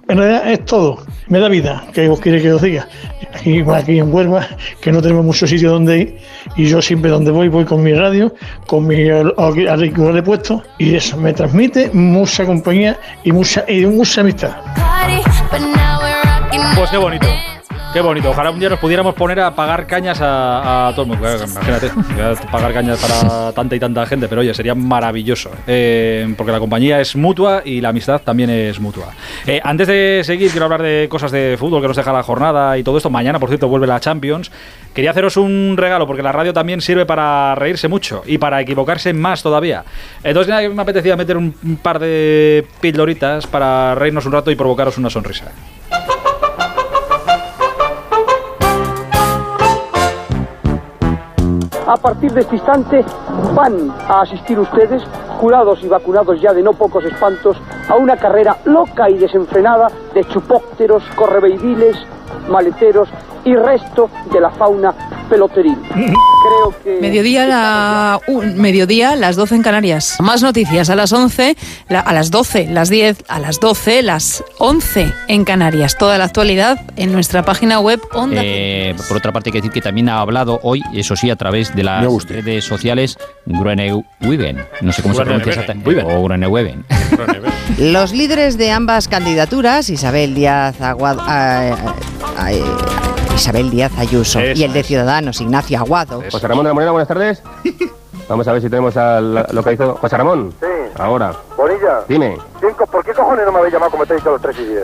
En 0.07 0.17
realidad 0.17 0.51
es 0.51 0.65
todo. 0.65 0.99
Me 1.27 1.39
da 1.39 1.49
vida, 1.49 1.83
que 1.93 2.07
os 2.07 2.19
quiere 2.19 2.41
que 2.41 2.53
os 2.53 2.61
diga. 2.61 2.87
Aquí, 3.33 3.61
aquí 3.61 3.99
en 3.99 4.13
Huelva, 4.13 4.47
que 4.81 4.91
no 4.91 5.01
tenemos 5.01 5.25
mucho 5.25 5.45
sitio 5.45 5.71
donde 5.71 5.97
ir, 5.97 6.17
y 6.55 6.65
yo 6.65 6.81
siempre 6.81 7.11
donde 7.11 7.31
voy, 7.31 7.49
voy 7.49 7.65
con 7.65 7.83
mi 7.83 7.93
radio, 7.93 8.33
con 8.65 8.87
mi 8.87 9.09
auricular 9.09 10.13
de 10.13 10.23
puesto, 10.23 10.63
y 10.77 10.95
eso 10.95 11.17
me 11.17 11.33
transmite 11.33 11.91
mucha 11.91 12.45
compañía 12.45 12.97
y 13.23 13.33
mucha, 13.33 13.65
y 13.67 13.85
mucha 13.85 14.21
amistad. 14.21 14.55
Pues 16.75 16.89
qué 16.89 16.97
bonito. 16.97 17.27
Qué 17.97 18.01
bonito. 18.01 18.29
Ojalá 18.29 18.51
un 18.51 18.59
día 18.59 18.69
nos 18.69 18.77
pudiéramos 18.77 19.15
poner 19.15 19.39
a 19.39 19.55
pagar 19.55 19.87
cañas 19.87 20.19
a, 20.21 20.91
todo 20.93 21.01
el 21.01 21.07
mundo. 21.07 21.27
Imagínate, 21.35 21.89
pagar 22.51 22.71
cañas 22.71 22.99
para 22.99 23.51
tanta 23.53 23.75
y 23.75 23.79
tanta 23.79 24.05
gente, 24.05 24.27
pero 24.27 24.41
oye, 24.41 24.53
sería 24.53 24.75
maravilloso. 24.75 25.49
eh, 25.65 26.31
porque 26.37 26.51
la 26.51 26.59
compañía 26.59 27.01
es 27.01 27.15
mutua 27.15 27.63
y 27.65 27.81
la 27.81 27.89
amistad 27.89 28.21
también 28.21 28.51
es 28.51 28.79
mutua. 28.79 29.15
Eh, 29.47 29.59
antes 29.63 29.87
de 29.87 30.21
seguir, 30.23 30.51
quiero 30.51 30.65
hablar 30.65 30.83
de 30.83 31.07
cosas 31.09 31.31
de 31.31 31.55
fútbol 31.57 31.81
que 31.81 31.87
nos 31.87 31.97
deja 31.97 32.13
la 32.13 32.21
jornada 32.21 32.77
y 32.77 32.83
todo 32.83 32.97
esto. 32.97 33.09
Mañana, 33.09 33.39
por 33.39 33.49
cierto, 33.49 33.67
vuelve 33.67 33.87
la 33.87 33.99
Champions. 33.99 34.51
Quería 34.93 35.09
haceros 35.09 35.35
un 35.35 35.73
regalo 35.75 36.05
porque 36.05 36.21
la 36.21 36.31
radio 36.31 36.53
también 36.53 36.81
sirve 36.81 37.07
para 37.07 37.55
reírse 37.55 37.87
mucho 37.87 38.21
y 38.27 38.37
para 38.37 38.61
equivocarse 38.61 39.11
más 39.13 39.41
todavía. 39.41 39.83
Entonces, 40.23 40.51
nada, 40.51 40.69
me 40.69 40.81
apetecía 40.83 41.15
meter 41.15 41.35
un 41.35 41.79
par 41.81 41.97
de 41.97 42.63
pildoritas 42.79 43.47
para 43.47 43.95
reírnos 43.95 44.23
un 44.27 44.33
rato 44.33 44.51
y 44.51 44.55
provocaros 44.55 44.99
una 44.99 45.09
sonrisa. 45.09 45.51
A 51.87 51.95
partir 51.95 52.33
de 52.33 52.41
este 52.41 52.55
instante 52.55 53.05
van 53.55 53.89
a 54.09 54.19
asistir 54.21 54.59
ustedes, 54.59 55.01
jurados 55.39 55.81
y 55.83 55.87
vacunados 55.87 56.41
ya 56.41 56.51
de 56.51 56.61
no 56.61 56.73
pocos 56.73 57.05
espantos, 57.05 57.55
a 57.87 57.95
una 57.95 58.17
carrera 58.17 58.57
loca 58.65 59.09
y 59.09 59.17
desenfrenada 59.17 59.87
de 60.13 60.25
chupópteros, 60.25 61.01
correveidiles, 61.15 61.95
maleteros 62.49 63.07
y 63.47 63.55
resto 63.55 64.09
de 64.33 64.41
la 64.41 64.49
fauna 64.51 64.93
peloteril. 65.29 65.77
Creo 65.93 66.73
que... 66.83 66.99
Mediodía, 67.01 67.45
la, 67.47 68.19
un- 68.27 68.57
mediodía, 68.57 69.15
las 69.15 69.35
12 69.35 69.55
en 69.55 69.63
Canarias. 69.63 70.17
Más 70.19 70.43
noticias 70.43 70.89
a 70.89 70.95
las 70.95 71.11
11, 71.13 71.55
la- 71.89 72.01
a 72.01 72.13
las 72.13 72.29
12, 72.31 72.67
las 72.69 72.89
10, 72.89 73.23
a 73.27 73.39
las 73.39 73.59
12, 73.59 74.03
las 74.03 74.43
11 74.59 75.11
en 75.29 75.43
Canarias. 75.45 75.97
Toda 75.97 76.17
la 76.17 76.25
actualidad 76.25 76.79
en 76.97 77.11
nuestra 77.13 77.43
página 77.43 77.79
web 77.79 78.01
Onda. 78.13 78.41
Eh, 78.43 78.95
por 79.07 79.17
otra 79.17 79.31
parte, 79.31 79.49
hay 79.49 79.53
que 79.53 79.57
decir 79.59 79.71
que 79.71 79.81
también 79.81 80.09
ha 80.09 80.19
hablado 80.19 80.59
hoy, 80.63 80.81
eso 80.93 81.15
sí, 81.15 81.29
a 81.29 81.35
través 81.35 81.73
de 81.75 81.83
las 81.83 82.05
redes 82.27 82.65
sociales, 82.65 83.17
Groenewegen. 83.45 84.65
No 84.81 84.91
sé 84.91 85.01
cómo 85.01 85.13
se 85.15 85.23
pronuncia 85.23 85.51
exactamente. 85.53 86.03
O 86.03 86.23
Groenewegen. 86.23 86.85
Los 87.79 88.11
líderes 88.13 88.57
de 88.57 88.71
ambas 88.71 89.07
candidaturas, 89.07 89.89
Isabel 89.89 90.35
Díaz 90.35 90.79
Aguado, 90.81 91.21
eh, 91.29 91.73
Isabel 93.37 93.69
Díaz 93.69 93.91
Ayuso 93.99 94.41
y 94.41 94.63
el 94.63 94.73
de 94.73 94.81
Ciudadanos, 94.81 95.39
Ignacio 95.41 95.77
Aguado. 95.77 96.23
José 96.31 96.47
Ramón 96.47 96.63
de 96.63 96.69
la 96.69 96.73
Morena, 96.73 96.91
buenas 96.91 97.07
tardes. 97.07 97.43
Vamos 98.27 98.47
a 98.47 98.51
ver 98.51 98.63
si 98.63 98.67
tenemos 98.67 98.97
al 98.97 99.45
localizado. 99.51 99.95
José 99.97 100.17
Ramón. 100.17 100.55
Sí. 100.59 100.65
Ahora. 100.97 101.33
Bonilla. 101.55 101.99
Dime. 102.09 102.35
¿Por 102.91 103.05
qué 103.05 103.13
cojones 103.13 103.45
no 103.45 103.51
me 103.51 103.59
habéis 103.59 103.73
llamado 103.73 103.91
como 103.91 104.07
te 104.07 104.13
he 104.13 104.17
dicho 104.17 104.29
a 104.29 104.31
los 104.33 104.41
3 104.41 104.57
y 104.57 104.65
10? 104.65 104.83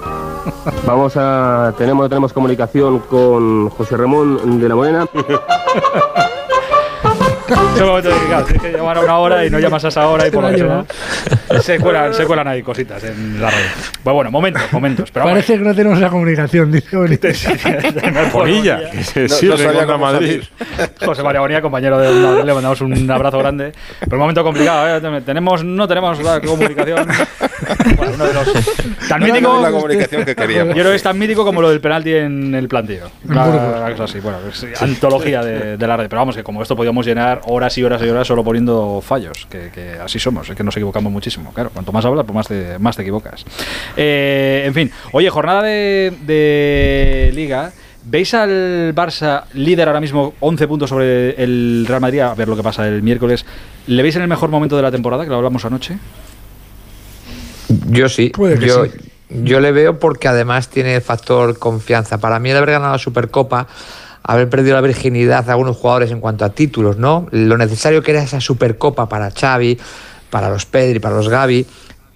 Vamos 0.86 1.14
a. 1.18 1.74
Tenemos, 1.76 2.08
tenemos 2.08 2.32
comunicación 2.32 3.00
con 3.00 3.68
José 3.68 3.98
Ramón 3.98 4.58
de 4.58 4.68
la 4.68 4.74
Morena. 4.74 5.06
Es 7.74 7.80
un 7.80 7.86
momento 7.88 8.08
delicado, 8.08 8.44
tienes 8.44 8.62
que 8.62 8.72
llamar 8.72 8.96
a 8.98 9.00
una 9.00 9.18
hora 9.18 9.44
y 9.44 9.50
no 9.50 9.58
llamas 9.58 9.84
a 9.84 9.88
esa 9.88 10.08
hora 10.08 10.26
y 10.26 10.30
por 10.30 10.44
lo 10.44 10.50
que 10.50 10.58
sea. 10.58 11.60
Se 11.60 11.78
cuelan, 11.78 12.14
se 12.14 12.24
cuelan 12.24 12.48
ahí 12.48 12.62
cositas 12.62 13.02
en 13.04 13.40
la 13.40 13.50
red. 13.50 13.56
Pues 14.02 14.14
bueno, 14.14 14.30
momentos, 14.30 14.62
momentos. 14.72 15.10
Pero 15.10 15.26
vamos. 15.26 15.36
Parece 15.44 15.58
que 15.58 15.64
no 15.68 15.74
tenemos 15.74 15.98
la 16.00 16.08
comunicación, 16.08 16.72
dice 16.72 16.96
Bonito. 16.96 17.28
Bonilla, 18.32 18.90
que 18.90 19.04
se 19.04 19.28
sirve 19.28 19.72
contra 19.72 19.98
Madrid. 19.98 20.42
José 21.04 21.22
María 21.22 21.40
Bonilla, 21.40 21.60
compañero 21.62 21.98
de 21.98 22.10
Madrid, 22.12 22.44
le 22.44 22.54
mandamos 22.54 22.80
un 22.80 23.10
abrazo 23.10 23.38
grande. 23.38 23.72
Pero 24.00 24.16
un 24.16 24.20
momento 24.20 24.42
complicado, 24.44 24.96
¿eh? 24.96 25.20
Tenemos, 25.22 25.64
no 25.64 25.86
tenemos 25.88 26.22
la 26.22 26.40
comunicación. 26.40 27.06
Bueno, 27.96 28.12
uno 28.14 28.26
de 28.26 28.34
los. 28.34 28.52
Tan 29.08 29.20
No, 29.20 29.26
mítico. 29.26 29.48
no 29.48 29.56
es 29.56 29.62
la 29.62 29.70
comunicación 29.70 30.24
que 30.24 30.34
queríamos. 30.34 30.74
Yo 30.74 30.80
creo 30.80 30.90
que 30.90 30.96
es 30.96 31.02
tan 31.02 31.18
mítico 31.18 31.44
como 31.44 31.60
lo 31.62 31.70
del 31.70 31.80
penalti 31.80 32.14
en 32.14 32.54
el 32.54 32.68
planteo. 32.68 33.10
Una, 33.28 33.44
una 33.46 33.90
cosa 33.92 34.04
así, 34.04 34.20
bueno, 34.20 34.38
es 34.48 34.82
antología 34.82 35.42
de, 35.42 35.76
de 35.76 35.86
la 35.86 35.96
red. 35.96 36.08
Pero 36.08 36.20
vamos, 36.20 36.36
que 36.36 36.42
como 36.42 36.62
esto 36.62 36.76
podíamos 36.76 37.06
llenar 37.06 37.33
horas 37.46 37.76
y 37.78 37.84
horas 37.84 38.02
y 38.02 38.08
horas 38.08 38.26
solo 38.26 38.44
poniendo 38.44 39.00
fallos, 39.00 39.46
que, 39.50 39.70
que 39.70 39.92
así 39.92 40.18
somos, 40.18 40.48
es 40.48 40.56
que 40.56 40.64
nos 40.64 40.76
equivocamos 40.76 41.12
muchísimo. 41.12 41.52
Claro, 41.52 41.70
cuanto 41.70 41.92
más 41.92 42.04
hablas, 42.04 42.24
pues 42.24 42.34
más 42.34 42.48
te, 42.48 42.78
más 42.78 42.96
te 42.96 43.02
equivocas. 43.02 43.44
Eh, 43.96 44.64
en 44.66 44.74
fin, 44.74 44.90
oye, 45.12 45.30
jornada 45.30 45.62
de, 45.62 46.12
de 46.26 47.30
Liga. 47.34 47.72
¿Veis 48.06 48.34
al 48.34 48.94
Barça 48.94 49.44
líder 49.54 49.88
ahora 49.88 50.00
mismo 50.00 50.34
11 50.40 50.68
puntos 50.68 50.90
sobre 50.90 51.42
el 51.42 51.86
Real 51.88 52.02
Madrid? 52.02 52.20
A 52.20 52.34
ver 52.34 52.48
lo 52.48 52.56
que 52.56 52.62
pasa 52.62 52.86
el 52.86 53.02
miércoles. 53.02 53.46
¿Le 53.86 54.02
veis 54.02 54.14
en 54.16 54.22
el 54.22 54.28
mejor 54.28 54.50
momento 54.50 54.76
de 54.76 54.82
la 54.82 54.90
temporada, 54.90 55.24
que 55.24 55.30
lo 55.30 55.36
hablamos 55.36 55.64
anoche? 55.64 55.96
Yo 57.88 58.10
sí. 58.10 58.28
Puede 58.28 58.58
que 58.58 58.66
yo, 58.66 58.84
sí. 58.84 58.90
yo 59.30 59.58
le 59.60 59.72
veo 59.72 59.98
porque 59.98 60.28
además 60.28 60.68
tiene 60.68 60.96
el 60.96 61.00
factor 61.00 61.58
confianza. 61.58 62.18
Para 62.18 62.38
mí 62.40 62.50
el 62.50 62.58
haber 62.58 62.72
ganado 62.72 62.92
la 62.92 62.98
Supercopa, 62.98 63.68
haber 64.24 64.48
perdido 64.48 64.74
la 64.74 64.80
virginidad 64.80 65.48
a 65.48 65.52
algunos 65.52 65.76
jugadores 65.76 66.10
en 66.10 66.20
cuanto 66.20 66.44
a 66.44 66.50
títulos, 66.50 66.96
¿no? 66.96 67.26
Lo 67.30 67.56
necesario 67.58 68.02
que 68.02 68.10
era 68.10 68.22
esa 68.22 68.40
Supercopa 68.40 69.08
para 69.08 69.30
Xavi, 69.30 69.78
para 70.30 70.48
los 70.48 70.66
Pedri, 70.66 70.98
para 70.98 71.14
los 71.14 71.28
Gavi, 71.28 71.66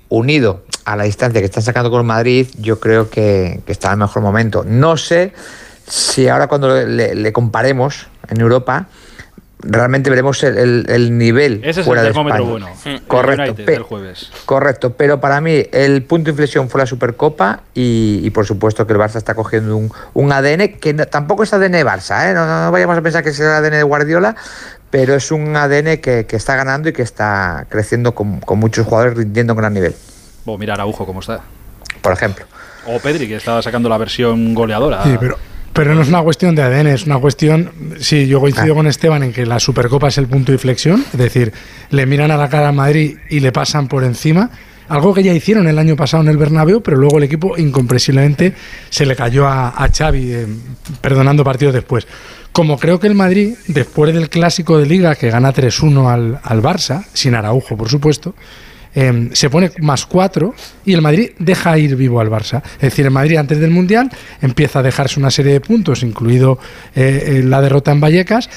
unido 0.08 0.62
a 0.86 0.96
la 0.96 1.04
distancia 1.04 1.40
que 1.40 1.44
están 1.44 1.62
sacando 1.62 1.90
con 1.90 2.04
Madrid, 2.06 2.48
yo 2.58 2.80
creo 2.80 3.10
que, 3.10 3.60
que 3.66 3.72
está 3.72 3.88
en 3.88 3.92
el 3.92 3.98
mejor 3.98 4.22
momento. 4.22 4.64
No 4.66 4.96
sé 4.96 5.32
si 5.86 6.28
ahora 6.28 6.48
cuando 6.48 6.74
le 6.82 7.32
comparemos 7.32 8.06
en 8.28 8.40
Europa, 8.40 8.88
realmente 9.60 10.08
veremos 10.10 10.42
el, 10.44 10.56
el- 10.56 10.86
el 10.88 11.18
nivel 11.18 11.60
Ese 11.64 11.80
es 11.80 11.86
el 11.86 11.94
de 11.94 12.02
termómetro 12.02 12.38
España. 12.44 12.50
bueno. 12.50 12.68
El 12.84 13.02
Correcto. 13.02 13.42
United 13.42 13.66
del 13.66 13.82
jueves. 13.82 14.30
Correcto, 14.44 14.92
pero 14.94 15.20
para 15.20 15.40
mí 15.40 15.64
el 15.72 16.02
punto 16.04 16.26
de 16.26 16.30
inflexión 16.30 16.68
fue 16.70 16.80
la 16.80 16.86
Supercopa 16.86 17.60
y, 17.74 18.20
y 18.22 18.30
por 18.30 18.46
supuesto 18.46 18.86
que 18.86 18.92
el 18.92 18.98
Barça 18.98 19.16
está 19.16 19.34
cogiendo 19.34 19.76
un, 19.76 19.92
un 20.14 20.32
ADN 20.32 20.78
que 20.80 20.94
no- 20.94 21.06
tampoco 21.06 21.42
es 21.42 21.52
ADN 21.52 21.74
Barça, 21.84 22.30
¿eh? 22.30 22.34
no, 22.34 22.46
no- 22.46 22.66
no 22.66 22.72
vayamos 22.72 22.96
a 22.96 23.02
pensar 23.02 23.22
que 23.24 23.30
es 23.30 23.40
el 23.40 23.48
ADN 23.48 23.72
de 23.78 23.82
Guardiola, 23.82 24.36
pero 24.90 25.14
es 25.14 25.30
un 25.32 25.54
ADN 25.56 25.98
que, 25.98 26.26
que 26.26 26.36
está 26.36 26.54
ganando 26.56 26.88
y 26.88 26.92
que 26.92 27.02
está 27.02 27.66
creciendo 27.68 28.14
con, 28.14 28.40
con 28.40 28.58
muchos 28.58 28.86
jugadores 28.86 29.16
rindiendo 29.18 29.52
en 29.54 29.58
gran 29.58 29.74
nivel, 29.74 29.94
O 30.46 30.56
mira 30.56 30.74
Araujo 30.74 31.04
cómo 31.04 31.20
está. 31.20 31.40
por 32.00 32.12
ejemplo. 32.12 32.46
O 32.86 32.98
Pedri, 33.00 33.28
que 33.28 33.36
está 33.36 33.60
sacando 33.60 33.88
la 33.90 33.98
versión 33.98 34.54
goleadora. 34.54 35.02
Sí, 35.04 35.16
pero, 35.20 35.36
pero 35.72 35.94
no 35.94 36.02
es 36.02 36.08
una 36.08 36.22
cuestión 36.22 36.54
de 36.54 36.62
ADN, 36.62 36.88
es 36.88 37.06
una 37.06 37.18
cuestión. 37.18 37.70
Sí, 38.00 38.26
yo 38.26 38.40
coincido 38.40 38.74
con 38.74 38.86
Esteban 38.86 39.22
en 39.22 39.32
que 39.32 39.46
la 39.46 39.60
Supercopa 39.60 40.08
es 40.08 40.18
el 40.18 40.26
punto 40.26 40.52
de 40.52 40.56
inflexión, 40.56 41.04
es 41.12 41.18
decir, 41.18 41.52
le 41.90 42.06
miran 42.06 42.30
a 42.30 42.36
la 42.36 42.48
cara 42.48 42.68
a 42.68 42.72
Madrid 42.72 43.16
y 43.30 43.40
le 43.40 43.52
pasan 43.52 43.88
por 43.88 44.04
encima. 44.04 44.50
Algo 44.88 45.12
que 45.12 45.22
ya 45.22 45.34
hicieron 45.34 45.68
el 45.68 45.78
año 45.78 45.96
pasado 45.96 46.22
en 46.22 46.30
el 46.30 46.38
Bernabéu, 46.38 46.82
pero 46.82 46.96
luego 46.96 47.18
el 47.18 47.24
equipo 47.24 47.58
incomprensiblemente 47.58 48.54
se 48.88 49.04
le 49.04 49.14
cayó 49.14 49.46
a, 49.46 49.68
a 49.68 49.88
Xavi, 49.90 50.32
eh, 50.32 50.46
perdonando 51.02 51.44
partidos 51.44 51.74
después. 51.74 52.06
Como 52.52 52.78
creo 52.78 52.98
que 52.98 53.06
el 53.06 53.14
Madrid, 53.14 53.54
después 53.66 54.14
del 54.14 54.30
clásico 54.30 54.78
de 54.78 54.86
Liga 54.86 55.14
que 55.14 55.30
gana 55.30 55.52
3-1 55.52 56.10
al, 56.10 56.40
al 56.42 56.62
Barça, 56.62 57.04
sin 57.12 57.34
Araujo, 57.34 57.76
por 57.76 57.90
supuesto, 57.90 58.34
eh, 58.94 59.28
se 59.32 59.50
pone 59.50 59.70
más 59.80 60.06
4 60.06 60.54
y 60.84 60.92
el 60.92 61.02
Madrid 61.02 61.30
deja 61.38 61.78
ir 61.78 61.96
vivo 61.96 62.20
al 62.20 62.30
Barça. 62.30 62.62
Es 62.76 62.80
decir, 62.80 63.06
el 63.06 63.10
Madrid 63.10 63.36
antes 63.36 63.58
del 63.58 63.70
Mundial 63.70 64.10
empieza 64.40 64.80
a 64.80 64.82
dejarse 64.82 65.20
una 65.20 65.30
serie 65.30 65.52
de 65.52 65.60
puntos, 65.60 66.02
incluido 66.02 66.58
eh, 66.94 67.24
eh, 67.26 67.42
la 67.44 67.60
derrota 67.60 67.92
en 67.92 68.00
Vallecas, 68.00 68.48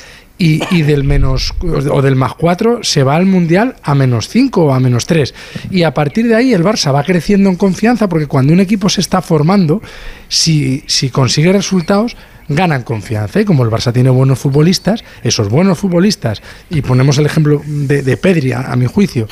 y, 0.43 0.81
del 0.81 1.03
menos 1.03 1.53
o 1.61 2.01
del 2.01 2.15
más 2.15 2.33
4 2.33 2.79
se 2.81 3.03
va 3.03 3.15
al 3.15 3.27
Mundial 3.27 3.75
a 3.83 3.93
menos 3.93 4.27
5 4.27 4.65
o 4.65 4.73
a 4.73 4.79
menos 4.79 5.05
3. 5.05 5.35
Y 5.69 5.83
a 5.83 5.93
partir 5.93 6.27
de 6.27 6.35
ahí 6.35 6.51
el 6.51 6.63
Barça 6.63 6.91
va 6.91 7.03
creciendo 7.03 7.47
en 7.47 7.57
confianza 7.57 8.09
porque 8.09 8.25
cuando 8.25 8.51
un 8.51 8.59
equipo 8.59 8.89
se 8.89 9.01
está 9.01 9.21
formando, 9.21 9.83
si, 10.29 10.83
si 10.87 11.11
consigue 11.11 11.53
resultados, 11.53 12.17
ganan 12.47 12.81
confianza. 12.81 13.39
Y 13.39 13.45
como 13.45 13.63
el 13.63 13.69
Barça 13.69 13.93
tiene 13.93 14.09
buenos 14.09 14.39
futbolistas, 14.39 15.03
esos 15.21 15.47
buenos 15.47 15.77
futbolistas, 15.77 16.41
y 16.71 16.81
ponemos 16.81 17.19
el 17.19 17.27
ejemplo 17.27 17.61
de, 17.63 18.17
Pedri, 18.17 18.53
a 18.53 18.75
mi 18.75 18.87
juicio, 18.87 19.27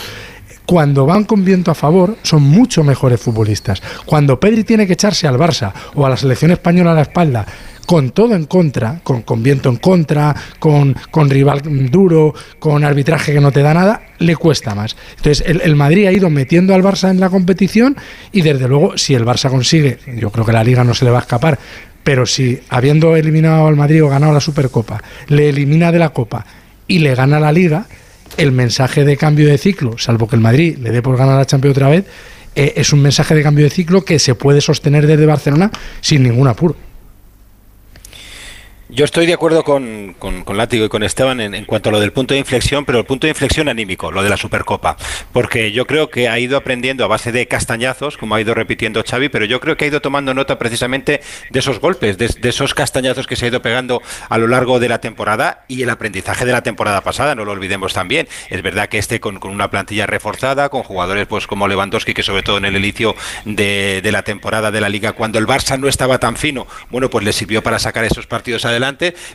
cuando 0.70 1.08
van 1.08 1.24
con 1.24 1.44
viento 1.44 1.72
a 1.72 1.74
favor, 1.74 2.16
son 2.22 2.44
mucho 2.44 2.84
mejores 2.84 3.20
futbolistas. 3.20 3.82
Cuando 4.06 4.40
Pedri 4.40 4.64
tiene 4.64 4.86
que 4.86 4.94
echarse 4.94 5.28
al 5.28 5.36
Barça 5.36 5.74
o 5.96 6.06
a 6.06 6.12
la 6.12 6.16
selección 6.16 6.52
española 6.52 6.92
a 6.92 6.94
la 6.94 7.02
espalda, 7.02 7.44
con 7.88 8.12
todo 8.12 8.36
en 8.36 8.46
contra, 8.46 9.02
con, 9.02 9.42
viento 9.42 9.70
en 9.70 9.78
contra, 9.78 10.36
con, 10.60 10.94
rival 11.28 11.64
duro, 11.90 12.36
con 12.60 12.84
arbitraje 12.84 13.34
que 13.34 13.42
no 13.42 13.52
te 13.52 13.64
da 13.64 13.74
nada, 13.74 14.04
le 14.20 14.36
cuesta 14.36 14.76
más. 14.76 14.96
Entonces, 15.18 15.44
el 15.48 15.76
Madrid 15.76 16.06
ha 16.06 16.12
ido 16.12 16.30
metiendo 16.30 16.76
al 16.76 16.84
Barça 16.84 17.10
en 17.10 17.20
la 17.20 17.32
competición 17.32 17.98
y 18.32 18.44
desde 18.44 18.68
luego, 18.68 18.96
si 18.96 19.16
el 19.16 19.26
Barça 19.26 19.50
consigue, 19.50 19.98
yo 20.18 20.30
creo 20.30 20.46
que 20.46 20.54
la 20.54 20.64
liga 20.64 20.84
no 20.84 20.94
se 20.94 21.04
le 21.04 21.10
va 21.10 21.18
a 21.18 21.22
escapar, 21.22 21.58
pero 22.04 22.28
si 22.28 22.60
habiendo 22.70 23.16
eliminado 23.16 23.66
al 23.66 23.76
Madrid 23.76 24.04
o 24.04 24.10
ganado 24.10 24.34
la 24.34 24.40
Supercopa, 24.40 25.02
le 25.30 25.50
elimina 25.50 25.92
de 25.92 25.98
la 25.98 26.10
Copa 26.10 26.46
y 26.88 27.00
le 27.00 27.16
gana 27.16 27.40
la 27.40 27.52
liga, 27.52 27.88
el 28.40 28.54
mensaje 28.54 29.04
de 29.04 29.18
cambio 29.18 29.50
de 29.50 29.58
ciclo, 29.58 29.98
salvo 29.98 30.28
que 30.28 30.38
el 30.38 30.42
Madrid 30.42 30.78
le 30.78 30.92
dé 30.92 31.02
por 31.02 31.18
ganar 31.18 31.38
la 31.38 31.46
Champions 31.46 31.76
otra 31.76 31.90
vez, 31.90 32.06
eh, 32.56 32.74
es 32.78 32.94
un 32.94 33.02
mensaje 33.02 33.36
de 33.36 33.44
cambio 33.44 33.66
de 33.66 33.70
ciclo 33.70 34.06
que 34.06 34.18
se 34.18 34.34
puede 34.34 34.62
sostener 34.62 35.06
desde 35.06 35.26
Barcelona 35.26 35.70
sin 36.00 36.24
ningún 36.24 36.48
apuro. 36.48 36.89
Yo 38.92 39.06
estoy 39.06 39.28
de 39.28 39.36
acuerdo 39.36 39.64
con, 39.64 40.16
con, 40.18 40.58
Látigo 40.58 40.84
y 40.84 40.90
con 40.90 41.04
Esteban 41.04 41.40
en, 41.42 41.66
cuanto 41.66 41.90
a 41.90 41.92
lo 41.92 42.00
del 42.00 42.12
punto 42.12 42.34
de 42.34 42.40
inflexión, 42.40 42.86
pero 42.86 42.98
el 42.98 43.06
punto 43.06 43.28
de 43.28 43.32
inflexión 43.32 43.70
anímico, 43.70 44.12
lo 44.12 44.24
de 44.24 44.32
la 44.32 44.36
Supercopa. 44.36 44.98
Porque 45.32 45.72
yo 45.72 45.86
creo 45.86 46.10
que 46.10 46.28
ha 46.28 46.40
ido 46.40 46.58
aprendiendo 46.58 47.06
a 47.06 47.08
base 47.08 47.32
de 47.32 47.48
castañazos, 47.48 48.18
como 48.18 48.34
ha 48.34 48.42
ido 48.42 48.56
repitiendo 48.56 49.04
Xavi, 49.08 49.30
pero 49.30 49.46
yo 49.46 49.60
creo 49.60 49.78
que 49.78 49.86
ha 49.86 49.88
ido 49.90 50.02
tomando 50.02 50.34
nota 50.34 50.58
precisamente 50.58 51.22
de 51.52 51.60
esos 51.60 51.80
golpes, 51.80 52.18
de, 52.18 52.30
de 52.30 52.50
esos 52.50 52.74
castañazos 52.74 53.28
que 53.28 53.36
se 53.36 53.46
ha 53.46 53.50
ido 53.50 53.62
pegando 53.62 54.02
a 54.28 54.40
lo 54.40 54.48
largo 54.48 54.80
de 54.80 54.90
la 54.90 55.00
temporada 55.00 55.66
y 55.68 55.84
el 55.84 55.92
aprendizaje 55.92 56.44
de 56.44 56.52
la 56.52 56.64
temporada 56.64 57.02
pasada, 57.02 57.36
no 57.36 57.46
lo 57.46 57.52
olvidemos 57.52 57.94
también. 57.94 58.28
Es 58.50 58.64
verdad 58.64 58.90
que 58.90 58.98
este 58.98 59.20
con, 59.20 59.40
con 59.40 59.52
una 59.52 59.70
plantilla 59.70 60.08
reforzada, 60.08 60.70
con 60.70 60.82
jugadores 60.82 61.28
pues 61.28 61.46
como 61.46 61.68
Lewandowski, 61.68 62.16
que 62.16 62.24
sobre 62.24 62.42
todo 62.42 62.58
en 62.58 62.66
el 62.66 62.76
inicio 62.76 63.16
de, 63.46 64.02
de 64.02 64.12
la 64.12 64.24
temporada 64.24 64.72
de 64.72 64.82
la 64.82 64.90
liga, 64.90 65.12
cuando 65.14 65.38
el 65.38 65.46
Barça 65.46 65.78
no 65.78 65.88
estaba 65.88 66.18
tan 66.18 66.38
fino, 66.38 66.66
bueno, 66.90 67.12
pues 67.12 67.24
le 67.24 67.34
sirvió 67.34 67.62
para 67.62 67.78
sacar 67.78 68.04
esos 68.04 68.26
partidos 68.26 68.66
adelante, 68.66 68.79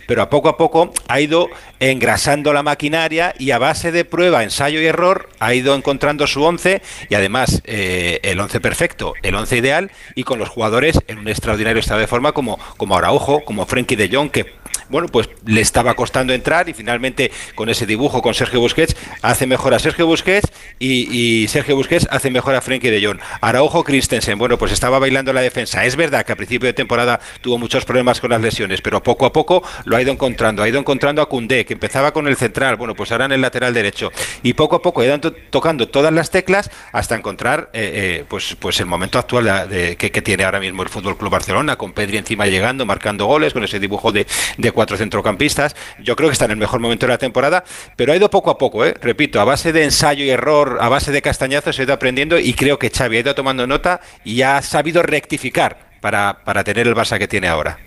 pero 0.07 0.23
a 0.23 0.31
poco 0.31 0.49
a 0.49 0.57
poco 0.57 0.93
ha 1.09 1.21
ido 1.21 1.49
engrasando 1.81 2.53
la 2.53 2.63
maquinaria 2.63 3.35
y 3.39 3.51
a 3.51 3.59
base 3.59 3.93
de 3.93 4.05
prueba, 4.05 4.43
ensayo 4.43 4.81
y 4.81 4.87
error 4.87 5.29
ha 5.39 5.55
ido 5.55 5.75
encontrando 5.75 6.27
su 6.27 6.43
once 6.43 6.83
y 7.09 7.15
además 7.15 7.63
eh, 7.65 8.21
el 8.23 8.41
once 8.41 8.61
perfecto, 8.61 9.15
el 9.23 9.35
once 9.35 9.57
ideal 9.57 9.91
y 10.15 10.25
con 10.25 10.39
los 10.39 10.49
jugadores 10.49 11.01
en 11.09 11.19
un 11.19 11.29
extraordinario 11.29 11.81
estado 11.81 12.01
de 12.01 12.07
forma 12.07 12.33
como, 12.33 12.59
como 12.77 12.97
Araujo, 12.97 13.45
como 13.45 13.67
Frenkie 13.67 13.97
de 13.97 14.09
Jong, 14.09 14.31
que 14.31 14.55
bueno, 14.89 15.09
pues 15.09 15.29
le 15.47 15.61
estaba 15.61 15.95
costando 15.95 16.33
entrar 16.33 16.69
y 16.69 16.75
finalmente 16.75 17.31
con 17.55 17.69
ese 17.69 17.87
dibujo 17.87 18.23
con 18.23 18.35
Sergio 18.35 18.61
Busquets 18.61 18.97
hace 19.23 19.47
mejor 19.47 19.75
a 19.75 19.79
Sergio 19.79 20.07
Busquets 20.07 20.51
y, 20.79 21.47
Sergio 21.49 21.77
Busquets 21.77 22.07
hace 22.11 22.31
mejor 22.31 22.55
a 22.55 22.61
Frenkie 22.61 22.91
de 22.91 23.05
Jong. 23.05 23.19
Araujo 23.41 23.85
Christensen, 23.85 24.39
bueno, 24.39 24.59
pues 24.59 24.73
estaba 24.73 24.99
bailando 24.99 25.33
la 25.33 25.41
defensa. 25.41 25.85
Es 25.85 25.97
verdad 25.97 26.25
que 26.25 26.33
a 26.33 26.37
principio 26.37 26.67
de 26.67 26.73
temporada 26.73 27.21
tuvo 27.41 27.59
muchos 27.59 27.85
problemas 27.85 28.21
con 28.21 28.31
las 28.31 28.41
lesiones, 28.41 28.81
pero 28.81 29.03
poco 29.03 29.27
a 29.27 29.33
poco 29.33 29.63
lo 29.85 29.97
ha 29.97 30.03
ido 30.03 30.13
encontrando. 30.13 30.63
Ha 30.63 30.69
ido 30.69 30.79
encontrando 30.79 31.23
a 31.23 31.29
Cundé, 31.29 31.65
que 31.65 31.75
empezaba 31.75 32.13
con 32.13 32.27
el 32.27 32.37
central, 32.37 32.77
bueno, 32.77 32.95
pues 32.95 33.13
ahora 33.13 33.27
en 33.27 33.33
el 33.33 33.41
lateral 33.41 33.75
derecho. 33.75 34.11
Y 34.43 34.55
poco 34.55 34.77
a 34.77 34.83
poco 34.83 35.01
ha 35.01 35.05
ido 35.07 35.21
to- 35.21 35.33
tocando 35.51 35.89
todas 35.89 36.13
las 36.13 36.31
teclas 36.31 36.71
hasta 36.93 37.15
encontrar 37.15 37.71
eh, 37.73 38.21
eh, 38.21 38.25
pues, 38.29 38.57
pues 38.59 38.81
el 38.81 38.87
momento 38.87 39.19
actual 39.19 39.69
que, 39.69 40.23
tiene 40.25 40.45
ahora 40.45 40.61
mismo 40.61 40.83
el 40.83 40.89
Fútbol 40.89 41.19
Club 41.19 41.31
Barcelona, 41.31 41.77
con 41.77 41.93
Pedri 41.93 42.17
encima 42.17 42.47
llegando, 42.47 42.87
marcando 42.87 43.27
goles, 43.27 43.53
con 43.53 43.63
ese 43.65 43.79
dibujo 43.79 44.13
de 44.13 44.27
cuatro 44.75 44.97
centrocampistas. 44.99 45.75
Yo 46.03 46.15
creo 46.17 46.29
que 46.29 46.35
está 46.35 46.45
en 46.45 46.51
el 46.51 46.57
mejor 46.59 46.81
momento 46.81 47.07
de 47.07 47.13
la 47.13 47.19
temporada, 47.19 47.65
pero 47.97 48.13
ha 48.13 48.17
ido 48.17 48.29
poco 48.29 48.51
a 48.51 48.59
poco, 48.59 48.85
¿eh? 48.85 48.95
repito, 49.01 49.41
a 49.41 49.45
base 49.45 49.73
de 49.73 49.85
ensayo 49.85 50.25
y 50.25 50.29
error, 50.31 50.77
a 50.81 50.89
base 50.91 51.13
de 51.13 51.23
castañazos, 51.23 51.77
se 51.77 51.83
ha 51.83 51.85
ido 51.87 51.95
aprendiendo 51.95 52.39
y 52.39 52.53
creo 52.53 52.79
que 52.79 52.91
Xavi 52.91 53.17
ha 53.17 53.21
ido 53.21 53.35
tomando 53.35 53.67
nota 53.67 54.01
y 54.25 54.43
ha 54.43 54.61
sabido 54.61 55.03
rectificar 55.03 55.79
para, 56.01 56.41
para 56.45 56.63
tener 56.65 56.87
el 56.87 56.95
Barça 56.95 57.19
que 57.19 57.29
tiene 57.29 57.49
ahora. 57.49 57.79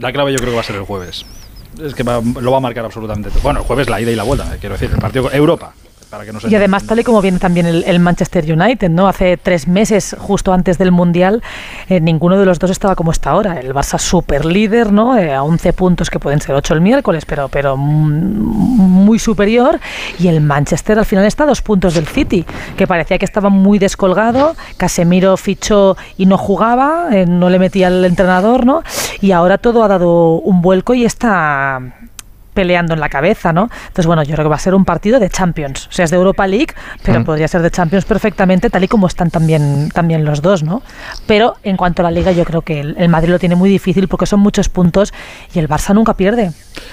La 0.00 0.12
clave 0.12 0.32
yo 0.32 0.38
creo 0.38 0.50
que 0.50 0.54
va 0.56 0.62
a 0.62 0.64
ser 0.64 0.76
el 0.76 0.82
jueves. 0.82 1.24
Es 1.82 1.94
que 1.94 2.02
va- 2.02 2.20
lo 2.40 2.50
va 2.50 2.56
a 2.56 2.60
marcar 2.60 2.84
absolutamente 2.84 3.30
todo. 3.30 3.40
Bueno, 3.42 3.60
el 3.60 3.66
jueves 3.66 3.88
la 3.88 4.00
ida 4.00 4.10
y 4.10 4.16
la 4.16 4.22
vuelta, 4.24 4.52
eh, 4.54 4.58
quiero 4.58 4.74
decir, 4.74 4.90
el 4.92 4.98
partido 4.98 5.30
Europa. 5.32 5.74
Para 6.12 6.26
que 6.26 6.32
no 6.34 6.40
se 6.40 6.50
Y 6.50 6.54
además, 6.54 6.84
tal 6.84 7.00
y 7.00 7.04
como 7.04 7.22
viene 7.22 7.38
también 7.38 7.64
el, 7.64 7.84
el 7.84 7.98
Manchester 7.98 8.44
United, 8.44 8.90
¿no? 8.90 9.08
Hace 9.08 9.38
tres 9.38 9.66
meses, 9.66 10.14
justo 10.18 10.52
antes 10.52 10.76
del 10.76 10.92
Mundial, 10.92 11.42
eh, 11.88 12.00
ninguno 12.00 12.38
de 12.38 12.44
los 12.44 12.58
dos 12.58 12.70
estaba 12.70 12.94
como 12.94 13.12
está 13.12 13.30
ahora. 13.30 13.58
El 13.58 13.72
Barça 13.72 13.98
super 13.98 14.44
líder, 14.44 14.92
¿no? 14.92 15.16
Eh, 15.16 15.32
a 15.32 15.42
11 15.42 15.72
puntos, 15.72 16.10
que 16.10 16.18
pueden 16.18 16.42
ser 16.42 16.54
8 16.54 16.74
el 16.74 16.82
miércoles, 16.82 17.24
pero, 17.24 17.48
pero 17.48 17.78
muy 17.78 19.18
superior. 19.18 19.80
Y 20.18 20.28
el 20.28 20.42
Manchester 20.42 20.98
al 20.98 21.06
final 21.06 21.24
está 21.24 21.44
a 21.44 21.46
dos 21.46 21.62
puntos 21.62 21.94
del 21.94 22.06
City, 22.06 22.44
que 22.76 22.86
parecía 22.86 23.16
que 23.16 23.24
estaba 23.24 23.48
muy 23.48 23.78
descolgado. 23.78 24.54
Casemiro 24.76 25.38
fichó 25.38 25.96
y 26.18 26.26
no 26.26 26.36
jugaba, 26.36 27.08
eh, 27.12 27.24
no 27.24 27.48
le 27.48 27.58
metía 27.58 27.86
al 27.86 28.04
entrenador, 28.04 28.66
¿no? 28.66 28.82
Y 29.22 29.32
ahora 29.32 29.56
todo 29.56 29.82
ha 29.82 29.88
dado 29.88 30.40
un 30.40 30.60
vuelco 30.60 30.92
y 30.92 31.06
está 31.06 31.80
peleando 32.54 32.94
en 32.94 33.00
la 33.00 33.08
cabeza, 33.08 33.52
¿no? 33.52 33.68
Entonces, 33.88 34.06
bueno, 34.06 34.22
yo 34.22 34.32
creo 34.34 34.44
que 34.44 34.50
va 34.50 34.56
a 34.56 34.60
ser 34.60 34.74
un 34.74 34.84
partido 34.84 35.18
de 35.20 35.28
Champions. 35.30 35.86
O 35.88 35.92
sea, 35.92 36.04
es 36.04 36.10
de 36.10 36.16
Europa 36.16 36.46
League, 36.46 36.74
pero 37.02 37.20
Mm. 37.20 37.24
podría 37.24 37.48
ser 37.48 37.62
de 37.62 37.70
Champions 37.70 38.04
perfectamente, 38.04 38.68
tal 38.70 38.84
y 38.84 38.88
como 38.88 39.06
están 39.06 39.30
también, 39.30 39.88
también 39.92 40.24
los 40.24 40.42
dos, 40.42 40.62
¿no? 40.62 40.82
Pero 41.26 41.56
en 41.62 41.76
cuanto 41.76 42.02
a 42.02 42.04
la 42.04 42.10
Liga, 42.10 42.32
yo 42.32 42.44
creo 42.44 42.62
que 42.62 42.80
el, 42.80 42.94
el 42.98 43.08
Madrid 43.08 43.30
lo 43.30 43.38
tiene 43.38 43.54
muy 43.56 43.70
difícil 43.70 44.08
porque 44.08 44.26
son 44.26 44.40
muchos 44.40 44.68
puntos 44.68 45.12
y 45.54 45.58
el 45.58 45.68
Barça 45.68 45.94
nunca 45.94 46.14
pierde. 46.14 46.52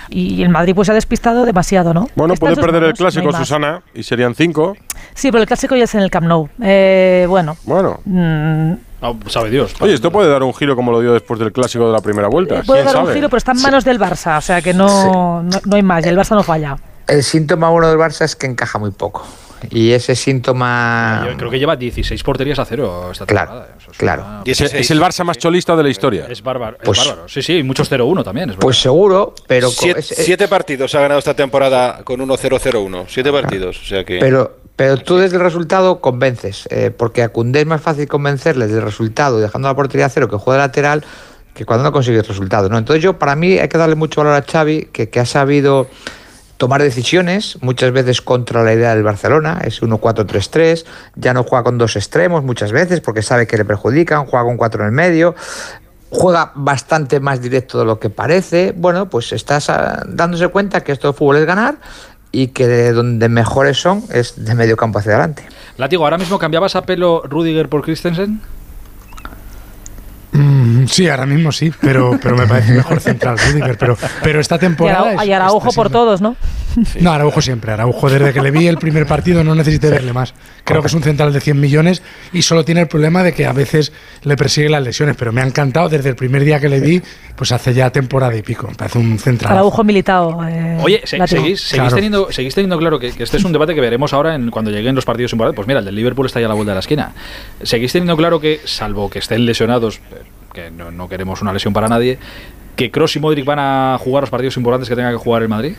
Y 0.09 0.41
el 0.43 0.49
Madrid 0.49 0.73
pues 0.75 0.85
se 0.87 0.91
ha 0.91 0.95
despistado 0.95 1.45
demasiado, 1.45 1.93
¿no? 1.93 2.07
Bueno, 2.15 2.33
puede 2.35 2.55
perder 2.55 2.83
el 2.83 2.89
no 2.89 2.95
clásico, 2.95 3.25
más. 3.31 3.37
Susana, 3.37 3.81
y 3.93 4.03
serían 4.03 4.35
cinco. 4.35 4.75
Sí, 5.13 5.31
pero 5.31 5.41
el 5.41 5.47
clásico 5.47 5.75
ya 5.75 5.83
es 5.83 5.95
en 5.95 6.01
el 6.01 6.09
Camp 6.11 6.27
Nou. 6.27 6.49
Eh, 6.61 7.25
bueno. 7.29 7.57
Bueno. 7.65 7.99
Mm, 9.01 9.29
sabe 9.29 9.49
Dios. 9.49 9.73
Oye, 9.79 9.93
esto 9.93 10.11
puede 10.11 10.29
dar 10.29 10.43
un 10.43 10.53
giro 10.53 10.75
como 10.75 10.91
lo 10.91 11.01
dio 11.01 11.13
después 11.13 11.39
del 11.39 11.51
clásico 11.51 11.87
de 11.87 11.93
la 11.93 12.01
primera 12.01 12.27
vuelta. 12.27 12.61
puede 12.63 12.83
¿Quién 12.83 12.93
dar 12.93 13.03
un 13.05 13.13
giro, 13.13 13.29
pero 13.29 13.37
está 13.37 13.51
en 13.53 13.61
manos 13.61 13.83
del 13.85 13.99
Barça. 13.99 14.37
O 14.37 14.41
sea 14.41 14.61
que 14.61 14.73
no, 14.73 15.41
no, 15.43 15.59
no 15.65 15.75
hay 15.75 15.83
más. 15.83 16.05
El 16.05 16.17
Barça 16.17 16.31
no 16.35 16.43
falla. 16.43 16.77
El 17.07 17.23
síntoma 17.23 17.69
bueno 17.69 17.87
del 17.89 17.97
Barça 17.97 18.23
es 18.25 18.35
que 18.35 18.45
encaja 18.47 18.77
muy 18.79 18.91
poco. 18.91 19.25
Y 19.71 19.91
ese 19.91 20.15
síntoma. 20.15 21.25
Yo 21.29 21.35
creo 21.35 21.51
que 21.51 21.59
lleva 21.59 21.75
16 21.75 22.23
porterías 22.23 22.59
a 22.59 22.65
cero 22.65 23.09
esta 23.11 23.25
Claro, 23.25 23.49
temporada. 23.51 23.75
Eso 23.81 23.91
es 23.91 23.97
claro. 23.97 24.23
una- 24.25 24.41
Es, 24.45 24.61
es 24.61 24.91
el 24.91 25.01
Barça 25.01 25.23
más 25.25 25.37
cholista 25.37 25.75
de 25.75 25.83
la 25.83 25.89
historia. 25.89 26.27
Es 26.29 26.41
bárbaro. 26.41 26.77
es 26.79 26.83
Pues- 26.85 26.97
bárbaro. 27.05 27.27
Sí, 27.27 27.41
sí, 27.41 27.57
y 27.57 27.63
muchos 27.63 27.89
0-1 27.91 28.23
también. 28.23 28.51
Es. 28.51 28.55
Pues 28.55 28.79
seguro, 28.81 29.33
pero. 29.47 29.69
Siete, 29.69 29.99
es- 29.99 30.11
es- 30.13 30.25
siete 30.25 30.47
partidos 30.47 30.95
ha 30.95 31.01
ganado 31.01 31.19
esta 31.19 31.33
temporada 31.33 32.01
con 32.05 32.21
1-0-0-1. 32.21 33.05
Siete 33.09 33.31
partidos. 33.33 33.81
O 33.81 33.85
sea 33.85 34.05
que. 34.05 34.19
Pero, 34.19 34.58
pero 34.79 34.95
tú 34.95 35.17
desde 35.17 35.35
el 35.35 35.43
resultado 35.43 35.99
convences, 35.99 36.65
eh, 36.71 36.89
porque 36.89 37.21
a 37.21 37.33
Koundé 37.33 37.59
es 37.59 37.65
más 37.65 37.81
fácil 37.81 38.07
convencerle 38.07 38.65
del 38.67 38.81
resultado 38.81 39.37
dejando 39.37 39.67
la 39.67 39.75
portería 39.75 40.05
a 40.05 40.09
cero 40.09 40.29
que 40.29 40.37
juegue 40.37 40.57
lateral 40.57 41.03
que 41.53 41.65
cuando 41.65 41.83
no 41.83 41.91
consigue 41.91 42.19
el 42.19 42.23
resultado. 42.23 42.69
¿no? 42.69 42.77
Entonces 42.77 43.03
yo, 43.03 43.19
para 43.19 43.35
mí, 43.35 43.59
hay 43.59 43.67
que 43.67 43.77
darle 43.77 43.95
mucho 43.95 44.21
valor 44.23 44.41
a 44.41 44.41
Xavi, 44.49 44.87
que, 44.93 45.09
que 45.09 45.19
ha 45.19 45.25
sabido 45.25 45.89
tomar 46.55 46.81
decisiones, 46.81 47.57
muchas 47.59 47.91
veces 47.91 48.21
contra 48.21 48.63
la 48.63 48.73
idea 48.73 48.95
del 48.95 49.03
Barcelona, 49.03 49.59
es 49.65 49.81
1-4-3-3, 49.81 50.85
ya 51.15 51.33
no 51.33 51.43
juega 51.43 51.65
con 51.65 51.77
dos 51.77 51.97
extremos 51.97 52.45
muchas 52.45 52.71
veces 52.71 53.01
porque 53.01 53.21
sabe 53.21 53.47
que 53.47 53.57
le 53.57 53.65
perjudican, 53.65 54.27
juega 54.27 54.45
con 54.45 54.55
cuatro 54.55 54.83
en 54.83 54.85
el 54.87 54.93
medio, 54.93 55.35
juega 56.09 56.53
bastante 56.55 57.19
más 57.19 57.41
directo 57.41 57.79
de 57.79 57.85
lo 57.85 57.99
que 57.99 58.09
parece, 58.09 58.73
bueno, 58.77 59.09
pues 59.09 59.33
estás 59.33 59.69
dándose 60.07 60.47
cuenta 60.47 60.85
que 60.85 60.93
esto 60.93 61.09
de 61.09 61.13
fútbol 61.13 61.35
es 61.35 61.45
ganar 61.45 61.79
y 62.31 62.47
que 62.47 62.67
de 62.67 62.93
donde 62.93 63.29
mejores 63.29 63.81
son 63.81 64.03
es 64.11 64.43
de 64.43 64.55
medio 64.55 64.77
campo 64.77 64.99
hacia 64.99 65.13
adelante. 65.13 65.47
Látigo, 65.77 66.03
¿ahora 66.03 66.17
mismo 66.17 66.39
cambiabas 66.39 66.75
a 66.75 66.83
pelo 66.83 67.23
Rudiger 67.23 67.69
por 67.69 67.81
Christensen? 67.81 68.41
Mm, 70.31 70.85
sí, 70.85 71.07
ahora 71.09 71.25
mismo 71.25 71.51
sí, 71.51 71.71
pero, 71.81 72.19
pero 72.21 72.37
me 72.37 72.45
parece 72.45 72.73
mejor 72.73 72.99
central 73.01 73.37
Rudiger. 73.37 73.77
Pero, 73.77 73.97
pero 74.21 74.39
esta 74.39 74.55
Y, 74.55 74.59
temporada. 74.59 75.13
Arau- 75.13 75.21
es- 75.23 75.27
y 75.27 75.33
Araujo 75.33 75.71
por 75.71 75.89
todos, 75.89 76.21
¿no? 76.21 76.35
No, 77.01 77.11
Araujo 77.11 77.41
siempre. 77.41 77.71
Araujo, 77.71 78.09
desde 78.11 78.31
que 78.31 78.41
le 78.41 78.51
vi 78.51 78.67
el 78.67 78.77
primer 78.77 79.07
partido, 79.07 79.43
no 79.43 79.55
necesité 79.55 79.89
verle 79.89 80.13
más. 80.13 80.35
Creo 80.63 80.81
que 80.81 80.87
es 80.87 80.93
un 80.93 81.01
central 81.01 81.33
de 81.33 81.41
100 81.41 81.59
millones 81.59 82.03
y 82.31 82.43
solo 82.43 82.63
tiene 82.63 82.81
el 82.81 82.87
problema 82.87 83.23
de 83.23 83.33
que 83.33 83.47
a 83.47 83.53
veces 83.53 83.91
le 84.21 84.35
persiguen 84.37 84.73
las 84.73 84.83
lesiones. 84.83 85.15
Pero 85.17 85.31
me 85.31 85.41
ha 85.41 85.45
encantado 85.47 85.89
desde 85.89 86.09
el 86.09 86.15
primer 86.15 86.43
día 86.43 86.59
que 86.59 86.69
le 86.69 86.79
vi, 86.79 87.01
pues 87.35 87.51
hace 87.51 87.73
ya 87.73 87.89
temporada 87.89 88.35
y 88.37 88.43
pico. 88.43 88.67
Me 88.67 88.75
parece 88.75 88.99
un 88.99 89.17
central. 89.17 89.51
Araujo 89.53 89.83
militado. 89.83 90.47
eh, 90.47 90.77
Oye, 90.83 91.01
se- 91.05 91.17
seguís, 91.27 91.59
seguís 91.61 91.69
Claro. 91.73 91.95
teniendo, 91.95 92.31
seguís 92.31 92.53
teniendo 92.53 92.77
claro 92.77 92.99
que, 92.99 93.11
que 93.13 93.23
este 93.23 93.37
es 93.37 93.43
un 93.43 93.51
debate 93.51 93.73
que 93.73 93.81
veremos 93.81 94.13
ahora 94.13 94.35
en, 94.35 94.51
cuando 94.51 94.69
lleguen 94.69 94.93
los 94.93 95.05
partidos 95.05 95.33
importantes. 95.33 95.55
Pues 95.55 95.67
mira, 95.67 95.79
el 95.79 95.85
del 95.85 95.95
Liverpool 95.95 96.27
está 96.27 96.39
ya 96.39 96.45
a 96.45 96.49
la 96.49 96.55
vuelta 96.55 96.71
de 96.71 96.75
la 96.75 96.81
esquina. 96.81 97.13
Seguís 97.63 97.91
teniendo 97.91 98.15
claro 98.15 98.39
que, 98.39 98.61
salvo 98.65 99.09
que 99.09 99.17
estén 99.19 99.43
lesionados, 99.47 99.99
que 100.53 100.71
no, 100.71 100.91
no 100.91 101.07
queremos 101.09 101.41
una 101.41 101.53
lesión 101.53 101.73
para 101.73 101.87
nadie, 101.87 102.17
que 102.75 102.89
Cross 102.91 103.15
y 103.17 103.19
Modric 103.19 103.45
van 103.45 103.59
a 103.59 103.97
jugar 103.99 104.23
los 104.23 104.29
partidos 104.29 104.55
importantes 104.57 104.89
que 104.89 104.95
tenga 104.95 105.11
que 105.11 105.17
jugar 105.17 105.41
el 105.43 105.49
Madrid. 105.49 105.73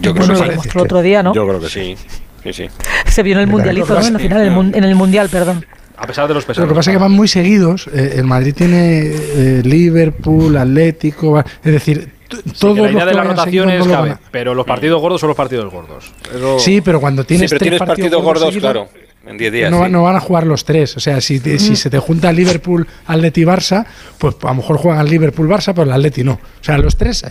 Yo 0.00 0.14
Bueno, 0.14 0.34
lo 0.34 0.40
demostró 0.40 0.82
otro 0.82 1.02
día, 1.02 1.22
¿no? 1.22 1.34
Yo 1.34 1.46
creo 1.46 1.60
que 1.60 1.68
sí. 1.68 1.96
Sí, 2.44 2.52
sí. 2.52 2.68
Se 3.06 3.22
vio 3.22 3.34
en 3.34 3.40
el 3.40 3.46
mundialito, 3.48 3.94
¿no? 3.94 4.06
En 4.06 4.12
la 4.12 4.18
final, 4.18 4.40
en 4.42 4.46
el, 4.46 4.52
mun- 4.52 4.74
en 4.74 4.84
el 4.84 4.94
mundial, 4.94 5.28
perdón. 5.28 5.64
A 5.96 6.06
pesar 6.06 6.28
de 6.28 6.34
los 6.34 6.44
Lo 6.44 6.46
pesados. 6.48 6.68
que 6.68 6.74
pasa 6.76 6.90
es 6.92 6.96
que 6.96 7.02
van 7.02 7.10
muy 7.10 7.26
seguidos. 7.26 7.88
Eh, 7.92 8.14
el 8.16 8.24
Madrid 8.24 8.54
tiene 8.54 9.00
eh, 9.02 9.62
Liverpool, 9.64 10.56
Atlético. 10.56 11.32
va- 11.32 11.44
Es 11.64 11.72
decir, 11.72 12.12
t- 12.28 12.36
Sí, 12.36 12.52
todos 12.60 12.76
que 12.76 12.82
la 12.82 12.90
idea 12.92 13.04
de 13.06 13.10
que 13.10 13.16
las 13.16 13.26
rotaciones 13.26 13.78
no 13.80 13.84
lo 13.86 13.90
cabe, 13.92 14.16
pero 14.30 14.54
los 14.54 14.64
partidos 14.64 15.00
gordos 15.00 15.20
son 15.20 15.28
los 15.28 15.36
partidos 15.36 15.72
gordos. 15.72 16.12
Eso- 16.32 16.58
Sí, 16.60 16.80
pero 16.80 17.00
cuando 17.00 17.24
tienes 17.24 17.50
sí, 17.50 17.54
pero 17.54 17.58
tres 17.58 17.70
tienes 17.70 17.78
partidos 17.80 18.10
partidos 18.10 18.22
gordos, 18.22 18.56
claro. 18.58 18.88
En 19.28 19.36
10 19.36 19.52
días. 19.52 19.70
no, 19.70 19.84
sí. 19.84 19.90
no 19.90 20.02
van 20.04 20.16
a 20.16 20.20
jugar 20.20 20.46
los 20.46 20.64
tres. 20.64 20.96
O 20.96 21.00
sea, 21.00 21.20
si, 21.20 21.38
te- 21.40 21.58
si 21.58 21.76
se 21.76 21.90
te 21.90 21.98
junta 21.98 22.32
Liverpool, 22.32 22.86
Atleti 23.06 23.42
y 23.42 23.44
Barça, 23.44 23.84
pues 24.18 24.36
a 24.42 24.48
lo 24.48 24.54
mejor 24.54 24.78
juegan 24.78 25.06
Liverpool, 25.08 25.48
Barça, 25.48 25.72
pero 25.74 25.82
el 25.84 25.92
Atleti 25.92 26.24
no. 26.24 26.32
O 26.32 26.64
sea, 26.64 26.78
los 26.78 26.96
tres, 26.96 27.24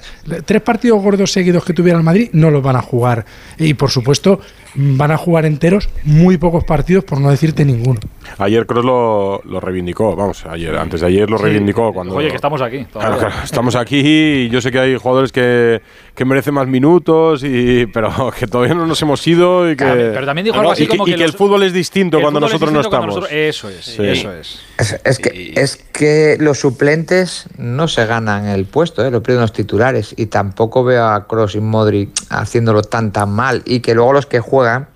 tres 0.45 0.61
partidos 0.61 1.01
gordos 1.01 1.31
seguidos 1.31 1.65
que 1.65 1.73
tuviera 1.73 1.97
el 1.97 2.03
Madrid 2.03 2.29
no 2.33 2.51
los 2.51 2.61
van 2.61 2.75
a 2.75 2.81
jugar. 2.81 3.25
Y 3.57 3.73
por 3.73 3.89
supuesto, 3.89 4.39
van 4.75 5.11
a 5.11 5.17
jugar 5.17 5.45
enteros 5.45 5.89
muy 6.03 6.37
pocos 6.37 6.63
partidos, 6.63 7.03
por 7.03 7.19
no 7.19 7.29
decirte 7.31 7.65
ninguno. 7.65 7.99
Ayer 8.37 8.65
Kroos 8.67 8.85
lo, 8.85 9.41
lo 9.45 9.59
reivindicó, 9.59 10.15
vamos, 10.15 10.45
ayer, 10.45 10.75
antes 10.77 11.01
de 11.01 11.07
ayer 11.07 11.29
lo 11.29 11.37
Sí. 11.37 11.45
reivindicó 11.45 11.91
cuando... 11.93 12.15
Oye, 12.15 12.29
que 12.29 12.35
estamos 12.35 12.61
aquí. 12.61 12.85
todavía. 12.91 13.17
Claro, 13.17 13.31
claro, 13.31 13.43
estamos 13.43 13.75
aquí 13.75 13.99
y 13.99 14.49
yo 14.49 14.61
sé 14.61 14.71
que 14.71 14.79
hay 14.79 14.95
jugadores 14.97 15.31
que, 15.31 15.81
que 16.17 16.25
merecen 16.25 16.55
más 16.55 16.67
minutos, 16.67 17.43
y, 17.43 17.85
pero 17.93 18.31
que 18.39 18.47
todavía 18.47 18.73
no 18.73 18.87
nos 18.87 18.99
hemos 19.03 19.25
ido 19.27 19.67
y 19.69 19.75
que, 19.75 19.83
Claro, 19.85 20.01
pero 20.15 20.25
también 20.25 20.45
dijo 20.45 20.55
No, 20.55 20.61
algo 20.61 20.69
no, 20.71 20.73
así 20.73 20.83
y 20.85 20.87
que, 20.87 21.11
y 21.11 21.21
el 21.21 21.31
fútbol 21.31 21.61
es 21.61 21.73
distinto 21.73 22.19
cuando 22.19 22.39
nosotros 22.39 22.71
no 22.71 22.79
distinto 22.79 22.97
estamos. 22.97 23.15
nosotros- 23.15 23.31
eso 23.31 23.69
es, 23.69 23.85
Sí. 23.85 24.03
eso 24.03 24.33
es. 24.33 24.59
Es, 24.79 24.99
es 25.03 25.19
que, 25.19 25.53
es 25.55 25.75
que 25.93 26.37
los 26.39 26.59
suplentes 26.59 27.45
no 27.59 27.87
se 27.87 28.07
ganan 28.07 28.47
el 28.47 28.65
puesto, 28.65 29.05
¿eh? 29.05 29.11
lo 29.11 29.21
pierden 29.21 29.41
los 29.43 29.53
titulares. 29.53 30.15
Y 30.17 30.25
tampoco 30.25 30.83
veo 30.83 31.05
a 31.05 31.27
Cross 31.27 31.53
y 31.53 31.59
Modric 31.59 32.09
haciéndolo 32.31 32.81
tan 32.81 33.11
tan 33.11 33.29
mal. 33.29 33.61
Y 33.65 33.81
que 33.81 33.93
luego 33.93 34.11
los 34.13 34.25
que 34.25 34.39
juegan, 34.39 34.87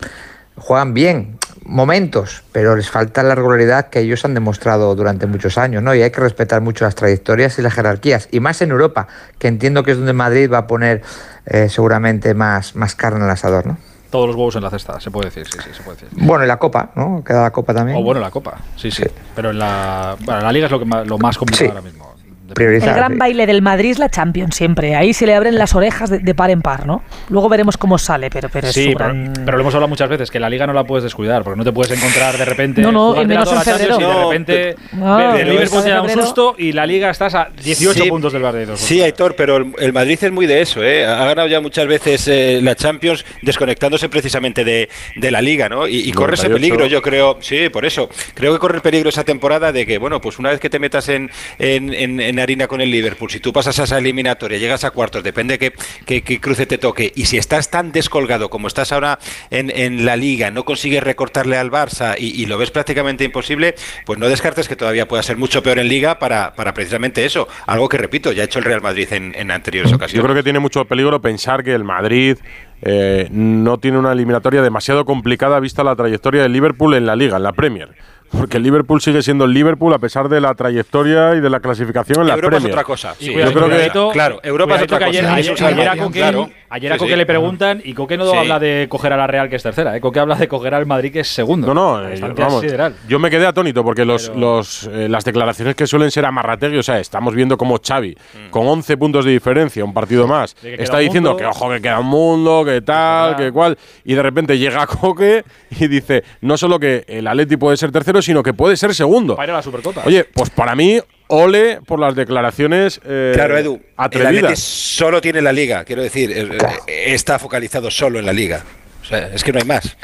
juegan 0.57 0.95
bien, 0.95 1.37
momentos, 1.63 2.43
pero 2.51 2.75
les 2.75 2.89
falta 2.89 3.23
la 3.23 3.35
regularidad 3.35 3.89
que 3.89 3.99
ellos 3.99 4.25
han 4.25 4.33
demostrado 4.33 4.95
durante 4.95 5.27
muchos 5.27 5.57
años, 5.57 5.83
¿no? 5.83 5.93
Y 5.95 6.01
hay 6.01 6.11
que 6.11 6.21
respetar 6.21 6.61
mucho 6.61 6.85
las 6.85 6.95
trayectorias 6.95 7.57
y 7.59 7.61
las 7.61 7.73
jerarquías. 7.73 8.27
Y 8.31 8.39
más 8.39 8.61
en 8.61 8.71
Europa, 8.71 9.07
que 9.37 9.47
entiendo 9.47 9.83
que 9.83 9.91
es 9.91 9.97
donde 9.97 10.13
Madrid 10.13 10.49
va 10.51 10.59
a 10.59 10.67
poner 10.67 11.01
eh, 11.45 11.69
seguramente 11.69 12.33
más, 12.33 12.75
más 12.75 12.95
carne 12.95 13.23
al 13.23 13.29
asador, 13.29 13.67
¿no? 13.67 13.77
Todos 14.09 14.27
los 14.27 14.35
huevos 14.35 14.55
en 14.57 14.63
la 14.63 14.69
cesta, 14.69 14.99
se 14.99 15.09
puede 15.09 15.27
decir, 15.29 15.45
sí, 15.45 15.57
sí, 15.63 15.69
se 15.73 15.83
puede 15.83 15.97
decir. 16.01 16.09
Bueno, 16.25 16.43
y 16.43 16.47
la 16.47 16.57
Copa, 16.57 16.91
¿no? 16.95 17.23
Queda 17.23 17.43
la 17.43 17.51
Copa 17.51 17.73
también. 17.73 17.97
O 17.97 18.03
bueno, 18.03 18.19
la 18.19 18.29
Copa, 18.29 18.57
sí, 18.75 18.91
sí. 18.91 19.03
Pero 19.35 19.51
en 19.51 19.59
la, 19.59 20.17
bueno, 20.19 20.41
la 20.41 20.51
Liga 20.51 20.65
es 20.65 20.71
lo, 20.71 20.79
que 20.79 20.85
más, 20.85 21.07
lo 21.07 21.17
más 21.17 21.37
complicado 21.37 21.69
Sí. 21.69 21.69
ahora 21.77 21.81
mismo. 21.81 22.10
El 22.57 22.79
gran 22.81 23.17
baile 23.17 23.45
del 23.45 23.61
Madrid 23.61 23.91
es 23.91 23.99
la 23.99 24.09
Champions 24.09 24.55
siempre. 24.55 24.95
Ahí 24.95 25.13
se 25.13 25.25
le 25.25 25.33
abren 25.35 25.55
las 25.55 25.75
orejas 25.75 26.09
de, 26.09 26.19
de 26.19 26.35
par 26.35 26.49
en 26.49 26.61
par, 26.61 26.85
¿no? 26.85 27.03
Luego 27.29 27.49
veremos 27.49 27.77
cómo 27.77 27.97
sale, 27.97 28.29
pero, 28.29 28.49
pero 28.49 28.67
es 28.67 28.73
Sí, 28.73 28.91
su 28.91 28.97
pero, 28.97 29.09
gran- 29.09 29.33
pero 29.45 29.57
lo 29.57 29.61
hemos 29.61 29.73
hablado 29.73 29.87
muchas 29.89 30.09
veces, 30.09 30.29
que 30.31 30.39
la 30.39 30.49
liga 30.49 30.67
no 30.67 30.73
la 30.73 30.83
puedes 30.83 31.03
descuidar, 31.03 31.43
porque 31.43 31.57
no 31.57 31.63
te 31.63 31.71
puedes 31.71 31.97
encontrar 31.97 32.37
de 32.37 32.45
repente. 32.45 32.81
No, 32.81 32.91
no, 32.91 33.21
y 33.21 33.25
menos 33.25 33.51
en 33.51 33.61
febrero. 33.61 33.97
Y 33.99 34.03
de 34.03 34.23
repente 34.23 34.75
No, 34.93 35.35
el 35.35 35.49
Liverpool 35.49 35.79
es- 35.79 35.83
te 35.85 35.89
da 35.91 36.01
un 36.01 36.09
susto 36.09 36.55
y 36.57 36.71
la 36.71 36.85
liga 36.85 37.09
estás 37.09 37.35
a 37.35 37.49
18 37.63 38.03
Sí. 38.03 38.09
puntos 38.09 38.33
del 38.33 38.41
Barredo. 38.41 38.75
Sí, 38.77 39.01
Aitor, 39.01 39.35
pero 39.35 39.57
el, 39.57 39.73
el 39.79 39.93
Madrid 39.93 40.17
es 40.21 40.31
muy 40.31 40.45
de 40.47 40.61
eso, 40.61 40.83
¿eh? 40.83 41.05
Ha 41.05 41.25
ganado 41.25 41.47
ya 41.47 41.61
muchas 41.61 41.87
veces 41.87 42.27
eh, 42.27 42.59
la 42.61 42.75
Champions 42.75 43.25
desconectándose 43.41 44.09
precisamente 44.09 44.63
de, 44.63 44.89
de 45.15 45.31
la 45.31 45.41
Liga, 45.41 45.69
¿no? 45.69 45.87
Y, 45.87 45.99
y 46.01 46.11
corre 46.11 46.35
ese 46.35 46.49
98. 46.49 46.53
peligro, 46.75 46.85
yo 46.87 47.01
creo, 47.01 47.37
sí, 47.41 47.69
por 47.69 47.85
eso. 47.85 48.09
Creo 48.33 48.53
que 48.53 48.59
corre 48.59 48.75
el 48.77 48.81
peligro 48.81 49.09
esa 49.09 49.23
temporada 49.23 49.71
de 49.71 49.85
que, 49.85 49.97
bueno, 49.97 50.19
pues 50.21 50.39
una 50.39 50.49
vez 50.49 50.59
que 50.59 50.69
te 50.69 50.79
metas 50.79 51.09
en, 51.09 51.29
en, 51.59 51.93
en- 51.93 52.19
en 52.19 52.39
harina 52.41 52.67
con 52.67 52.81
el 52.81 52.91
Liverpool, 52.91 53.29
si 53.29 53.39
tú 53.39 53.53
pasas 53.53 53.79
a 53.79 53.83
esa 53.83 53.97
eliminatoria, 53.97 54.57
llegas 54.57 54.83
a 54.83 54.91
cuartos, 54.91 55.23
depende 55.23 55.57
que, 55.57 55.73
que, 56.05 56.21
que 56.21 56.39
cruce 56.39 56.65
te 56.65 56.77
toque, 56.77 57.11
y 57.15 57.25
si 57.25 57.37
estás 57.37 57.69
tan 57.69 57.91
descolgado 57.91 58.49
como 58.49 58.67
estás 58.67 58.91
ahora 58.91 59.19
en, 59.49 59.71
en 59.75 60.05
la 60.05 60.15
Liga, 60.15 60.51
no 60.51 60.65
consigues 60.65 61.03
recortarle 61.03 61.57
al 61.57 61.71
Barça 61.71 62.15
y, 62.17 62.41
y 62.41 62.45
lo 62.45 62.57
ves 62.57 62.71
prácticamente 62.71 63.23
imposible, 63.23 63.75
pues 64.05 64.19
no 64.19 64.27
descartes 64.27 64.67
que 64.67 64.75
todavía 64.75 65.07
pueda 65.07 65.23
ser 65.23 65.37
mucho 65.37 65.63
peor 65.63 65.79
en 65.79 65.87
Liga 65.87 66.19
para, 66.19 66.53
para 66.53 66.73
precisamente 66.73 67.25
eso. 67.25 67.47
Algo 67.67 67.89
que, 67.89 67.97
repito, 67.97 68.31
ya 68.31 68.43
ha 68.43 68.45
hecho 68.45 68.59
el 68.59 68.65
Real 68.65 68.81
Madrid 68.81 69.07
en, 69.11 69.33
en 69.35 69.51
anteriores 69.51 69.91
ocasiones. 69.93 70.13
Yo 70.13 70.23
creo 70.23 70.35
que 70.35 70.43
tiene 70.43 70.59
mucho 70.59 70.85
peligro 70.85 71.21
pensar 71.21 71.63
que 71.63 71.73
el 71.73 71.83
Madrid 71.83 72.37
eh, 72.81 73.27
no 73.31 73.77
tiene 73.77 73.99
una 73.99 74.11
eliminatoria 74.11 74.61
demasiado 74.61 75.05
complicada 75.05 75.59
vista 75.59 75.83
la 75.83 75.95
trayectoria 75.95 76.41
del 76.43 76.53
Liverpool 76.53 76.95
en 76.95 77.05
la 77.05 77.15
Liga, 77.15 77.37
en 77.37 77.43
la 77.43 77.53
Premier. 77.53 77.89
Porque 78.31 78.57
el 78.57 78.63
Liverpool 78.63 79.01
sigue 79.01 79.21
siendo 79.21 79.45
el 79.45 79.53
Liverpool 79.53 79.93
a 79.93 79.99
pesar 79.99 80.29
de 80.29 80.39
la 80.39 80.53
trayectoria 80.55 81.35
y 81.35 81.41
de 81.41 81.49
la 81.49 81.59
clasificación 81.59 82.21
en 82.21 82.27
la 82.27 82.35
Europa 82.35 82.57
es 82.57 82.61
Premier. 82.61 82.73
otra 82.73 82.83
cosa. 82.85 83.15
Sí, 83.19 83.33
yo 83.33 83.51
creo 83.53 83.69
que 83.69 83.89
claro, 84.13 84.39
Europa 84.43 84.75
es 84.77 84.81
otra 84.83 84.97
ayer, 85.07 85.21
cosa. 85.23 85.35
ayer- 85.35 85.53
es 85.53 85.61
ayer 85.61 85.89
a 85.89 85.97
Coque, 85.97 86.19
claro. 86.19 86.49
ayer 86.69 86.93
a 86.93 86.97
Coque 86.97 87.11
sí. 87.11 87.17
le 87.17 87.25
preguntan 87.25 87.81
y 87.83 87.93
Coque 87.93 88.17
no 88.17 88.31
habla 88.33 88.57
de 88.59 88.87
coger 88.89 89.13
a 89.13 89.17
la 89.17 89.27
Real 89.27 89.49
que 89.49 89.57
es 89.57 89.63
tercera, 89.63 89.95
¿eh? 89.97 90.01
Coque 90.01 90.19
habla 90.19 90.35
de 90.35 90.47
coger 90.47 90.73
al 90.73 90.85
Madrid 90.85 91.11
que 91.11 91.19
es 91.19 91.27
segundo. 91.27 91.67
No, 91.73 91.73
no, 91.99 92.07
eh, 92.09 92.19
vamos, 92.37 92.63
yo 93.07 93.19
me 93.19 93.29
quedé 93.29 93.45
atónito 93.45 93.83
porque 93.83 94.05
los, 94.05 94.31
los, 94.35 94.83
eh, 94.91 95.09
las 95.09 95.25
declaraciones 95.25 95.75
que 95.75 95.85
suelen 95.85 96.09
ser 96.09 96.25
amarrategui, 96.25 96.77
o 96.77 96.83
sea, 96.83 96.99
estamos 96.99 97.35
viendo 97.35 97.57
como 97.57 97.79
Xavi, 97.85 98.17
con 98.49 98.65
11 98.67 98.95
puntos 98.97 99.25
de 99.25 99.31
diferencia, 99.31 99.83
un 99.83 99.93
partido 99.93 100.25
más, 100.27 100.55
está 100.63 100.99
diciendo 100.99 101.31
mundo. 101.31 101.41
que 101.43 101.45
ojo, 101.47 101.69
que 101.69 101.81
queda 101.81 101.99
un 101.99 102.07
mundo, 102.07 102.63
que 102.65 102.81
tal, 102.81 103.35
que 103.35 103.51
cual, 103.51 103.77
y 104.05 104.13
de 104.13 104.23
repente 104.23 104.57
llega 104.57 104.87
Coque 105.01 105.43
y 105.79 105.87
dice, 105.87 106.23
no 106.41 106.55
solo 106.57 106.79
que 106.79 107.03
el 107.07 107.27
Atleti 107.27 107.57
puede 107.57 107.75
ser 107.75 107.91
tercero, 107.91 108.20
sino 108.21 108.43
que 108.43 108.53
puede 108.53 108.77
ser 108.77 108.93
segundo. 108.95 109.35
Para 109.35 109.47
ir 109.47 109.51
a 109.51 109.57
la 109.57 109.61
Supercopa. 109.63 110.03
Oye, 110.05 110.23
pues 110.25 110.49
para 110.49 110.75
mí, 110.75 110.99
ole 111.27 111.79
por 111.85 111.99
las 111.99 112.15
declaraciones 112.15 112.99
eh, 113.05 113.31
Claro, 113.33 113.57
Edu, 113.57 113.73
el 113.75 113.81
Atleti 113.97 114.27
atrevidas. 114.27 114.59
solo 114.59 115.21
tiene 115.21 115.41
la 115.41 115.51
Liga, 115.51 115.83
quiero 115.85 116.01
decir, 116.03 116.31
eh, 116.31 116.57
eh, 116.87 117.13
está 117.13 117.39
focalizado 117.39 117.89
solo 117.89 118.19
en 118.19 118.25
la 118.25 118.33
Liga. 118.33 118.63
O 119.01 119.05
sea, 119.05 119.27
es 119.33 119.43
que 119.43 119.51
no 119.51 119.59
hay 119.59 119.65
más. 119.65 119.97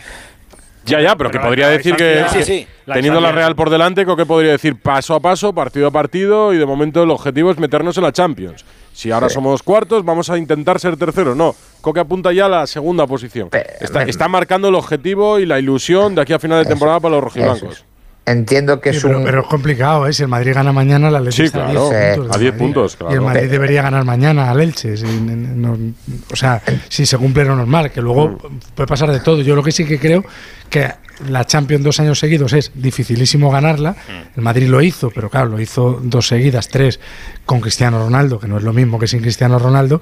Ya, 0.85 1.01
ya, 1.01 1.17
pero, 1.17 1.29
que 1.29 1.39
podría 1.39 1.67
decir 1.67 1.97
que, 1.97 2.23
Sí, 2.31 2.43
sí, 2.43 2.67
teniendo 2.85 3.19
la 3.19 3.33
Real 3.33 3.55
por 3.55 3.69
delante, 3.69 4.05
que 4.05 4.25
podría 4.25 4.51
decir 4.51 4.79
paso 4.79 5.15
a 5.15 5.19
paso, 5.19 5.53
partido 5.53 5.87
a 5.87 5.91
partido, 5.91 6.53
y 6.53 6.57
de 6.57 6.65
momento 6.65 7.03
el 7.03 7.11
objetivo 7.11 7.51
es 7.51 7.59
meternos 7.59 7.97
en 7.97 8.03
la 8.03 8.13
Champions. 8.13 8.63
Si 8.93 9.11
ahora 9.11 9.27
somos 9.29 9.61
cuartos, 9.61 10.05
vamos 10.05 10.29
a 10.29 10.37
intentar 10.37 10.79
ser 10.79 10.95
terceros. 10.95 11.35
No, 11.35 11.53
Coque 11.81 11.99
apunta 11.99 12.31
ya 12.31 12.45
a 12.45 12.49
la 12.49 12.67
segunda 12.67 13.05
posición. 13.05 13.49
Está, 13.79 14.03
está 14.03 14.27
marcando 14.27 14.69
el 14.69 14.75
objetivo 14.75 15.39
y 15.39 15.45
la 15.45 15.59
ilusión 15.59 16.15
de 16.15 16.21
aquí 16.21 16.33
a 16.33 16.39
final 16.39 16.63
de 16.63 16.69
temporada 16.69 16.99
para 17.01 17.15
los 17.15 17.23
rojiblancos. 17.25 17.85
Entiendo 18.27 18.81
que 18.81 18.91
Sí, 18.91 18.97
es 18.97 19.03
pero, 19.03 19.17
un... 19.19 19.23
pero 19.23 19.41
es 19.41 19.47
complicado, 19.47 20.05
¿eh? 20.05 20.11
Si 20.13 20.21
el 20.21 20.27
Madrid 20.27 20.53
gana 20.53 20.73
mañana, 20.73 21.07
el 21.07 21.15
Atlético 21.15 21.35
Sí, 21.37 21.43
está 21.43 21.65
a 21.65 21.71
claro, 21.71 21.89
10 21.89 21.93
puntos. 21.93 21.97
a 21.97 22.03
del 22.07 22.19
10 22.19 22.27
Madrid. 22.29 22.53
puntos, 22.59 22.91
Y 22.91 22.93
el 22.95 23.07
claro. 23.07 23.21
Madrid 23.23 23.49
debería 23.49 23.81
ganar 23.81 24.03
mañana 24.03 24.51
al 24.51 24.59
Elche. 24.59 24.97
si 24.97 25.05
no- 25.05 25.75
no- 25.77 25.93
o 26.31 26.35
sea, 26.35 26.61
si 26.89 27.05
se 27.05 27.17
cumple 27.17 27.45
lo 27.45 27.55
normal, 27.55 27.89
que 27.91 28.01
luego 28.01 28.29
Mm. 28.29 28.59
puede 28.75 28.87
pasar 28.87 29.11
de 29.11 29.21
todo. 29.21 29.41
Yo 29.41 29.55
lo 29.55 29.63
que 29.63 29.71
sí 29.71 29.85
que 29.85 29.97
creo 29.97 30.25
que 30.69 30.91
la 31.29 31.45
Champions 31.45 31.83
dos 31.83 31.99
años 32.01 32.19
seguidos 32.19 32.51
es 32.53 32.71
dificilísimo 32.75 33.49
ganarla. 33.49 33.91
Mm. 33.91 34.37
El 34.39 34.43
Madrid 34.43 34.67
lo 34.67 34.81
hizo, 34.81 35.09
pero 35.09 35.29
claro, 35.29 35.47
lo 35.47 35.59
hizo 35.61 35.99
dos 36.03 36.27
seguidas, 36.27 36.67
tres, 36.67 36.99
con 37.45 37.61
Cristiano 37.61 37.97
Ronaldo, 37.97 38.39
que 38.39 38.47
no 38.47 38.57
es 38.57 38.63
lo 38.63 38.73
mismo 38.73 38.99
que 38.99 39.07
sin 39.07 39.21
Cristiano 39.21 39.57
Ronaldo. 39.57 40.01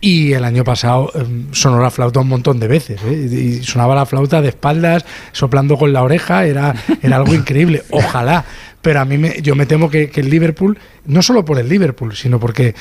Y 0.00 0.32
el 0.32 0.44
año 0.44 0.62
pasado 0.62 1.10
eh, 1.14 1.24
sonó 1.52 1.80
la 1.80 1.90
flauta 1.90 2.20
un 2.20 2.28
montón 2.28 2.60
de 2.60 2.68
veces. 2.68 3.00
¿eh? 3.04 3.12
Y 3.14 3.62
sonaba 3.62 3.94
la 3.94 4.06
flauta 4.06 4.42
de 4.42 4.48
espaldas, 4.48 5.04
soplando 5.32 5.76
con 5.76 5.92
la 5.92 6.02
oreja. 6.02 6.44
Era, 6.44 6.74
era 7.02 7.16
algo 7.16 7.34
increíble. 7.34 7.82
Ojalá. 7.90 8.44
Pero 8.82 9.00
a 9.00 9.04
mí 9.04 9.18
me, 9.18 9.40
yo 9.42 9.54
me 9.54 9.66
temo 9.66 9.90
que, 9.90 10.10
que 10.10 10.20
el 10.20 10.30
Liverpool, 10.30 10.78
no 11.06 11.22
solo 11.22 11.44
por 11.44 11.58
el 11.58 11.68
Liverpool, 11.68 12.14
sino 12.14 12.38
porque 12.38 12.74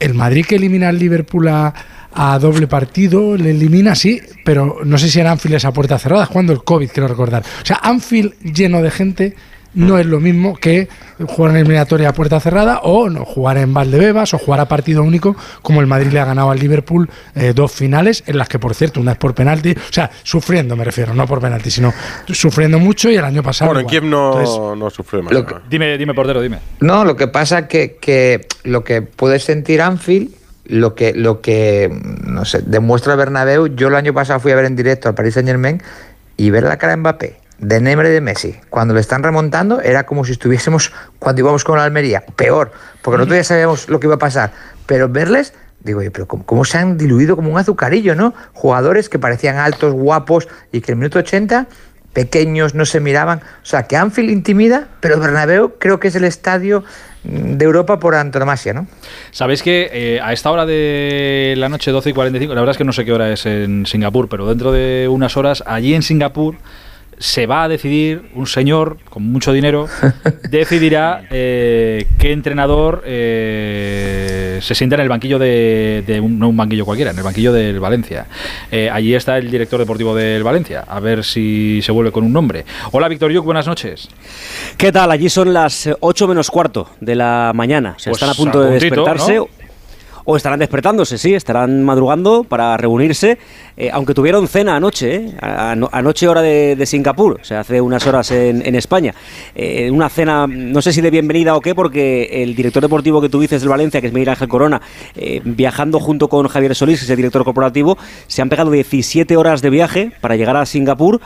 el 0.00 0.14
Madrid 0.14 0.46
que 0.46 0.56
elimina 0.56 0.88
al 0.88 0.98
Liverpool 0.98 1.48
a, 1.48 1.74
a 2.16 2.38
doble 2.38 2.66
partido, 2.66 3.36
le 3.36 3.50
elimina, 3.50 3.94
sí, 3.94 4.20
pero 4.42 4.78
no 4.84 4.96
sé 4.96 5.10
si 5.10 5.20
en 5.20 5.26
Anfield 5.26 5.56
es 5.56 5.64
a 5.66 5.72
puerta 5.72 5.98
cerrada, 5.98 6.26
cuando 6.26 6.54
el 6.54 6.64
COVID, 6.64 6.88
quiero 6.88 7.08
recordar. 7.08 7.42
O 7.62 7.66
sea, 7.66 7.78
Anfield 7.82 8.32
lleno 8.40 8.80
de 8.80 8.90
gente 8.90 9.36
no 9.76 9.98
es 9.98 10.06
lo 10.06 10.18
mismo 10.18 10.56
que 10.56 10.88
jugar 11.26 11.52
en 11.52 11.58
eliminatoria 11.58 12.08
a 12.08 12.12
puerta 12.12 12.40
cerrada 12.40 12.80
o 12.82 13.08
no 13.08 13.24
jugar 13.24 13.56
en 13.58 13.72
Valdebebas 13.72 14.34
o 14.34 14.38
jugar 14.38 14.60
a 14.60 14.66
partido 14.66 15.02
único 15.02 15.36
como 15.62 15.80
el 15.80 15.86
Madrid 15.86 16.08
le 16.12 16.18
ha 16.20 16.24
ganado 16.24 16.50
al 16.50 16.58
Liverpool 16.58 17.08
eh, 17.34 17.52
dos 17.54 17.70
finales 17.72 18.24
en 18.26 18.36
las 18.38 18.48
que 18.48 18.58
por 18.58 18.74
cierto 18.74 19.00
una 19.00 19.12
es 19.12 19.18
por 19.18 19.34
penalti 19.34 19.70
o 19.72 19.92
sea 19.92 20.10
sufriendo 20.24 20.74
me 20.76 20.84
refiero 20.84 21.14
no 21.14 21.26
por 21.26 21.40
penalti 21.40 21.70
sino 21.70 21.92
sufriendo 22.26 22.78
mucho 22.78 23.08
y 23.10 23.16
el 23.16 23.24
año 23.24 23.42
pasado 23.42 23.72
Bueno. 23.72 23.88
Kiev 23.88 24.04
no, 24.04 24.40
Entonces, 24.40 24.78
no 24.78 24.90
sufre 24.90 25.22
más. 25.22 25.32
Que- 25.32 25.54
Dime, 25.70 25.96
dime, 25.98 26.12
portero, 26.14 26.40
dime. 26.42 26.58
No, 26.80 27.04
lo 27.04 27.14
que 27.16 27.28
pasa 27.28 27.68
que, 27.68 27.96
que 28.00 28.46
lo 28.64 28.82
que 28.84 29.02
puede 29.02 29.38
sentir 29.38 29.80
Anfield, 29.82 30.30
lo 30.64 30.94
que, 30.94 31.12
lo 31.14 31.40
que 31.40 31.90
no 32.24 32.44
sé, 32.44 32.62
demuestra 32.64 33.14
Bernabéu, 33.14 33.68
yo 33.68 33.88
el 33.88 33.94
año 33.94 34.12
pasado 34.14 34.40
fui 34.40 34.52
a 34.52 34.56
ver 34.56 34.64
en 34.64 34.74
directo 34.76 35.08
al 35.08 35.14
Paris 35.14 35.34
Saint 35.34 35.48
Germain 35.48 35.82
y 36.36 36.50
ver 36.50 36.64
la 36.64 36.76
cara 36.78 36.92
de 36.92 36.96
Mbappé, 36.98 37.36
de 37.58 37.80
Neymar 37.80 38.06
y 38.06 38.10
de 38.10 38.20
Messi, 38.20 38.56
cuando 38.70 38.94
le 38.94 39.00
están 39.00 39.22
remontando, 39.22 39.80
era 39.80 40.04
como 40.04 40.24
si 40.24 40.32
estuviésemos 40.32 40.92
cuando 41.18 41.40
íbamos 41.40 41.64
con 41.64 41.78
la 41.78 41.84
Almería, 41.84 42.24
peor, 42.36 42.72
porque 43.02 43.18
nosotros 43.18 43.38
ya 43.38 43.44
sabíamos 43.44 43.88
lo 43.88 43.98
que 44.00 44.06
iba 44.06 44.16
a 44.16 44.18
pasar, 44.18 44.52
pero 44.86 45.08
verles, 45.08 45.54
digo, 45.80 46.00
oye, 46.00 46.10
pero 46.10 46.26
cómo, 46.26 46.44
cómo 46.44 46.64
se 46.64 46.78
han 46.78 46.98
diluido 46.98 47.36
como 47.36 47.50
un 47.50 47.58
azucarillo, 47.58 48.14
¿no? 48.14 48.34
Jugadores 48.52 49.08
que 49.08 49.18
parecían 49.18 49.56
altos, 49.56 49.92
guapos 49.92 50.48
y 50.72 50.80
que 50.80 50.92
en 50.92 50.96
el 50.96 51.00
minuto 51.00 51.18
80 51.18 51.66
pequeños, 52.16 52.74
no 52.74 52.86
se 52.86 52.98
miraban. 52.98 53.40
O 53.62 53.66
sea, 53.66 53.82
que 53.82 53.94
Anfield 53.94 54.30
intimida, 54.30 54.88
pero 55.00 55.20
Bernabéu 55.20 55.74
creo 55.78 56.00
que 56.00 56.08
es 56.08 56.14
el 56.14 56.24
estadio 56.24 56.82
de 57.24 57.62
Europa 57.62 58.00
por 58.00 58.14
antonomasia, 58.14 58.72
¿no? 58.72 58.86
Sabéis 59.32 59.62
que 59.62 59.90
eh, 59.92 60.20
a 60.22 60.32
esta 60.32 60.50
hora 60.50 60.64
de 60.64 61.52
la 61.58 61.68
noche, 61.68 61.90
12 61.90 62.08
y 62.08 62.12
45, 62.14 62.54
la 62.54 62.62
verdad 62.62 62.70
es 62.70 62.78
que 62.78 62.84
no 62.84 62.94
sé 62.94 63.04
qué 63.04 63.12
hora 63.12 63.30
es 63.30 63.44
en 63.44 63.84
Singapur, 63.84 64.30
pero 64.30 64.48
dentro 64.48 64.72
de 64.72 65.08
unas 65.10 65.36
horas, 65.36 65.62
allí 65.66 65.92
en 65.92 66.02
Singapur, 66.02 66.56
se 67.18 67.46
va 67.46 67.64
a 67.64 67.68
decidir, 67.68 68.30
un 68.34 68.46
señor 68.46 68.98
con 69.08 69.22
mucho 69.22 69.52
dinero, 69.52 69.88
decidirá 70.50 71.24
eh, 71.30 72.06
qué 72.18 72.32
entrenador 72.32 73.02
eh, 73.06 74.58
se 74.62 74.74
sienta 74.74 74.96
en 74.96 75.02
el 75.02 75.08
banquillo 75.08 75.38
de, 75.38 76.04
de 76.06 76.20
un, 76.20 76.38
no 76.38 76.48
un 76.48 76.56
banquillo 76.56 76.84
cualquiera, 76.84 77.12
en 77.12 77.18
el 77.18 77.24
banquillo 77.24 77.52
del 77.52 77.80
Valencia. 77.80 78.26
Eh, 78.70 78.90
allí 78.92 79.14
está 79.14 79.38
el 79.38 79.50
director 79.50 79.80
deportivo 79.80 80.14
del 80.14 80.42
Valencia, 80.42 80.84
a 80.86 81.00
ver 81.00 81.24
si 81.24 81.80
se 81.82 81.92
vuelve 81.92 82.12
con 82.12 82.24
un 82.24 82.32
nombre. 82.32 82.64
Hola, 82.92 83.08
Víctor 83.08 83.32
Yuk, 83.32 83.44
buenas 83.44 83.66
noches. 83.66 84.08
¿Qué 84.76 84.92
tal? 84.92 85.10
Allí 85.10 85.30
son 85.30 85.54
las 85.54 85.88
8 86.00 86.28
menos 86.28 86.50
cuarto 86.50 86.90
de 87.00 87.14
la 87.14 87.52
mañana. 87.54 87.94
O 87.96 87.98
sea, 87.98 88.10
Pues 88.10 88.22
están 88.22 88.30
a 88.30 88.34
punto 88.34 88.60
a 88.60 88.64
de 88.64 88.70
puntito, 88.72 88.94
despertarse. 88.94 89.36
¿no? 89.36 89.48
O 90.28 90.36
estarán 90.36 90.58
despertándose, 90.58 91.18
sí, 91.18 91.34
estarán 91.34 91.84
madrugando 91.84 92.42
para 92.42 92.76
reunirse, 92.76 93.38
eh, 93.76 93.90
aunque 93.92 94.14
tuvieron 94.14 94.48
cena 94.48 94.76
anoche, 94.76 95.14
¿eh? 95.16 95.34
Anoche 95.40 96.28
hora 96.28 96.40
de, 96.40 96.76
de 96.76 96.86
Singapur, 96.86 97.38
o 97.40 97.44
sea, 97.44 97.60
hace 97.60 97.80
unas 97.80 98.06
horas 98.06 98.30
en, 98.30 98.66
en 98.66 98.74
España. 98.74 99.14
Eh, 99.54 99.90
una 99.90 100.08
cena, 100.08 100.46
no 100.46 100.80
sé 100.80 100.92
si 100.94 101.02
de 101.02 101.10
bienvenida 101.10 101.54
o 101.54 101.60
qué, 101.60 101.74
porque 101.74 102.42
el 102.42 102.54
director 102.54 102.82
deportivo 102.82 103.20
que 103.20 103.28
tú 103.28 103.38
dices 103.38 103.60
del 103.60 103.68
Valencia, 103.68 104.00
que 104.00 104.06
es 104.06 104.12
Miguel 104.14 104.30
Ángel 104.30 104.48
Corona, 104.48 104.80
eh, 105.14 105.42
viajando 105.44 106.00
junto 106.00 106.28
con 106.28 106.48
Javier 106.48 106.74
Solís, 106.74 107.00
que 107.00 107.04
es 107.04 107.10
el 107.10 107.16
director 107.16 107.44
corporativo, 107.44 107.98
se 108.26 108.40
han 108.40 108.48
pegado 108.48 108.70
17 108.70 109.36
horas 109.36 109.60
de 109.60 109.68
viaje 109.68 110.12
para 110.22 110.36
llegar 110.36 110.56
a 110.56 110.64
Singapur, 110.64 111.20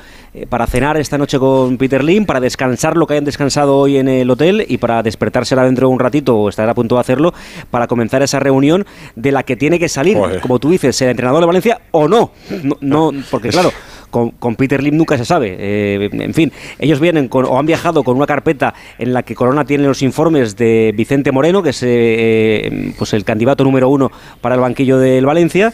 para 0.49 0.67
cenar 0.67 0.97
esta 0.97 1.19
noche 1.19 1.39
con 1.39 1.77
Peter 1.77 2.03
Lim, 2.05 2.25
para 2.25 2.41
descansar 2.41 2.97
lo 2.97 3.07
que 3.07 3.15
hayan 3.15 3.25
descansado 3.25 3.77
hoy 3.77 3.97
en 3.97 4.09
el 4.09 4.31
hotel 4.31 4.65
y 4.69 4.79
para 4.79 5.03
despertarse 5.03 5.55
ahora 5.55 5.67
dentro 5.67 5.89
de 5.89 5.93
un 5.93 5.99
ratito 5.99 6.37
o 6.37 6.49
estar 6.49 6.69
a 6.69 6.75
punto 6.75 6.97
de 6.97 7.01
hacerlo 7.01 7.35
para 7.71 7.87
comenzar 7.87 8.23
esa 8.23 8.39
reunión 8.39 8.87
de 9.17 9.33
la 9.33 9.43
que 9.43 9.57
tiene 9.57 9.79
que 9.79 9.89
salir, 9.89 10.17
Joder. 10.17 10.41
como 10.41 10.59
tú 10.59 10.71
dices, 10.71 11.01
el 11.03 11.11
entrenador 11.11 11.41
de 11.41 11.47
Valencia 11.47 11.81
o 11.91 12.09
no. 12.09 12.31
No, 12.63 12.77
no, 12.81 13.13
porque 13.31 13.51
claro. 13.51 13.73
Con, 14.11 14.33
con 14.33 14.57
Peter 14.57 14.83
Lim 14.83 14.97
nunca 14.97 15.17
se 15.17 15.25
sabe. 15.25 15.55
Eh, 15.57 16.09
en 16.13 16.35
fin, 16.35 16.51
ellos 16.81 16.99
vienen 16.99 17.29
con, 17.29 17.45
o 17.45 17.57
han 17.57 17.67
viajado 17.67 18.03
con 18.03 18.17
una 18.17 18.27
carpeta 18.27 18.75
en 18.99 19.13
la 19.13 19.23
que 19.23 19.37
Corona 19.37 19.65
tiene 19.65 19.85
los 19.85 20.03
informes 20.03 20.57
de 20.57 20.93
Vicente 20.97 21.31
Moreno, 21.31 21.63
que 21.63 21.71
es 21.71 21.81
eh, 21.85 21.87
eh, 21.89 22.93
pues 22.99 23.13
el 23.13 23.23
candidato 23.23 23.63
número 23.63 23.89
uno 23.89 24.11
para 24.41 24.57
el 24.57 24.61
banquillo 24.61 24.99
del 24.99 25.27
Valencia. 25.27 25.73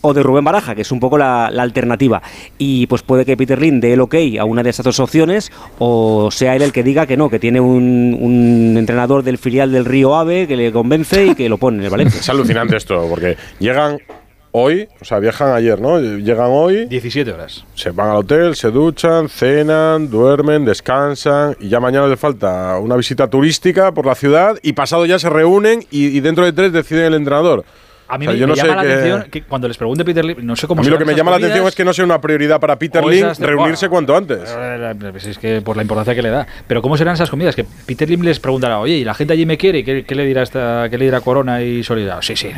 o 0.00 0.14
de 0.14 0.22
Rubén 0.22 0.44
Baraja, 0.44 0.74
que 0.76 0.82
es 0.82 0.92
un 0.92 1.00
poco 1.00 1.18
la, 1.18 1.50
la 1.52 1.62
alternativa. 1.62 2.22
Y 2.56 2.86
pues 2.86 3.02
puede 3.02 3.24
que 3.24 3.36
Peter 3.36 3.60
Lin 3.60 3.80
dé 3.80 3.92
el 3.92 4.00
ok 4.00 4.14
a 4.40 4.44
una 4.44 4.62
de 4.62 4.70
esas 4.70 4.84
dos 4.84 5.00
opciones 5.00 5.50
o 5.78 6.30
sea 6.30 6.54
él 6.54 6.62
el 6.62 6.72
que 6.72 6.84
diga 6.84 7.06
que 7.06 7.16
no, 7.16 7.28
que 7.28 7.38
tiene 7.40 7.60
un, 7.60 8.16
un 8.20 8.76
entrenador 8.76 9.22
del 9.24 9.38
filial 9.38 9.70
del 9.72 9.84
Río 9.84 10.14
Ave 10.14 10.46
que 10.46 10.56
le 10.56 10.70
convence 10.72 11.26
y 11.26 11.34
que 11.34 11.48
lo 11.48 11.58
pone 11.58 11.78
en 11.78 11.84
el 11.84 11.90
Valencia. 11.96 12.20
Es 12.20 12.28
alucinante 12.28 12.76
esto, 12.76 13.06
porque 13.08 13.36
llegan 13.58 13.98
hoy, 14.52 14.88
o 15.00 15.04
sea, 15.04 15.18
viajan 15.18 15.52
ayer, 15.52 15.80
¿no? 15.80 16.00
Llegan 16.00 16.48
hoy. 16.50 16.86
17 16.86 17.32
horas. 17.32 17.64
Se 17.74 17.90
van 17.90 18.10
al 18.10 18.16
hotel, 18.16 18.56
se 18.56 18.70
duchan, 18.70 19.28
cenan, 19.28 20.10
duermen, 20.10 20.64
descansan 20.64 21.56
y 21.60 21.68
ya 21.68 21.80
mañana 21.80 22.06
les 22.06 22.18
falta 22.18 22.78
una 22.78 22.96
visita 22.96 23.28
turística 23.28 23.92
por 23.92 24.06
la 24.06 24.14
ciudad 24.14 24.58
y 24.62 24.72
pasado 24.72 25.06
ya 25.06 25.18
se 25.18 25.30
reúnen 25.30 25.80
y, 25.90 26.06
y 26.06 26.20
dentro 26.20 26.44
de 26.44 26.52
tres 26.52 26.72
deciden 26.72 27.06
el 27.06 27.14
entrenador. 27.14 27.64
A 28.10 28.16
mí 28.18 28.26
O 28.26 28.30
sea, 28.30 28.34
me, 28.34 28.38
yo 28.40 28.46
me 28.46 28.50
no 28.52 28.56
sé 28.56 28.62
llama 28.66 28.76
la 28.76 28.82
qué- 28.82 28.92
atención 28.94 29.26
que 29.30 29.42
cuando 29.42 29.68
les 29.68 29.76
pregunte 29.76 30.04
Peter 30.04 30.24
Lim, 30.24 30.38
no 30.40 30.56
sé 30.56 30.66
cómo 30.66 30.80
A 30.80 30.84
mí 30.84 30.90
lo 30.90 30.98
que 30.98 31.04
me 31.04 31.14
llama 31.14 31.30
la 31.32 31.36
atención 31.36 31.66
es 31.66 31.74
que 31.74 31.84
no 31.84 31.92
sea 31.92 32.04
una 32.06 32.20
prioridad 32.20 32.58
para 32.58 32.78
Peter 32.78 33.04
Lim 33.04 33.26
de- 33.28 33.46
reunirse 33.46 33.88
cuanto 33.88 34.16
antes. 34.16 34.40
Pues 35.10 35.26
es 35.26 35.38
que 35.38 35.60
por 35.60 35.76
la 35.76 35.82
importancia 35.82 36.14
que 36.14 36.22
le 36.22 36.30
da. 36.30 36.46
Pero 36.66 36.80
¿cómo 36.80 36.96
serán 36.96 37.14
esas 37.14 37.28
comidas? 37.30 37.54
Que 37.54 37.64
Peter 37.64 38.08
Lim 38.08 38.22
les 38.22 38.40
preguntará, 38.40 38.78
oye, 38.80 38.94
¿y 38.94 39.04
la 39.04 39.14
gente 39.14 39.34
allí 39.34 39.44
me 39.46 39.58
quiere? 39.58 39.84
¿Qué, 39.84 40.04
qué 40.04 40.14
le 40.14 40.24
dirá 40.24 40.42
esta, 40.42 40.86
qué 40.90 40.96
le 40.96 41.04
dirá 41.04 41.20
Corona 41.20 41.62
y 41.62 41.82
Soledad? 41.84 42.18
Sí, 42.22 42.34
sí. 42.34 42.48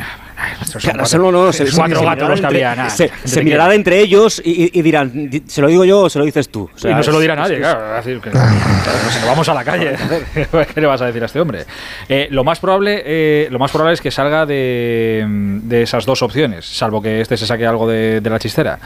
Claro, 0.79 1.31
no, 1.31 1.51
se, 1.51 1.65
cuatro 1.75 2.01
gatos 2.01 2.29
los 2.29 2.39
que 2.39 2.45
había. 2.47 2.75
nada, 2.75 2.89
se, 2.89 3.11
se 3.23 3.43
mirarán 3.43 3.73
entre 3.73 3.99
ellos 3.99 4.41
y, 4.43 4.77
y 4.77 4.81
dirán, 4.81 5.29
"Di- 5.29 5.43
¿se 5.47 5.61
lo 5.61 5.67
digo 5.67 5.85
yo 5.85 6.01
o 6.01 6.09
se 6.09 6.17
lo 6.19 6.25
dices 6.25 6.49
tú? 6.49 6.69
O 6.73 6.77
sea, 6.77 6.91
y 6.91 6.95
no 6.95 7.03
se 7.03 7.11
lo 7.11 7.19
dirá 7.19 7.35
nadie, 7.35 7.55
que 7.55 7.61
claro. 7.61 7.93
decir, 7.95 8.19
que- 8.21 8.29
que 8.31 8.37
nos 8.37 9.25
vamos 9.27 9.49
a 9.49 9.53
la 9.53 9.63
calle. 9.63 9.95
¿Qué 10.73 10.81
le 10.81 10.87
vas 10.87 11.01
a 11.01 11.05
decir 11.07 11.21
a 11.21 11.25
este 11.25 11.39
hombre? 11.39 11.65
Eh, 12.09 12.27
lo, 12.31 12.43
más 12.43 12.59
probable, 12.59 13.03
eh, 13.05 13.47
lo 13.51 13.59
más 13.59 13.71
probable 13.71 13.93
es 13.95 14.01
que 14.01 14.11
salga 14.11 14.45
de, 14.45 15.25
de 15.67 15.83
esas 15.83 16.05
dos 16.05 16.21
opciones, 16.21 16.65
salvo 16.65 17.01
que 17.01 17.21
este 17.21 17.37
se 17.37 17.45
saque 17.45 17.65
algo 17.65 17.87
de, 17.87 18.21
de 18.21 18.29
la 18.29 18.39
chistera. 18.39 18.79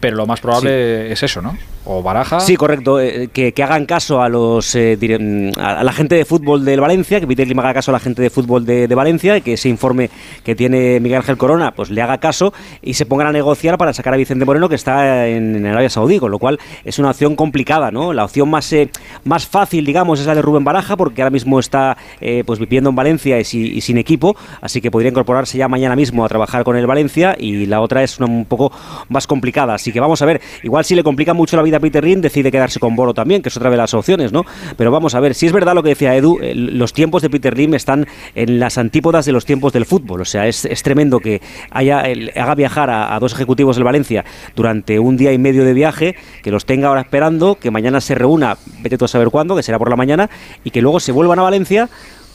Pero 0.00 0.16
lo 0.16 0.26
más 0.26 0.40
probable 0.40 1.10
es 1.12 1.22
eso, 1.22 1.40
¿no? 1.40 1.56
O 1.88 2.02
Baraja. 2.02 2.40
Sí, 2.40 2.56
correcto. 2.56 3.00
eh, 3.00 3.28
que, 3.32 3.52
que 3.52 3.62
hagan 3.62 3.86
caso 3.86 4.20
a 4.20 4.28
los 4.28 4.74
eh, 4.74 4.98
dire- 4.98 5.20
mm, 5.20 5.58
a 5.60 5.84
la 5.84 5.92
gente 5.92 6.16
de 6.16 6.24
fútbol 6.24 6.64
del 6.64 6.80
Valencia, 6.80 7.20
que 7.20 7.28
Peter 7.28 7.46
Lim 7.46 7.58
haga 7.60 7.74
caso 7.74 7.92
a 7.92 7.92
la 7.92 8.00
gente 8.00 8.20
de 8.22 8.28
fútbol 8.28 8.66
de, 8.66 8.88
de 8.88 8.94
Valencia, 8.96 9.36
y 9.36 9.40
que 9.40 9.52
ese 9.52 9.68
informe 9.68 10.10
que 10.42 10.56
tiene 10.56 10.98
Miguel 10.98 11.18
Ángel 11.18 11.36
Corona, 11.36 11.70
pues 11.70 11.90
le 11.90 12.02
haga 12.02 12.18
caso 12.18 12.52
y 12.82 12.94
se 12.94 13.06
pongan 13.06 13.28
a 13.28 13.32
negociar 13.32 13.78
para 13.78 13.92
sacar 13.92 14.12
a 14.14 14.16
Vicente 14.16 14.44
Moreno, 14.44 14.68
que 14.68 14.74
está 14.74 15.28
en, 15.28 15.54
en 15.54 15.64
Arabia 15.66 15.88
Saudí, 15.88 16.18
con 16.18 16.32
lo 16.32 16.40
cual 16.40 16.58
es 16.84 16.98
una 16.98 17.10
opción 17.10 17.36
complicada, 17.36 17.92
¿no? 17.92 18.12
La 18.12 18.24
opción 18.24 18.50
más, 18.50 18.72
eh, 18.72 18.90
más 19.22 19.46
fácil, 19.46 19.86
digamos, 19.86 20.18
es 20.18 20.26
la 20.26 20.34
de 20.34 20.42
Rubén 20.42 20.64
Baraja, 20.64 20.96
porque 20.96 21.22
ahora 21.22 21.30
mismo 21.30 21.60
está 21.60 21.96
eh, 22.20 22.42
pues 22.44 22.58
viviendo 22.58 22.90
en 22.90 22.96
Valencia 22.96 23.38
y, 23.38 23.44
si- 23.44 23.72
y 23.76 23.80
sin 23.80 23.96
equipo, 23.96 24.36
así 24.60 24.80
que 24.80 24.90
podría 24.90 25.10
incorporarse 25.12 25.56
ya 25.56 25.68
mañana 25.68 25.94
mismo 25.94 26.24
a 26.24 26.28
trabajar 26.28 26.64
con 26.64 26.76
el 26.76 26.86
Valencia, 26.88 27.36
y 27.38 27.66
la 27.66 27.80
otra 27.80 28.02
es 28.02 28.18
una 28.18 28.26
un 28.26 28.44
poco 28.44 28.72
más 29.08 29.28
complicada. 29.28 29.78
Así 29.86 29.92
que 29.92 30.00
vamos 30.00 30.20
a 30.20 30.26
ver, 30.26 30.40
igual 30.64 30.84
si 30.84 30.96
le 30.96 31.04
complica 31.04 31.32
mucho 31.32 31.56
la 31.56 31.62
vida 31.62 31.76
a 31.76 31.80
Peter 31.80 32.02
Rin, 32.02 32.20
decide 32.20 32.50
quedarse 32.50 32.80
con 32.80 32.96
Boro 32.96 33.14
también, 33.14 33.40
que 33.40 33.50
es 33.50 33.56
otra 33.56 33.70
de 33.70 33.76
las 33.76 33.94
opciones, 33.94 34.32
¿no? 34.32 34.44
Pero 34.76 34.90
vamos 34.90 35.14
a 35.14 35.20
ver, 35.20 35.32
si 35.32 35.46
es 35.46 35.52
verdad 35.52 35.76
lo 35.76 35.84
que 35.84 35.90
decía 35.90 36.16
Edu, 36.16 36.40
eh, 36.42 36.56
los 36.56 36.92
tiempos 36.92 37.22
de 37.22 37.30
Peter 37.30 37.56
Lim 37.56 37.72
están 37.74 38.04
en 38.34 38.58
las 38.58 38.78
antípodas 38.78 39.26
de 39.26 39.30
los 39.30 39.44
tiempos 39.44 39.72
del 39.72 39.86
fútbol. 39.86 40.22
O 40.22 40.24
sea, 40.24 40.48
es, 40.48 40.64
es 40.64 40.82
tremendo 40.82 41.20
que 41.20 41.40
haya 41.70 42.02
haga 42.34 42.56
viajar 42.56 42.90
a, 42.90 43.16
dos 43.20 43.32
ejecutivos 43.32 43.76
del 43.76 43.84
Valencia 43.84 44.24
durante 44.56 44.98
un 44.98 45.16
día 45.16 45.32
y 45.32 45.38
medio 45.38 45.64
de 45.64 45.72
viaje, 45.72 46.16
que 46.42 46.50
los 46.50 46.66
tenga 46.66 46.88
ahora 46.88 47.02
esperando, 47.02 47.54
que 47.54 47.70
mañana 47.70 48.00
se 48.00 48.16
reúna, 48.16 48.56
vete 48.82 48.98
tú 48.98 49.04
a 49.04 49.08
saber 49.08 49.30
cuándo, 49.30 49.54
que 49.54 49.62
será 49.62 49.78
por 49.78 49.88
la 49.88 49.94
mañana, 49.94 50.28
y 50.64 50.72
que 50.72 50.82
luego 50.82 50.98
se 50.98 51.12
vuelvan 51.12 51.38
a 51.38 51.42
Valencia 51.42 51.88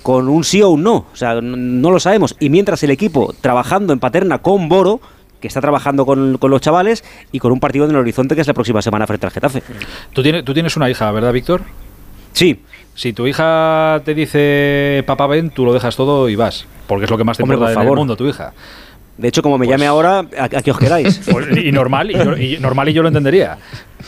con 0.03 0.29
un 0.29 0.45
sí 0.45 0.61
o 0.61 0.69
un 0.69 0.83
no. 0.83 0.95
O 1.11 1.15
sea, 1.15 1.41
no 1.41 1.91
lo 1.91 1.99
sabemos. 1.99 2.37
Y 2.39 2.49
mientras 2.49 2.81
el 2.83 2.91
equipo 2.91 3.35
trabajando 3.41 3.91
en 3.91 3.99
Paterna 3.99 4.37
con 4.37 4.69
Boro, 4.69 5.01
que 5.41 5.47
está 5.49 5.59
trabajando 5.59 6.05
con, 6.05 6.37
con 6.37 6.49
los 6.51 6.61
chavales 6.61 7.03
y 7.33 7.39
con 7.39 7.51
un 7.51 7.59
partido 7.59 7.83
en 7.85 7.91
el 7.91 7.97
horizonte 7.97 8.35
que 8.35 8.41
es 8.41 8.47
la 8.47 8.53
próxima 8.53 8.81
semana 8.81 9.05
frente 9.07 9.25
al 9.25 9.31
Getafe. 9.33 9.61
Tú 10.13 10.23
tienes, 10.23 10.45
tú 10.45 10.53
tienes 10.53 10.77
una 10.77 10.89
hija, 10.89 11.11
¿verdad, 11.11 11.33
Víctor? 11.33 11.61
Sí. 12.33 12.61
Si 12.93 13.13
tu 13.13 13.25
hija 13.27 14.01
te 14.05 14.13
dice, 14.13 15.03
papá, 15.07 15.27
ven, 15.27 15.49
tú 15.49 15.65
lo 15.65 15.73
dejas 15.73 15.95
todo 15.95 16.29
y 16.29 16.35
vas. 16.35 16.65
Porque 16.87 17.05
es 17.05 17.11
lo 17.11 17.17
que 17.17 17.23
más 17.23 17.37
te 17.37 17.43
Hombre, 17.43 17.55
importa 17.55 17.73
por 17.73 17.77
en 17.77 17.81
el 17.81 17.85
favor. 17.87 17.97
mundo, 17.97 18.15
tu 18.17 18.27
hija. 18.27 18.53
De 19.17 19.27
hecho, 19.27 19.41
como 19.41 19.57
me 19.57 19.67
llame 19.67 19.85
ahora, 19.85 20.25
a, 20.37 20.43
a 20.45 20.49
que 20.49 20.71
os 20.71 20.77
queráis. 20.77 21.21
Pues, 21.31 21.57
y 21.57 21.71
normal, 21.71 22.11
y, 22.11 22.15
yo, 22.15 22.37
y 22.37 22.57
normal 22.59 22.89
y 22.89 22.93
yo 22.93 23.01
lo 23.01 23.07
entendería. 23.07 23.57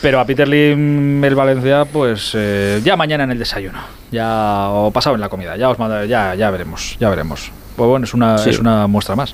Pero 0.02 0.20
a 0.20 0.26
Peter 0.26 0.48
Lim, 0.48 1.24
el 1.24 1.36
Valencia, 1.36 1.86
pues 1.86 2.32
eh, 2.36 2.82
ya 2.84 2.98
mañana 2.98 3.24
en 3.26 3.32
el 3.32 3.40
desayuno. 3.40 3.80
Ya, 4.12 4.68
o 4.70 4.92
pasado 4.92 5.16
en 5.16 5.22
la 5.22 5.30
comida. 5.30 5.56
Ya 5.56 5.70
os 5.70 5.78
manda- 5.80 6.06
ya, 6.06 6.36
ya 6.36 6.50
veremos, 6.52 6.98
ya 7.00 7.10
veremos. 7.10 7.52
Pues 7.76 7.88
bueno, 7.88 8.06
es 8.06 8.14
una, 8.14 8.38
Sí. 8.38 8.50
es 8.50 8.60
una 8.60 8.88
muestra 8.88 9.16
más. 9.16 9.34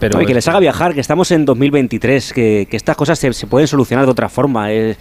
Pero 0.00 0.16
No, 0.18 0.22
y 0.22 0.26
que 0.26 0.34
les 0.34 0.48
haga 0.48 0.58
viajar, 0.58 0.94
que 0.94 1.00
estamos 1.00 1.30
en 1.30 1.44
2023, 1.44 2.32
que, 2.32 2.66
que 2.68 2.76
estas 2.76 2.96
cosas 2.96 3.18
se, 3.18 3.32
se 3.32 3.46
pueden 3.46 3.68
solucionar 3.68 4.06
de 4.06 4.10
otra 4.10 4.28
forma. 4.28 4.72
eh, 4.72 4.96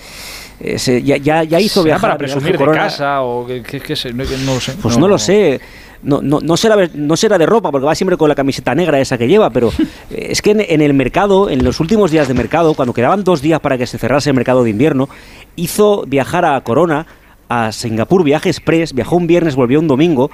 eh, 0.60 0.78
se- 0.78 1.02
ya, 1.02 1.16
ya, 1.18 1.44
ya 1.44 1.60
hizo 1.60 1.82
¿Será 1.82 1.96
viajar. 1.96 2.02
para 2.12 2.18
presumir 2.18 2.58
de 2.58 2.66
casa 2.66 3.22
o 3.22 3.48
que, 3.48 3.64
que- 3.64 3.80
que 3.80 3.96
se- 3.96 4.12
no, 4.14 4.24
lo 4.26 4.60
sé. 4.60 4.74
Pues 4.82 4.98
no, 4.98 5.08
lo 5.08 5.18
sé. 5.18 5.60
No, 6.04 6.22
no, 6.22 6.40
no, 6.42 6.56
será, 6.58 6.76
no 6.94 7.18
será 7.18 7.38
de 7.38 7.46
ropa, 7.46 7.72
porque 7.72 7.86
va 7.86 7.94
siempre 7.96 8.16
con 8.18 8.30
la 8.30 8.36
camiseta 8.36 8.74
negra 8.76 9.00
esa 9.02 9.18
que 9.18 9.28
lleva, 9.28 9.50
pero 9.50 9.70
eh, 10.12 10.28
es 10.32 10.42
que 10.42 10.52
en, 10.52 10.62
en 10.62 10.82
el 10.82 10.94
mercado, 10.94 11.50
en 11.50 11.64
los 11.64 11.80
últimos 11.82 12.12
días 12.12 12.28
de 12.28 12.34
mercado, 12.34 12.74
cuando 12.74 12.94
quedaban 12.94 13.24
dos 13.24 13.42
días 13.42 13.60
para 13.60 13.78
que 13.78 13.86
se 13.88 13.98
cerrase 13.98 14.30
el 14.30 14.36
mercado 14.36 14.64
de 14.64 14.70
invierno, 14.70 15.10
hizo 15.58 16.04
viajar 16.08 16.46
a 16.46 16.60
Corona, 16.62 17.06
a 17.50 17.72
Singapur 17.72 18.24
Viaje 18.24 18.50
Express, 18.50 18.94
viajó 18.94 19.16
un 19.18 19.28
viernes, 19.28 19.56
volvió 19.56 19.80
un 19.80 19.88
domingo, 19.88 20.30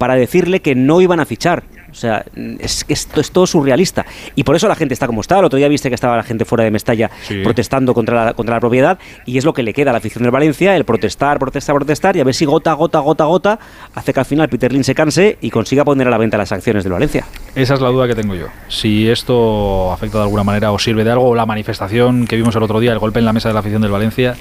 para 0.00 0.14
decirle 0.14 0.60
que 0.62 0.74
no 0.74 1.02
iban 1.02 1.20
a 1.20 1.26
fichar. 1.26 1.62
O 1.90 1.94
sea, 1.94 2.24
es 2.60 2.84
que 2.84 2.94
esto 2.94 3.20
es 3.20 3.32
todo 3.32 3.46
surrealista. 3.46 4.06
Y 4.34 4.44
por 4.44 4.56
eso 4.56 4.66
la 4.66 4.76
gente 4.76 4.94
está 4.94 5.06
como 5.08 5.20
está. 5.20 5.38
El 5.40 5.44
otro 5.44 5.58
día 5.58 5.68
viste 5.68 5.90
que 5.90 5.94
estaba 5.94 6.16
la 6.16 6.22
gente 6.22 6.46
fuera 6.46 6.64
de 6.64 6.70
Mestalla 6.70 7.10
Sí. 7.22 7.42
protestando 7.42 7.92
contra 7.92 8.24
la, 8.26 8.32
contra 8.32 8.54
la 8.54 8.60
propiedad 8.60 8.98
y 9.26 9.36
es 9.36 9.44
lo 9.44 9.52
que 9.52 9.62
le 9.62 9.74
queda 9.74 9.90
a 9.90 9.92
la 9.92 9.98
afición 9.98 10.22
del 10.22 10.30
Valencia, 10.30 10.74
el 10.74 10.84
protestar, 10.84 11.38
protestar, 11.38 11.74
protestar 11.74 12.16
y 12.16 12.20
a 12.20 12.24
ver 12.24 12.32
si 12.34 12.46
gota, 12.46 12.72
gota, 12.72 13.00
gota, 13.00 13.24
gota 13.24 13.58
hace 13.94 14.14
que 14.14 14.20
al 14.20 14.24
final 14.26 14.48
Peter 14.48 14.72
Lin 14.72 14.84
se 14.84 14.94
canse 14.94 15.36
y 15.42 15.50
consiga 15.50 15.84
poner 15.84 16.06
a 16.06 16.10
la 16.10 16.16
venta 16.18 16.38
las 16.38 16.50
acciones 16.52 16.82
del 16.84 16.94
Valencia. 16.94 17.26
Esa 17.54 17.74
es 17.74 17.80
la 17.82 17.88
duda 17.88 18.06
que 18.06 18.14
tengo 18.14 18.34
yo. 18.36 18.46
Si 18.68 19.10
esto 19.10 19.92
afecta 19.92 20.18
de 20.18 20.24
alguna 20.24 20.44
manera 20.44 20.72
o 20.72 20.78
sirve 20.78 21.04
de 21.04 21.10
algo, 21.10 21.28
o 21.30 21.34
la 21.34 21.44
manifestación 21.44 22.26
que 22.26 22.36
vimos 22.36 22.56
el 22.56 22.62
otro 22.62 22.80
día, 22.80 22.92
el 22.92 22.98
golpe 23.00 23.18
en 23.18 23.24
la 23.26 23.32
mesa 23.34 23.48
de 23.48 23.54
la 23.54 23.60
afición 23.60 23.82
del 23.82 23.90
Valencia, 23.90 24.36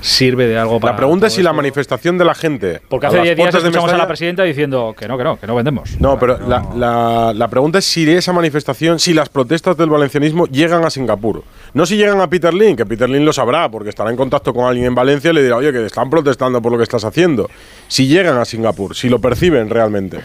sirve 0.00 0.46
de 0.46 0.58
algo 0.58 0.78
para. 0.80 0.92
La 0.92 0.96
pregunta 0.96 1.26
es 1.26 1.32
si 1.32 1.42
la 1.42 1.52
manifestación 1.52 2.18
de 2.18 2.24
la 2.24 2.34
gente. 2.34 2.80
Porque 2.88 3.06
hace 3.06 3.16
las 3.16 3.24
10 3.24 3.36
días 3.36 3.54
escuchamos 3.54 3.92
a 3.92 3.96
la 3.96 4.06
presidenta 4.06 4.42
diciendo 4.44 4.94
que 4.98 5.08
no, 5.08 5.18
que 5.18 5.24
no, 5.24 5.38
que 5.40 5.46
no 5.46 5.54
vendemos. 5.54 6.00
No, 6.00 6.18
pero 6.18 6.38
la, 6.46 6.64
la- 6.76 7.32
la 7.34 7.48
pregunta 7.48 7.78
es 7.78 7.84
si 7.84 8.08
esa 8.10 8.32
manifestación, 8.32 8.98
si 8.98 9.12
las 9.14 9.28
protestas 9.28 9.76
del 9.76 9.90
valencianismo 9.90 10.46
llegan 10.46 10.84
a 10.84 10.90
Singapur. 10.90 11.42
No 11.74 11.84
si 11.86 11.96
llegan 11.96 12.20
a 12.20 12.28
Peter 12.30 12.54
Lin, 12.54 12.76
que 12.76 12.86
Peter 12.86 13.08
Lin 13.08 13.24
lo 13.24 13.32
sabrá, 13.32 13.70
porque 13.70 13.90
estará 13.90 14.10
en 14.10 14.16
contacto 14.16 14.54
con 14.54 14.64
alguien 14.66 14.86
en 14.86 14.94
Valencia 14.94 15.30
y 15.30 15.34
le 15.34 15.42
dirá, 15.42 15.56
oye, 15.56 15.72
que 15.72 15.84
están 15.86 16.08
protestando 16.10 16.62
por 16.62 16.72
lo 16.72 16.78
que 16.78 16.84
estás 16.84 17.04
haciendo. 17.04 17.48
Si 17.88 18.06
llegan 18.06 18.38
a 18.38 18.44
Singapur, 18.44 18.94
si 18.94 19.08
lo 19.08 19.18
perciben 19.20 19.68
realmente, 19.68 20.20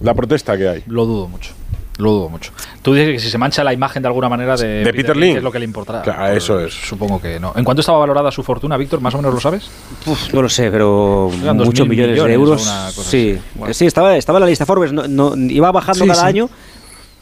la 0.00 0.14
protesta 0.14 0.56
que 0.56 0.68
hay. 0.68 0.82
Lo 0.86 1.04
dudo 1.06 1.28
mucho. 1.28 1.52
Lo 2.02 2.10
dudo 2.10 2.28
mucho. 2.28 2.52
Tú 2.82 2.94
dices 2.94 3.12
que 3.12 3.18
si 3.20 3.30
se 3.30 3.38
mancha 3.38 3.62
la 3.62 3.72
imagen 3.72 4.02
de 4.02 4.08
alguna 4.08 4.28
manera 4.28 4.56
de, 4.56 4.82
De 4.84 4.92
Peter 4.92 5.16
Lim. 5.16 5.32
¿qué 5.34 5.38
es 5.38 5.44
lo 5.44 5.52
que 5.52 5.58
le 5.60 5.64
importará. 5.64 6.02
Claro, 6.02 6.26
eso 6.36 6.58
es. 6.60 6.74
Supongo 6.74 7.20
que 7.20 7.38
no. 7.38 7.52
¿En 7.54 7.62
cuánto 7.64 7.80
estaba 7.80 7.98
valorada 7.98 8.30
su 8.32 8.42
fortuna, 8.42 8.76
Víctor? 8.76 9.00
¿Más 9.00 9.14
o 9.14 9.18
menos 9.18 9.32
lo 9.32 9.40
sabes? 9.40 9.70
No 10.32 10.42
lo 10.42 10.48
sé, 10.48 10.70
pero 10.70 11.30
Eran 11.42 11.56
muchos 11.58 11.86
mil 11.86 11.98
millones, 11.98 12.22
de 12.24 12.32
euros. 12.32 12.62
Sí. 12.90 13.38
Bueno. 13.54 13.72
sí 13.72 13.86
estaba, 13.86 14.16
estaba 14.16 14.38
en 14.38 14.44
la 14.44 14.46
lista 14.50 14.66
Forbes. 14.66 14.92
No, 14.92 15.06
no- 15.06 15.36
iba 15.36 15.70
bajando 15.70 16.04
Sí, 16.04 16.08
cada 16.10 16.22
sí. 16.22 16.26
año, 16.26 16.50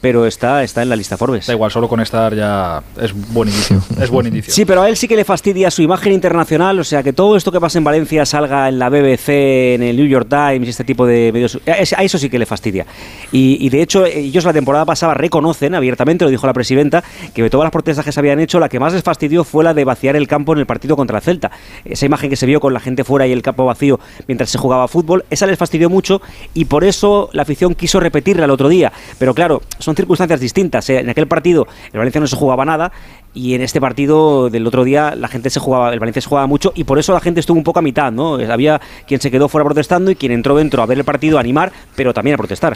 pero 0.00 0.26
está, 0.26 0.62
está 0.62 0.82
en 0.82 0.88
la 0.88 0.96
lista 0.96 1.16
Forbes. 1.16 1.46
Da 1.46 1.52
igual, 1.52 1.70
solo 1.70 1.88
con 1.88 2.00
estar 2.00 2.34
ya 2.34 2.82
es 3.00 3.12
buen 3.32 3.48
indicio. 3.48 3.82
es 4.00 4.10
buen 4.10 4.26
indicio. 4.26 4.52
Sí, 4.52 4.64
pero 4.64 4.82
a 4.82 4.88
él 4.88 4.96
sí 4.96 5.08
que 5.08 5.16
le 5.16 5.24
fastidia 5.24 5.70
su 5.70 5.82
imagen 5.82 6.12
internacional, 6.12 6.78
o 6.78 6.84
sea, 6.84 7.02
que 7.02 7.12
todo 7.12 7.36
esto 7.36 7.52
que 7.52 7.60
pasa 7.60 7.78
en 7.78 7.84
Valencia 7.84 8.24
salga 8.26 8.68
en 8.68 8.78
la 8.78 8.88
BBC, 8.88 9.28
en 9.74 9.82
el 9.82 9.96
New 9.96 10.06
York 10.06 10.28
Times 10.28 10.68
este 10.68 10.84
tipo 10.84 11.06
de 11.06 11.32
medios, 11.32 11.58
a 11.66 12.02
eso 12.02 12.18
sí 12.18 12.30
que 12.30 12.38
le 12.38 12.46
fastidia. 12.46 12.86
Y, 13.32 13.58
y 13.60 13.68
de 13.68 13.82
hecho, 13.82 14.06
ellos 14.06 14.44
la 14.44 14.52
temporada 14.52 14.84
pasada 14.84 15.14
reconocen 15.14 15.74
abiertamente, 15.74 16.24
lo 16.24 16.30
dijo 16.30 16.46
la 16.46 16.52
presidenta, 16.52 17.04
que 17.34 17.42
de 17.42 17.50
todas 17.50 17.64
las 17.64 17.72
protestas 17.72 18.04
que 18.04 18.12
se 18.12 18.20
habían 18.20 18.40
hecho, 18.40 18.58
la 18.60 18.68
que 18.68 18.80
más 18.80 18.92
les 18.92 19.02
fastidió 19.02 19.44
fue 19.44 19.64
la 19.64 19.74
de 19.74 19.84
vaciar 19.84 20.16
el 20.16 20.26
campo 20.26 20.52
en 20.52 20.60
el 20.60 20.66
partido 20.66 20.96
contra 20.96 21.18
el 21.18 21.22
Celta. 21.22 21.50
Esa 21.84 22.06
imagen 22.06 22.30
que 22.30 22.36
se 22.36 22.46
vio 22.46 22.60
con 22.60 22.72
la 22.72 22.80
gente 22.80 23.04
fuera 23.04 23.26
y 23.26 23.32
el 23.32 23.42
campo 23.42 23.64
vacío 23.64 24.00
mientras 24.26 24.50
se 24.50 24.58
jugaba 24.58 24.88
fútbol, 24.88 25.24
esa 25.30 25.46
les 25.46 25.58
fastidió 25.58 25.90
mucho 25.90 26.20
y 26.54 26.66
por 26.66 26.84
eso 26.84 27.28
la 27.32 27.42
afición 27.42 27.74
quiso 27.74 28.00
repetirla 28.00 28.44
el 28.44 28.50
otro 28.50 28.68
día. 28.68 28.92
Pero 29.18 29.34
claro, 29.34 29.62
son 29.78 29.89
circunstancias 29.96 30.40
distintas. 30.40 30.88
¿eh? 30.90 31.00
En 31.00 31.10
aquel 31.10 31.26
partido 31.26 31.66
el 31.92 31.98
Valencia 31.98 32.20
no 32.20 32.26
se 32.26 32.36
jugaba 32.36 32.64
nada 32.64 32.92
y 33.34 33.54
en 33.54 33.62
este 33.62 33.80
partido 33.80 34.50
del 34.50 34.66
otro 34.66 34.84
día 34.84 35.14
la 35.16 35.28
gente 35.28 35.50
se 35.50 35.60
jugaba, 35.60 35.92
el 35.92 36.00
Valencia 36.00 36.20
se 36.22 36.28
jugaba 36.28 36.46
mucho 36.46 36.72
y 36.74 36.84
por 36.84 36.98
eso 36.98 37.12
la 37.12 37.20
gente 37.20 37.40
estuvo 37.40 37.56
un 37.58 37.64
poco 37.64 37.78
a 37.78 37.82
mitad, 37.82 38.10
¿no? 38.12 38.34
Había 38.34 38.80
quien 39.06 39.20
se 39.20 39.30
quedó 39.30 39.48
fuera 39.48 39.64
protestando 39.64 40.10
y 40.10 40.16
quien 40.16 40.32
entró 40.32 40.56
dentro 40.56 40.82
a 40.82 40.86
ver 40.86 40.98
el 40.98 41.04
partido, 41.04 41.36
a 41.38 41.40
animar, 41.40 41.70
pero 41.94 42.12
también 42.12 42.34
a 42.34 42.38
protestar. 42.38 42.74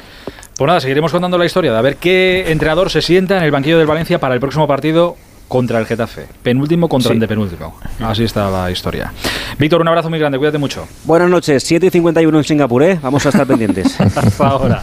Pues 0.57 0.67
nada, 0.69 0.81
seguiremos 0.81 1.11
contando 1.11 1.37
la 1.37 1.45
historia 1.47 1.73
de 1.73 1.79
a 1.79 1.83
ver 1.83 1.97
qué 1.97 2.51
entrenador 2.53 2.89
se 2.91 3.03
sienta 3.03 3.37
en 3.39 3.43
el 3.43 3.51
banquillo 3.51 3.79
del 3.79 3.87
Valencia 3.89 4.21
para 4.21 4.35
el 4.35 4.41
próximo 4.41 4.69
partido 4.69 5.17
contra 5.49 5.79
el 5.79 5.87
Getafe. 5.87 6.27
Penúltimo 6.43 6.89
contra 6.89 7.09
Sí. 7.09 7.13
el 7.13 7.17
antepenúltimo. 7.17 7.77
Así 8.01 8.25
está 8.25 8.49
la 8.51 8.71
historia. 8.71 9.13
Víctor, 9.59 9.81
un 9.81 9.89
abrazo 9.89 10.09
muy 10.11 10.19
grande, 10.19 10.39
cuídate 10.39 10.59
mucho. 10.59 10.87
Buenas 11.05 11.29
noches, 11.29 11.63
7 11.65 11.87
y 11.87 11.91
51 11.91 12.39
en 12.39 12.45
Singapur, 12.45 12.83
¿eh? 12.85 12.99
Vamos 13.03 13.27
a 13.27 13.29
estar 13.29 13.47
pendientes. 13.47 14.01
Hasta 14.17 14.47
ahora. 14.49 14.81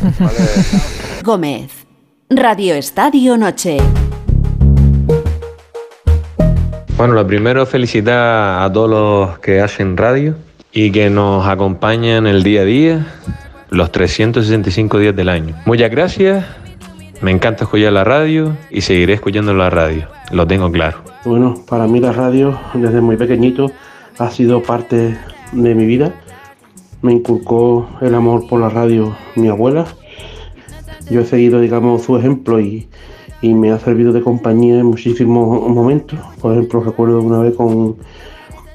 Gómez. 1.23 1.80
Radio 2.33 2.75
Estadio 2.75 3.35
Noche. 3.35 3.75
Bueno, 6.95 7.13
lo 7.13 7.27
primero, 7.27 7.65
felicitar 7.65 8.63
a 8.63 8.71
todos 8.71 8.89
los 8.89 9.39
que 9.39 9.59
hacen 9.59 9.97
radio 9.97 10.35
y 10.71 10.93
que 10.93 11.09
nos 11.09 11.45
acompañan 11.45 12.27
el 12.27 12.41
día 12.41 12.61
a 12.61 12.63
día, 12.63 13.07
los 13.69 13.91
365 13.91 14.97
días 14.99 15.13
del 15.13 15.27
año. 15.27 15.55
Muchas 15.65 15.91
gracias, 15.91 16.45
me 17.19 17.31
encanta 17.31 17.65
escuchar 17.65 17.91
la 17.91 18.05
radio 18.05 18.55
y 18.69 18.79
seguiré 18.79 19.11
escuchando 19.11 19.53
la 19.53 19.69
radio, 19.69 20.07
lo 20.31 20.47
tengo 20.47 20.71
claro. 20.71 20.99
Bueno, 21.25 21.55
para 21.67 21.85
mí 21.85 21.99
la 21.99 22.13
radio 22.13 22.57
desde 22.73 23.01
muy 23.01 23.17
pequeñito 23.17 23.73
ha 24.19 24.31
sido 24.31 24.63
parte 24.63 25.17
de 25.51 25.75
mi 25.75 25.85
vida. 25.85 26.13
Me 27.01 27.11
inculcó 27.11 27.89
el 27.99 28.15
amor 28.15 28.47
por 28.47 28.61
la 28.61 28.69
radio 28.69 29.17
mi 29.35 29.49
abuela. 29.49 29.85
Yo 31.11 31.21
he 31.21 31.25
seguido, 31.25 31.59
digamos, 31.59 32.03
su 32.03 32.17
ejemplo 32.17 32.59
y, 32.59 32.87
y 33.41 33.53
me 33.53 33.71
ha 33.71 33.79
servido 33.79 34.13
de 34.13 34.21
compañía 34.21 34.79
en 34.79 34.85
muchísimos 34.85 35.67
momentos. 35.69 36.19
Por 36.39 36.53
ejemplo, 36.53 36.81
recuerdo 36.81 37.21
una 37.21 37.39
vez 37.39 37.55
con 37.55 37.97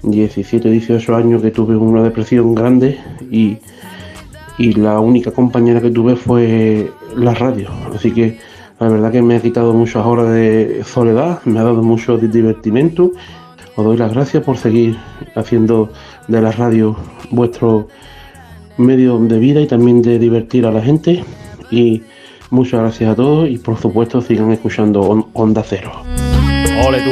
17, 0.03 0.71
18 0.71 1.17
años 1.17 1.43
que 1.43 1.51
tuve 1.51 1.77
una 1.77 2.03
depresión 2.03 2.55
grande 2.55 2.99
y, 3.31 3.59
y 4.59 4.73
la 4.75 5.01
única 5.01 5.31
compañera 5.31 5.81
que 5.81 5.91
tuve 5.91 6.17
fue 6.17 6.91
la 7.17 7.35
radio. 7.35 7.71
Así 7.95 8.13
que 8.13 8.39
la 8.79 8.89
verdad 8.89 9.11
que 9.11 9.23
me 9.23 9.37
ha 9.37 9.41
quitado 9.41 9.73
muchas 9.73 10.05
horas 10.05 10.31
de 10.33 10.83
soledad, 10.85 11.41
me 11.45 11.59
ha 11.59 11.65
dado 11.65 11.83
mucho 11.83 12.19
divertimento. 12.19 13.13
Os 13.75 13.85
doy 13.85 13.97
las 13.97 14.13
gracias 14.13 14.43
por 14.43 14.59
seguir 14.59 14.97
haciendo 15.35 15.91
de 16.29 16.41
la 16.41 16.53
radio 16.53 16.97
vuestro 17.31 17.89
medio 18.79 19.19
de 19.19 19.39
vida 19.39 19.61
y 19.61 19.67
también 19.67 20.03
de 20.03 20.19
divertir 20.19 20.67
a 20.67 20.73
la 20.73 20.83
gente. 20.83 21.25
Y 21.71 22.03
muchas 22.51 22.81
gracias 22.81 23.11
a 23.11 23.15
todos 23.15 23.49
y 23.49 23.59
por 23.59 23.79
supuesto 23.79 24.21
sigan 24.21 24.51
escuchando 24.53 25.01
On- 25.03 25.27
Onda 25.35 25.63
Cero. 25.67 25.93
Ole 26.87 27.01
tú, 27.01 27.11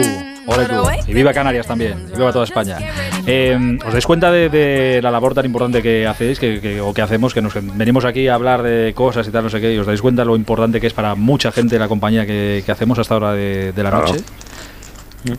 ole 0.52 0.64
tú. 0.66 1.10
Y 1.10 1.14
viva 1.14 1.32
Canarias 1.32 1.66
también, 1.66 2.06
y 2.12 2.16
viva 2.16 2.32
toda 2.32 2.44
España. 2.44 2.78
Eh, 3.26 3.78
¿Os 3.86 3.92
dais 3.92 4.06
cuenta 4.06 4.30
de, 4.30 4.48
de 4.48 5.00
la 5.02 5.10
labor 5.10 5.34
tan 5.34 5.44
importante 5.46 5.82
que 5.82 6.06
hacéis 6.06 6.38
que, 6.38 6.60
que- 6.60 6.80
o 6.80 6.92
que 6.92 7.02
hacemos? 7.02 7.32
Que 7.34 7.40
nos 7.42 7.54
venimos 7.76 8.04
aquí 8.04 8.28
a 8.28 8.34
hablar 8.34 8.62
de 8.62 8.92
cosas 8.94 9.26
y 9.26 9.30
tal, 9.30 9.44
no 9.44 9.50
sé 9.50 9.60
qué. 9.60 9.74
¿Y 9.74 9.78
os 9.78 9.86
dais 9.86 10.02
cuenta 10.02 10.24
lo 10.24 10.36
importante 10.36 10.80
que 10.80 10.86
es 10.86 10.92
para 10.92 11.14
mucha 11.14 11.50
gente 11.52 11.78
la 11.78 11.88
compañía 11.88 12.26
que, 12.26 12.62
que 12.64 12.72
hacemos 12.72 12.98
hasta 12.98 13.16
hora 13.16 13.32
de, 13.32 13.72
de 13.72 13.82
la 13.82 13.90
Claro. 13.90 14.06
noche? 14.08 14.20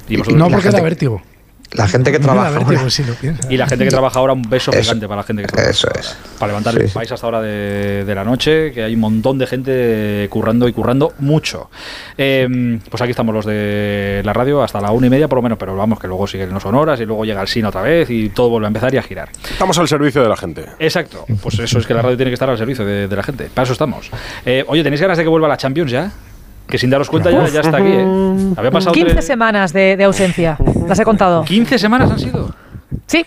¿Y 0.09 0.17
vosotros? 0.17 0.37
No 0.39 0.49
porque 0.49 0.69
da 0.71 0.81
vértigo. 0.81 1.21
La 1.71 1.87
gente 1.87 2.11
que 2.11 2.19
trabaja. 2.19 2.51
vértigo 2.51 2.89
si 2.89 3.03
lo 3.03 3.13
piensas. 3.15 3.49
Y 3.51 3.57
la 3.57 3.67
gente 3.67 3.83
que 3.85 3.91
trabaja 3.91 4.19
ahora, 4.19 4.33
un 4.33 4.43
beso 4.43 4.71
Eso- 4.71 4.81
gigante 4.81 5.07
para 5.07 5.21
la 5.21 5.23
gente 5.23 5.41
que 5.41 5.47
trabaja. 5.49 5.69
Eso 5.71 5.87
ahora. 5.87 5.99
es. 5.99 6.17
Para 6.39 6.47
levantar 6.51 6.73
Sí, 6.75 6.79
el 6.81 6.89
país 6.89 7.11
hasta 7.11 7.27
hora 7.27 7.41
de, 7.41 8.05
de 8.05 8.15
la 8.15 8.23
noche, 8.23 8.71
que 8.71 8.83
hay 8.83 8.93
un 8.93 9.01
montón 9.01 9.37
de 9.37 9.47
gente 9.47 10.27
currando 10.29 10.67
y 10.67 10.73
currando 10.73 11.13
mucho. 11.19 11.69
Eh, 12.17 12.79
pues 12.89 13.01
aquí 13.01 13.11
estamos 13.11 13.33
los 13.35 13.45
de 13.45 14.21
la 14.23 14.31
radio 14.33 14.63
hasta 14.63 14.79
la 14.79 14.91
una 14.91 15.07
y 15.07 15.09
media 15.09 15.27
por 15.27 15.37
lo 15.37 15.41
menos, 15.41 15.57
pero 15.57 15.75
vamos, 15.75 15.99
que 15.99 16.07
luego 16.07 16.27
siguen 16.27 16.51
los 16.53 16.65
horas 16.65 16.99
y 17.01 17.05
luego 17.05 17.25
llega 17.25 17.41
el 17.41 17.47
SIN 17.47 17.65
otra 17.65 17.81
vez 17.81 18.09
y 18.09 18.29
todo 18.29 18.49
vuelve 18.49 18.67
a 18.67 18.69
empezar 18.69 18.93
y 18.93 18.97
a 18.97 19.01
girar. 19.03 19.29
Estamos 19.49 19.77
al 19.77 19.87
servicio 19.87 20.21
de 20.23 20.29
la 20.29 20.37
gente. 20.37 20.65
Exacto, 20.79 21.25
pues 21.41 21.59
eso 21.59 21.79
es 21.79 21.85
que 21.87 21.93
la 21.93 22.01
radio 22.01 22.15
tiene 22.15 22.29
que 22.29 22.35
estar 22.35 22.49
al 22.49 22.57
servicio 22.57 22.85
de, 22.85 23.07
de 23.07 23.15
la 23.15 23.23
gente. 23.23 23.49
Para 23.53 23.63
eso 23.63 23.73
estamos. 23.73 24.09
Eh, 24.45 24.63
oye, 24.67 24.83
¿tenéis 24.83 25.01
ganas 25.01 25.17
de 25.17 25.23
que 25.23 25.29
vuelva 25.29 25.47
la 25.47 25.57
Champions 25.57 25.91
ya? 25.91 26.11
Que 26.67 26.77
sin 26.77 26.89
daros 26.89 27.09
cuenta 27.09 27.29
ya, 27.31 27.47
ya 27.47 27.61
está 27.61 27.77
aquí, 27.77 27.87
¿eh? 27.91 28.53
Había 28.57 28.71
pasado 28.71 28.91
15 28.93 29.11
tres- 29.13 29.25
semanas 29.25 29.71
de, 29.73 29.95
de 29.97 30.03
ausencia, 30.03 30.57
las 30.87 30.99
he 30.99 31.03
contado. 31.03 31.43
15 31.43 31.77
semanas 31.77 32.11
han 32.11 32.19
sido. 32.19 32.53
Sí, 33.07 33.23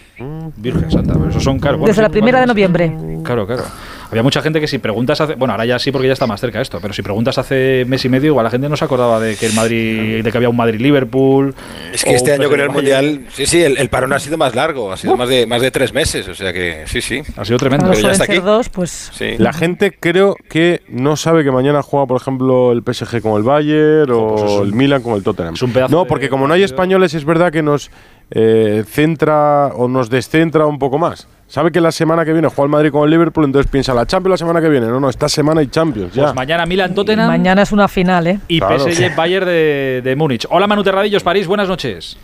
Virgen 0.57 0.91
Santa, 0.91 1.13
pero 1.15 1.29
eso 1.31 1.41
son 1.41 1.59
caros. 1.61 1.85
desde 1.85 2.03
la 2.03 2.09
primera 2.09 2.41
de 2.41 2.47
noviembre. 2.47 2.97
Claro, 3.23 3.47
claro. 3.47 3.63
Había 4.11 4.23
mucha 4.23 4.41
gente 4.41 4.61
que 4.61 4.67
si 4.67 4.79
preguntas 4.79 5.21
hace. 5.21 5.35
Bueno, 5.35 5.53
ahora 5.53 5.67
ya 5.67 5.79
sí 5.79 5.93
porque 5.93 6.07
ya 6.07 6.15
está 6.15 6.27
más 6.27 6.41
cerca 6.41 6.61
esto, 6.61 6.79
pero 6.81 6.95
si 6.95 7.03
preguntas 7.03 7.37
hace 7.39 7.85
mes 7.87 8.05
y 8.05 8.09
medio, 8.09 8.29
igual 8.29 8.45
la 8.45 8.51
gente 8.51 8.69
no 8.69 8.77
se 8.77 8.85
acordaba 8.85 9.21
de 9.21 9.37
que 9.37 9.47
el 9.47 9.53
Madrid, 9.55 10.25
de 10.25 10.31
que 10.31 10.37
había 10.37 10.49
un 10.49 10.57
Madrid-Liverpool. 10.57 11.55
Es 11.93 12.05
que 12.05 12.15
este 12.15 12.33
año 12.33 12.49
con 12.49 12.61
el. 12.61 12.69
Mundial, 12.71 13.27
sí, 13.33 13.47
sí, 13.47 13.63
el, 13.63 13.79
el 13.79 13.89
parón 13.89 14.13
ha 14.13 14.19
sido 14.19 14.37
más 14.37 14.55
largo, 14.55 14.93
ha 14.93 14.97
sido 14.97 15.17
más 15.17 15.29
de 15.29 15.47
más 15.47 15.63
de 15.63 15.71
tres 15.71 15.93
meses, 15.93 16.29
o 16.29 16.35
sea 16.35 16.53
que 16.53 16.85
sí, 16.87 17.01
sí. 17.01 17.23
Ha 17.37 17.45
sido 17.45 17.59
tremendo. 17.59 17.89
Pero 17.91 18.01
ya 18.01 18.13
está 18.13 18.25
aquí. 18.25 18.39
dos, 18.39 18.69
pues 18.69 19.11
Sí. 19.13 19.37
La 19.39 19.53
gente 19.53 19.97
creo 19.99 20.37
que 20.49 20.83
no 20.89 21.17
sabe 21.17 21.45
que 21.45 21.51
mañana 21.51 21.83
juega, 21.83 22.07
por 22.07 22.21
ejemplo, 22.21 22.73
el 22.73 22.83
PSG 22.83 23.21
con 23.21 23.37
el 23.37 23.43
Bayern 23.43 24.11
o 24.13 24.63
el 24.63 24.73
Milan 24.73 25.03
con 25.03 25.15
el 25.15 25.23
Tottenham. 25.23 25.55
es 25.55 25.63
un 25.63 25.73
pedazo 25.73 25.95
no, 25.95 26.05
porque 26.07 26.29
como 26.29 26.47
no 26.47 26.55
hay 26.55 26.63
españoles, 26.63 27.15
es 27.15 27.25
verdad 27.25 27.53
que 27.53 27.63
nos 27.63 27.91
eh, 28.31 28.85
centra 28.87 29.69
o 29.69 29.89
nos 29.89 30.11
descentra 30.11 30.67
un 30.67 30.79
poco 30.79 30.99
más. 30.99 31.27
Sabe 31.51 31.73
que 31.73 31.81
la 31.81 31.91
semana 31.93 32.27
que 32.27 32.33
viene 32.35 32.47
juega 32.49 32.65
el 32.65 32.69
Madrid 32.69 32.91
con 32.93 33.05
el 33.05 33.11
Liverpool, 33.11 33.47
entonces 33.47 33.71
piensa 33.73 33.95
la 33.95 34.05
Champions 34.05 34.33
la 34.33 34.37
semana 34.37 34.61
que 34.61 34.69
viene. 34.69 34.87
No, 34.87 35.01
no, 35.01 35.09
esta 35.09 35.31
semana 35.31 35.63
hay 35.63 35.69
Champions 35.69 36.13
ya. 36.13 36.25
Pues 36.25 36.35
mañana 36.35 36.67
Milan-Tottenham 36.67 37.27
mañana 37.27 37.63
es 37.63 37.73
una 37.73 37.89
final, 37.89 38.27
¿eh? 38.27 38.39
y 38.49 38.59
Claro. 38.59 38.85
PSG-Bayern 38.87 39.47
de, 39.47 40.01
de 40.05 40.17
Múnich. 40.17 40.47
Hola 40.51 40.67
Manu 40.67 40.83
Terradillos, 40.85 41.23
París, 41.23 41.47
buenas 41.47 41.67
noches. 41.67 42.19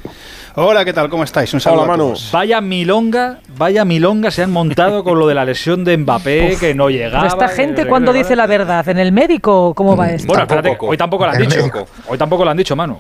Hola, 0.57 0.85
¿qué 0.85 0.93
tal? 0.93 1.09
¿Cómo 1.09 1.25
estáis? 1.25 1.55
Un 1.55 1.61
saludo 1.61 1.85
Hola, 1.85 1.95
a 1.95 1.97
Manu. 1.97 2.09
todos. 2.11 2.29
Vaya 2.33 2.61
milonga, 2.61 3.39
vaya 3.57 3.87
milonga 3.87 4.31
se 4.31 4.43
han 4.43 4.51
montado 4.53 5.03
con 5.03 5.19
lo 5.19 5.27
de 5.27 5.35
la 5.35 5.47
lesión 5.47 5.85
de 5.85 5.97
Mbappé, 5.97 6.59
que 6.61 6.75
no 6.75 6.91
llegaba. 6.91 7.23
Pero 7.27 7.33
esta 7.43 7.49
gente 7.49 7.87
cuando 7.87 8.13
dice 8.13 8.37
la 8.37 8.47
verdad, 8.47 8.87
¿en 8.91 8.99
el 8.99 9.11
médico 9.11 9.73
cómo 9.75 9.97
va 9.97 10.11
esto? 10.11 10.29
Bueno, 10.29 10.43
espérate, 10.43 10.77
hoy 10.81 10.99
tampoco 10.99 11.25
lo 11.25 11.33
han 11.33 11.39
dicho. 11.39 11.87
Hoy 12.09 12.19
tampoco 12.19 12.45
lo 12.45 12.51
han 12.51 12.57
dicho, 12.59 12.77
Manu. 12.77 12.99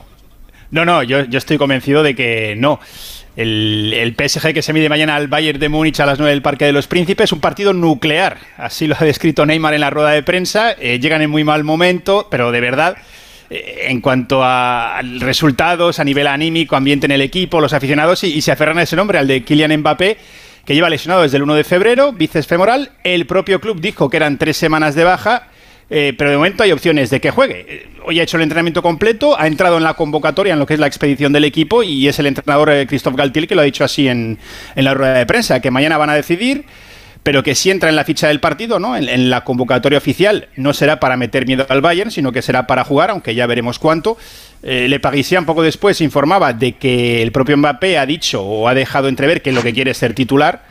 No, 0.70 0.86
no, 0.86 1.02
yo, 1.02 1.24
yo 1.24 1.36
estoy 1.36 1.58
convencido 1.58 2.02
de 2.02 2.14
que 2.16 2.54
no. 2.56 2.80
El, 3.36 4.14
PSG 4.16 4.54
que 4.54 4.62
se 4.62 4.72
mide 4.72 4.88
mañana 4.88 5.16
al 5.16 5.26
Bayern 5.26 5.58
de 5.58 5.68
Múnich 5.68 5.98
a 5.98 6.06
las 6.06 6.18
9 6.18 6.30
del 6.30 6.42
Parque 6.42 6.66
de 6.66 6.72
los 6.72 6.86
Príncipes 6.86 7.24
es 7.24 7.32
un 7.32 7.40
partido 7.40 7.72
nuclear. 7.72 8.38
Así 8.56 8.86
lo 8.86 8.94
ha 8.98 9.04
descrito 9.04 9.44
Neymar 9.44 9.74
en 9.74 9.80
la 9.80 9.90
rueda 9.90 10.10
de 10.10 10.22
prensa. 10.22 10.72
Eh, 10.72 11.00
llegan 11.00 11.20
en 11.20 11.30
muy 11.30 11.42
mal 11.42 11.64
momento, 11.64 12.28
pero 12.30 12.52
de 12.52 12.60
verdad, 12.60 12.96
eh, 13.50 13.86
en 13.88 14.00
cuanto 14.00 14.44
a 14.44 15.00
resultados, 15.18 15.98
a 15.98 16.04
nivel 16.04 16.28
anímico, 16.28 16.76
ambiente 16.76 17.06
en 17.06 17.12
el 17.12 17.22
equipo, 17.22 17.60
los 17.60 17.72
aficionados, 17.72 18.22
y, 18.22 18.28
y 18.28 18.40
se 18.40 18.52
aferran 18.52 18.78
a 18.78 18.82
ese 18.82 18.94
nombre, 18.94 19.18
al 19.18 19.26
de 19.26 19.42
Kylian 19.42 19.78
Mbappé, 19.78 20.16
que 20.64 20.74
lleva 20.74 20.88
lesionado 20.88 21.22
desde 21.22 21.36
el 21.38 21.42
1 21.42 21.54
de 21.56 21.64
febrero, 21.64 22.12
bíceps 22.12 22.46
femoral. 22.46 22.92
El 23.02 23.26
propio 23.26 23.60
club 23.60 23.80
dijo 23.80 24.08
que 24.08 24.16
eran 24.16 24.38
tres 24.38 24.56
semanas 24.56 24.94
de 24.94 25.02
baja. 25.02 25.48
Eh, 25.90 26.14
pero 26.16 26.30
de 26.30 26.36
momento 26.36 26.62
hay 26.62 26.72
opciones 26.72 27.10
de 27.10 27.20
que 27.20 27.30
juegue. 27.30 27.66
Eh, 27.68 27.88
Hoy 28.06 28.20
ha 28.20 28.22
hecho 28.22 28.36
el 28.36 28.42
entrenamiento 28.42 28.82
completo, 28.82 29.38
ha 29.38 29.46
entrado 29.46 29.78
en 29.78 29.82
la 29.82 29.94
convocatoria 29.94 30.52
en 30.52 30.58
lo 30.58 30.66
que 30.66 30.74
es 30.74 30.80
la 30.80 30.86
expedición 30.86 31.32
del 31.32 31.44
equipo 31.44 31.82
y 31.82 32.06
es 32.06 32.18
el 32.18 32.26
entrenador 32.26 32.68
eh, 32.70 32.86
Christophe 32.86 33.16
Galtier 33.16 33.48
que 33.48 33.54
lo 33.54 33.62
ha 33.62 33.64
dicho 33.64 33.82
así 33.82 34.08
en, 34.08 34.38
en 34.76 34.84
la 34.84 34.92
rueda 34.92 35.14
de 35.14 35.24
prensa, 35.24 35.60
que 35.60 35.70
mañana 35.70 35.96
van 35.96 36.10
a 36.10 36.14
decidir, 36.14 36.66
pero 37.22 37.42
que 37.42 37.54
si 37.54 37.70
entra 37.70 37.88
en 37.88 37.96
la 37.96 38.04
ficha 38.04 38.28
del 38.28 38.40
partido, 38.40 38.78
¿no? 38.78 38.94
En, 38.94 39.08
en 39.08 39.30
la 39.30 39.42
convocatoria 39.42 39.96
oficial, 39.96 40.48
no 40.56 40.74
será 40.74 41.00
para 41.00 41.16
meter 41.16 41.46
miedo 41.46 41.64
al 41.70 41.80
Bayern, 41.80 42.10
sino 42.10 42.30
que 42.30 42.42
será 42.42 42.66
para 42.66 42.84
jugar, 42.84 43.08
aunque 43.08 43.34
ya 43.34 43.46
veremos 43.46 43.78
cuánto. 43.78 44.18
Eh, 44.62 44.86
Le 44.86 45.00
Parisien 45.00 45.46
poco 45.46 45.62
después 45.62 46.02
informaba 46.02 46.52
de 46.52 46.72
que 46.72 47.22
el 47.22 47.32
propio 47.32 47.56
Mbappé 47.56 47.96
ha 47.96 48.04
dicho 48.04 48.42
o 48.42 48.68
ha 48.68 48.74
dejado 48.74 49.08
entrever 49.08 49.40
que 49.40 49.50
lo 49.50 49.62
que 49.62 49.72
quiere 49.72 49.92
es 49.92 49.96
ser 49.96 50.12
titular. 50.12 50.62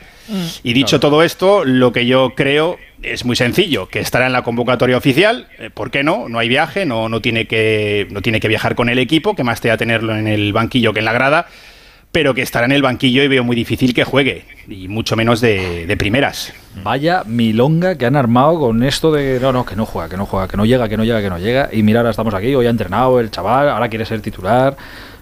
Y 0.64 0.74
dicho 0.74 1.00
todo 1.00 1.24
esto, 1.24 1.66
lo 1.66 1.92
que 1.92 2.06
yo 2.06 2.34
creo 2.36 2.78
es 3.02 3.26
muy 3.26 3.36
sencillo, 3.36 3.88
que 3.90 4.00
estará 4.00 4.26
en 4.26 4.34
la 4.34 4.44
convocatoria 4.44 4.96
oficial. 4.98 5.48
eh, 5.60 5.70
¿Por 5.74 5.92
qué 5.92 6.04
no? 6.04 6.30
No 6.30 6.40
hay 6.40 6.48
viaje, 6.48 6.86
no, 6.86 7.10
no, 7.10 7.22
tiene 7.22 7.46
que, 7.46 8.08
no 8.12 8.22
tiene 8.22 8.40
que 8.40 8.48
viajar 8.48 8.76
con 8.76 8.90
el 8.90 9.00
equipo, 9.00 9.36
que 9.36 9.44
más 9.44 9.60
te 9.60 9.68
va 9.68 9.74
a 9.76 9.78
tenerlo 9.78 10.16
en 10.16 10.28
el 10.28 10.54
banquillo 10.54 10.94
que 10.94 11.00
en 11.00 11.06
la 11.06 11.14
grada, 11.14 11.48
pero 12.14 12.34
que 12.34 12.44
estará 12.44 12.66
en 12.66 12.72
el 12.72 12.82
banquillo 12.84 13.24
y 13.24 13.28
veo 13.28 13.44
muy 13.44 13.56
difícil 13.56 13.94
que 13.94 14.04
juegue, 14.04 14.46
y 14.70 14.88
mucho 14.88 15.16
menos 15.16 15.42
de, 15.42 15.86
de 15.88 15.98
primeras. 15.98 16.54
Vaya 16.84 17.24
milonga 17.26 17.98
que 17.98 18.06
han 18.06 18.16
armado 18.16 18.60
con 18.60 18.84
esto 18.84 19.12
de 19.12 19.40
no, 19.42 19.52
no, 19.52 19.66
que 19.66 19.76
no 19.76 19.86
juega, 19.86 20.10
que 20.10 20.18
no 20.18 20.26
juega, 20.26 20.48
que 20.48 20.56
no 20.56 20.64
llega, 20.64 20.88
que 20.88 20.96
no 20.96 21.04
llega, 21.04 21.22
que 21.22 21.30
no 21.30 21.40
llega. 21.40 21.70
Y 21.74 21.84
mira, 21.84 22.00
ahora 22.00 22.12
estamos 22.12 22.34
aquí, 22.34 22.54
hoy 22.56 22.68
ha 22.68 22.70
entrenado 22.70 23.20
el 23.20 23.32
chaval, 23.32 23.68
ahora 23.68 23.90
quiere 23.90 24.06
ser 24.06 24.22
titular. 24.22 24.78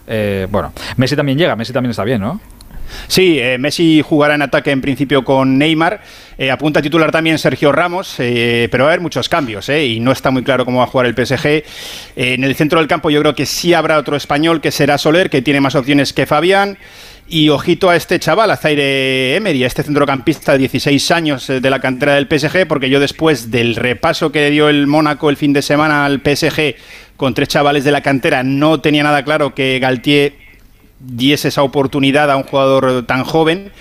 Eh, 0.06 0.48
bueno, 0.52 0.74
Messi 0.98 1.16
también 1.16 1.38
llega, 1.38 1.56
Messi 1.56 1.72
también 1.72 1.92
está 1.92 2.04
bien, 2.04 2.20
¿no? 2.22 2.42
Sí, 3.08 3.40
eh, 3.40 3.58
Messi 3.58 4.02
jugará 4.02 4.36
en 4.36 4.42
ataque 4.42 4.72
en 4.72 4.82
principio 4.82 5.24
con 5.24 5.58
Neymar. 5.58 6.02
Eh, 6.38 6.50
apunta 6.50 6.80
a 6.80 6.84
titular 6.84 7.12
también 7.12 7.38
Sergio 7.38 7.72
Ramos, 7.72 8.16
eh, 8.20 8.68
pero 8.72 8.86
va 8.86 8.90
a 8.90 8.94
haber 8.94 9.02
muchos 9.02 9.30
cambios 9.30 9.70
y 9.70 10.00
no 10.00 10.12
está 10.12 10.32
muy 10.32 10.44
claro 10.44 10.66
cómo 10.66 10.80
va 10.80 10.86
a 10.86 10.88
jugar 10.88 11.06
el 11.06 11.14
PSG. 11.14 11.64
En 12.16 12.44
el 12.44 12.56
centro 12.56 12.80
del 12.80 12.88
campo 12.88 13.10
yo 13.10 13.20
creo 13.22 13.36
que 13.36 13.46
sí 13.46 13.74
habrá 13.74 13.98
otro 13.98 14.16
español 14.16 14.62
que 14.62 14.72
será 14.72 14.98
Soler, 14.98 15.30
que 15.30 15.42
tiene 15.42 15.62
más 15.62 15.76
opciones 15.76 16.14
que 16.14 16.26
Fabián. 16.26 16.78
Y 17.28 17.48
ojito 17.48 17.90
a 17.90 17.96
este 17.96 18.20
chaval, 18.20 18.52
a 18.52 18.58
Zaire 18.58 19.38
Emery, 19.38 19.64
a 19.64 19.68
este 19.68 19.84
centrocampista 19.84 20.52
de 20.52 20.58
16 20.58 21.12
años 21.12 21.48
de 21.48 21.70
la 21.70 21.80
cantera 21.80 22.16
del 22.16 22.28
PSG, 22.28 22.68
porque 22.68 22.90
yo 22.90 23.00
después 23.00 23.52
del 23.52 23.78
repaso 23.78 24.34
que 24.34 24.50
dio 24.50 24.68
el 24.68 24.86
Mónaco 24.86 25.30
el 25.30 25.38
fin 25.38 25.54
de 25.54 25.62
semana 25.62 26.06
al 26.06 26.20
PSG 26.20 26.76
con 27.16 27.34
tres 27.34 27.48
chavales 27.48 27.86
de 27.86 27.92
la 27.92 28.02
cantera, 28.02 28.44
no 28.44 28.82
tenía 28.82 29.04
nada 29.04 29.24
claro 29.24 29.56
que 29.56 29.80
Galtier 29.80 30.41
diese 31.04 31.48
esa 31.48 31.64
oportunidad 31.64 32.30
a 32.30 32.38
un 32.38 32.44
jugador 32.44 33.06
tan 33.06 33.24
joven, 33.24 33.72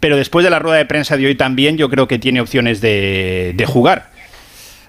pero 0.00 0.16
después 0.16 0.44
de 0.44 0.50
la 0.50 0.58
rueda 0.58 0.78
de 0.78 0.86
prensa 0.86 1.16
de 1.16 1.26
hoy 1.26 1.34
también 1.34 1.76
yo 1.76 1.88
creo 1.88 2.08
que 2.08 2.18
tiene 2.18 2.40
opciones 2.40 2.80
de, 2.80 3.52
de 3.56 3.66
jugar. 3.66 4.11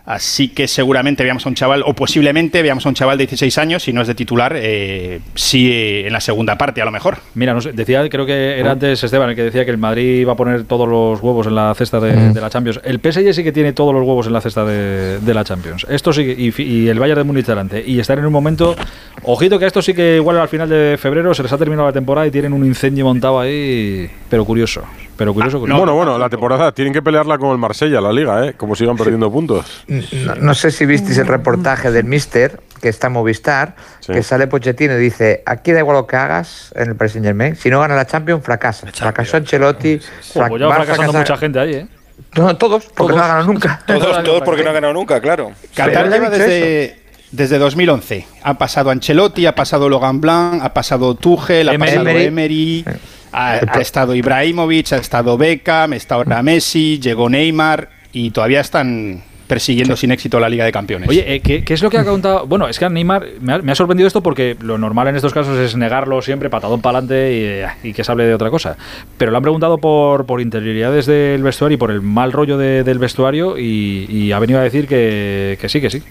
Así 0.05 0.49
que 0.49 0.67
seguramente 0.67 1.23
veamos 1.23 1.45
a 1.45 1.49
un 1.49 1.55
chaval, 1.55 1.81
o 1.85 1.93
posiblemente 1.93 2.61
veamos 2.61 2.85
a 2.85 2.89
un 2.89 2.95
chaval 2.95 3.17
de 3.17 3.25
16 3.25 3.57
años, 3.57 3.83
si 3.83 3.93
no 3.93 4.01
es 4.01 4.07
de 4.07 4.15
titular, 4.15 4.53
eh, 4.57 5.21
sí 5.33 5.71
en 6.05 6.11
la 6.11 6.19
segunda 6.19 6.57
parte 6.57 6.81
a 6.81 6.85
lo 6.85 6.91
mejor. 6.91 7.19
Mira, 7.35 7.57
decía, 7.73 8.09
creo 8.09 8.25
que 8.25 8.59
era 8.59 8.71
antes 8.71 9.01
Esteban 9.01 9.29
el 9.29 9.35
que 9.37 9.43
decía 9.43 9.63
que 9.63 9.71
el 9.71 9.77
Madrid 9.77 10.19
iba 10.19 10.33
a 10.33 10.35
poner 10.35 10.65
todos 10.65 10.89
los 10.89 11.21
huevos 11.21 11.47
en 11.47 11.55
la 11.55 11.73
cesta 11.73 12.01
de, 12.01 12.13
Mm. 12.17 12.33
de 12.33 12.41
la 12.41 12.49
Champions. 12.49 12.81
El 12.83 12.99
PSG 12.99 13.33
sí 13.33 13.43
que 13.45 13.53
tiene 13.53 13.71
todos 13.71 13.93
los 13.93 14.03
huevos 14.05 14.27
en 14.27 14.33
la 14.33 14.41
cesta 14.41 14.65
de, 14.65 15.19
de 15.19 15.33
la 15.33 15.45
Champions. 15.45 15.85
Esto 15.89 16.11
sí, 16.11 16.25
que- 16.25 16.35
y, 16.37 16.61
y 16.61 16.87
el 16.89 16.99
Bayern 16.99 17.19
de 17.21 17.23
Múnich 17.23 17.45
delante. 17.45 17.81
Y 17.85 17.99
estar 18.01 18.19
en 18.19 18.25
un 18.25 18.33
momento, 18.33 18.75
ojito 19.23 19.57
que 19.57 19.63
a 19.63 19.67
esto 19.67 19.81
sí 19.81 19.93
que 19.93 20.17
igual 20.17 20.37
al 20.37 20.49
final 20.49 20.67
de 20.67 20.97
febrero 20.99 21.33
se 21.33 21.43
les 21.43 21.53
ha 21.53 21.57
terminado 21.57 21.87
la 21.87 21.93
temporada 21.93 22.27
y 22.27 22.31
tienen 22.31 22.51
un 22.51 22.65
incendio 22.65 23.05
montado 23.05 23.39
ahí, 23.39 24.09
pero 24.29 24.43
curioso. 24.43 24.83
Pero 25.15 25.33
curioso, 25.33 25.59
curioso. 25.59 25.77
bueno, 25.77 25.95
bueno, 25.95 26.17
la 26.17 26.29
temporada 26.29 26.71
tienen 26.71 26.93
que 26.93 27.01
pelearla 27.01 27.37
con 27.37 27.51
el 27.51 27.57
Marsella, 27.57 28.01
la 28.01 28.11
liga, 28.11 28.47
¿eh? 28.47 28.53
Como 28.57 28.75
sigan 28.75 28.97
perdiendo 28.97 29.31
puntos. 29.31 29.83
No, 29.87 30.35
no 30.35 30.53
sé 30.55 30.71
si 30.71 30.85
visteis 30.85 31.17
el 31.19 31.27
reportaje 31.27 31.91
del 31.91 32.05
Mister, 32.05 32.59
que 32.81 32.89
está 32.89 33.07
en 33.07 33.13
Movistar, 33.13 33.75
que 34.05 34.23
sale 34.23 34.47
Pochettino 34.47 34.97
y 34.97 35.01
dice, 35.01 35.43
aquí 35.45 35.71
da 35.71 35.79
igual 35.79 35.97
lo 35.97 36.07
que 36.07 36.15
hagas 36.15 36.73
en 36.75 36.89
el 36.89 36.95
Paris 36.95 37.13
Saint 37.13 37.25
Germain, 37.25 37.55
si 37.55 37.69
no 37.69 37.79
gana 37.79 37.95
la 37.95 38.07
Champions, 38.07 38.43
fracasa. 38.43 38.87
Fracasó 38.91 39.37
Ancelotti, 39.37 39.99
pues 40.33 40.59
ya 40.59 40.67
va 40.67 40.75
fracasando 40.75 41.13
mucha 41.13 41.37
gente 41.37 41.59
ahí, 41.59 41.73
¿eh? 41.75 41.87
No, 42.35 42.55
todos, 42.57 42.85
porque 42.95 43.15
no 43.15 43.23
ha 43.23 43.27
ganado 43.27 43.47
nunca. 43.47 43.81
Todos, 43.87 44.23
todos 44.23 44.41
porque 44.43 44.63
no 44.63 44.69
han 44.69 44.75
ganado 44.75 44.93
nunca, 44.93 45.19
claro. 45.21 45.51
Qatar 45.75 46.09
lleva 46.09 46.29
desde, 46.29 46.99
desde 47.31 47.57
2011. 47.59 48.25
Ha 48.43 48.53
pasado 48.57 48.89
Ancelotti, 48.89 49.45
ha 49.45 49.55
pasado 49.55 49.89
Logan 49.89 50.19
Blanc, 50.21 50.61
ha 50.63 50.73
pasado 50.73 51.15
Tuchel, 51.15 51.69
ha 51.69 51.73
Emery. 51.73 51.91
pasado 51.91 52.09
Emery. 52.09 52.25
Emery, 52.25 52.85
ha, 53.33 53.59
ha 53.67 53.81
estado 53.81 54.15
Ibrahimovic, 54.15 54.93
ha 54.93 54.97
estado 54.97 55.37
Beckham, 55.37 55.93
está 55.93 56.15
ahora 56.15 56.41
Messi, 56.43 56.99
llegó 56.99 57.29
Neymar 57.29 57.89
y 58.11 58.31
todavía 58.31 58.61
están 58.61 59.21
persiguiendo 59.47 59.95
sin 59.97 60.11
éxito 60.11 60.39
la 60.39 60.49
Liga 60.49 60.65
de 60.65 60.71
Campeones. 60.71 61.09
Oye, 61.09 61.35
eh, 61.35 61.39
¿qué, 61.41 61.63
qué 61.63 61.73
es 61.73 61.83
lo 61.83 61.89
que 61.89 61.97
ha 61.97 62.05
contado? 62.05 62.47
Bueno, 62.47 62.67
es 62.67 62.79
que 62.79 62.85
a 62.85 62.89
Neymar 62.89 63.25
me 63.41 63.53
ha, 63.53 63.57
me 63.59 63.71
ha 63.71 63.75
sorprendido 63.75 64.07
esto 64.07 64.23
porque 64.23 64.55
lo 64.61 64.77
normal 64.77 65.09
en 65.09 65.15
estos 65.15 65.33
casos 65.33 65.57
es 65.59 65.75
negarlo 65.75 66.21
siempre, 66.21 66.49
patadón 66.49 66.81
para 66.81 66.99
adelante 66.99 67.67
y, 67.83 67.89
y 67.89 67.93
que 67.93 68.03
se 68.03 68.11
hable 68.11 68.23
de 68.25 68.33
otra 68.33 68.49
cosa. 68.49 68.77
Pero 69.17 69.31
le 69.31 69.37
han 69.37 69.43
preguntado 69.43 69.77
por, 69.77 70.25
por 70.25 70.41
interioridades 70.41 71.05
del 71.05 71.43
vestuario 71.43 71.75
y 71.75 71.77
por 71.77 71.91
el 71.91 72.01
mal 72.01 72.31
rollo 72.31 72.57
de- 72.57 72.83
del 72.83 72.97
vestuario 72.99 73.57
y, 73.59 74.05
y 74.09 74.31
ha 74.31 74.39
venido 74.39 74.59
a 74.59 74.63
decir 74.63 74.87
que, 74.87 75.57
que 75.59 75.69
sí, 75.69 75.81
que 75.81 75.89
sí, 75.89 76.01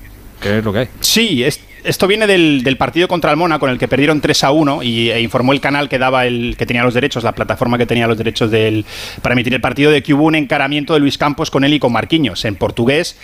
que 0.40 0.58
es 0.58 0.64
lo 0.64 0.72
que 0.72 0.78
hay. 0.80 0.88
Sí, 1.00 1.42
es- 1.42 1.60
esto 1.84 2.06
viene 2.06 2.26
del, 2.26 2.62
del 2.62 2.76
partido 2.76 3.08
contra 3.08 3.30
el 3.30 3.36
Mónaco 3.36 3.66
en 3.66 3.72
el 3.72 3.78
que 3.78 3.88
perdieron 3.88 4.20
3 4.20 4.44
a 4.44 4.50
1 4.52 4.82
y 4.82 5.10
e 5.10 5.20
informó 5.20 5.52
el 5.52 5.60
canal 5.60 5.88
que 5.88 5.98
daba 5.98 6.26
el 6.26 6.56
que 6.56 6.66
tenía 6.66 6.84
los 6.84 6.94
derechos, 6.94 7.24
la 7.24 7.32
plataforma 7.32 7.78
que 7.78 7.86
tenía 7.86 8.06
los 8.06 8.18
derechos 8.18 8.50
del, 8.50 8.84
para 9.20 9.34
emitir 9.34 9.54
el 9.54 9.60
partido 9.60 9.90
de 9.90 10.02
que 10.02 10.14
hubo 10.14 10.24
un 10.24 10.34
encaramiento 10.34 10.94
de 10.94 11.00
Luis 11.00 11.18
Campos 11.18 11.50
con 11.50 11.64
él 11.64 11.74
y 11.74 11.78
con 11.78 11.92
Marquinhos 11.92 12.44
en 12.44 12.56
portugués 12.56 13.16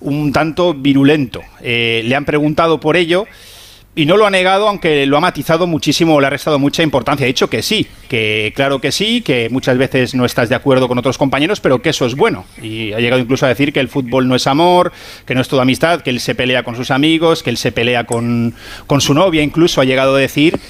un 0.00 0.32
tanto 0.32 0.74
virulento. 0.74 1.42
Eh, 1.62 2.02
le 2.04 2.16
han 2.16 2.24
preguntado 2.24 2.80
por 2.80 2.96
ello 2.96 3.26
y 3.94 4.06
no 4.06 4.16
lo 4.16 4.24
ha 4.24 4.30
negado, 4.30 4.68
aunque 4.68 5.04
lo 5.06 5.16
ha 5.16 5.20
matizado 5.20 5.66
muchísimo, 5.66 6.20
le 6.20 6.26
ha 6.28 6.30
restado 6.30 6.58
mucha 6.58 6.82
importancia. 6.82 7.24
Ha 7.24 7.26
dicho 7.26 7.50
que 7.50 7.60
sí, 7.60 7.88
que 8.08 8.52
claro 8.54 8.80
que 8.80 8.92
sí, 8.92 9.20
que 9.20 9.48
muchas 9.50 9.76
veces 9.78 10.14
no 10.14 10.24
estás 10.24 10.48
de 10.48 10.54
acuerdo 10.54 10.86
con 10.86 10.96
otros 10.96 11.18
compañeros, 11.18 11.60
pero 11.60 11.82
que 11.82 11.90
eso 11.90 12.06
es 12.06 12.14
bueno. 12.14 12.44
Y 12.62 12.92
ha 12.92 13.00
llegado 13.00 13.20
incluso 13.20 13.46
a 13.46 13.48
decir 13.48 13.72
que 13.72 13.80
el 13.80 13.88
fútbol 13.88 14.28
no 14.28 14.36
es 14.36 14.46
amor, 14.46 14.92
que 15.26 15.34
no 15.34 15.40
es 15.40 15.48
toda 15.48 15.62
amistad, 15.62 16.02
que 16.02 16.10
él 16.10 16.20
se 16.20 16.36
pelea 16.36 16.62
con 16.62 16.76
sus 16.76 16.92
amigos, 16.92 17.42
que 17.42 17.50
él 17.50 17.56
se 17.56 17.72
pelea 17.72 18.04
con, 18.04 18.54
con 18.86 19.00
su 19.00 19.12
novia, 19.12 19.42
incluso 19.42 19.80
ha 19.80 19.84
llegado 19.84 20.14
a 20.14 20.18
decir 20.18 20.60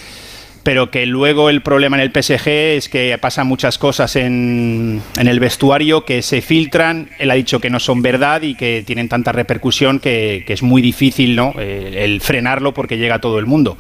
pero 0.63 0.91
que 0.91 1.07
luego 1.07 1.51
el 1.51 1.63
problema 1.63 1.97
en 1.97 2.03
el 2.03 2.11
PSG 2.11 2.49
es 2.49 2.89
que 2.89 3.17
pasan 3.19 3.47
muchas 3.47 3.79
cosas 3.79 4.17
en, 4.17 5.03
en 5.17 5.29
el 5.29 5.41
vestuario 5.41 6.05
que 6.05 6.23
se 6.23 6.43
filtran, 6.43 7.11
él 7.19 7.31
ha 7.31 7.35
dicho 7.35 7.61
que 7.61 7.71
no 7.71 7.81
son 7.81 8.03
verdad 8.03 8.43
y 8.43 8.55
que 8.55 8.83
tienen 8.87 9.09
tanta 9.09 9.33
repercusión 9.33 10.01
que, 10.01 10.45
que 10.47 10.53
es 10.53 10.63
muy 10.63 10.83
difícil 10.83 11.37
¿no? 11.37 11.55
Eh, 11.59 12.05
el 12.05 12.21
frenarlo 12.21 12.75
porque 12.75 12.99
llega 12.99 13.17
a 13.17 13.21
todo 13.21 13.39
el 13.39 13.47
mundo. 13.47 13.79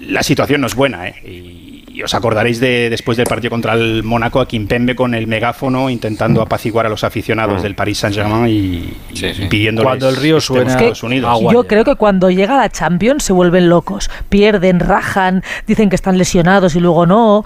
La 0.00 0.22
situación 0.22 0.60
no 0.60 0.66
es 0.66 0.74
buena, 0.74 1.08
¿eh? 1.08 1.14
Y 1.98 2.02
os 2.04 2.14
acordaréis 2.14 2.60
de 2.60 2.90
después 2.90 3.16
del 3.16 3.26
partido 3.26 3.50
contra 3.50 3.72
el 3.72 4.04
Mónaco 4.04 4.38
a 4.38 4.46
Kimpembe 4.46 4.94
con 4.94 5.14
el 5.14 5.26
megáfono 5.26 5.90
intentando 5.90 6.40
apaciguar 6.40 6.86
a 6.86 6.88
los 6.88 7.02
aficionados 7.02 7.60
del 7.60 7.74
Paris 7.74 7.98
Saint-Germain 7.98 8.46
y, 8.46 8.94
y 9.10 9.48
pidiéndoles 9.48 9.88
Cuando 9.88 10.08
el 10.08 10.14
río 10.14 10.40
suena, 10.40 10.62
en 10.62 10.68
Estados 10.68 11.02
Unidos. 11.02 11.40
Yo 11.52 11.66
creo 11.66 11.84
que 11.84 11.96
cuando 11.96 12.30
llega 12.30 12.56
la 12.56 12.68
Champions 12.68 13.24
se 13.24 13.32
vuelven 13.32 13.68
locos, 13.68 14.10
pierden, 14.28 14.78
rajan, 14.78 15.42
dicen 15.66 15.88
que 15.88 15.96
están 15.96 16.18
lesionados 16.18 16.76
y 16.76 16.80
luego 16.80 17.04
no. 17.04 17.44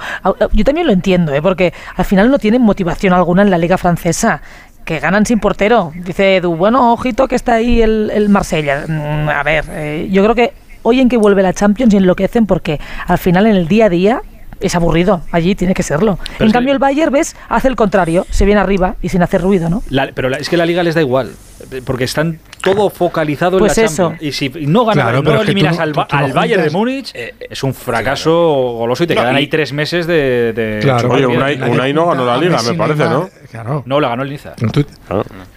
Yo 0.53 0.65
también 0.65 0.87
lo 0.87 0.93
entiendo, 0.93 1.33
¿eh? 1.33 1.41
porque 1.41 1.73
al 1.97 2.05
final 2.05 2.31
no 2.31 2.39
tienen 2.39 2.61
motivación 2.61 3.15
alguna 3.15 3.41
en 3.41 3.51
la 3.51 3.57
liga 3.57 3.79
francesa. 3.79 4.43
Que 4.85 4.99
ganan 4.99 5.25
sin 5.25 5.41
portero. 5.41 5.93
Dice 5.95 6.37
Edu, 6.37 6.57
bueno, 6.57 6.93
ojito 6.93 7.27
que 7.27 7.37
está 7.37 7.55
ahí 7.55 7.81
el, 7.81 8.11
el 8.13 8.29
Marsella. 8.29 8.85
Mm, 8.87 9.29
A 9.31 9.43
ver, 9.45 9.65
eh, 9.71 10.09
yo 10.11 10.23
creo 10.25 10.35
que 10.35 10.53
hoy 10.83 11.01
en 11.01 11.09
que 11.09 11.17
vuelve 11.17 11.43
la 11.43 11.55
Champions 11.55 11.95
y 11.95 11.97
enloquecen 11.97 12.47
porque 12.47 12.81
al 13.07 13.17
final 13.19 13.47
en 13.47 13.57
el 13.57 13.69
día 13.69 13.87
a 13.87 13.89
día 13.89 14.23
es 14.63 14.75
aburrido. 14.75 15.23
Allí 15.33 15.55
tiene 15.55 15.75
que 15.75 15.83
serlo. 15.83 16.19
Pero 16.33 16.45
en 16.45 16.47
es 16.49 16.53
cambio 16.53 16.73
el 16.73 16.79
Bayern, 16.79 17.13
ves, 17.13 17.37
hace 17.49 17.69
el 17.69 17.77
contrario. 17.77 18.27
Se 18.31 18.45
viene 18.45 18.61
arriba 18.61 18.97
y 19.03 19.09
sin 19.09 19.23
hacer 19.23 19.41
ruido, 19.43 19.69
¿no? 19.69 19.83
La- 19.91 20.11
pero 20.15 20.29
la- 20.29 20.39
es 20.39 20.49
que 20.49 20.57
la 20.57 20.65
liga 20.67 20.83
les 20.83 20.95
da 20.95 21.01
igual, 21.01 21.33
eh, 21.71 21.83
porque 21.85 22.05
están 22.05 22.39
todo 22.63 22.91
focalizado 22.91 23.59
Pues 23.59 23.77
en 23.79 23.85
la 23.85 23.91
eso. 23.91 24.09
Champions. 24.11 24.23
Y 24.23 24.33
si 24.33 24.49
no 24.67 24.85
ganas, 24.85 25.05
Claro, 25.05 25.23
no 25.23 25.41
eliminas 25.43 25.77
no- 25.77 25.83
al, 25.83 25.93
Ba- 25.93 26.07
no 26.11 26.19
al 26.19 26.33
Bayern 26.33 26.63
de 26.63 26.71
Múnich, 26.71 27.11
eh, 27.15 27.35
es 27.51 27.63
un 27.63 27.75
fracaso 27.75 28.33
goloso 28.79 29.05
y 29.05 29.07
te 29.09 29.15
No, 29.15 29.21
quedan 29.23 29.35
y- 29.35 29.39
ahí 29.39 29.47
tres 29.49 29.73
meses 29.73 30.07
de... 30.07 30.53
de 30.53 30.79
Claro, 30.81 31.11
Oye, 31.11 31.27
Unai, 31.27 31.93
no 31.93 32.07
ganó 32.07 32.25
la 32.25 32.37
liga, 32.39 32.63
me 32.63 32.75
parece, 32.75 33.01
Neymar, 33.01 33.19
¿no? 33.19 33.29
Claro. 33.51 33.83
No, 33.87 34.01
la 34.01 34.09
ganó 34.09 34.23
el 34.23 34.31
Niza. 34.31 34.55
Tú- 34.73 34.87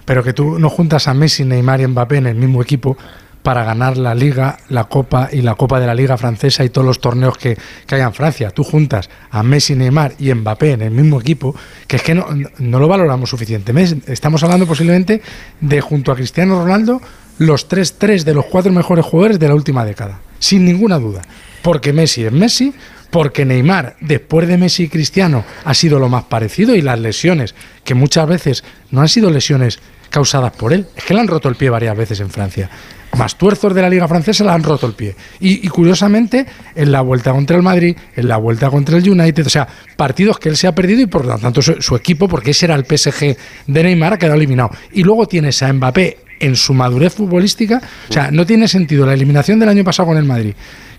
pero 0.06 0.24
que 0.24 0.34
tú 0.34 0.60
no 0.60 0.70
juntas 0.70 1.08
a 1.08 1.14
Messi, 1.14 1.46
Neymar 1.46 1.82
y 1.82 1.88
Mbappé 1.88 2.18
en 2.18 2.28
el 2.28 2.36
mismo 2.36 2.62
equipo 2.62 2.98
para 3.46 3.64
ganar 3.64 3.96
la 3.96 4.16
Liga, 4.16 4.58
la 4.70 4.86
Copa 4.86 5.30
y 5.32 5.44
la 5.44 5.54
Copa 5.54 5.80
de 5.80 5.86
la 5.86 5.94
Liga 5.94 6.18
Francesa 6.18 6.66
y 6.66 6.70
todos 6.70 6.88
los 6.88 7.00
torneos 7.00 7.38
que, 7.38 7.56
que 7.86 7.94
haya 7.94 8.06
en 8.06 8.14
Francia. 8.14 8.50
Tú 8.50 8.64
juntas 8.64 9.08
a 9.30 9.44
Messi, 9.44 9.76
Neymar 9.76 10.16
y 10.18 10.34
Mbappé 10.34 10.72
en 10.72 10.82
el 10.82 10.90
mismo 10.90 11.22
equipo, 11.22 11.56
que 11.86 11.98
es 11.98 12.02
que 12.02 12.16
no, 12.16 12.26
no 12.58 12.80
lo 12.80 12.88
valoramos 12.88 13.30
suficientemente. 13.30 14.12
Estamos 14.12 14.42
hablando 14.42 14.66
posiblemente 14.66 15.22
de, 15.62 15.80
junto 15.80 16.12
a 16.12 16.16
Cristiano 16.16 16.60
Ronaldo, 16.60 17.00
los 17.38 17.70
3-3 17.70 18.24
de 18.24 18.34
los 18.34 18.46
cuatro 18.46 18.72
mejores 18.72 19.06
jugadores 19.06 19.38
de 19.38 19.48
la 19.48 19.54
última 19.54 19.86
década. 19.86 20.22
Sin 20.40 20.66
ninguna 20.66 20.98
duda. 20.98 21.22
Porque 21.62 21.94
Messi 21.94 22.26
es 22.26 22.32
Messi, 22.32 22.74
porque 23.12 23.46
Neymar, 23.46 23.96
después 24.02 24.48
de 24.48 24.58
Messi 24.58 24.86
y 24.86 24.90
Cristiano, 24.90 25.46
ha 25.64 25.76
sido 25.76 26.00
lo 26.00 26.10
más 26.10 26.24
parecido 26.24 26.74
y 26.74 26.82
las 26.82 27.00
lesiones, 27.00 27.54
que 27.84 27.94
muchas 27.94 28.28
veces 28.28 28.64
no 28.90 29.02
han 29.02 29.08
sido 29.08 29.30
lesiones 29.30 29.78
causadas 30.10 30.54
por 30.54 30.74
él, 30.74 30.88
es 30.96 31.04
que 31.04 31.14
le 31.14 31.20
han 31.20 31.28
roto 31.28 31.48
el 31.48 31.56
pie 31.56 31.70
varias 31.70 31.96
veces 31.96 32.20
en 32.22 32.32
Francia. 32.32 32.72
Más 33.18 33.38
tuerzos 33.38 33.74
de 33.74 33.82
la 33.82 33.90
Liga 33.90 34.08
Francesa 34.08 34.44
le 34.44 34.52
han 34.52 34.64
roto 34.64 34.88
el 34.88 34.94
pie. 34.94 35.16
Y, 35.40 35.68
curiosamente, 35.68 36.46
en 36.76 36.92
la 36.92 37.02
vuelta 37.02 37.32
contra 37.32 37.56
el 37.56 37.64
Madrid, 37.64 37.96
en 38.16 38.28
la 38.28 38.38
vuelta 38.38 38.70
contra 38.70 38.98
el 38.98 39.10
United, 39.10 39.46
o 39.46 39.50
sea, 39.50 39.68
partidos 39.96 40.40
que 40.40 40.50
él 40.50 40.58
se 40.58 40.68
ha 40.68 40.76
perdido 40.76 41.02
y 41.02 41.06
por 41.06 41.26
lo 41.26 41.38
tanto 41.38 41.62
su, 41.62 41.96
equipo, 41.96 42.28
porque 42.28 42.52
ese 42.52 42.66
era 42.66 42.76
el 42.76 42.86
PSG 42.86 43.38
de 43.68 43.84
Neymar, 43.84 44.14
ha 44.14 44.18
quedado 44.18 44.36
eliminado. 44.36 44.72
Y 44.92 45.04
luego 45.04 45.28
tienes 45.28 45.62
a 45.64 45.72
Mbappé 45.72 46.18
en 46.40 46.56
su 46.56 46.74
madurez 46.74 47.14
futbolística, 47.14 47.82
o 48.10 48.14
sea, 48.14 48.30
no 48.32 48.46
tiene 48.46 48.68
sentido 48.68 49.06
la 49.06 49.14
eliminación 49.14 49.60
del 49.60 49.70
año 49.70 49.84
pasado 49.84 50.10
con 50.10 50.18
el 50.18 50.26
Madrid 50.26 50.54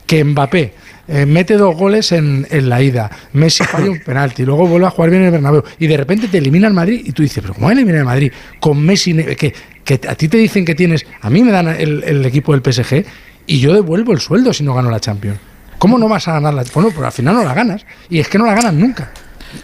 que 0.07 0.23
Mbappé 0.25 0.73
eh, 1.09 1.27
mete 1.27 1.55
dos 1.57 1.77
goles 1.77 2.11
en, 2.13 2.47
en 2.51 2.69
la 2.69 2.83
ida, 2.83 3.11
Messi 3.33 3.65
falla 3.65 3.91
un 3.91 4.01
penalti, 4.01 4.45
luego 4.45 4.67
vuelve 4.67 4.87
a 4.87 4.91
jugar 4.91 5.11
bien 5.11 5.23
en 5.23 5.27
el 5.27 5.33
Bernabéu 5.33 5.63
y 5.79 5.87
de 5.87 5.97
repente 5.97 6.29
te 6.29 6.39
elimina 6.39 6.69
el 6.69 6.75
Madrid 6.75 7.03
y 7.05 7.13
tú 7.13 7.23
dices, 7.23 7.43
pero 7.43 7.55
¿cómo 7.55 7.71
elimina 7.71 7.99
el 7.99 8.05
Madrid 8.05 8.33
con 8.59 8.81
Messi? 8.83 9.15
Que, 9.15 9.53
que 9.87 10.01
a 10.07 10.15
ti 10.17 10.29
te 10.29 10.37
dicen 10.37 10.65
que 10.65 10.75
tienes, 10.75 11.07
a 11.21 11.31
mí 11.31 11.43
me 11.43 11.53
dan 11.53 11.69
el, 11.69 12.03
el 12.05 12.27
equipo 12.27 12.53
del 12.53 12.61
PSG 12.61 13.07
y 13.47 13.61
yo 13.61 13.73
devuelvo 13.73 14.13
el 14.13 14.21
sueldo 14.21 14.53
si 14.53 14.65
no 14.65 14.75
gano 14.75 14.91
la 14.91 15.01
Champions. 15.01 15.39
¿Cómo 15.79 15.97
no 15.97 16.09
vas 16.09 16.27
a 16.27 16.33
ganar 16.33 16.55
la 16.55 16.65
Bueno, 16.75 16.91
pero 16.91 17.07
al 17.07 17.13
final 17.13 17.37
no 17.37 17.45
la 17.45 17.55
ganas 17.55 17.87
y 18.11 18.19
es 18.19 18.29
que 18.29 18.37
no 18.37 18.47
la 18.47 18.55
ganas 18.55 18.75
nunca. 18.75 19.11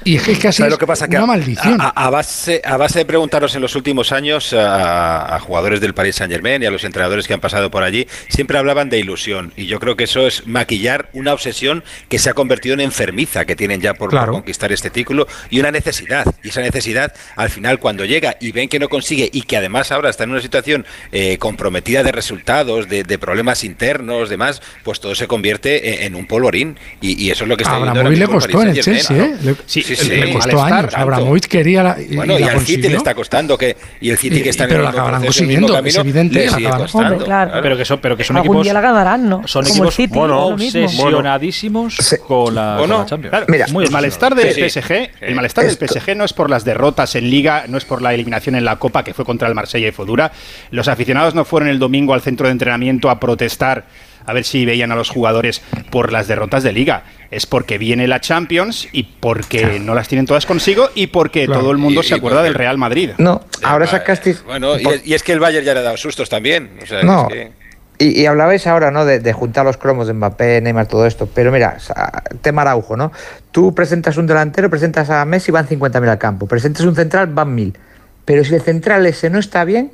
Y 0.05 0.16
es 0.16 0.23
que, 0.23 0.35
¿Sabes 0.36 0.60
es 0.60 0.69
lo 0.70 0.78
que 0.78 0.86
pasa? 0.86 1.09
Que 1.09 1.16
una 1.16 1.24
a- 1.24 1.27
maldición. 1.27 1.81
A, 1.81 1.89
a 1.89 2.10
base, 2.10 2.60
a 2.64 2.77
base 2.77 3.01
de 3.01 3.05
preguntaros 3.05 3.55
en 3.55 3.62
los 3.62 3.74
últimos 3.77 4.12
años 4.12 4.52
a, 4.52 5.36
a 5.36 5.40
jugadores 5.40 5.81
del 5.81 5.94
Paris 5.94 6.16
Saint 6.16 6.32
Germain 6.32 6.62
y 6.62 6.66
a 6.66 6.70
los 6.70 6.85
entrenadores 6.85 7.27
que 7.27 7.35
han 7.35 7.40
pasado 7.40 7.70
por 7.70 7.82
allí, 7.82 8.06
siempre 8.28 8.59
hablaban 8.59 8.90
de 8.90 8.98
ilusión. 8.98 9.52
Y 9.56 9.66
yo 9.66 9.78
creo 9.81 9.97
que 9.97 10.05
eso 10.05 10.27
es 10.27 10.47
maquillar 10.47 11.09
una 11.12 11.32
obsesión 11.32 11.82
que 12.09 12.19
se 12.19 12.31
ha 12.31 12.35
convertido 12.35 12.74
en 12.74 12.81
enfermiza 12.81 13.44
que 13.44 13.56
tienen 13.56 13.81
ya 13.81 13.94
por, 13.94 14.10
conquistar 14.32 14.73
este 14.73 14.90
título 14.90 15.27
y 15.51 15.60
una 15.60 15.70
necesidad. 15.70 16.24
Y 16.43 16.48
esa 16.48 16.60
necesidad, 16.60 17.12
al 17.36 17.51
final, 17.51 17.78
cuando 17.78 18.05
llega 18.05 18.36
y 18.40 18.52
ven 18.52 18.69
que 18.69 18.78
no 18.78 18.89
consigue 18.89 19.28
y 19.32 19.43
que 19.43 19.56
además 19.56 19.93
ahora 19.93 20.10
está 20.10 20.24
en 20.24 20.31
una 20.31 20.40
situación 20.40 20.86
eh, 21.12 21.39
comprometida 21.39 22.02
de 22.02 22.12
resultados, 22.12 22.89
de, 22.89 23.05
de 23.05 23.19
problemas 23.19 23.64
internos, 23.64 24.28
demás, 24.28 24.62
pues 24.82 25.01
todo 25.01 25.14
se 25.14 25.27
convierte 25.27 25.94
en, 25.97 26.02
en 26.02 26.14
un 26.14 26.27
polvorín. 26.27 26.78
Y, 27.01 27.23
y 27.23 27.31
eso 27.31 27.44
es 27.44 27.48
lo 27.48 27.56
que 27.56 27.62
está 27.64 27.77
viviendo 27.77 28.01
ahora 28.01 28.10
le 28.10 28.16
mismo 28.27 28.35
el 28.36 28.40
costó 28.43 28.62
en 28.62 28.69
el 28.69 28.81
Chelsea, 28.82 29.16
¿eh? 29.16 29.35
¿no? 29.43 29.51
Le- 29.52 29.56
Sí, 29.82 29.96
Sí, 29.96 30.02
Sí, 30.04 30.09
sí. 30.09 30.12
el 30.14 30.20
Le 30.28 30.32
costó 30.32 30.56
malestar, 30.56 30.78
años. 30.84 30.94
Abramovich 30.96 31.46
quería 31.46 31.82
la, 31.82 31.96
y, 32.00 32.16
Bueno, 32.16 32.34
y 32.38 32.42
y, 32.42 32.44
la 32.44 32.52
al 32.52 32.60
City 32.60 32.88
le 32.88 32.96
está 32.96 33.14
costando 33.14 33.56
que 33.59 33.76
y 34.00 34.10
el 34.10 34.16
City 34.18 34.36
Y- 34.38 34.42
que 34.42 34.48
está 34.50 34.64
en 34.64 34.68
pero 34.70 34.80
el 34.80 34.84
la 34.84 34.90
acabarán 34.90 35.22
consiguiendo, 35.24 35.78
es 35.84 35.96
evidente 35.96 36.34
le 36.34 36.40
que 36.44 36.46
la 36.50 36.56
sigue 36.56 36.66
acabarán. 36.68 36.86
costando. 36.86 37.09
Hombre, 37.12 37.24
claro. 37.26 37.52
Pero 37.62 37.76
que 37.76 37.84
son, 37.84 37.98
pero 38.00 38.16
que 38.16 38.24
son 38.24 38.36
Algún 38.36 38.48
equipos. 38.56 38.64
día 38.64 38.72
la 38.74 38.80
ganarán, 38.80 39.28
¿no? 39.28 39.46
Son 39.46 39.62
Como 39.64 39.74
equipos 39.74 39.94
City, 39.94 40.14
bueno, 40.14 40.46
obsesionadísimos 40.46 41.96
con, 42.26 42.54
la, 42.54 42.76
¿O 42.76 42.80
con 42.80 42.90
no? 42.90 42.98
la 43.00 43.06
Champions. 43.06 43.30
Claro, 43.30 43.46
Mira, 43.48 43.66
Muy 43.70 43.84
el 43.84 43.90
malestar 43.90 44.34
del 44.34 44.52
Sí, 44.54 44.68
sí. 44.68 44.80
PSG, 44.80 45.10
el 45.20 45.34
malestar 45.34 45.64
del 45.66 45.76
PSG 45.76 46.16
no 46.16 46.24
es 46.24 46.32
por 46.32 46.50
las 46.50 46.64
derrotas 46.64 47.14
en 47.16 47.28
Liga, 47.30 47.64
no 47.68 47.78
es 47.78 47.84
por 47.84 48.02
la 48.02 48.14
eliminación 48.14 48.54
en 48.54 48.64
la 48.64 48.76
Copa 48.76 49.04
que 49.04 49.14
fue 49.14 49.24
contra 49.24 49.48
el 49.48 49.54
Marsella 49.54 49.88
y 49.88 49.92
fue 49.92 50.06
dura. 50.06 50.32
Los 50.70 50.88
aficionados 50.88 51.34
no 51.34 51.44
fueron 51.44 51.68
el 51.68 51.78
domingo 51.78 52.14
al 52.14 52.20
centro 52.22 52.46
de 52.46 52.52
entrenamiento 52.52 53.10
a 53.10 53.18
protestar 53.20 53.84
a 54.24 54.32
ver 54.32 54.44
si 54.44 54.64
veían 54.64 54.92
a 54.92 54.96
los 54.96 55.10
jugadores 55.10 55.62
por 55.90 56.12
las 56.12 56.28
derrotas 56.28 56.62
de 56.62 56.72
Liga. 56.72 57.04
Es 57.30 57.46
porque 57.46 57.78
viene 57.78 58.06
la 58.08 58.20
Champions 58.20 58.88
y 58.92 59.04
porque 59.04 59.80
no 59.80 59.94
las 59.94 60.08
tienen 60.08 60.26
todas 60.26 60.46
consigo 60.46 60.90
y 60.94 61.08
porque 61.08 61.46
Claro. 61.46 61.60
todo 61.62 61.70
el 61.72 61.78
mundo 61.78 62.00
Y- 62.00 62.04
se 62.04 62.14
y 62.14 62.18
acuerda 62.18 62.38
porque- 62.38 62.48
del 62.48 62.54
Real 62.54 62.78
Madrid. 62.78 63.10
No, 63.18 63.40
ahora 63.62 63.86
sacasteis. 63.86 64.42
Bueno, 64.44 64.78
y, 64.78 64.86
es- 64.86 65.06
y 65.06 65.14
es 65.14 65.22
que 65.22 65.32
el 65.32 65.40
Bayern 65.40 65.64
ya 65.64 65.74
le 65.74 65.80
ha 65.80 65.82
dado 65.82 65.96
sustos 65.96 66.28
también. 66.28 66.70
O 66.82 66.86
sea, 66.86 67.02
No. 67.02 67.28
es 67.28 67.34
que- 67.34 67.62
Y, 67.98 68.20
y 68.22 68.26
hablabais 68.26 68.66
ahora, 68.66 68.90
¿no? 68.90 69.04
De, 69.04 69.20
de 69.20 69.32
juntar 69.32 69.64
los 69.64 69.76
cromos 69.76 70.08
de 70.08 70.12
Mbappé, 70.14 70.60
Neymar, 70.60 70.86
todo 70.88 71.06
esto. 71.06 71.28
Pero 71.32 71.52
mira, 71.52 71.76
tema 72.40 72.62
Araujo, 72.62 72.96
¿no? 72.96 73.12
Tú 73.52 73.74
presentas 73.76 74.16
un 74.16 74.26
delantero, 74.26 74.68
presentas 74.70 75.08
a 75.10 75.24
Messi, 75.24 75.52
van 75.52 75.68
50.000 75.68 76.08
al 76.08 76.18
campo. 76.18 76.46
Presentas 76.48 76.84
un 76.84 76.96
central, 76.96 77.28
van 77.28 77.54
1.000. 77.54 77.74
Pero 78.24 78.42
si 78.44 78.54
el 78.56 78.60
central 78.62 79.06
ese 79.06 79.30
no 79.30 79.38
está 79.38 79.64
bien, 79.64 79.92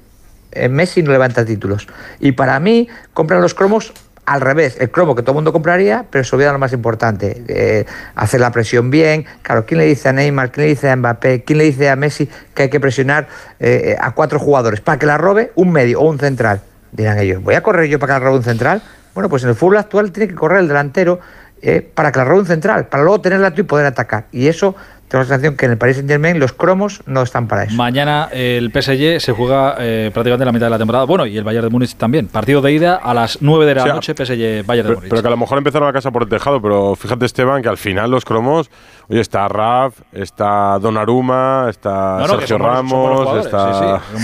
eh, 0.53 0.71
Messi 0.71 1.03
no 1.03 1.13
levanta 1.13 1.45
títulos. 1.45 1.87
Y 2.19 2.33
para 2.33 2.59
mí, 2.61 2.89
compran 3.13 3.43
los 3.43 3.53
cromos 3.53 3.93
al 4.29 4.43
revés. 4.43 4.77
El 4.79 4.91
cromo 4.91 5.15
que 5.15 5.23
todo 5.23 5.33
el 5.33 5.37
mundo 5.37 5.53
compraría, 5.53 6.05
pero 6.11 6.23
se 6.23 6.37
olvida 6.37 6.53
lo 6.53 6.59
más 6.59 6.73
importante. 6.75 7.43
eh, 7.49 7.87
hacer 8.15 8.41
la 8.41 8.53
presión 8.53 8.91
bien. 8.91 9.25
Claro, 9.43 9.65
¿quién 9.65 9.79
le 9.79 9.87
dice 9.87 10.11
a 10.11 10.13
Neymar? 10.13 10.53
¿Quién 10.53 10.67
le 10.67 10.69
dice 10.71 10.91
a 10.91 10.97
Mbappé? 10.97 11.45
¿Quién 11.45 11.59
le 11.59 11.65
dice 11.65 11.89
a 11.89 11.97
Messi 11.97 12.29
que 12.55 12.65
hay 12.65 12.69
que 12.69 12.79
presionar 12.79 13.27
eh, 13.59 13.97
a 13.99 14.13
cuatro 14.13 14.39
jugadores 14.39 14.81
para 14.83 14.99
que 14.99 15.07
la 15.07 15.17
robe 15.17 15.53
un 15.55 15.73
medio 15.73 16.01
o 16.01 16.09
un 16.09 16.19
central? 16.19 16.61
Dirán 16.93 17.19
ellos, 17.19 17.43
¿voy 17.43 17.55
a 17.55 17.63
correr 17.63 17.89
yo 17.89 17.99
para 17.99 18.15
que 18.15 18.21
la 18.21 18.27
robe 18.27 18.39
un 18.39 18.45
central? 18.45 18.83
Bueno, 19.15 19.31
pues 19.31 19.43
en 19.45 19.49
el 19.49 19.55
fútbol 19.55 19.79
actual 19.79 20.13
tiene 20.13 20.29
que 20.29 20.35
correr 20.35 20.61
el 20.61 20.69
delantero 20.69 21.21
eh, 21.63 21.81
para 21.81 22.13
que 22.13 22.19
la 22.19 22.27
robe 22.27 22.41
un 22.41 22.47
central, 22.47 22.87
para 22.87 23.03
luego 23.03 23.23
tenerla 23.23 23.53
tú 23.53 23.63
y 23.63 23.65
poder 23.65 23.87
atacar. 23.87 24.27
Y 24.31 24.49
eso, 24.49 24.77
tengo 25.09 25.23
la 25.23 25.29
sensación 25.29 25.57
que 25.57 25.67
en 25.67 25.73
el 25.73 25.79
Paris 25.79 25.97
Saint 25.97 26.09
Germain 26.11 26.39
los 26.39 26.53
cromos 26.53 27.01
no 27.07 27.23
están 27.23 27.49
para 27.49 27.65
eso. 27.65 27.75
Mañana 27.75 28.29
el 28.31 28.71
PSG 28.71 29.21
se 29.21 29.33
juega 29.33 29.77
eh, 29.79 30.11
prácticamente 30.13 30.45
la 30.45 30.53
mitad 30.53 30.67
de 30.67 30.71
la 30.71 30.79
temporada. 30.79 31.05
Bueno, 31.07 31.25
y 31.27 31.37
el 31.39 31.45
Bayern 31.45 31.65
de 31.65 31.71
Múnich 31.71 31.95
también. 31.97 32.29
Partido 32.29 32.61
de 32.61 32.73
ida 32.73 32.97
a 32.97 33.15
las 33.15 33.39
9 33.41 33.67
de 33.67 33.75
la 33.75 33.83
O 33.83 33.85
sea, 33.87 33.95
noche, 33.95 34.13
PSG 34.15 34.65
Bayern 34.67 34.67
de 34.67 34.83
Pero, 34.83 34.95
Múnich. 34.97 35.11
pero 35.11 35.23
que 35.23 35.29
a 35.29 35.31
lo 35.31 35.37
mejor 35.37 35.59
empezaron 35.59 35.87
la 35.89 35.93
casa 35.93 36.11
por 36.11 36.23
el 36.25 36.29
tejado, 36.29 36.61
pero 36.61 36.95
fíjate 36.95 37.25
Esteban 37.27 37.63
que 37.63 37.69
al 37.69 37.79
final 37.79 38.11
los 38.11 38.25
cromos, 38.25 38.71
oye, 39.09 39.21
está 39.21 39.49
Raf, 39.49 39.95
está 40.13 40.79
Donnarumma, 40.79 41.67
está 41.71 42.19
No, 42.19 42.19
no, 42.21 42.29
Sergio 42.29 42.47
son 42.49 42.59
buenos- 42.59 42.77
Ramos, 42.77 43.47
está... 43.47 44.01
sí, 44.13 44.17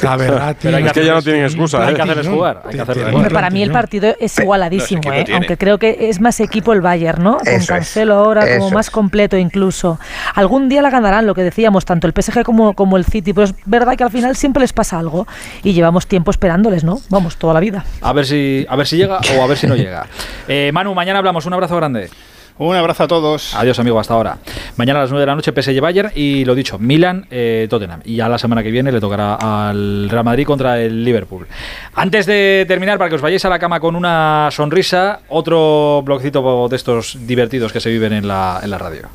sí, 0.00 0.06
Verratti. 0.18 0.58
Pero 0.62 0.76
hay 0.76 0.84
Es 0.86 0.92
que 0.92 1.04
ya 1.04 1.12
no 1.12 1.18
hacerles- 1.18 1.24
tienen 1.24 1.44
excusa, 1.44 1.86
Hay 1.86 1.92
¿eh? 1.92 1.96
que 1.96 2.02
hacerles 2.02 2.28
jugar. 2.28 2.62
Hay 2.64 2.74
que 2.74 2.80
hacerles 2.80 3.10
jugar. 3.12 3.32
para 3.32 3.50
mí 3.50 3.62
el 3.62 3.70
partido 3.70 4.14
es 4.18 4.38
igualadísimo, 4.38 5.02
¿eh? 5.12 5.24
aunque 5.34 5.56
creo 5.56 5.78
que 5.78 6.08
es 6.08 6.20
más 6.20 6.40
equipo 6.40 6.72
el 6.72 6.80
Bayern, 6.80 7.22
¿no? 7.22 7.38
Con 7.38 7.64
Cancelo 7.66 8.14
ahora 8.14 8.58
como 8.58 8.70
más 8.70 8.90
completo 8.90 9.36
incluso. 9.36 9.98
Algún 10.34 10.68
día 10.68 10.82
la 10.82 10.90
ganarán, 10.90 11.26
lo 11.26 11.34
que 11.34 11.42
decíamos, 11.42 11.84
tanto 11.84 12.06
el 12.06 12.12
PSG 12.12 12.42
como, 12.42 12.74
como 12.74 12.96
el 12.96 13.04
City, 13.04 13.32
pero 13.32 13.44
es 13.44 13.54
verdad 13.64 13.96
que 13.96 14.04
al 14.04 14.10
final 14.10 14.36
siempre 14.36 14.60
les 14.60 14.72
pasa 14.72 14.98
algo 14.98 15.26
y 15.62 15.72
llevamos 15.72 16.06
tiempo 16.06 16.30
esperándoles, 16.30 16.84
¿no? 16.84 17.00
Vamos, 17.10 17.36
toda 17.36 17.54
la 17.54 17.60
vida. 17.60 17.84
A 18.00 18.12
ver 18.12 18.26
si, 18.26 18.66
a 18.68 18.76
ver 18.76 18.86
si 18.86 18.96
llega 18.96 19.20
o 19.36 19.42
a 19.42 19.46
ver 19.46 19.58
si 19.58 19.66
no 19.66 19.76
llega. 19.76 20.06
Eh, 20.48 20.70
Manu, 20.72 20.92
mañana 20.94 21.18
hablamos. 21.20 21.46
Un 21.46 21.54
abrazo 21.54 21.76
grande. 21.76 22.10
Un 22.58 22.76
abrazo 22.76 23.04
a 23.04 23.08
todos. 23.08 23.54
Adiós, 23.54 23.78
amigo, 23.78 23.98
hasta 23.98 24.14
ahora. 24.14 24.38
Mañana 24.76 25.00
a 25.00 25.02
las 25.02 25.10
9 25.10 25.20
de 25.20 25.26
la 25.26 25.34
noche 25.34 25.52
PSG 25.52 25.80
Bayern 25.80 26.10
y 26.14 26.44
lo 26.44 26.54
dicho, 26.54 26.78
Milan, 26.78 27.26
eh, 27.30 27.66
Tottenham. 27.70 28.00
Y 28.04 28.16
ya 28.16 28.28
la 28.28 28.38
semana 28.38 28.62
que 28.62 28.70
viene 28.70 28.92
le 28.92 29.00
tocará 29.00 29.34
al 29.34 30.10
Real 30.10 30.24
Madrid 30.24 30.46
contra 30.46 30.80
el 30.80 31.04
Liverpool. 31.04 31.46
Antes 31.94 32.26
de 32.26 32.64
terminar, 32.68 32.98
para 32.98 33.08
que 33.08 33.16
os 33.16 33.22
vayáis 33.22 33.44
a 33.44 33.48
la 33.48 33.58
cama 33.58 33.80
con 33.80 33.96
una 33.96 34.48
sonrisa, 34.50 35.20
otro 35.28 36.02
bloquecito 36.04 36.68
de 36.68 36.76
estos 36.76 37.26
divertidos 37.26 37.72
que 37.72 37.80
se 37.80 37.90
viven 37.90 38.12
en 38.12 38.28
la, 38.28 38.60
en 38.62 38.70
la 38.70 38.78
radio. 38.78 39.08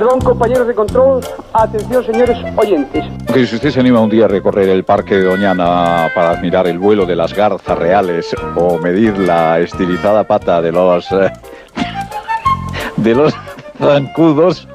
Perdón, 0.00 0.20
compañeros 0.20 0.66
de 0.66 0.74
control. 0.74 1.20
Atención, 1.52 2.02
señores 2.02 2.38
oyentes. 2.56 3.04
Que 3.26 3.44
si 3.44 3.56
usted 3.56 3.68
se 3.68 3.80
anima 3.80 4.00
un 4.00 4.08
día 4.08 4.24
a 4.24 4.28
recorrer 4.28 4.70
el 4.70 4.82
Parque 4.82 5.16
de 5.16 5.24
Doñana 5.24 6.10
para 6.14 6.30
admirar 6.30 6.66
el 6.68 6.78
vuelo 6.78 7.04
de 7.04 7.14
las 7.14 7.34
garzas 7.34 7.76
reales 7.76 8.34
o 8.56 8.78
medir 8.78 9.18
la 9.18 9.60
estilizada 9.60 10.24
pata 10.24 10.62
de 10.62 10.72
los 10.72 11.12
eh, 11.12 11.30
de 12.96 13.14
los 13.14 13.34
zancudos, 13.78 14.66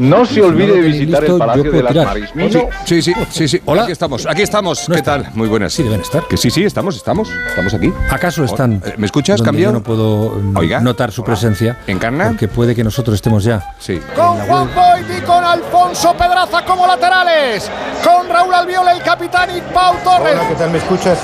no 0.00 0.24
se 0.24 0.40
olvide 0.42 0.72
de 0.72 0.80
visitar 0.80 1.22
el 1.24 1.36
Palacio 1.36 1.70
de 1.70 1.82
las 1.82 1.94
Marismas. 1.94 2.52
Sí, 2.84 3.02
sí, 3.02 3.12
sí, 3.30 3.48
sí. 3.48 3.60
Hola. 3.66 3.82
Aquí 3.82 3.92
estamos, 3.92 4.26
aquí 4.26 4.42
estamos. 4.42 4.86
¿Qué 4.92 5.02
tal? 5.02 5.28
Muy 5.34 5.46
buenas. 5.46 5.72
Sí, 5.74 5.82
deben 5.82 6.00
estar. 6.00 6.26
Que 6.26 6.36
sí, 6.36 6.50
sí, 6.50 6.64
estamos, 6.64 6.96
estamos. 6.96 7.30
Estamos 7.48 7.74
aquí. 7.74 7.92
¿Acaso 8.10 8.40
Hola. 8.42 8.50
están? 8.50 8.72
Eh, 8.84 8.94
¿Me 8.96 9.06
escuchas, 9.06 9.42
cambión? 9.42 9.72
Yo 9.72 9.78
no 9.78 9.82
puedo 9.82 10.30
mm, 10.40 10.56
Oiga. 10.56 10.80
notar 10.80 11.12
su 11.12 11.20
Hola. 11.20 11.26
presencia. 11.32 11.78
¿Encarna? 11.86 12.28
Porque 12.28 12.48
puede 12.48 12.74
que 12.74 12.82
nosotros 12.82 13.14
estemos 13.14 13.44
ya. 13.44 13.74
Sí. 13.78 14.00
Con 14.16 14.38
Juan 14.38 14.68
Boyd 14.74 15.18
y 15.18 15.20
con 15.20 15.44
Alfonso 15.44 16.14
Pedraza 16.14 16.64
como 16.64 16.86
laterales. 16.86 17.70
Con 18.02 18.26
Raúl 18.28 18.54
Albiol, 18.54 18.86
el 18.96 19.02
capitán 19.02 19.50
y 19.54 19.60
Pau 19.74 19.94
Torres. 20.02 20.34
¿qué 20.48 20.54
tal 20.54 20.70
me 20.70 20.78
escuchas? 20.78 21.18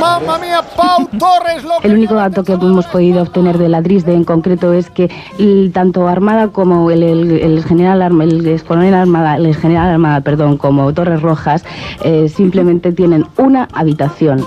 Mamma 0.00 0.38
mía, 0.38 0.60
Pau 0.76 1.08
Torres. 1.18 1.64
Lo 1.64 1.80
El 1.82 1.94
único 1.94 2.14
dato 2.14 2.44
que 2.44 2.52
hemos 2.52 2.86
podido 2.86 3.22
obtener 3.22 3.58
de 3.58 3.68
la 3.68 3.82
DRISDE 3.82 4.12
en 4.14 4.22
concreto 4.24 4.72
es 4.72 4.88
que 4.90 5.10
tanto 5.74 6.06
Armada 6.06 6.48
como 6.48 6.90
el, 6.92 7.02
el- 7.02 7.32
el 7.40 7.64
general 7.64 8.00
Arma- 8.02 8.11
el 8.20 8.46
ex 8.46 8.62
coronel 8.62 8.94
Armada, 8.94 9.36
el 9.36 9.54
general 9.56 9.90
Armada, 9.90 10.20
perdón, 10.20 10.56
como 10.56 10.92
Torres 10.92 11.22
Rojas, 11.22 11.64
eh, 12.04 12.28
simplemente 12.28 12.92
tienen 12.92 13.26
una 13.36 13.68
habitación. 13.72 14.44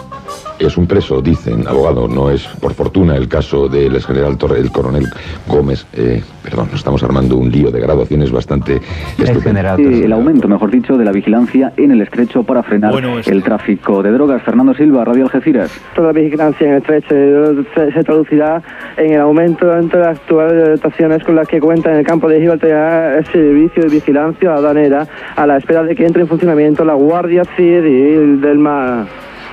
Es 0.60 0.78
un 0.78 0.88
preso, 0.88 1.22
dicen, 1.22 1.68
abogado. 1.68 2.08
No 2.08 2.30
es, 2.30 2.46
por 2.60 2.74
fortuna, 2.74 3.16
el 3.16 3.28
caso 3.28 3.68
del 3.68 3.96
ex 3.96 4.06
general 4.06 4.38
Torre, 4.38 4.60
el 4.60 4.72
coronel 4.72 5.06
Gómez. 5.48 5.86
Eh, 5.94 6.24
perdón, 6.44 6.68
nos 6.72 6.80
estamos 6.80 7.04
armando 7.04 7.38
un 7.38 7.52
lío 7.52 7.72
de 7.72 7.80
graduaciones 7.80 8.32
bastante 8.32 8.82
estupendo. 9.18 9.78
el 9.78 10.12
aumento, 10.12 10.48
mejor 10.48 10.72
dicho, 10.72 10.98
de 10.98 11.06
la 11.06 11.12
vigilancia 11.12 11.74
en 11.78 11.92
el 11.92 12.02
estrecho 12.02 12.44
para 12.44 12.64
frenar 12.64 12.92
Bueno, 12.92 13.20
el 13.20 13.44
tráfico 13.44 14.02
de 14.02 14.12
drogas. 14.12 14.42
Fernando 14.44 14.74
Silva, 14.74 15.04
Radio 15.06 15.24
Algeciras. 15.24 15.72
Toda 15.96 16.08
la 16.08 16.14
vigilancia 16.14 16.68
en 16.68 16.74
el 16.74 16.78
estrecho 16.80 17.66
se, 17.74 17.92
se 17.92 18.04
traducirá 18.04 18.62
en 18.98 19.14
el 19.14 19.22
aumento 19.22 19.76
entre 19.76 20.00
las 20.00 20.18
actuales 20.18 20.80
dotaciones 20.82 21.24
con 21.24 21.36
las 21.36 21.48
que 21.48 21.60
cuenta 21.60 21.92
en 21.92 22.00
el 22.00 22.06
campo 22.06 22.28
de 22.28 22.40
Gibraltar 22.40 23.18
el 23.18 23.26
servicio 23.28 23.84
de 23.84 23.90
vigilancia 23.90 24.54
aduanera 24.54 25.08
a 25.36 25.46
la 25.46 25.58
espera 25.58 25.84
de 25.84 25.96
que 25.96 26.06
entre 26.06 26.22
en 26.22 26.28
funcionamiento 26.28 26.86
la 26.86 26.94
Guardia 26.94 27.44
Civil 27.56 28.42
del 28.42 28.58
Mar. 28.58 29.06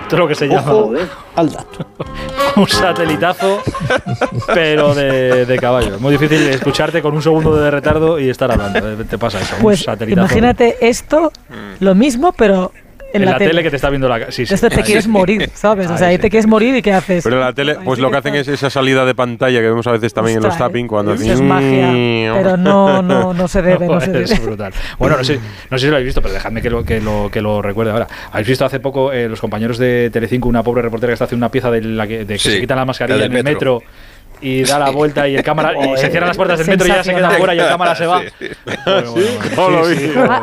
Esto 0.03 0.17
es 0.17 0.19
lo 0.21 0.29
que 0.29 0.35
se 0.35 0.47
llama 0.49 0.73
Ojo, 0.73 0.93
un 2.57 2.69
satelitazo, 2.69 3.61
pero 4.55 4.95
de, 4.95 5.47
de 5.47 5.59
caballo. 5.59 5.95
Es 5.95 6.01
muy 6.01 6.13
difícil 6.13 6.47
escucharte 6.49 7.01
con 7.01 7.15
un 7.15 7.23
segundo 7.23 7.57
de 7.57 7.71
retardo 7.71 8.19
y 8.19 8.29
estar 8.29 8.51
hablando. 8.51 8.81
Te 9.05 9.19
pasa 9.19 9.41
eso, 9.41 9.57
un 9.57 9.63
Pues 9.63 9.81
satelitazo. 9.81 10.21
imagínate 10.27 10.77
esto, 10.87 11.33
lo 11.81 11.95
mismo, 11.95 12.33
pero 12.33 12.73
en, 13.13 13.23
en 13.23 13.31
la, 13.31 13.39
tele. 13.39 13.63
que 13.63 13.71
te 13.71 13.77
está 13.77 13.91
viendo 13.91 14.09
la 14.09 14.31
sí, 14.31 14.47
sí. 14.47 14.55
Esto 14.55 14.69
te 14.69 14.77
Ahí 14.77 14.83
quieres 14.83 15.07
morir, 15.09 15.51
¿sabes? 15.55 15.91
O 15.91 15.97
sea, 15.99 16.09
Ahí 16.09 16.19
te 16.19 16.31
quieres 16.31 16.47
morir 16.47 16.77
y 16.77 16.83
¿qué 16.83 16.93
haces? 16.93 17.25
Pero 17.25 17.37
en 17.37 17.43
la 17.43 17.53
tele, 17.53 17.77
pues 17.85 17.99
lo 17.99 18.11
que 18.11 18.17
hacen 18.17 18.35
es 18.35 18.49
esa 18.49 18.71
salida 18.71 19.05
de 19.05 19.15
pantalla 19.15 19.61
que 19.61 19.69
vemos 19.69 19.87
a 19.87 19.93
veces 19.93 20.13
también 20.15 20.39
en 20.39 20.43
los 20.45 20.57
tapping 20.57 20.87
cuando 20.87 21.15
eso 21.15 21.23
hacen- 21.25 21.33
es 21.35 21.41
magia, 21.41 22.33
pero 22.35 22.57
no, 22.57 23.03
no, 23.03 23.33
no 23.35 23.49
se 23.49 23.63
debe, 23.63 23.87
no 23.87 24.01
se 24.01 24.11
debe. 24.11 24.25
es 24.25 24.43
brutal. 24.45 24.73
Bueno, 24.99 25.17
no 25.19 25.25
sé, 25.25 25.39
no 25.71 25.79
sé 25.79 25.85
si 25.87 25.91
lo 25.91 25.97
habéis 25.97 26.07
visto, 26.07 26.23
pero 26.23 26.35
dejadme 26.35 26.63
que 26.63 26.71
lo, 26.71 26.85
que 26.85 27.01
lo, 27.01 27.29
que 27.31 27.41
lo 27.43 27.63
recuerde 27.63 27.93
ahora. 27.93 28.07
¿Habéis 28.31 28.49
visto 28.49 28.65
hace 28.65 28.81
poco 28.81 29.13
eh, 29.13 29.29
los 29.29 29.41
compañeros 29.41 29.79
de 29.79 30.11
Telecinco, 30.13 30.49
una 30.49 30.63
pobre 30.63 30.83
reportera 30.83 31.11
que 31.11 31.15
está 31.15 31.25
haciendo 31.27 31.45
una 31.47 31.51
pieza 31.53 31.71
de, 31.71 31.81
la 31.83 32.07
que, 32.07 32.25
de 32.25 32.35
que 32.35 32.39
Sí, 32.39 32.51
se 32.53 32.61
quitan 32.61 32.77
la 32.79 32.85
mascarilla 32.85 33.19
la 33.19 33.25
en 33.27 33.31
del 33.33 33.39
el 33.39 33.45
metro. 33.45 33.75
metro. 33.81 33.91
Y 34.43 34.65
da 34.65 34.79
la 34.79 34.91
vuelta 34.91 35.29
y 35.29 35.37
el 35.37 35.43
cámara 35.43 35.73
y 35.73 35.97
se 35.97 36.11
cierran 36.11 36.29
las 36.29 36.37
puertas 36.37 36.59
del 36.59 36.69
metro 36.69 36.87
y 36.87 36.91
ya 36.91 37.05
se 37.05 37.15
queda 37.15 37.31
fuera 37.31 37.55
y 37.55 37.59
el 37.61 37.69
cámara 37.69 37.95
se 37.95 38.07
va. 38.07 38.21
Sí. 38.21 38.49
Bueno, 39.55 39.83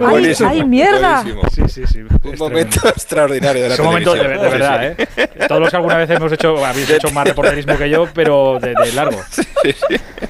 bueno, 0.01 0.35
¡Ay, 0.47 0.63
mierda! 0.63 1.23
Sí, 1.53 1.61
sí, 1.67 1.83
sí. 1.85 1.99
Un 1.99 2.37
momento 2.37 2.87
extraordinario 2.87 3.63
de 3.63 3.69
la 3.69 3.73
Es 3.73 3.79
un 3.79 3.85
momento 3.87 4.13
de, 4.13 4.27
de 4.27 4.37
verdad. 4.37 4.83
¿eh? 4.85 5.07
Todos 5.47 5.61
los 5.61 5.69
que 5.69 5.75
alguna 5.75 5.97
vez 5.97 6.09
hemos 6.09 6.31
hecho, 6.31 6.65
habéis 6.65 6.89
hecho 6.89 7.11
más 7.11 7.27
reporterismo 7.27 7.77
que 7.77 7.89
yo, 7.89 8.07
pero 8.13 8.59
de, 8.59 8.73
de 8.73 8.93
largo. 8.93 9.19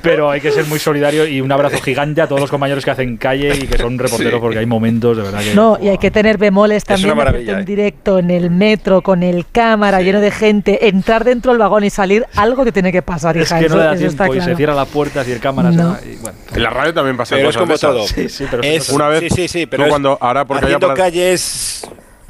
Pero 0.01 0.29
hay 0.29 0.39
que 0.39 0.51
ser 0.51 0.65
muy 0.65 0.79
solidario 0.79 1.27
y 1.27 1.41
un 1.41 1.51
abrazo 1.51 1.81
gigante 1.81 2.21
a 2.21 2.27
todos 2.27 2.39
los 2.39 2.49
compañeros 2.49 2.85
que 2.85 2.91
hacen 2.91 3.17
calle 3.17 3.53
y 3.55 3.67
que 3.67 3.77
son 3.77 3.99
reporteros 3.99 4.39
porque 4.39 4.59
hay 4.59 4.65
momentos 4.65 5.17
de 5.17 5.23
verdad 5.23 5.41
que... 5.41 5.53
No, 5.53 5.77
y 5.81 5.89
hay 5.89 5.97
que 5.97 6.09
tener 6.09 6.37
bemoles 6.37 6.85
también. 6.85 7.17
un 7.17 7.35
¿eh? 7.35 7.63
directo 7.65 8.19
en 8.19 8.31
el 8.31 8.49
metro 8.49 9.01
con 9.01 9.23
el 9.23 9.45
cámara 9.51 10.01
lleno 10.01 10.21
de 10.21 10.31
gente, 10.31 10.87
entrar 10.87 11.23
dentro 11.23 11.51
del 11.51 11.59
vagón 11.59 11.83
y 11.83 11.89
salir, 11.89 12.25
algo 12.35 12.63
te 12.63 12.71
tiene 12.71 12.91
que 12.91 13.01
pasar, 13.01 13.35
hija. 13.35 13.58
Que 13.59 13.69
no 13.69 13.75
eso- 13.75 13.77
le 13.77 13.83
da 13.83 13.93
está 13.93 14.23
tiempo 14.25 14.33
y 14.33 14.37
se 14.39 14.43
claro. 14.45 14.57
cierra 14.57 14.73
la 14.75 14.85
puerta 14.85 15.23
y 15.27 15.31
el 15.31 15.39
cámara 15.39 15.71
se 15.71 15.77
No. 15.77 15.89
va. 15.89 15.99
y 16.03 16.15
bueno. 16.17 16.37
En 16.53 16.63
la 16.63 16.69
radio 16.69 16.93
también 16.93 17.17
pasa 17.17 17.35
Pero 17.35 17.49
es 17.49 17.57
como 17.57 17.77
todo. 17.77 18.07
Sí, 18.07 18.29
sí, 18.29 18.45
pero 18.49 18.63
Es- 18.63 18.89
Una 18.89 19.07
vez, 19.07 19.19
sí, 19.21 19.29
sí, 19.29 19.47
sí, 19.47 19.65
pero 19.65 19.83
es- 19.83 19.89
cuando 19.89 20.17
ahora 20.21 20.45
porque 20.45 20.65
haciendo 20.65 20.93
calles 20.93 21.81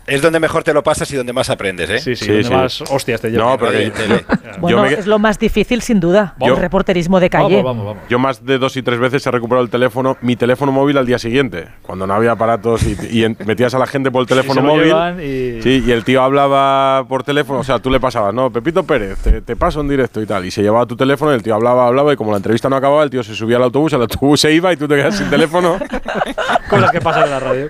Es 0.10 0.22
donde 0.22 0.40
mejor 0.40 0.64
te 0.64 0.74
lo 0.74 0.84
pasas 0.84 1.10
y 1.12 1.16
donde 1.16 1.34
más 1.34 1.50
aprendes, 1.50 1.90
¿eh? 1.90 2.00
Sí, 2.00 2.16
sí, 2.16 2.28
donde 2.32 2.50
más 2.50 2.82
hostias 2.82 3.22
te 3.22 3.30
llevas. 3.30 3.48
No, 3.48 3.58
pero 3.58 3.72
Bueno, 4.60 4.82
me- 4.84 4.94
es 4.94 5.08
lo 5.08 5.20
más 5.20 5.40
difícil 5.40 5.82
sin 5.82 6.00
duda, 6.00 6.36
Yo- 6.40 6.48
el 6.54 6.58
reporterismo 6.58 7.20
de 7.20 7.30
calle. 7.30 7.64
Yo 8.10 8.20
más 8.20 8.46
de 8.46 8.58
dos 8.58 8.76
y 8.78 8.82
tres 8.82 9.00
veces 9.00 9.26
he 9.26 9.32
recuperado 9.32 9.64
el 9.64 9.70
teléfono, 9.70 10.18
mi 10.22 10.36
teléfono 10.36 10.72
móvil 10.72 10.98
al 10.98 11.06
día 11.06 11.20
siguiente, 11.20 11.68
cuando 11.82 12.06
no 12.08 12.14
había 12.14 12.32
aparatos 12.32 12.84
y, 12.84 13.24
y 13.24 13.36
metías 13.46 13.74
a 13.74 13.80
la 13.80 13.86
gente 13.88 14.12
por 14.12 14.22
el 14.22 14.28
teléfono 14.28 14.62
móvil. 14.62 14.94
y- 15.24 15.62
Sí, 15.62 15.84
y 15.86 15.92
el 15.92 16.04
tío 16.04 16.22
hablaba 16.22 17.06
por 17.08 17.24
teléfono, 17.24 17.60
o 17.60 17.64
sea, 17.64 17.80
tú 17.80 17.90
le 17.90 18.00
pasabas, 18.00 18.34
no, 18.34 18.52
Pepito 18.52 18.84
Pérez, 18.84 19.18
te, 19.20 19.42
te 19.42 19.56
paso 19.56 19.82
en 19.82 19.88
directo 19.90 20.22
y 20.22 20.26
tal. 20.26 20.46
Y 20.46 20.52
se 20.52 20.62
llevaba 20.62 20.86
tu 20.86 20.96
teléfono, 20.96 21.32
el 21.32 21.44
tío 21.44 21.56
hablaba, 21.56 21.88
hablaba, 21.88 22.14
y 22.14 22.16
como 22.16 22.32
la 22.32 22.38
entrevista 22.38 22.70
no 22.70 22.76
acababa, 22.76 23.04
el 23.04 23.10
tío 23.10 23.24
se 23.24 23.36
subía 23.36 23.58
al 23.58 23.64
autobús, 23.64 23.94
el 23.94 24.02
autobús 24.02 24.40
se 24.42 24.52
iba 24.54 24.72
y 24.74 24.78
tú 24.78 24.88
te 24.88 24.96
quedas 24.96 25.18
sin 25.18 25.30
teléfono. 25.30 25.78
Cosas 26.70 26.92
que 26.92 27.02
pasan 27.02 27.24
en 27.26 27.30
la 27.32 27.40
radio. 27.40 27.70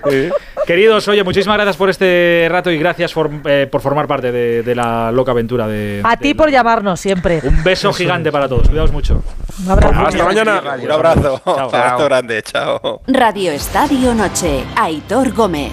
Queridos, 0.70 1.08
oye, 1.08 1.24
muchísimas 1.24 1.56
gracias 1.56 1.76
por 1.76 1.90
este 1.90 2.46
rato 2.48 2.70
y 2.70 2.78
gracias 2.78 3.12
por, 3.12 3.28
eh, 3.44 3.66
por 3.68 3.80
formar 3.80 4.06
parte 4.06 4.30
de, 4.30 4.62
de 4.62 4.74
la 4.76 5.10
loca 5.10 5.32
aventura 5.32 5.66
de. 5.66 6.00
A 6.04 6.16
ti 6.16 6.32
por 6.32 6.48
llamarnos 6.48 7.00
siempre. 7.00 7.40
Un 7.42 7.64
beso 7.64 7.92
gigante 7.92 8.30
para 8.30 8.48
todos. 8.48 8.68
Cuidaos 8.68 8.92
mucho. 8.92 9.20
Un 9.64 9.68
abrazo. 9.68 10.00
Hasta 10.06 10.24
mañana. 10.24 10.62
Un 10.80 10.92
abrazo. 10.92 11.42
Chao. 11.44 11.58
abrazo 11.58 12.04
grande. 12.04 12.42
Chao. 12.44 13.02
Radio 13.08 13.50
Estadio 13.50 14.14
Noche. 14.14 14.62
Aitor 14.76 15.32
Gómez. 15.32 15.72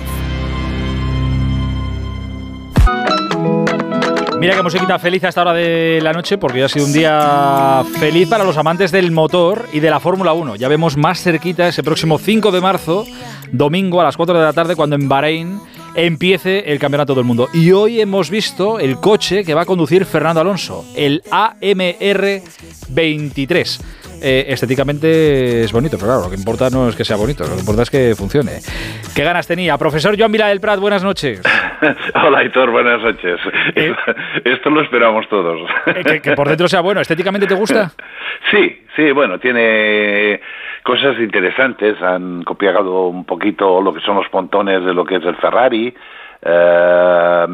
Mira 4.39 4.55
qué 4.55 4.61
musiquita 4.61 4.99
feliz 4.99 5.23
a 5.23 5.30
esta 5.30 5.41
hora 5.41 5.53
de 5.53 5.99
la 6.01 6.14
noche, 6.14 6.38
porque 6.38 6.59
hoy 6.59 6.64
ha 6.65 6.69
sido 6.69 6.85
un 6.85 6.93
día 6.93 7.84
feliz 7.99 8.30
para 8.30 8.43
los 8.43 8.55
amantes 8.57 8.91
del 8.91 9.11
motor 9.11 9.65
y 9.73 9.80
de 9.80 9.89
la 9.89 9.99
Fórmula 9.99 10.34
1. 10.34 10.57
Ya 10.57 10.68
vemos 10.68 10.95
más 10.95 11.23
cerquita 11.23 11.68
ese 11.68 11.81
próximo 11.81 12.19
5 12.19 12.51
de 12.51 12.61
marzo, 12.61 13.07
domingo 13.51 13.99
a 13.99 14.03
las 14.03 14.15
4 14.15 14.38
de 14.38 14.45
la 14.45 14.53
tarde, 14.53 14.76
cuando 14.76 14.95
en 14.95 15.09
Bahrein 15.09 15.59
empiece 15.95 16.72
el 16.72 16.77
Campeonato 16.77 17.15
del 17.15 17.23
Mundo. 17.23 17.49
Y 17.51 17.72
hoy 17.72 17.99
hemos 17.99 18.30
visto 18.30 18.80
el 18.80 18.97
coche 18.97 19.43
que 19.43 19.55
va 19.55 19.64
a 19.64 19.65
conducir 19.65 20.05
Fernando 20.05 20.41
Alonso, 20.41 20.85
el 20.95 21.23
AMR 21.31 22.43
23. 22.89 23.80
Eh, 24.22 24.45
estéticamente 24.48 25.64
es 25.64 25.72
bonito, 25.72 25.98
pero 25.98 26.07
claro, 26.07 26.23
lo 26.23 26.30
que 26.30 26.35
importa 26.35 26.69
no 26.69 26.89
es 26.89 26.95
que 26.95 27.03
sea 27.06 27.18
bonito, 27.18 27.44
lo 27.44 27.53
que 27.53 27.60
importa 27.60 27.84
es 27.84 27.89
que 27.89 28.15
funcione. 28.15 28.60
¿Qué 29.15 29.23
ganas 29.23 29.48
tenía? 29.48 29.77
Profesor 29.77 30.18
Joan 30.18 30.31
Vila 30.31 30.48
del 30.48 30.60
Prat, 30.60 30.80
buenas 30.80 31.03
noches. 31.03 31.41
Hola, 32.26 32.44
Hitor, 32.44 32.72
buenas 32.72 33.02
noches. 33.02 33.39
Esto 34.44 34.69
lo 34.69 34.81
esperamos 34.81 35.27
todos. 35.30 35.69
Eh, 35.88 36.03
que, 36.03 36.22
que 36.22 36.31
por 36.34 36.48
dentro 36.48 36.68
sea 36.68 36.81
bueno, 36.81 37.02
¿estéticamente 37.02 37.48
te 37.48 37.56
gusta? 37.56 37.91
Sí, 38.52 38.81
sí, 38.95 39.11
bueno, 39.11 39.39
tiene 39.39 40.39
cosas 40.84 41.19
interesantes. 41.19 42.02
Han 42.02 42.44
copiado 42.44 43.07
un 43.07 43.26
poquito 43.26 43.81
lo 43.81 43.94
que 43.94 43.99
son 44.02 44.15
los 44.15 44.30
pontones 44.30 44.85
de 44.85 44.94
lo 44.94 45.03
que 45.03 45.15
es 45.15 45.23
el 45.23 45.35
Ferrari. 45.38 45.94
Eh, 46.41 47.45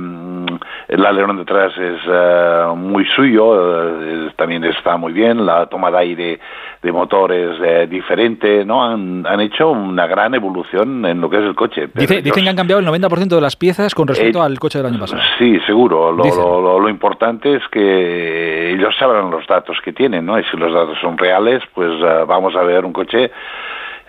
el 0.89 1.05
alerón 1.05 1.38
detrás 1.38 1.72
es 1.77 1.99
eh, 2.07 2.65
muy 2.76 3.05
suyo, 3.15 4.01
eh, 4.01 4.31
también 4.35 4.64
está 4.65 4.97
muy 4.97 5.14
bien. 5.14 5.45
La 5.45 5.65
toma 5.68 5.89
de 5.89 5.97
aire 5.97 6.39
de 6.81 6.91
motor 6.91 7.31
es 7.31 7.57
eh, 7.64 7.88
diferente, 7.89 8.65
¿no? 8.65 8.84
Han, 8.84 9.26
han 9.26 9.39
hecho 9.39 9.69
una 9.72 10.05
gran 10.05 10.35
evolución 10.35 11.05
en 11.05 11.22
lo 11.22 11.30
que 11.30 11.38
es 11.38 11.43
el 11.43 11.55
coche. 11.55 11.88
Pero 11.88 12.01
Dice- 12.01 12.14
ellos- 12.15 12.23
dicen 12.26 12.43
que 12.43 12.49
han 12.49 12.55
cambiado 12.55 12.80
el 12.81 12.85
90% 12.88 13.35
de 13.35 13.41
las 13.41 13.55
piezas 13.55 13.95
con 13.95 14.07
respecto 14.07 14.39
Eh, 14.39 14.45
al 14.45 14.60
coche 14.60 14.80
del 14.80 14.88
año 14.88 14.99
pasado. 14.99 15.22
Sí, 15.39 15.60
seguro. 15.65 16.11
Lo, 16.11 16.23
lo- 16.23 16.61
lo- 16.61 16.80
lo 16.80 16.89
importante 16.89 17.55
es 17.55 17.64
que 17.72 18.73
ellos 18.73 18.93
sabrán 18.99 19.31
los 19.31 19.47
datos 19.47 19.77
que 19.84 19.93
tienen, 19.93 20.26
¿no? 20.26 20.38
Y 20.38 20.43
si 20.45 20.57
los 20.57 20.73
datos 20.73 20.97
son 21.01 21.18
reales, 21.18 21.64
pues 21.73 21.89
eh, 21.89 22.26
vamos 22.27 22.55
a 22.55 22.61
ver 22.64 22.84
un 22.85 22.93
coche 22.93 23.31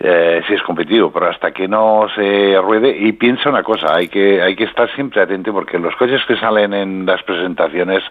eh, 0.00 0.42
si 0.46 0.54
es 0.54 0.62
competitivo, 0.62 1.10
pero 1.12 1.28
hasta 1.30 1.52
que 1.52 1.68
no 1.68 2.06
se 2.14 2.58
ruede 2.60 2.90
y 2.96 3.12
piensa 3.12 3.48
una 3.48 3.62
cosa, 3.62 3.94
hay 3.94 4.08
que 4.08 4.42
hay 4.42 4.56
que 4.56 4.64
estar 4.64 4.90
siempre 4.94 5.22
atento 5.22 5.52
porque 5.52 5.78
los 5.78 5.94
coches 5.96 6.20
que 6.26 6.36
salen 6.36 6.74
en 6.74 7.06
las 7.06 7.22
presentaciones 7.22 8.02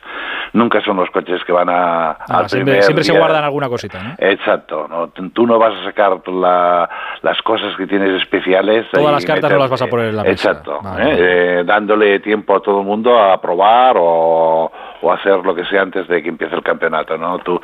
nunca 0.53 0.81
son 0.81 0.97
los 0.97 1.09
coches 1.09 1.43
que 1.45 1.51
van 1.51 1.69
a 1.69 2.11
Ah, 2.11 2.17
al 2.29 2.49
siempre 2.49 2.73
primer 2.73 2.83
siempre 2.83 3.03
se 3.03 3.17
guardan 3.17 3.43
alguna 3.43 3.67
cosita, 3.69 4.01
¿no? 4.01 4.15
Exacto, 4.17 4.87
¿no? 4.89 5.09
Tú 5.29 5.45
no 5.45 5.59
vas 5.59 5.73
a 5.81 5.83
sacar 5.85 6.21
la- 6.29 6.89
las 7.21 7.41
cosas 7.41 7.75
que 7.75 7.85
tienes 7.87 8.21
especiales. 8.21 8.85
Todas 8.91 9.11
las 9.11 9.25
cartas 9.25 9.51
no 9.51 9.57
las 9.59 9.69
vas 9.69 9.81
a 9.81 9.87
poner 9.87 10.07
en 10.07 10.15
la 10.17 10.23
mesa. 10.23 10.31
Exacto, 10.51 10.79
¿eh? 10.99 11.15
Eh, 11.17 11.63
dándole 11.65 12.19
tiempo 12.19 12.55
a 12.55 12.61
todo 12.61 12.79
el 12.79 12.85
mundo 12.85 13.17
a 13.17 13.39
probar 13.41 13.95
o, 13.99 14.71
o 15.01 15.11
hacer 15.11 15.37
lo 15.43 15.53
que 15.53 15.65
sea 15.65 15.81
antes 15.81 16.07
de 16.07 16.21
que 16.23 16.29
empiece 16.29 16.55
el 16.55 16.63
campeonato, 16.63 17.17
¿no? 17.17 17.39
Tú, 17.39 17.59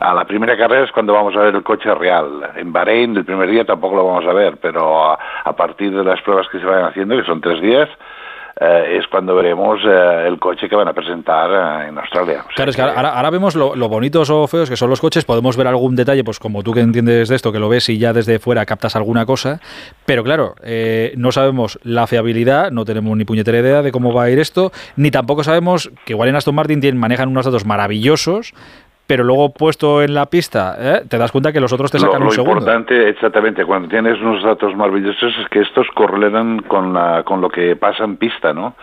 a 0.00 0.14
la 0.14 0.24
primera 0.24 0.56
carrera 0.56 0.84
es 0.84 0.92
cuando 0.92 1.12
vamos 1.12 1.34
a 1.36 1.40
ver 1.40 1.54
el 1.54 1.62
coche 1.62 1.92
real. 1.94 2.50
En 2.56 2.72
Bahrein 2.72 3.16
el 3.16 3.24
primer 3.24 3.48
día 3.50 3.63
tampoco 3.64 3.96
lo 3.96 4.06
vamos 4.06 4.24
a 4.26 4.32
ver, 4.32 4.56
pero 4.58 5.10
a, 5.12 5.18
a 5.44 5.56
partir 5.56 5.94
de 5.94 6.04
las 6.04 6.20
pruebas 6.22 6.46
que 6.50 6.58
se 6.58 6.66
vayan 6.66 6.86
haciendo, 6.86 7.16
que 7.16 7.24
son 7.24 7.40
tres 7.40 7.60
días, 7.60 7.88
eh, 8.60 8.98
es 9.00 9.08
cuando 9.08 9.34
veremos 9.34 9.80
eh, 9.84 10.26
el 10.28 10.38
coche 10.38 10.68
que 10.68 10.76
van 10.76 10.86
a 10.86 10.92
presentar 10.92 11.50
eh, 11.50 11.88
en 11.88 11.98
Australia. 11.98 12.44
Claro, 12.54 12.70
es 12.70 12.76
que 12.76 12.82
ahora, 12.82 13.08
ahora 13.16 13.30
vemos 13.30 13.56
lo, 13.56 13.74
lo 13.74 13.88
bonitos 13.88 14.30
o 14.30 14.46
feos 14.46 14.70
que 14.70 14.76
son 14.76 14.90
los 14.90 15.00
coches, 15.00 15.24
podemos 15.24 15.56
ver 15.56 15.66
algún 15.66 15.96
detalle, 15.96 16.22
pues 16.22 16.38
como 16.38 16.62
tú 16.62 16.72
que 16.72 16.78
entiendes 16.78 17.28
de 17.28 17.34
esto, 17.34 17.50
que 17.50 17.58
lo 17.58 17.68
ves 17.68 17.88
y 17.88 17.98
ya 17.98 18.12
desde 18.12 18.38
fuera 18.38 18.64
captas 18.64 18.94
alguna 18.94 19.26
cosa, 19.26 19.60
pero 20.06 20.22
claro, 20.22 20.54
eh, 20.62 21.14
no 21.16 21.32
sabemos 21.32 21.80
la 21.82 22.06
fiabilidad, 22.06 22.70
no 22.70 22.84
tenemos 22.84 23.16
ni 23.16 23.24
puñetera 23.24 23.58
idea 23.58 23.82
de 23.82 23.90
cómo 23.90 24.12
va 24.14 24.22
a 24.22 24.30
ir 24.30 24.38
esto, 24.38 24.70
ni 24.94 25.10
tampoco 25.10 25.42
sabemos 25.42 25.90
que 26.04 26.12
igual 26.12 26.28
en 26.28 26.36
Aston 26.36 26.54
Martin 26.54 26.80
tienen, 26.80 27.00
manejan 27.00 27.28
unos 27.28 27.46
datos 27.46 27.66
maravillosos, 27.66 28.54
pero 29.06 29.24
luego 29.24 29.52
puesto 29.52 30.02
en 30.02 30.14
la 30.14 30.26
pista, 30.26 30.76
¿eh? 30.78 31.02
te 31.08 31.18
das 31.18 31.30
cuenta 31.30 31.52
que 31.52 31.60
los 31.60 31.72
otros 31.72 31.90
te 31.90 31.98
Lo, 31.98 32.06
sacan 32.06 32.20
lo 32.20 32.26
un 32.26 32.32
segundo. 32.32 32.60
importante, 32.60 33.08
exactamente, 33.08 33.64
cuando 33.64 33.88
tienes 33.88 34.20
unos 34.20 34.42
datos 34.42 34.74
maravillosos 34.74 35.34
es 35.38 35.48
que 35.48 35.60
estos 35.60 35.86
correlaran 35.94 36.60
con, 36.60 36.94
la, 36.94 37.22
con 37.22 37.40
lo 37.40 37.48
que 37.50 37.76
pasa 37.76 38.04
en 38.04 38.16
pista, 38.16 38.52
¿no? 38.54 38.74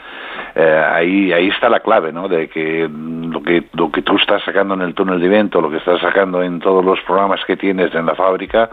Eh, 0.56 0.84
ahí, 0.93 1.31
ahí 1.31 1.48
está 1.48 1.69
la 1.69 1.80
clave, 1.80 2.11
¿no? 2.11 2.27
De 2.27 2.48
que 2.49 2.88
lo 2.89 3.41
que 3.41 3.64
lo 3.73 3.91
que 3.91 4.02
tú 4.02 4.18
estás 4.18 4.43
sacando 4.43 4.73
en 4.73 4.81
el 4.81 4.93
túnel 4.93 5.19
de 5.19 5.27
viento, 5.27 5.61
lo 5.61 5.69
que 5.69 5.77
estás 5.77 6.02
sacando 6.02 6.43
en 6.43 6.60
todos 6.60 6.84
los 6.84 6.99
programas 7.02 7.39
que 7.45 7.56
tienes 7.57 7.93
en 7.95 8.06
la 8.06 8.15
fábrica, 8.15 8.69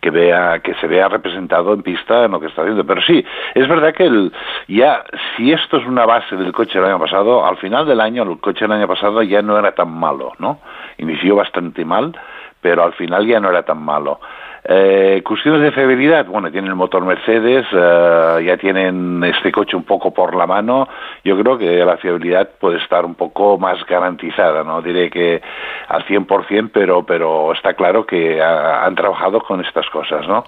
que 0.00 0.10
vea 0.10 0.60
que 0.60 0.74
se 0.74 0.86
vea 0.86 1.08
representado 1.08 1.72
en 1.74 1.82
pista 1.82 2.24
en 2.24 2.32
lo 2.32 2.40
que 2.40 2.46
está 2.46 2.62
haciendo. 2.62 2.84
Pero 2.84 3.00
sí, 3.02 3.24
es 3.54 3.68
verdad 3.68 3.94
que 3.94 4.04
el, 4.04 4.32
ya 4.68 5.04
si 5.36 5.52
esto 5.52 5.78
es 5.78 5.86
una 5.86 6.06
base 6.06 6.36
del 6.36 6.52
coche 6.52 6.78
del 6.78 6.88
año 6.88 6.98
pasado, 6.98 7.46
al 7.46 7.56
final 7.56 7.86
del 7.86 8.00
año 8.00 8.22
el 8.22 8.38
coche 8.38 8.64
del 8.66 8.72
año 8.72 8.86
pasado 8.88 9.22
ya 9.22 9.42
no 9.42 9.58
era 9.58 9.72
tan 9.72 9.90
malo, 9.90 10.32
¿no? 10.38 10.58
Inició 11.02 11.34
bastante 11.34 11.84
mal, 11.84 12.16
pero 12.60 12.84
al 12.84 12.92
final 12.92 13.26
ya 13.26 13.40
no 13.40 13.50
era 13.50 13.64
tan 13.64 13.82
malo. 13.82 14.20
Eh, 14.64 15.22
cuestiones 15.24 15.60
de 15.60 15.72
fiabilidad, 15.72 16.26
bueno, 16.26 16.48
tienen 16.48 16.70
el 16.70 16.76
motor 16.76 17.04
Mercedes, 17.04 17.66
eh, 17.72 18.44
ya 18.46 18.56
tienen 18.56 19.24
este 19.24 19.50
coche 19.50 19.76
un 19.76 19.82
poco 19.82 20.14
por 20.14 20.36
la 20.36 20.46
mano. 20.46 20.88
Yo 21.24 21.36
creo 21.40 21.58
que 21.58 21.84
la 21.84 21.96
fiabilidad 21.96 22.48
puede 22.60 22.78
estar 22.78 23.04
un 23.04 23.16
poco 23.16 23.58
más 23.58 23.84
garantizada, 23.86 24.62
no 24.62 24.80
diré 24.80 25.10
que 25.10 25.42
al 25.88 26.04
100%, 26.06 26.70
pero, 26.72 27.04
pero 27.04 27.52
está 27.52 27.74
claro 27.74 28.06
que 28.06 28.40
han 28.40 28.94
trabajado 28.94 29.40
con 29.40 29.60
estas 29.60 29.90
cosas, 29.90 30.28
¿no? 30.28 30.44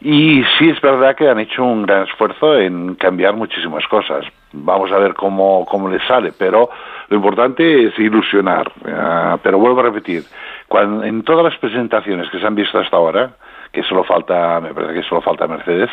Y 0.00 0.42
sí 0.58 0.70
es 0.70 0.80
verdad 0.80 1.14
que 1.14 1.28
han 1.28 1.38
hecho 1.38 1.62
un 1.62 1.86
gran 1.86 2.08
esfuerzo 2.08 2.58
en 2.58 2.96
cambiar 2.96 3.34
muchísimas 3.34 3.86
cosas. 3.86 4.26
Vamos 4.56 4.92
a 4.92 4.98
ver 4.98 5.14
cómo, 5.14 5.66
cómo 5.66 5.88
les 5.88 6.02
sale, 6.06 6.32
pero 6.38 6.70
lo 7.08 7.16
importante 7.16 7.86
es 7.86 7.98
ilusionar. 7.98 8.70
Ah, 8.86 9.38
pero 9.42 9.58
vuelvo 9.58 9.80
a 9.80 9.84
repetir, 9.84 10.22
cuando, 10.68 11.04
en 11.04 11.22
todas 11.22 11.44
las 11.44 11.58
presentaciones 11.58 12.30
que 12.30 12.38
se 12.38 12.46
han 12.46 12.54
visto 12.54 12.78
hasta 12.78 12.96
ahora, 12.96 13.30
que 13.72 13.82
solo 13.82 14.04
falta, 14.04 14.60
me 14.60 14.72
parece 14.72 14.94
que 14.94 15.02
solo 15.02 15.20
falta 15.20 15.48
Mercedes, 15.48 15.90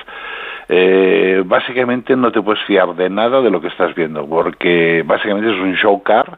eh, 0.70 1.42
básicamente 1.46 2.16
no 2.16 2.32
te 2.32 2.42
puedes 2.42 2.64
fiar 2.64 2.96
de 2.96 3.10
nada 3.10 3.42
de 3.42 3.50
lo 3.50 3.60
que 3.60 3.68
estás 3.68 3.96
viendo, 3.96 4.28
porque 4.28 5.04
básicamente 5.06 5.52
es 5.52 5.60
un 5.60 5.76
show 5.76 6.02
car 6.04 6.38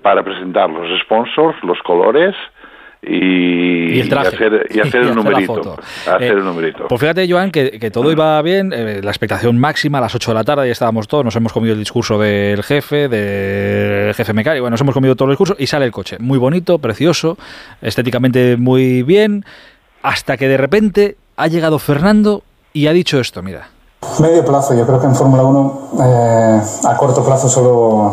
para 0.00 0.22
presentar 0.22 0.70
los 0.70 0.88
sponsors, 1.00 1.62
los 1.64 1.82
colores 1.82 2.34
y, 3.06 3.96
Y 3.96 4.00
el 4.00 4.08
traje. 4.08 4.28
hacer, 4.28 4.66
y 4.70 4.80
hacer 4.86 5.02
el 5.02 5.14
numerito. 5.14 5.76
Hacer 6.06 6.22
Eh, 6.22 6.28
el 6.28 6.44
numerito. 6.44 6.88
Pues 6.88 7.00
fíjate, 7.00 7.30
Joan, 7.30 7.50
que, 7.50 7.78
que 7.78 7.90
todo 7.90 8.10
iba 8.10 8.40
bien, 8.42 8.72
eh, 8.72 9.00
la 9.02 9.10
expectación 9.10 9.58
máxima 9.58 9.98
a 9.98 10.00
las 10.02 10.14
8 10.14 10.30
de 10.30 10.34
la 10.34 10.44
tarde, 10.44 10.66
ya 10.66 10.72
estábamos 10.72 11.08
todos, 11.08 11.24
nos 11.24 11.36
hemos 11.36 11.52
comido 11.52 11.74
el 11.74 11.78
discurso 11.78 12.18
del 12.18 12.62
jefe, 12.62 13.08
del 13.08 14.14
jefe 14.14 14.32
mecánico, 14.32 14.62
bueno, 14.62 14.74
nos 14.74 14.80
hemos 14.80 14.94
comido 14.94 15.16
todo 15.16 15.28
el 15.28 15.32
discurso 15.32 15.56
y 15.58 15.66
sale 15.66 15.84
el 15.84 15.92
coche. 15.92 16.16
Muy 16.18 16.38
bonito, 16.38 16.78
precioso, 16.78 17.36
estéticamente 17.82 18.56
muy 18.56 19.02
bien, 19.02 19.44
hasta 20.02 20.36
que 20.36 20.48
de 20.48 20.56
repente 20.56 21.16
ha 21.36 21.46
llegado 21.48 21.78
Fernando 21.78 22.42
y 22.72 22.86
ha 22.86 22.92
dicho 22.92 23.20
esto, 23.20 23.42
mira. 23.42 23.68
Medio 24.20 24.44
plazo, 24.44 24.74
yo 24.74 24.86
creo 24.86 25.00
que 25.00 25.06
en 25.06 25.14
Fórmula 25.16 25.42
1 25.42 25.80
eh, 26.04 26.60
a 26.88 26.96
corto 26.96 27.24
plazo 27.24 27.48
solo, 27.48 28.12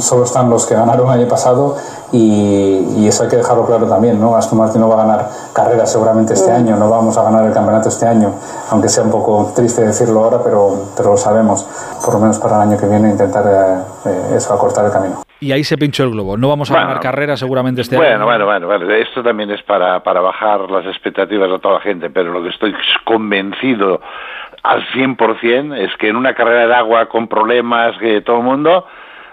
solo 0.00 0.24
están 0.24 0.50
los 0.50 0.66
que 0.66 0.74
ganaron 0.74 1.06
el 1.12 1.20
año 1.20 1.28
pasado 1.28 1.76
y, 2.12 2.84
y 2.96 3.06
eso 3.06 3.22
hay 3.22 3.28
que 3.28 3.36
dejarlo 3.36 3.64
claro 3.64 3.86
también, 3.86 4.20
¿no? 4.20 4.34
Aston 4.36 4.58
Martin 4.58 4.80
no 4.80 4.88
va 4.88 4.94
a 4.94 5.06
ganar 5.06 5.28
carreras 5.52 5.90
seguramente 5.92 6.34
este 6.34 6.50
año, 6.50 6.76
no 6.76 6.90
vamos 6.90 7.16
a 7.16 7.22
ganar 7.22 7.44
el 7.46 7.52
campeonato 7.52 7.88
este 7.88 8.06
año, 8.06 8.32
aunque 8.70 8.88
sea 8.88 9.04
un 9.04 9.10
poco 9.12 9.52
triste 9.54 9.82
decirlo 9.84 10.24
ahora, 10.24 10.38
pero, 10.42 10.86
pero 10.96 11.10
lo 11.12 11.16
sabemos, 11.16 11.64
por 12.04 12.14
lo 12.14 12.20
menos 12.20 12.38
para 12.40 12.56
el 12.56 12.68
año 12.70 12.78
que 12.78 12.86
viene 12.88 13.10
intentar 13.10 13.44
eh, 13.46 14.10
eh, 14.10 14.34
eso, 14.36 14.52
acortar 14.52 14.84
el 14.86 14.90
camino. 14.92 15.22
Y 15.38 15.52
ahí 15.52 15.62
se 15.64 15.76
pinchó 15.76 16.02
el 16.04 16.12
globo. 16.12 16.38
No 16.38 16.48
vamos 16.48 16.70
a 16.70 16.72
Bueno. 16.74 16.86
ganar 16.88 17.02
carrera 17.02 17.36
seguramente 17.36 17.82
este 17.82 17.94
Bueno, 17.96 18.14
año. 18.14 18.24
bueno, 18.24 18.46
bueno, 18.46 18.66
bueno, 18.66 18.90
esto 18.94 19.22
también 19.22 19.50
es 19.50 19.62
para, 19.64 20.02
para 20.02 20.20
bajar 20.22 20.68
las 20.70 20.86
expectativas 20.86 21.50
de 21.50 21.58
toda 21.58 21.74
la 21.74 21.80
gente, 21.80 22.08
pero 22.10 22.32
lo 22.32 22.42
que 22.42 22.48
estoy 22.48 22.72
convencido 23.04 24.00
al 24.70 24.84
100% 24.88 25.76
es 25.76 25.96
que 25.96 26.08
en 26.08 26.16
una 26.16 26.34
carrera 26.34 26.66
de 26.66 26.74
agua 26.74 27.06
con 27.06 27.28
problemas 27.28 27.96
que 27.98 28.20
todo 28.22 28.38
el 28.38 28.42
mundo, 28.44 28.86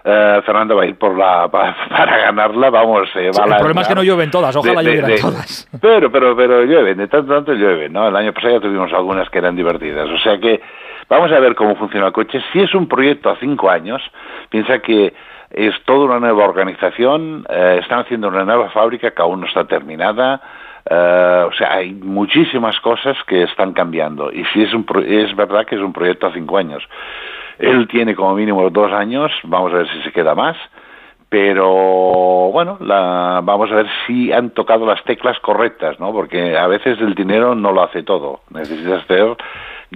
eh, 0.06 0.42
Fernando 0.46 0.76
va 0.76 0.84
a 0.84 0.86
ir 0.86 0.98
por 0.98 1.18
la 1.18 1.48
para, 1.52 1.76
para 1.90 2.18
ganarla, 2.18 2.70
vamos, 2.70 3.10
eh, 3.16 3.32
va 3.38 3.44
a 3.44 3.46
el 3.46 3.50
la- 3.52 3.58
problema 3.58 3.82
es 3.82 3.88
que 3.88 3.96
no 3.96 4.04
llueven 4.04 4.30
todas, 4.32 4.56
ojalá 4.56 4.82
de- 4.82 4.90
de- 4.90 4.96
llovieran 4.98 5.10
de- 5.16 5.22
todas. 5.22 5.70
Pero, 5.82 6.12
pero, 6.12 6.36
pero 6.36 6.64
llueven, 6.64 6.98
de 6.98 7.08
tanto, 7.08 7.34
tanto 7.34 7.54
llueven, 7.54 7.92
¿no? 7.94 8.08
El 8.08 8.16
año 8.16 8.32
pasado 8.34 8.54
ya 8.56 8.60
tuvimos 8.62 8.92
algunas 8.94 9.30
que 9.30 9.38
eran 9.40 9.56
divertidas, 9.56 10.08
o 10.10 10.18
sea 10.20 10.38
que 10.40 10.62
vamos 11.10 11.32
a 11.32 11.40
ver 11.40 11.56
cómo 11.56 11.76
funciona 11.76 12.08
el 12.08 12.14
coche. 12.14 12.42
Si 12.54 12.60
es 12.62 12.74
un 12.76 12.88
proyecto 12.88 13.30
a 13.30 13.36
cinco 13.38 13.70
años, 13.70 14.02
piensa 14.50 14.80
que 14.80 15.14
es 15.52 15.74
toda 15.86 16.06
una 16.06 16.20
nueva 16.20 16.46
organización, 16.46 17.46
eh, 17.50 17.80
están 17.82 18.00
haciendo 18.00 18.28
una 18.30 18.44
nueva 18.44 18.70
fábrica 18.72 19.12
que 19.12 19.22
aún 19.22 19.42
no 19.42 19.48
está 19.48 19.66
terminada, 19.66 20.42
eh, 20.90 21.46
o 21.48 21.52
sea, 21.54 21.74
hay 21.76 21.94
muchísimas 21.94 22.80
cosas 22.82 23.18
que 23.26 23.44
están 23.44 23.74
cambiando 23.74 24.32
y 24.32 24.44
si 24.46 24.64
es, 24.64 24.74
un 24.74 24.84
pro- 24.84 25.02
es 25.02 25.36
verdad 25.36 25.66
que 25.66 25.76
es 25.76 25.82
un 25.82 25.94
proyecto 25.94 26.28
a 26.28 26.34
cinco 26.34 26.58
años. 26.58 26.84
Él 27.60 27.88
tiene 27.88 28.16
como 28.16 28.34
mínimo 28.36 28.70
dos 28.70 28.92
años, 28.92 29.32
vamos 29.44 29.74
a 29.74 29.78
ver 29.78 29.88
si 29.90 30.02
se 30.02 30.12
queda 30.12 30.34
más, 30.36 30.58
pero 31.30 31.66
bueno, 32.52 32.78
la, 32.80 33.42
vamos 33.44 33.72
a 33.72 33.76
ver 33.76 33.88
si 34.06 34.32
han 34.32 34.52
tocado 34.52 34.86
las 34.86 35.04
teclas 35.04 35.40
correctas, 35.40 36.00
¿no? 36.00 36.12
Porque 36.12 36.58
a 36.58 36.68
veces 36.68 37.00
el 37.00 37.16
dinero 37.16 37.56
no 37.56 37.72
lo 37.72 37.82
hace 37.84 38.04
todo. 38.04 38.42
Necesitas 38.52 39.04
hacer, 39.04 39.36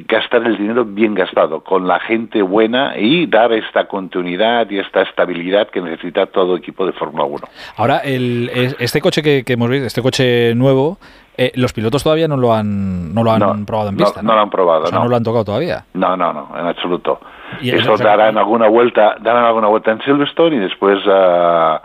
gastar 0.08 0.44
el 0.46 0.58
dinero 0.58 0.86
bien 0.86 1.14
gastado, 1.16 1.62
con 1.64 1.88
la 1.88 2.00
gente 2.00 2.42
buena 2.42 2.98
y 2.98 3.26
dar 3.28 3.52
esta 3.54 3.88
continuidad 3.88 4.70
y 4.70 4.80
esta 4.80 5.02
estabilidad 5.02 5.70
que 5.70 5.82
necesita 5.82 6.26
todo 6.28 6.56
equipo 6.56 6.86
de 6.86 6.92
Fórmula 6.94 7.26
1. 7.26 7.40
Ahora, 7.78 7.98
el, 8.00 8.50
es- 8.54 8.76
este 8.80 9.02
coche 9.02 9.22
que, 9.24 9.44
que 9.44 9.54
hemos 9.54 9.70
visto, 9.70 9.88
este 9.88 10.02
coche 10.02 10.54
nuevo, 10.56 10.98
eh, 11.38 11.52
los 11.56 11.72
pilotos 11.74 12.04
todavía 12.04 12.28
no 12.28 12.36
lo 12.38 12.54
han, 12.54 13.14
no 13.14 13.24
lo 13.24 13.32
han 13.32 13.66
probado 13.66 13.90
en 13.90 13.98
No, 13.98 14.06
pista. 14.06 14.22
no 14.22 14.34
lo 14.34 14.42
han 14.42 14.50
probado, 14.50 14.84
O 14.84 14.88
sea, 14.88 14.98
no. 14.98 15.04
no 15.06 15.10
lo 15.10 15.16
han 15.18 15.24
tocado 15.24 15.46
todavía. 15.46 15.86
No, 15.94 16.18
no, 16.18 16.34
no, 16.34 16.50
en 16.60 16.66
absoluto. 16.66 17.20
Y 17.62 17.70
Eso 17.70 17.96
darán 17.98 18.38
alguna 18.38 18.68
vuelta, 18.68 19.16
darán 19.22 19.46
alguna 19.46 19.68
vuelta 19.68 19.92
en 19.92 20.02
Silverstone 20.02 20.56
y 20.56 20.60
después 20.60 20.98
ah, 21.08 21.80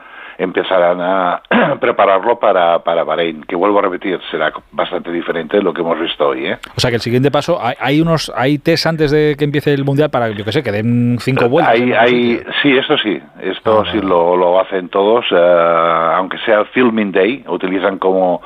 empezarán 0.44 1.00
a 1.00 1.42
prepararlo 1.80 2.38
para, 2.38 2.78
para 2.80 3.04
Bahrein, 3.04 3.42
que 3.42 3.56
vuelvo 3.56 3.78
a 3.78 3.82
repetir, 3.82 4.20
será 4.30 4.52
bastante 4.70 5.10
diferente 5.10 5.56
de 5.56 5.62
lo 5.62 5.72
que 5.72 5.80
hemos 5.80 5.98
visto 5.98 6.28
hoy, 6.28 6.46
¿eh? 6.46 6.58
O 6.76 6.80
sea 6.80 6.90
que 6.90 6.96
el 6.96 7.02
siguiente 7.02 7.30
paso, 7.30 7.58
hay, 7.60 7.74
hay 7.80 8.00
unos 8.00 8.32
hay 8.34 8.58
test 8.58 8.86
antes 8.86 9.10
de 9.10 9.36
que 9.38 9.44
empiece 9.44 9.72
el 9.72 9.84
mundial 9.84 10.10
para, 10.10 10.28
yo 10.30 10.44
que 10.44 10.52
sé, 10.52 10.62
que 10.62 10.72
den 10.72 11.18
cinco 11.20 11.48
vueltas. 11.48 11.74
Hay, 11.74 12.40
sí, 12.62 12.76
esto 12.76 12.96
sí, 12.98 13.20
esto 13.40 13.72
Ah, 13.80 13.84
sí 13.90 14.00
lo, 14.00 14.36
lo 14.36 14.60
hacen 14.60 14.88
todos, 14.88 15.24
eh, 15.30 16.12
aunque 16.14 16.38
sea 16.38 16.64
filming 16.66 17.12
day, 17.12 17.44
utilizan 17.48 17.98
como, 17.98 18.42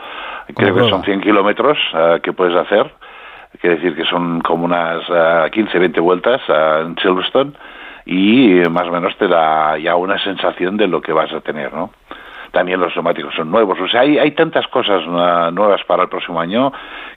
creo 0.55 0.75
que 0.75 0.89
son 0.89 1.03
100 1.03 1.21
kilómetros 1.21 1.79
eh, 1.95 2.21
que 2.23 2.33
puedes 2.33 2.57
hacer, 2.57 2.91
quiere 3.61 3.77
decir 3.77 3.97
que 3.97 4.05
son 4.05 4.41
como 4.41 4.65
unas 4.65 5.03
eh, 5.09 5.51
15, 5.53 5.79
20 5.79 6.01
vueltas 6.01 6.41
eh, 6.49 6.83
en 6.85 6.97
Silverstone 6.99 7.53
y 8.07 8.61
eh, 8.61 8.69
más 8.71 8.87
o 8.87 8.93
menos 8.93 9.15
te 9.19 9.27
da 9.29 9.77
ya 9.79 9.97
una 9.97 10.19
sensación 10.23 10.77
de 10.77 10.87
lo 10.87 11.01
que 11.03 11.13
vas 11.13 11.33
a 11.33 11.41
tener, 11.41 11.73
¿no? 11.73 11.91
También 12.53 12.81
los 12.81 12.95
neumáticos 12.97 13.35
son 13.35 13.51
nuevos, 13.51 13.79
o 13.79 13.89
sea, 13.89 14.01
hay, 14.03 14.17
hay 14.19 14.31
tantas 14.31 14.67
cosas 14.69 15.05
nuevas 15.07 15.83
para 15.85 16.05
el 16.05 16.09
próximo 16.09 16.41
año 16.41 16.73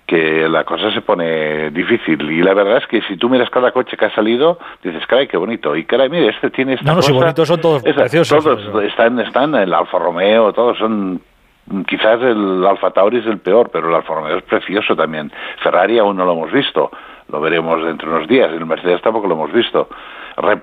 que 0.06 0.50
la 0.50 0.66
cosa 0.66 0.92
se 0.92 1.02
pone 1.02 1.70
difícil 1.70 2.30
y 2.30 2.42
la 2.42 2.54
verdad 2.54 2.78
es 2.78 2.88
que 2.88 3.02
si 3.04 3.16
tú 3.16 3.30
miras 3.30 3.50
cada 3.50 3.72
coche 3.72 3.96
que 3.96 4.06
ha 4.06 4.14
salido, 4.14 4.58
dices, 4.84 5.06
caray, 5.08 5.28
qué 5.28 5.38
bonito, 5.38 5.76
y 5.78 5.86
caray, 5.86 6.10
mire, 6.10 6.30
este 6.30 6.50
tiene 6.50 6.74
esta 6.74 6.86
No, 6.86 6.96
no, 6.96 7.02
si 7.02 7.14
bonitos 7.14 7.48
son 7.48 7.62
todos 7.62 7.86
esa- 7.86 8.00
preciosos. 8.02 8.44
todos 8.44 8.84
están, 8.84 9.18
están, 9.20 9.56
el 9.56 9.74
Alfa 9.74 10.00
Romeo, 10.00 10.52
todos 10.52 10.78
son 10.80 11.22
quizás 11.88 12.20
el 12.22 12.66
Alfa 12.66 12.90
Tauri 12.92 13.20
es 13.20 13.26
el 13.28 13.38
peor, 13.38 13.70
pero 13.72 13.88
el 13.88 13.96
Alfa 13.96 14.16
Romeo 14.16 14.38
es 14.38 14.44
precioso 14.44 14.96
también. 14.96 15.32
Ferrari 15.62 16.00
aún 16.00 16.18
no 16.18 16.26
lo 16.26 16.34
hemos 16.34 16.52
visto, 16.52 16.92
lo 17.32 17.40
veremos 17.40 17.82
dentro 17.86 18.10
de 18.10 18.16
unos 18.18 18.28
días. 18.28 18.52
El 18.52 18.66
Mercedes 18.66 19.02
tampoco 19.04 19.28
lo 19.28 19.36
hemos 19.36 19.54
visto. 19.54 19.88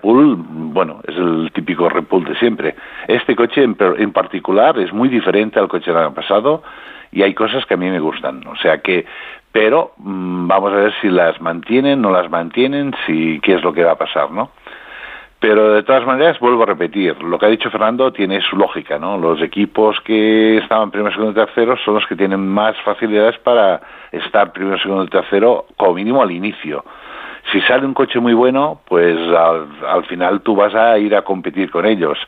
Bull, 0.03 0.37
bueno, 0.39 1.01
es 1.07 1.17
el 1.17 1.51
típico 1.53 1.89
Bull 2.09 2.25
de 2.25 2.35
siempre. 2.37 2.75
Este 3.09 3.37
coche 3.37 3.63
en, 3.63 3.77
en 3.99 4.13
particular 4.13 4.79
es 4.79 4.93
muy 4.93 5.09
diferente 5.09 5.59
al 5.59 5.69
coche 5.69 5.91
del 5.91 6.01
año 6.01 6.15
pasado 6.15 6.63
y 7.13 7.23
hay 7.23 7.35
cosas 7.35 7.65
que 7.67 7.75
a 7.75 7.77
mí 7.77 7.89
me 7.91 8.01
gustan. 8.01 8.47
O 8.47 8.57
sea 8.57 8.79
que, 8.79 9.07
pero 9.53 9.93
mm, 9.99 10.47
vamos 10.47 10.73
a 10.73 10.77
ver 10.77 10.95
si 11.01 11.09
las 11.09 11.41
mantienen, 11.41 12.01
no 12.01 12.11
las 12.11 12.31
mantienen, 12.31 12.95
si 13.07 13.41
qué 13.41 13.55
es 13.55 13.63
lo 13.63 13.73
que 13.73 13.85
va 13.85 13.93
a 13.93 13.99
pasar, 13.99 14.31
¿no? 14.31 14.51
Pero 15.39 15.75
de 15.75 15.83
todas 15.83 16.07
maneras, 16.07 16.41
vuelvo 16.41 16.63
a 16.63 16.67
repetir, 16.67 17.23
lo 17.23 17.39
que 17.39 17.47
ha 17.47 17.51
dicho 17.51 17.71
Fernando 17.71 18.11
tiene 18.13 18.41
su 18.41 18.57
lógica, 18.57 18.99
¿no? 18.99 19.19
Los 19.19 19.43
equipos 19.43 20.01
que 20.01 20.59
estaban 20.59 20.91
primero, 20.91 21.15
segundo 21.15 21.41
y 21.41 21.45
tercero 21.45 21.77
son 21.85 21.95
los 21.95 22.07
que 22.07 22.17
tienen 22.17 22.47
más 22.47 22.75
facilidades 22.83 23.39
para 23.39 23.81
estar 24.13 24.53
primero, 24.53 24.79
segundo 24.79 25.05
y 25.05 25.09
tercero, 25.09 25.67
como 25.77 25.95
mínimo 25.95 26.23
al 26.23 26.33
inicio. 26.33 26.85
Si 27.53 27.61
sale 27.63 27.87
un 27.87 27.95
coche 27.95 28.19
muy 28.19 28.35
bueno, 28.35 28.81
pues 28.87 29.17
al, 29.17 29.69
al 29.87 30.05
final 30.07 30.41
tú 30.41 30.57
vas 30.57 30.75
a 30.75 30.99
ir 30.99 31.15
a 31.15 31.23
competir 31.23 31.71
con 31.71 31.87
ellos. 31.87 32.19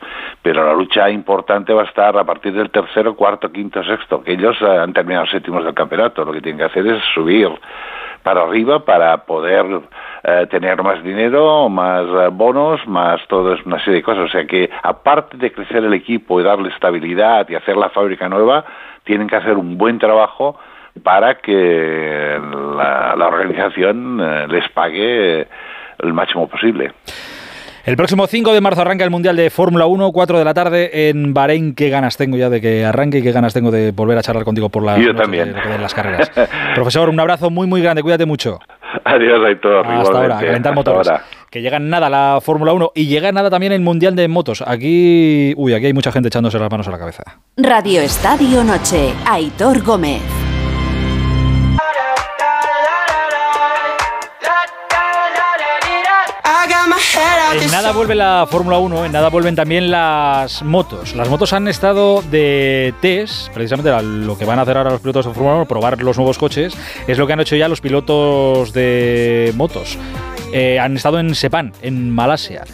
Pero 0.42 0.64
la 0.64 0.72
lucha 0.72 1.10
importante 1.10 1.72
va 1.72 1.82
a 1.82 1.86
estar 1.86 2.16
a 2.16 2.24
partir 2.24 2.52
del 2.52 2.70
tercero, 2.70 3.16
cuarto, 3.16 3.50
quinto, 3.50 3.82
sexto, 3.82 4.22
que 4.22 4.32
ellos 4.32 4.60
han 4.62 4.92
terminado 4.92 5.26
séptimos 5.26 5.64
del 5.64 5.74
campeonato. 5.74 6.24
Lo 6.24 6.32
que 6.32 6.40
tienen 6.40 6.58
que 6.58 6.64
hacer 6.64 6.86
es 6.86 7.02
subir 7.14 7.50
para 8.22 8.42
arriba 8.42 8.84
para 8.84 9.24
poder 9.24 9.80
eh, 10.22 10.46
tener 10.50 10.82
más 10.82 11.02
dinero, 11.02 11.68
más 11.68 12.04
eh, 12.04 12.28
bonos, 12.30 12.86
más 12.86 13.20
toda 13.28 13.56
una 13.64 13.78
serie 13.78 13.96
de 13.96 14.02
cosas. 14.02 14.24
O 14.24 14.28
sea 14.28 14.46
que 14.46 14.70
aparte 14.82 15.36
de 15.36 15.52
crecer 15.52 15.84
el 15.84 15.94
equipo 15.94 16.40
y 16.40 16.44
darle 16.44 16.68
estabilidad 16.68 17.48
y 17.48 17.54
hacer 17.54 17.76
la 17.76 17.90
fábrica 17.90 18.28
nueva, 18.28 18.64
tienen 19.04 19.28
que 19.28 19.36
hacer 19.36 19.56
un 19.56 19.78
buen 19.78 19.98
trabajo 19.98 20.58
para 21.02 21.38
que 21.38 22.38
la, 22.76 23.14
la 23.16 23.26
organización 23.26 24.20
eh, 24.22 24.46
les 24.48 24.68
pague 24.70 25.40
el 26.00 26.12
máximo 26.12 26.48
posible. 26.48 26.92
El 27.84 27.96
próximo 27.96 28.26
5 28.26 28.52
de 28.52 28.60
marzo 28.60 28.82
arranca 28.82 29.04
el 29.04 29.10
Mundial 29.10 29.34
de 29.36 29.48
Fórmula 29.48 29.86
1, 29.86 30.12
4 30.12 30.38
de 30.38 30.44
la 30.44 30.52
tarde 30.52 31.08
en 31.08 31.32
Bahrein. 31.32 31.74
Qué 31.74 31.88
ganas 31.88 32.18
tengo 32.18 32.36
ya 32.36 32.50
de 32.50 32.60
que 32.60 32.84
arranque 32.84 33.18
y 33.18 33.22
qué 33.22 33.32
ganas 33.32 33.54
tengo 33.54 33.70
de 33.70 33.92
volver 33.92 34.18
a 34.18 34.22
charlar 34.22 34.44
contigo 34.44 34.68
por 34.68 34.82
las, 34.84 34.98
Yo 34.98 35.14
también. 35.14 35.54
de 35.54 35.60
den 35.60 35.80
las 35.80 35.94
carreras. 35.94 36.30
Profesor, 36.74 37.08
un 37.08 37.18
abrazo 37.18 37.48
muy, 37.48 37.66
muy 37.66 37.80
grande. 37.80 38.02
Cuídate 38.02 38.26
mucho. 38.26 38.58
Adiós, 39.04 39.42
Aitor. 39.46 39.86
Hasta 39.86 40.18
ahora, 40.18 40.36
calentar 40.38 40.56
Hasta 40.56 40.72
motores. 40.74 41.08
ahora. 41.08 41.24
Que 41.50 41.62
llega 41.62 41.78
nada 41.78 42.10
la 42.10 42.40
Fórmula 42.42 42.74
1 42.74 42.92
y 42.94 43.06
llega 43.06 43.32
nada 43.32 43.48
también 43.48 43.72
el 43.72 43.80
Mundial 43.80 44.14
de 44.16 44.28
Motos. 44.28 44.62
Aquí, 44.66 45.54
uy, 45.56 45.72
aquí 45.72 45.86
hay 45.86 45.94
mucha 45.94 46.12
gente 46.12 46.28
echándose 46.28 46.58
las 46.58 46.70
manos 46.70 46.88
a 46.88 46.90
la 46.90 46.98
cabeza. 46.98 47.22
Radio 47.56 48.02
Estadio 48.02 48.64
Noche. 48.64 49.14
Aitor 49.26 49.82
Gómez. 49.82 50.47
En 57.52 57.70
nada 57.70 57.92
vuelve 57.92 58.14
la 58.14 58.46
Fórmula 58.50 58.78
1, 58.78 59.06
en 59.06 59.12
nada 59.12 59.28
vuelven 59.28 59.54
también 59.54 59.90
las 59.90 60.62
motos. 60.62 61.14
Las 61.14 61.28
motos 61.28 61.52
han 61.52 61.68
estado 61.68 62.22
de 62.22 62.94
test, 63.00 63.52
precisamente 63.52 63.90
lo 64.02 64.36
que 64.36 64.44
van 64.44 64.58
a 64.58 64.62
hacer 64.62 64.76
ahora 64.76 64.90
los 64.90 65.00
pilotos 65.00 65.26
de 65.26 65.32
Fórmula 65.32 65.56
1, 65.56 65.66
probar 65.66 66.02
los 66.02 66.16
nuevos 66.16 66.38
coches, 66.38 66.76
es 67.06 67.18
lo 67.18 67.26
que 67.26 67.32
han 67.32 67.40
hecho 67.40 67.56
ya 67.56 67.68
los 67.68 67.80
pilotos 67.80 68.72
de 68.72 69.52
motos. 69.56 69.98
Eh, 70.52 70.78
han 70.78 70.96
estado 70.96 71.18
en 71.18 71.34
Sepang, 71.34 71.72
en 71.82 72.10
Malasia. 72.10 72.64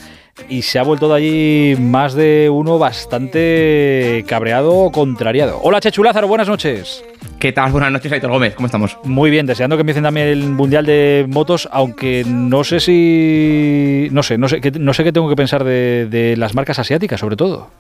Y 0.49 0.63
se 0.63 0.79
ha 0.79 0.83
vuelto 0.83 1.09
de 1.09 1.15
allí 1.15 1.77
más 1.81 2.15
de 2.15 2.51
uno 2.51 2.79
bastante 2.79 4.25
cabreado 4.27 4.75
o 4.75 4.91
contrariado. 4.91 5.61
Hola 5.63 5.81
Chechu 5.81 6.03
Lázaro, 6.03 6.27
buenas 6.27 6.49
noches. 6.49 7.05
¿Qué 7.39 7.53
tal? 7.53 7.71
Buenas 7.71 7.93
noches, 7.93 8.11
Aitor 8.11 8.31
Gómez. 8.31 8.55
¿Cómo 8.55 8.67
estamos? 8.67 8.99
Muy 9.05 9.31
bien, 9.31 9.47
deseando 9.47 9.77
que 9.77 9.83
empiecen 9.83 10.03
también 10.03 10.27
el 10.29 10.43
Mundial 10.51 10.87
de 10.87 11.27
Motos, 11.29 11.69
aunque 11.71 12.25
no 12.27 12.65
sé 12.65 12.81
si... 12.81 14.09
No 14.11 14.23
sé, 14.23 14.37
no 14.39 14.49
sé, 14.49 14.61
no 14.79 14.95
sé 14.95 15.05
qué 15.05 15.13
tengo 15.13 15.29
que 15.29 15.37
pensar 15.37 15.63
de, 15.63 16.07
de 16.11 16.37
las 16.37 16.55
marcas 16.55 16.79
asiáticas, 16.79 17.21
sobre 17.21 17.37
todo. 17.37 17.71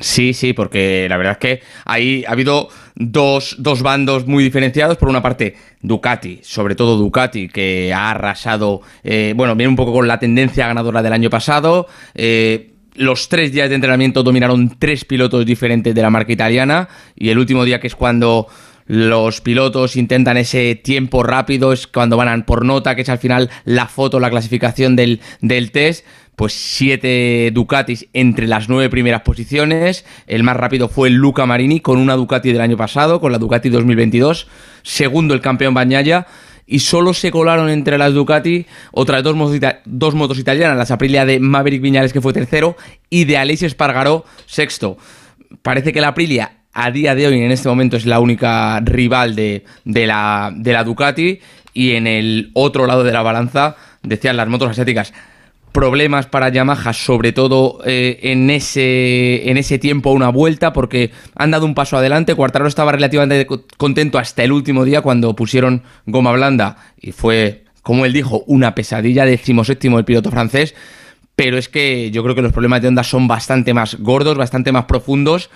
Sí, 0.00 0.32
sí, 0.32 0.52
porque 0.52 1.06
la 1.08 1.16
verdad 1.16 1.32
es 1.32 1.38
que 1.38 1.62
ahí 1.84 2.24
ha 2.26 2.32
habido 2.32 2.68
dos, 2.94 3.56
dos 3.58 3.82
bandos 3.82 4.26
muy 4.26 4.44
diferenciados. 4.44 4.96
Por 4.96 5.08
una 5.08 5.22
parte, 5.22 5.56
Ducati, 5.82 6.40
sobre 6.42 6.74
todo 6.74 6.96
Ducati, 6.96 7.48
que 7.48 7.92
ha 7.92 8.10
arrasado, 8.10 8.80
eh, 9.02 9.32
bueno, 9.36 9.56
viene 9.56 9.70
un 9.70 9.76
poco 9.76 9.92
con 9.92 10.06
la 10.06 10.18
tendencia 10.18 10.68
ganadora 10.68 11.02
del 11.02 11.12
año 11.12 11.30
pasado. 11.30 11.86
Eh, 12.14 12.74
los 12.94 13.28
tres 13.28 13.52
días 13.52 13.68
de 13.68 13.76
entrenamiento 13.76 14.22
dominaron 14.22 14.76
tres 14.78 15.04
pilotos 15.04 15.46
diferentes 15.46 15.94
de 15.94 16.02
la 16.02 16.10
marca 16.10 16.32
italiana 16.32 16.88
y 17.14 17.28
el 17.30 17.38
último 17.38 17.64
día 17.64 17.80
que 17.80 17.86
es 17.86 17.94
cuando 17.94 18.48
los 18.88 19.42
pilotos 19.42 19.96
intentan 19.96 20.38
ese 20.38 20.74
tiempo 20.74 21.22
rápido, 21.22 21.74
es 21.74 21.86
cuando 21.86 22.16
van 22.16 22.44
por 22.44 22.64
nota, 22.64 22.96
que 22.96 23.02
es 23.02 23.08
al 23.10 23.18
final 23.18 23.50
la 23.66 23.86
foto, 23.86 24.18
la 24.18 24.30
clasificación 24.30 24.96
del, 24.96 25.20
del 25.40 25.70
test. 25.70 26.04
Pues 26.36 26.52
siete 26.52 27.50
Ducatis 27.52 28.06
entre 28.12 28.46
las 28.46 28.68
nueve 28.68 28.88
primeras 28.88 29.22
posiciones. 29.22 30.06
El 30.26 30.44
más 30.44 30.56
rápido 30.56 30.88
fue 30.88 31.10
Luca 31.10 31.46
Marini 31.46 31.80
con 31.80 31.98
una 31.98 32.14
Ducati 32.14 32.52
del 32.52 32.60
año 32.60 32.76
pasado, 32.76 33.20
con 33.20 33.32
la 33.32 33.38
Ducati 33.38 33.68
2022. 33.68 34.46
Segundo 34.82 35.34
el 35.34 35.40
campeón 35.40 35.74
Bagnaia. 35.74 36.26
Y 36.64 36.78
solo 36.78 37.12
se 37.12 37.30
colaron 37.30 37.68
entre 37.70 37.98
las 37.98 38.14
Ducati 38.14 38.66
otras 38.92 39.22
dos 39.22 39.34
motos, 39.34 39.58
dos 39.84 40.14
motos 40.14 40.38
italianas, 40.38 40.76
las 40.76 40.90
Aprilia 40.90 41.24
de 41.24 41.40
Maverick 41.40 41.82
Viñales 41.82 42.12
que 42.12 42.20
fue 42.20 42.32
tercero 42.32 42.76
y 43.10 43.24
de 43.24 43.36
Aleix 43.36 43.62
Espargaró 43.62 44.24
sexto. 44.46 44.96
Parece 45.62 45.92
que 45.92 46.00
la 46.00 46.08
Aprilia 46.08 46.57
a 46.72 46.90
día 46.90 47.14
de 47.14 47.26
hoy 47.26 47.40
en 47.40 47.50
este 47.50 47.68
momento 47.68 47.96
es 47.96 48.06
la 48.06 48.20
única 48.20 48.80
rival 48.80 49.34
de, 49.34 49.64
de 49.84 50.06
la, 50.06 50.52
de 50.54 50.72
la 50.72 50.84
Ducati 50.84 51.40
Y 51.72 51.92
en 51.92 52.06
el 52.06 52.50
otro 52.54 52.86
lado 52.86 53.04
de 53.04 53.12
la 53.12 53.22
balanza, 53.22 53.76
decían 54.02 54.36
las 54.36 54.48
motos 54.48 54.70
asiáticas, 54.70 55.12
problemas 55.72 56.26
para 56.26 56.48
Yamaha, 56.48 56.92
sobre 56.92 57.32
todo 57.32 57.80
eh, 57.84 58.18
en, 58.22 58.50
ese, 58.50 59.48
en 59.48 59.56
ese 59.56 59.78
tiempo 59.78 60.10
una 60.10 60.28
vuelta, 60.28 60.72
porque 60.72 61.12
han 61.36 61.50
dado 61.50 61.66
un 61.66 61.74
paso 61.74 61.96
adelante. 61.96 62.34
Cuartararo 62.34 62.68
estaba 62.68 62.92
relativamente 62.92 63.46
contento 63.76 64.18
hasta 64.18 64.42
el 64.42 64.52
último 64.52 64.84
día 64.84 65.02
cuando 65.02 65.34
pusieron 65.36 65.82
goma 66.06 66.32
blanda 66.32 66.78
y 67.00 67.12
fue, 67.12 67.64
como 67.82 68.06
él 68.06 68.12
dijo, 68.12 68.42
una 68.46 68.74
pesadilla, 68.74 69.24
decimoséptimo 69.24 69.98
el 69.98 70.04
piloto 70.04 70.30
francés. 70.30 70.74
Pero 71.36 71.58
es 71.58 71.68
que 71.68 72.10
yo 72.10 72.24
creo 72.24 72.34
que 72.34 72.42
los 72.42 72.52
problemas 72.52 72.82
de 72.82 72.88
Honda 72.88 73.04
son 73.04 73.28
bastante 73.28 73.72
más 73.72 73.94
gordos, 74.00 74.36
bastante 74.36 74.72
más 74.72 74.86
profundos. 74.86 75.50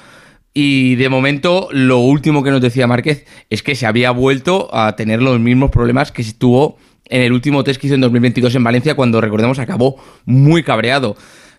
Y 0.54 0.96
de 0.96 1.08
momento, 1.08 1.68
lo 1.72 1.98
último 1.98 2.42
que 2.42 2.50
nos 2.50 2.60
decía 2.60 2.86
Márquez 2.86 3.24
es 3.48 3.62
que 3.62 3.74
se 3.74 3.86
había 3.86 4.10
vuelto 4.10 4.68
a 4.74 4.94
tener 4.96 5.22
los 5.22 5.40
mismos 5.40 5.70
problemas 5.70 6.12
que 6.12 6.22
se 6.22 6.34
tuvo 6.34 6.76
en 7.06 7.22
el 7.22 7.32
último 7.32 7.64
test 7.64 7.80
que 7.80 7.86
hizo 7.86 7.94
en 7.94 8.02
2022 8.02 8.54
en 8.54 8.64
Valencia, 8.64 8.94
cuando 8.94 9.20
recordemos 9.20 9.58
acabó 9.58 9.96
muy 10.24 10.62
cabreado. 10.62 11.16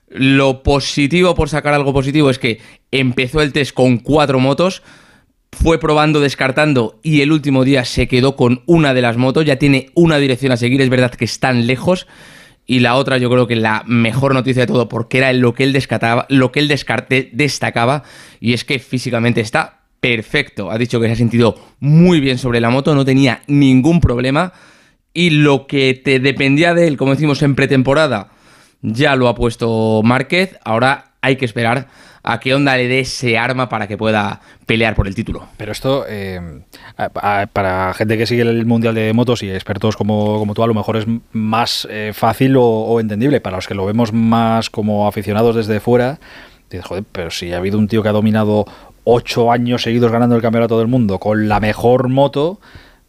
Lo 0.10 0.62
positivo, 0.62 1.34
por 1.34 1.50
sacar 1.50 1.74
algo 1.74 1.94
positivo, 1.94 2.30
es 2.30 2.38
que 2.38 2.60
empezó 2.92 3.42
el 3.42 3.52
test 3.52 3.74
con 3.74 3.98
cuatro 3.98 4.40
motos, 4.40 4.84
fue 5.52 5.80
probando, 5.80 6.20
descartando 6.20 7.00
y 7.04 7.22
el 7.22 7.32
último 7.32 7.64
día 7.64 7.86
se 7.86 8.08
quedó 8.08 8.36
con 8.36 8.64
una 8.66 8.94
de 8.94 9.02
las 9.02 9.18
motos, 9.18 9.46
ya 9.46 9.58
tiene 9.58 9.90
una 9.96 10.18
dirección 10.18 10.52
a 10.52 10.58
seguir, 10.58 10.82
es 10.82 10.90
verdad 10.90 11.12
que 11.12 11.26
están 11.26 11.68
lejos. 11.68 12.08
Y 12.66 12.80
la 12.80 12.96
otra, 12.96 13.18
yo 13.18 13.30
creo 13.30 13.48
que 13.48 13.56
la 13.56 13.84
mejor 13.86 14.34
noticia 14.34 14.64
de 14.64 14.68
todo, 14.68 14.88
porque 14.88 15.18
era 15.18 15.34
lo 15.34 15.54
que 15.54 15.64
él 15.64 15.74
descartaba, 15.74 16.26
lo 16.30 16.52
que 16.52 16.60
él 16.60 16.68
descarte, 16.68 17.30
destacaba, 17.34 18.04
y 18.40 18.54
es 18.54 18.64
que 18.64 18.80
físicamente 18.80 19.42
está 19.42 19.82
perfecto. 20.00 20.72
Ha 20.72 20.78
dicho 20.78 21.00
que 21.00 21.08
se 21.08 21.14
ha 21.14 21.16
sentido 21.16 21.56
muy 21.80 22.20
bien 22.20 22.38
sobre 22.38 22.60
la 22.60 22.70
moto, 22.70 22.96
no 22.96 23.06
tenía 23.06 23.42
ningún 23.48 24.02
problema. 24.02 24.54
Y 25.14 25.30
lo 25.30 25.68
que 25.68 25.94
te 25.94 26.20
dependía 26.20 26.74
de 26.74 26.88
él, 26.88 26.98
como 26.98 27.12
decimos 27.12 27.42
en 27.42 27.56
pretemporada, 27.56 28.32
ya 28.82 29.16
lo 29.16 29.28
ha 29.28 29.36
puesto 29.36 30.02
Márquez. 30.04 30.58
Ahora 30.66 31.13
hay 31.24 31.38
que 31.38 31.46
esperar 31.46 31.88
a 32.22 32.40
qué 32.40 32.54
onda 32.54 32.78
le 32.78 32.88
dé 32.88 33.00
ese 33.00 33.38
arma 33.38 33.70
para 33.70 33.88
que 33.88 33.98
pueda 33.98 34.42
pelear 34.66 34.94
por 34.94 35.08
el 35.08 35.16
título. 35.16 35.48
Pero 35.58 35.72
esto, 35.72 36.06
eh, 36.08 36.40
para 37.54 37.94
gente 37.94 38.18
que 38.18 38.26
sigue 38.26 38.44
el 38.44 38.66
Mundial 38.66 38.94
de 38.94 39.12
Motos 39.14 39.42
y 39.42 39.50
expertos 39.50 39.96
como, 39.96 40.38
como 40.38 40.54
tú, 40.54 40.64
a 40.64 40.68
lo 40.68 40.74
mejor 40.74 40.98
es 40.98 41.06
más 41.32 41.88
eh, 41.90 42.12
fácil 42.14 42.56
o, 42.58 43.00
entendible. 43.00 43.42
Para 43.42 43.56
los 43.56 43.68
que 43.68 43.74
lo 43.74 43.86
vemos 43.86 44.14
más 44.14 44.70
como 44.70 45.08
aficionados 45.08 45.56
desde 45.56 45.80
fuera, 45.80 46.20
dices, 46.70 46.86
joder, 46.86 47.06
pero 47.10 47.32
si 47.32 47.54
ha 47.54 47.58
habido 47.58 47.80
un 47.80 47.88
tío 47.88 48.04
que 48.04 48.10
ha 48.10 48.14
dominado 48.14 48.66
ocho 49.06 49.52
años 49.52 49.82
seguidos 49.82 50.12
ganando 50.12 50.36
el 50.36 50.42
campeonato 50.42 50.78
del 50.78 50.88
mundo 50.88 51.20
con 51.20 51.50
la 51.50 51.60
mejor 51.60 52.08
moto 52.08 52.60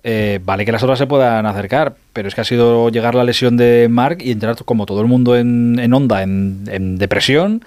eh, 0.06 0.38
vale 0.44 0.66
que 0.66 0.72
las 0.72 0.82
otras 0.82 0.98
se 0.98 1.06
puedan 1.06 1.46
acercar, 1.46 1.96
pero 2.12 2.28
es 2.28 2.34
que 2.34 2.42
ha 2.42 2.44
sido 2.44 2.90
llegar 2.90 3.14
la 3.14 3.24
lesión 3.24 3.56
de 3.56 3.88
Mark 3.90 4.18
y 4.20 4.32
entrar 4.32 4.54
como 4.66 4.84
todo 4.84 5.00
el 5.00 5.06
mundo 5.06 5.34
en, 5.34 5.94
onda, 5.94 6.22
en, 6.22 6.98
depresión 6.98 7.64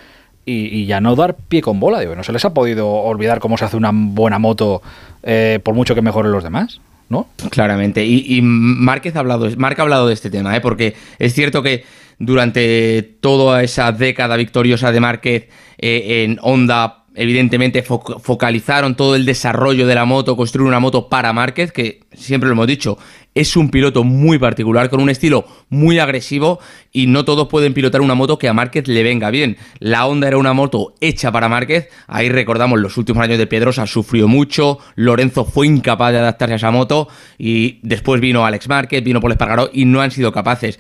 y, 0.48 0.86
ya 0.86 1.02
no 1.02 1.16
dar 1.16 1.36
pie 1.36 1.62
con 1.62 1.80
bola. 1.80 2.00
Digo, 2.00 2.16
no 2.16 2.24
se 2.24 2.32
les 2.32 2.44
ha 2.46 2.54
podido 2.54 2.88
olvidar 2.88 3.40
cómo 3.40 3.58
se 3.58 3.66
hace 3.66 3.78
una 3.78 3.92
buena 3.94 4.40
moto 4.40 4.82
eh, 5.24 5.60
por 5.62 5.76
mucho 5.76 5.94
que 5.94 6.02
mejoren 6.02 6.32
los 6.32 6.44
demás. 6.44 6.82
¿No? 7.10 7.28
Claramente. 7.52 8.06
Y, 8.06 8.42
Márquez 8.42 9.16
ha 9.16 9.20
hablado, 9.20 9.48
Mark 9.58 9.80
ha 9.80 9.84
hablado 9.84 10.08
de 10.08 10.14
este 10.14 10.30
tema, 10.30 10.56
¿eh? 10.56 10.62
porque 10.62 10.94
es 11.20 11.34
cierto 11.34 11.64
que 11.64 11.86
durante 12.20 13.02
toda 13.22 13.64
esa 13.64 13.94
década 13.94 14.36
victoriosa 14.36 14.92
de 14.92 15.00
Márquez 15.00 15.50
en 15.78 16.38
Honda 16.42 16.97
evidentemente 17.18 17.82
focalizaron 17.82 18.96
todo 18.96 19.16
el 19.16 19.26
desarrollo 19.26 19.88
de 19.88 19.96
la 19.96 20.06
moto, 20.06 20.38
construir 20.38 20.68
una 20.68 20.80
moto 20.80 21.10
para 21.10 21.34
Márquez, 21.34 21.72
que 21.72 22.02
siempre 22.14 22.48
lo 22.48 22.54
hemos 22.54 22.68
dicho, 22.68 23.00
es 23.34 23.58
un 23.58 23.70
piloto 23.70 24.04
muy 24.04 24.38
particular, 24.38 24.90
con 24.90 25.02
un 25.02 25.10
estilo 25.10 25.46
muy 25.70 25.98
agresivo 25.98 26.60
y 26.92 27.08
no 27.08 27.26
todos 27.26 27.48
pueden 27.48 27.74
pilotar 27.74 28.02
una 28.02 28.14
moto 28.14 28.38
que 28.38 28.48
a 28.48 28.54
Márquez 28.54 28.88
le 28.88 29.02
venga 29.02 29.32
bien. 29.32 29.58
La 29.80 30.06
Honda 30.06 30.28
era 30.28 30.38
una 30.38 30.54
moto 30.54 30.94
hecha 31.02 31.32
para 31.32 31.50
Márquez, 31.50 31.90
ahí 32.06 32.30
recordamos 32.30 32.80
los 32.80 32.98
últimos 32.98 33.24
años 33.24 33.40
de 33.40 33.48
Pedrosa 33.48 33.88
sufrió 33.88 34.28
mucho, 34.28 34.78
Lorenzo 34.96 35.44
fue 35.44 35.66
incapaz 35.66 36.12
de 36.12 36.20
adaptarse 36.20 36.54
a 36.54 36.58
esa 36.58 36.72
moto 36.72 37.08
y 37.40 37.80
después 37.82 38.22
vino 38.22 38.46
Alex 38.46 38.70
Márquez, 38.70 39.04
vino 39.04 39.20
Paul 39.20 39.32
Espargaró 39.32 39.70
y 39.74 39.86
no 39.86 40.02
han 40.02 40.12
sido 40.12 40.32
capaces. 40.32 40.80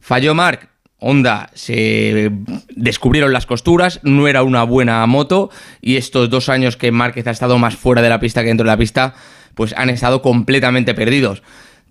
Falló 0.00 0.34
Marc, 0.34 0.68
Honda 1.00 1.50
se 1.54 2.30
descubrieron 2.74 3.32
las 3.32 3.46
costuras, 3.46 4.00
no 4.02 4.26
era 4.26 4.42
una 4.42 4.64
buena 4.64 5.06
moto 5.06 5.50
y 5.80 5.96
estos 5.96 6.28
dos 6.28 6.48
años 6.48 6.76
que 6.76 6.90
Márquez 6.90 7.26
ha 7.28 7.30
estado 7.30 7.58
más 7.58 7.76
fuera 7.76 8.02
de 8.02 8.08
la 8.08 8.18
pista 8.18 8.42
que 8.42 8.48
dentro 8.48 8.64
de 8.64 8.72
la 8.72 8.76
pista, 8.76 9.14
pues 9.54 9.74
han 9.76 9.90
estado 9.90 10.22
completamente 10.22 10.94
perdidos. 10.94 11.42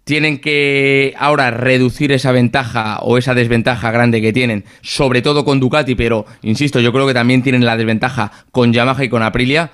Tienen 0.04 0.40
que 0.40 1.14
ahora 1.18 1.52
reducir 1.52 2.12
esa 2.12 2.32
ventaja 2.32 3.00
o 3.02 3.18
esa 3.18 3.34
desventaja 3.34 3.92
grande 3.92 4.22
que 4.22 4.34
tienen, 4.34 4.66
sobre 4.82 5.22
todo 5.22 5.44
con 5.44 5.60
Ducati, 5.60 5.96
pero 5.96 6.26
insisto, 6.42 6.80
yo 6.80 6.94
creo 6.94 7.08
que 7.08 7.14
también 7.14 7.44
tienen 7.44 7.66
la 7.66 7.76
desventaja 7.76 8.32
con 8.52 8.72
Yamaha 8.72 9.04
y 9.04 9.10
con 9.10 9.24
Aprilia. 9.24 9.72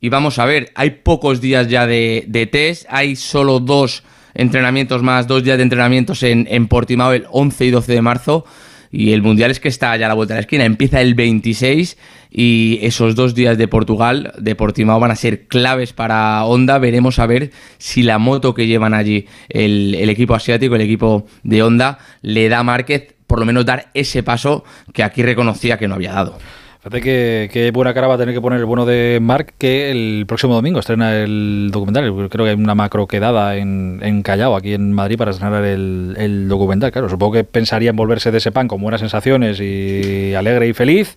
Y 0.00 0.08
vamos 0.08 0.40
a 0.40 0.44
ver, 0.44 0.72
hay 0.74 0.90
pocos 0.90 1.40
días 1.40 1.68
ya 1.68 1.86
de, 1.86 2.48
test, 2.50 2.86
hay 2.88 3.14
solo 3.14 3.60
dos 3.60 4.02
entrenamientos 4.34 5.02
más, 5.02 5.26
dos 5.28 5.44
días 5.44 5.56
de 5.56 5.64
entrenamientos 5.64 6.22
en, 6.24 6.48
en 6.50 6.66
Portimao 6.66 7.12
el 7.12 7.26
11 7.30 7.64
y 7.64 7.70
12 7.70 7.92
de 7.92 8.02
marzo 8.02 8.44
y 8.92 9.12
el 9.12 9.22
Mundial 9.22 9.50
es 9.50 9.58
que 9.58 9.68
está 9.68 9.96
ya 9.96 10.04
a 10.04 10.08
la 10.08 10.14
vuelta 10.14 10.34
de 10.34 10.38
la 10.38 10.42
esquina, 10.42 10.66
empieza 10.66 11.00
el 11.00 11.14
26 11.14 11.96
y 12.30 12.78
esos 12.82 13.14
dos 13.14 13.34
días 13.34 13.56
de 13.56 13.66
Portugal, 13.66 14.34
de 14.38 14.54
Portimao, 14.54 15.00
van 15.00 15.10
a 15.10 15.16
ser 15.16 15.46
claves 15.46 15.94
para 15.94 16.44
Honda. 16.44 16.78
Veremos 16.78 17.18
a 17.18 17.26
ver 17.26 17.50
si 17.78 18.02
la 18.02 18.18
moto 18.18 18.52
que 18.52 18.66
llevan 18.66 18.92
allí 18.92 19.26
el, 19.48 20.08
equipo 20.10 20.34
asiático, 20.34 20.74
el 20.74 20.82
equipo 20.82 21.26
de 21.42 21.62
Honda, 21.62 21.98
le 22.20 22.50
da 22.50 22.58
a 22.58 22.62
Márquez 22.62 23.14
por 23.26 23.38
lo 23.38 23.46
menos 23.46 23.64
dar 23.64 23.88
ese 23.94 24.22
paso 24.22 24.62
que 24.92 25.02
aquí 25.02 25.22
reconocía 25.22 25.78
que 25.78 25.88
no 25.88 25.94
había 25.94 26.12
dado. 26.12 26.38
Fíjate 26.82 27.00
que, 27.00 27.70
buena 27.72 27.94
cara 27.94 28.08
va 28.08 28.14
a 28.14 28.18
tener 28.18 28.34
que 28.34 28.40
poner 28.40 28.58
el 28.58 28.64
bueno 28.64 28.84
de 28.84 29.20
Mark 29.22 29.54
que 29.56 29.92
el 29.92 30.24
próximo 30.26 30.54
domingo 30.54 30.80
estrena 30.80 31.16
el 31.16 31.70
documental. 31.72 32.28
Creo 32.28 32.44
que 32.44 32.50
hay 32.50 32.56
una 32.56 32.74
macro 32.74 33.06
quedada 33.06 33.54
en, 33.54 34.00
en 34.02 34.24
Callao, 34.24 34.56
aquí 34.56 34.74
en 34.74 34.92
Madrid, 34.92 35.16
para 35.16 35.30
estrenar 35.30 35.64
el, 35.64 36.48
documental. 36.48 36.90
Claro, 36.90 37.08
supongo 37.08 37.34
que 37.34 37.44
pensaría 37.44 37.90
en 37.90 37.96
volverse 37.96 38.32
de 38.32 38.38
ese 38.38 38.50
pan 38.50 38.66
con 38.66 38.82
buenas 38.82 39.00
sensaciones 39.00 39.60
y 39.60 40.34
alegre 40.34 40.66
y 40.66 40.72
feliz, 40.72 41.16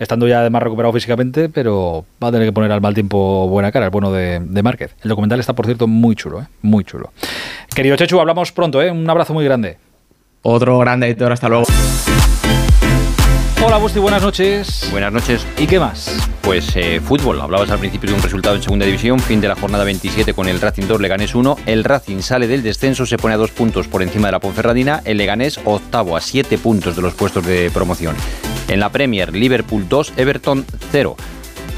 estando 0.00 0.26
ya 0.26 0.40
además 0.40 0.64
recuperado 0.64 0.92
físicamente, 0.92 1.48
pero 1.48 2.04
va 2.20 2.28
a 2.28 2.32
tener 2.32 2.48
que 2.48 2.52
poner 2.52 2.72
al 2.72 2.80
mal 2.80 2.94
tiempo 2.94 3.46
buena 3.46 3.70
cara, 3.70 3.84
el 3.84 3.92
bueno 3.92 4.10
de, 4.10 4.40
de 4.40 4.62
Márquez. 4.64 4.96
El 5.04 5.10
documental 5.10 5.38
está, 5.38 5.52
por 5.52 5.66
cierto, 5.66 5.86
muy 5.86 6.16
chulo, 6.16 6.40
¿eh? 6.40 6.46
muy 6.62 6.82
chulo. 6.82 7.12
Querido 7.72 7.94
Chechu, 7.94 8.18
hablamos 8.18 8.50
pronto, 8.50 8.82
¿eh? 8.82 8.90
un 8.90 9.08
abrazo 9.08 9.32
muy 9.32 9.44
grande. 9.44 9.78
Otro 10.42 10.76
grande 10.80 11.06
editor, 11.06 11.30
hasta 11.30 11.48
luego. 11.48 11.66
Hola 13.62 13.78
Busti, 13.78 13.98
buenas 13.98 14.22
noches. 14.22 14.88
Buenas 14.90 15.12
noches. 15.12 15.46
¿Y 15.58 15.66
qué 15.66 15.78
más? 15.78 16.10
Pues 16.42 16.76
eh, 16.76 17.00
fútbol. 17.00 17.40
Hablabas 17.40 17.70
al 17.70 17.78
principio 17.78 18.10
de 18.10 18.16
un 18.16 18.22
resultado 18.22 18.56
en 18.56 18.62
segunda 18.62 18.84
división, 18.84 19.18
fin 19.20 19.40
de 19.40 19.48
la 19.48 19.54
jornada 19.54 19.84
27 19.84 20.34
con 20.34 20.48
el 20.48 20.60
Racing 20.60 20.86
2, 20.86 21.00
Leganés 21.00 21.34
1. 21.34 21.56
El 21.66 21.84
Racing 21.84 22.20
sale 22.20 22.46
del 22.46 22.62
descenso, 22.62 23.06
se 23.06 23.16
pone 23.16 23.34
a 23.34 23.38
dos 23.38 23.50
puntos 23.50 23.88
por 23.88 24.02
encima 24.02 24.28
de 24.28 24.32
la 24.32 24.40
Ponferradina. 24.40 25.00
El 25.04 25.16
Leganés 25.16 25.58
octavo 25.64 26.16
a 26.16 26.20
siete 26.20 26.58
puntos 26.58 26.96
de 26.96 27.02
los 27.02 27.14
puestos 27.14 27.46
de 27.46 27.70
promoción. 27.72 28.16
En 28.68 28.80
la 28.80 28.90
Premier, 28.90 29.32
Liverpool 29.32 29.88
2, 29.88 30.14
Everton 30.16 30.64
0 30.92 31.16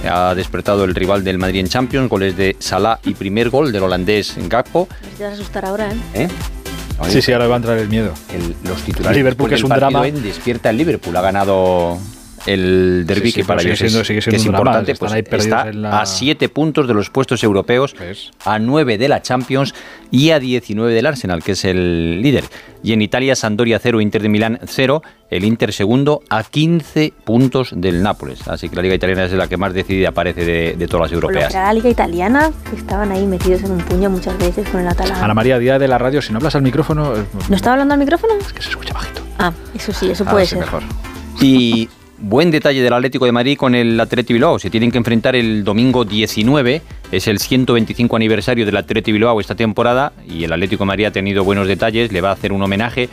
ha 0.08 0.34
despertado 0.34 0.84
el 0.84 0.94
rival 0.94 1.24
del 1.24 1.38
Madrid 1.38 1.60
en 1.60 1.68
Champions, 1.68 2.08
goles 2.08 2.36
de 2.36 2.56
Salah 2.58 3.00
y 3.04 3.14
primer 3.14 3.50
gol 3.50 3.72
del 3.72 3.82
holandés 3.82 4.36
Gakpo. 4.48 4.88
Te 5.16 5.24
vas 5.24 5.32
a 5.32 5.34
asustar 5.34 5.64
ahora, 5.64 5.90
¿eh? 5.90 5.96
¿Eh? 6.14 6.28
Sí, 7.08 7.22
sí, 7.22 7.32
ahora 7.32 7.46
va 7.46 7.54
a 7.54 7.56
entrar 7.58 7.78
el 7.78 7.88
miedo. 7.88 8.12
los 8.64 8.82
titulares. 8.82 9.16
Liverpool, 9.16 9.48
que 9.48 9.54
es 9.56 9.64
un 9.64 9.70
drama. 9.70 10.02
despierta 10.02 10.70
el 10.70 10.76
Liverpool. 10.76 11.16
Ha 11.16 11.20
ganado 11.20 11.98
el 12.46 13.04
derby 13.06 13.32
que 13.32 13.44
para 13.44 13.62
ellos 13.62 13.80
es, 13.80 14.06
que 14.06 14.36
es 14.36 14.46
importante, 14.46 14.94
pues 14.94 15.12
está 15.12 15.70
a 16.00 16.06
7 16.06 16.48
puntos 16.48 16.86
de 16.86 16.94
los 16.94 17.10
puestos 17.10 17.42
europeos, 17.42 17.94
a 18.44 18.58
9 18.58 18.98
de 18.98 19.08
la 19.08 19.22
Champions 19.22 19.74
y 20.10 20.30
a 20.30 20.38
19 20.38 20.94
del 20.94 21.06
Arsenal, 21.06 21.42
que 21.42 21.52
es 21.52 21.64
el 21.64 22.22
líder. 22.22 22.44
Y 22.82 22.92
en 22.92 23.02
Italia, 23.02 23.34
Sandoria 23.34 23.80
0, 23.80 24.00
Inter 24.00 24.22
de 24.22 24.28
Milán 24.28 24.60
0, 24.64 25.02
el 25.30 25.44
Inter 25.44 25.72
segundo 25.72 26.22
a 26.30 26.44
15 26.44 27.12
puntos 27.24 27.70
del 27.74 28.02
Nápoles. 28.02 28.46
Así 28.46 28.68
que 28.68 28.76
la 28.76 28.82
Liga 28.82 28.94
Italiana 28.94 29.24
es 29.24 29.32
la 29.32 29.48
que 29.48 29.56
más 29.56 29.74
decidida 29.74 30.12
parece 30.12 30.44
de, 30.44 30.86
todas 30.86 31.10
las 31.10 31.12
europeas. 31.12 31.52
la 31.52 31.72
Liga 31.72 31.90
Italiana, 31.90 32.52
que 32.70 32.76
estaban 32.76 33.10
ahí 33.10 33.26
metidos 33.26 33.64
en 33.64 33.72
un 33.72 33.78
puño 33.78 34.08
muchas 34.08 34.38
veces 34.38 34.68
con 34.68 34.82
el 34.82 34.88
Atalanta. 34.88 35.24
Ana 35.24 35.34
María, 35.34 35.58
día 35.58 35.78
de 35.78 35.88
la 35.88 35.98
radio, 35.98 36.22
si 36.22 36.32
no 36.32 36.38
hablas 36.38 36.54
al 36.54 36.62
micrófono... 36.62 37.14
¿No 37.48 37.56
estaba 37.56 37.72
hablando 37.72 37.94
al 37.94 38.00
micrófono? 38.00 38.34
Es 38.34 38.52
que 38.52 38.62
se 38.62 38.70
escucha 38.70 38.94
bajito. 38.94 39.22
Ah, 39.38 39.52
eso 39.74 39.92
sí, 39.92 40.10
eso 40.10 40.24
puede 40.24 40.46
ser. 40.46 40.60
Mejor. 40.60 40.82
Y 41.40 41.88
Buen 42.18 42.50
detalle 42.50 42.82
del 42.82 42.92
Atlético 42.94 43.26
de 43.26 43.32
Madrid 43.32 43.58
con 43.58 43.74
el 43.74 44.00
Atleti 44.00 44.32
Bilbao. 44.32 44.58
Se 44.58 44.70
tienen 44.70 44.90
que 44.90 44.98
enfrentar 44.98 45.36
el 45.36 45.64
domingo 45.64 46.04
19. 46.04 46.80
Es 47.12 47.28
el 47.28 47.38
125 47.38 48.16
aniversario 48.16 48.64
del 48.64 48.76
Atleti 48.76 49.12
Bilbao 49.12 49.38
esta 49.38 49.54
temporada 49.54 50.12
y 50.26 50.44
el 50.44 50.52
Atlético 50.52 50.84
de 50.84 50.88
Madrid 50.88 51.04
ha 51.04 51.10
tenido 51.10 51.44
buenos 51.44 51.68
detalles. 51.68 52.12
Le 52.12 52.22
va 52.22 52.30
a 52.30 52.32
hacer 52.32 52.52
un 52.52 52.62
homenaje 52.62 53.10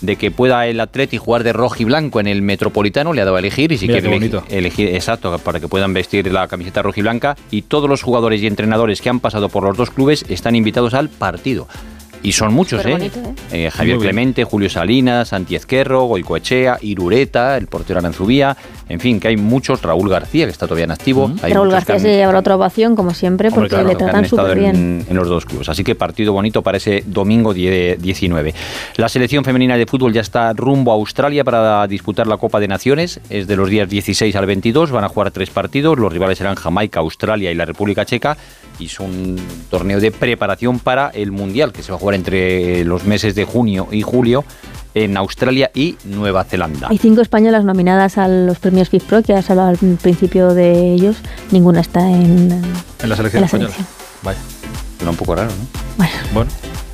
de 0.00 0.16
que 0.16 0.30
pueda 0.30 0.66
el 0.66 0.80
Atleti 0.80 1.16
jugar 1.16 1.44
de 1.44 1.52
rojo 1.52 1.76
y 1.78 1.84
blanco 1.84 2.20
en 2.20 2.26
el 2.26 2.42
Metropolitano, 2.42 3.12
le 3.12 3.20
ha 3.20 3.24
dado 3.24 3.36
a 3.36 3.40
elegir 3.40 3.70
y 3.72 3.78
si 3.78 3.86
quiere 3.86 4.30
elegir, 4.48 4.88
exacto, 4.88 5.38
para 5.38 5.60
que 5.60 5.68
puedan 5.68 5.92
vestir 5.92 6.32
la 6.32 6.48
camiseta 6.48 6.82
roja 6.82 7.00
y 7.00 7.02
blanca 7.02 7.36
y 7.50 7.62
todos 7.62 7.88
los 7.88 8.02
jugadores 8.02 8.42
y 8.42 8.46
entrenadores 8.46 9.00
que 9.00 9.10
han 9.10 9.20
pasado 9.20 9.48
por 9.48 9.62
los 9.62 9.76
dos 9.76 9.90
clubes 9.90 10.24
están 10.28 10.56
invitados 10.56 10.94
al 10.94 11.08
partido. 11.08 11.68
Y 12.22 12.32
son 12.32 12.52
muchos, 12.52 12.84
¿eh? 12.84 12.96
¿eh? 13.00 13.10
¿eh? 13.52 13.70
Javier 13.70 13.98
Clemente, 13.98 14.44
Julio 14.44 14.68
Salinas, 14.68 15.28
Santi 15.28 15.56
Ezquerro, 15.56 16.04
Goicoechea, 16.04 16.78
Irureta, 16.82 17.56
el 17.56 17.66
portero 17.66 17.98
Aranzubía, 17.98 18.56
en 18.88 19.00
fin, 19.00 19.20
que 19.20 19.28
hay 19.28 19.36
muchos, 19.36 19.80
Raúl 19.80 20.08
García, 20.10 20.44
que 20.44 20.52
está 20.52 20.66
todavía 20.66 20.84
en 20.84 20.90
activo. 20.90 21.30
Raúl 21.42 21.70
García 21.70 21.98
se 21.98 22.16
llevará 22.16 22.40
otra 22.40 22.56
ovación, 22.56 22.94
como 22.94 23.14
siempre, 23.14 23.50
porque 23.50 23.82
le 23.82 23.94
tratan 23.94 24.28
súper 24.28 24.58
bien. 24.58 25.06
En, 25.08 25.16
los 25.16 25.28
dos 25.28 25.44
clubes. 25.44 25.68
Así 25.68 25.84
que 25.84 25.94
partido 25.94 26.32
bonito 26.32 26.62
para 26.62 26.78
ese 26.78 27.04
domingo 27.06 27.54
19. 27.54 28.54
La 28.96 29.08
selección 29.08 29.44
femenina 29.44 29.76
de 29.76 29.86
fútbol 29.86 30.12
ya 30.12 30.22
está 30.22 30.52
rumbo 30.52 30.92
a 30.92 30.94
Australia 30.94 31.44
para 31.44 31.86
disputar 31.86 32.26
la 32.26 32.36
Copa 32.36 32.58
de 32.58 32.68
Naciones. 32.68 33.20
Es 33.30 33.46
de 33.46 33.56
los 33.56 33.68
días 33.68 33.88
16 33.88 34.34
al 34.34 34.46
22, 34.46 34.90
van 34.90 35.04
a 35.04 35.08
jugar 35.08 35.30
tres 35.30 35.50
partidos. 35.50 35.98
Los 35.98 36.12
rivales 36.12 36.38
serán 36.38 36.56
Jamaica, 36.56 37.00
Australia 37.00 37.50
y 37.50 37.54
la 37.54 37.64
República 37.64 38.04
Checa. 38.04 38.36
Y 38.80 38.86
es 38.86 38.98
un 38.98 39.36
torneo 39.70 40.00
de 40.00 40.10
preparación 40.10 40.78
para 40.78 41.10
el 41.10 41.30
Mundial, 41.30 41.72
que 41.72 41.82
se 41.82 41.92
va 41.92 41.96
a 41.96 42.00
jugar 42.00 42.14
entre 42.14 42.84
los 42.84 43.04
meses 43.04 43.34
de 43.34 43.44
junio 43.44 43.88
y 43.92 44.02
julio 44.02 44.44
en 44.94 45.16
Australia 45.16 45.70
y 45.74 45.96
Nueva 46.04 46.44
Zelanda. 46.44 46.88
Hay 46.90 46.98
cinco 46.98 47.20
españolas 47.20 47.64
nominadas 47.64 48.18
a 48.18 48.26
los 48.26 48.58
premios 48.58 48.88
FIFPro, 48.88 49.22
que 49.22 49.34
has 49.34 49.48
hablado 49.50 49.68
al 49.68 49.76
principio 49.76 50.54
de 50.54 50.94
ellos. 50.94 51.16
Ninguna 51.50 51.80
está 51.80 52.00
en, 52.00 52.50
en 53.02 53.08
la 53.08 53.16
selección 53.16 53.44
española. 53.44 53.74
Vaya. 54.22 54.38
Suena 54.96 55.10
un 55.10 55.16
poco 55.16 55.34
raro, 55.34 55.50
¿no? 55.50 55.80
Bueno. 55.96 56.12
bueno. 56.34 56.50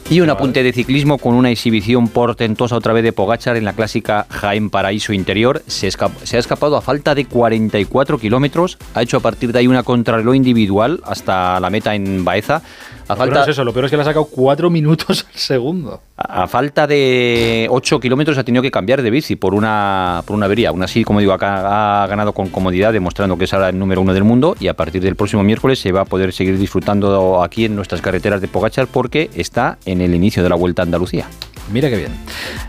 Y 0.09 0.20
un 0.20 0.31
apunte 0.31 0.62
de 0.62 0.73
ciclismo 0.73 1.19
con 1.19 1.35
una 1.35 1.51
exhibición 1.51 2.07
portentosa 2.07 2.77
otra 2.77 2.93
vez 2.93 3.03
de 3.03 3.12
Pogachar 3.12 3.57
en 3.57 3.65
la 3.65 3.73
clásica 3.73 4.27
Jaén 4.31 4.70
Paraíso 4.70 5.12
Interior. 5.12 5.65
Se, 5.66 5.91
se 5.91 6.37
ha 6.37 6.39
escapado 6.39 6.77
a 6.77 6.81
falta 6.81 7.16
de 7.16 7.24
44 7.24 8.16
kilómetros. 8.19 8.78
Ha 8.95 9.03
hecho 9.03 9.16
a 9.16 9.20
partir 9.20 9.51
de 9.51 9.59
ahí 9.59 9.66
una 9.66 9.83
contrarreloj 9.83 10.37
individual 10.37 11.01
hasta 11.05 11.59
la 11.59 11.70
meta 11.70 11.97
en 11.97 12.24
Baeza. 12.24 12.62
A 13.09 13.15
falta, 13.15 13.43
es 13.43 13.49
eso, 13.49 13.65
lo 13.65 13.73
peor 13.73 13.85
es 13.85 13.91
que 13.91 13.97
le 13.97 14.03
ha 14.03 14.05
sacado 14.05 14.24
cuatro 14.24 14.69
minutos 14.69 15.27
al 15.33 15.39
segundo. 15.39 16.01
A, 16.16 16.49
falta 16.49 16.87
de 16.87 17.69
8 17.70 18.01
kilómetros 18.01 18.37
ha 18.39 18.45
tenido 18.45 18.62
que 18.62 18.70
cambiar 18.70 19.03
de 19.03 19.11
bici 19.11 19.37
por 19.37 19.55
una, 19.55 20.23
por 20.27 20.35
una 20.35 20.47
avería. 20.47 20.70
Aún 20.70 20.83
así, 20.83 21.05
como 21.05 21.20
digo, 21.20 21.33
ha, 21.33 22.03
ha 22.03 22.07
ganado 22.09 22.33
con 22.33 22.49
comodidad, 22.49 22.93
demostrando 22.93 23.39
que 23.39 23.45
es 23.45 23.55
ahora 23.55 23.69
el 23.69 23.78
número 23.78 24.01
uno 24.01 24.12
del 24.12 24.24
mundo. 24.24 24.57
Y 24.59 24.69
a 24.69 24.74
partir 24.74 25.03
del 25.03 25.15
próximo 25.15 25.45
miércoles 25.45 25.78
se 25.78 25.93
va 25.93 26.01
a 26.01 26.05
poder 26.05 26.33
seguir 26.33 26.59
disfrutando 26.59 27.43
aquí 27.43 27.65
en 27.65 27.77
nuestras 27.77 28.01
carreteras 28.01 28.41
de 28.41 28.49
Pogachar 28.49 28.89
porque 28.89 29.31
está 29.35 29.78
en 29.85 30.01
el 30.01 30.15
inicio 30.15 30.43
de 30.43 30.49
la 30.49 30.57
Vuelta 30.57 30.83
a 30.83 30.85
Andalucía. 30.85 31.27
Mira 31.73 31.89
qué 31.89 31.97
bien. 31.97 32.12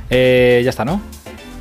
Eh, 0.09 0.61
ya 0.63 0.69
está, 0.69 0.85
¿no? 0.85 1.01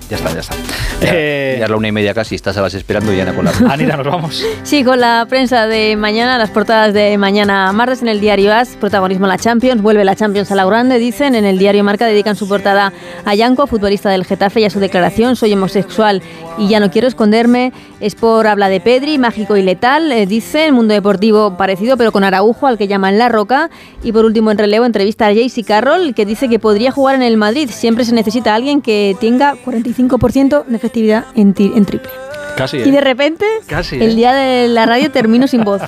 Ya 0.08 0.16
está, 0.16 0.32
ya 0.32 0.40
está. 0.40 0.54
Ya, 1.00 1.10
eh, 1.12 1.56
ya 1.58 1.66
la 1.66 1.76
una 1.76 1.88
y 1.88 1.92
media 1.92 2.14
casi, 2.14 2.36
estás 2.36 2.56
a 2.56 2.62
las 2.62 2.74
esperando 2.74 3.12
y 3.12 3.20
Ana 3.20 3.34
con 3.34 3.44
la... 3.44 3.52
Anita, 3.68 3.96
nos 3.96 4.06
vamos. 4.06 4.44
Sí, 4.62 4.84
con 4.84 5.00
la 5.00 5.26
prensa 5.28 5.66
de 5.66 5.96
mañana, 5.96 6.38
las 6.38 6.50
portadas 6.50 6.94
de 6.94 7.18
mañana 7.18 7.72
martes 7.72 8.02
en 8.02 8.08
el 8.08 8.20
diario 8.20 8.54
AS, 8.54 8.76
protagonismo 8.80 9.26
la 9.26 9.36
Champions, 9.36 9.82
vuelve 9.82 10.04
la 10.04 10.14
Champions 10.14 10.50
a 10.52 10.54
la 10.54 10.64
grande, 10.64 10.98
dicen, 10.98 11.34
en 11.34 11.44
el 11.44 11.58
diario 11.58 11.82
Marca 11.82 12.06
dedican 12.06 12.36
su 12.36 12.48
portada 12.48 12.92
a 13.24 13.34
Yanko, 13.34 13.66
futbolista 13.66 14.08
del 14.10 14.24
Getafe, 14.24 14.60
y 14.60 14.64
a 14.64 14.70
su 14.70 14.78
declaración, 14.78 15.34
soy 15.34 15.52
homosexual 15.54 16.22
y 16.58 16.68
ya 16.68 16.80
no 16.80 16.90
quiero 16.90 17.08
esconderme, 17.08 17.72
es 18.00 18.14
por 18.14 18.46
habla 18.46 18.68
de 18.68 18.80
Pedri, 18.80 19.18
mágico 19.18 19.56
y 19.56 19.62
letal, 19.62 20.10
eh, 20.12 20.26
dice, 20.26 20.66
el 20.66 20.72
mundo 20.72 20.94
deportivo 20.94 21.56
parecido 21.56 21.96
pero 21.96 22.12
con 22.12 22.24
Araujo, 22.24 22.66
al 22.66 22.78
que 22.78 22.88
llaman 22.88 23.18
La 23.18 23.28
Roca, 23.28 23.70
y 24.02 24.12
por 24.12 24.24
último 24.24 24.50
en 24.50 24.58
relevo 24.58 24.84
entrevista 24.84 25.26
a 25.26 25.34
Jaycee 25.34 25.64
Carroll, 25.64 26.14
que 26.14 26.26
dice 26.26 26.48
que 26.48 26.58
podría 26.58 26.90
jugar 26.90 27.16
en 27.16 27.22
el 27.22 27.36
Madrid, 27.36 27.70
siempre 27.70 28.04
se 28.04 28.14
necesita 28.14 28.54
alguien 28.54 28.82
que 28.82 29.16
tenga 29.20 29.56
45 29.64 30.06
5% 30.06 30.66
de 30.66 30.76
efectividad 30.76 31.24
en 31.34 31.54
triple. 31.54 32.10
Casi. 32.56 32.78
Y 32.78 32.90
de 32.90 32.98
¿eh? 32.98 33.00
repente, 33.00 33.44
Casi, 33.66 33.96
el 33.96 34.12
¿eh? 34.12 34.14
día 34.14 34.32
de 34.32 34.68
la 34.68 34.86
radio 34.86 35.10
termino 35.10 35.46
sin 35.46 35.62
voz. 35.62 35.82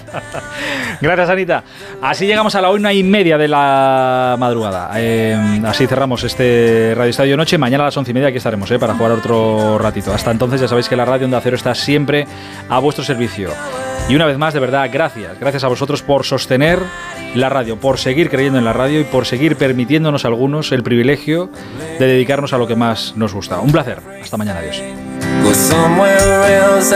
Gracias, 1.01 1.31
Anita. 1.31 1.65
Así 2.03 2.27
llegamos 2.27 2.55
a 2.55 2.61
la 2.61 2.71
una 2.71 2.93
y 2.93 3.03
media 3.03 3.39
de 3.39 3.49
la 3.49 4.37
madrugada. 4.39 4.91
Eh, 4.97 5.61
así 5.65 5.87
cerramos 5.87 6.25
este 6.25 6.95
Radio 6.97 7.11
Estadio 7.11 7.37
Noche. 7.37 7.59
Mañana 7.59 7.85
a 7.85 7.87
las 7.87 7.97
once 7.97 8.11
y 8.11 8.15
media 8.15 8.29
aquí 8.29 8.39
estaremos 8.39 8.69
para 8.79 8.95
jugar 8.95 9.13
otro 9.13 9.79
ratito. 9.79 10.13
Hasta 10.13 10.31
entonces 10.31 10.61
ya 10.61 10.69
sabéis 10.69 10.89
que 10.89 10.97
la 10.97 11.05
radio 11.05 11.25
Onda 11.25 11.41
Cero 11.41 11.57
está 11.57 11.75
siempre 11.75 12.27
a 12.69 12.79
vuestro 12.79 13.05
servicio. 13.05 13.51
Y 14.09 14.15
una 14.15 14.27
vez 14.27 14.39
más, 14.39 14.55
de 14.55 14.61
verdad, 14.61 14.89
gracias. 14.93 15.39
Gracias 15.39 15.65
a 15.65 15.69
vosotros 15.69 16.03
por 16.03 16.25
sostener 16.25 16.81
la 17.35 17.49
radio, 17.49 17.79
por 17.79 17.99
seguir 17.99 18.31
creyendo 18.31 18.59
en 18.59 18.65
la 18.65 18.73
radio 18.73 19.01
y 19.01 19.05
por 19.05 19.27
seguir 19.27 19.57
permitiéndonos 19.57 20.25
a 20.25 20.29
algunos 20.29 20.73
el 20.73 20.83
privilegio 20.83 21.51
de 21.99 22.07
dedicarnos 22.07 22.53
a 22.53 22.59
lo 22.59 22.67
que 22.67 22.77
más 22.77 23.15
nos 23.17 23.35
gusta. 23.35 23.61
Un 23.61 23.73
placer. 23.73 23.99
Hasta 24.23 24.37
mañana. 24.37 24.61
Adiós. 24.61 24.83
somewhere 25.59 26.43
else. 26.63 26.93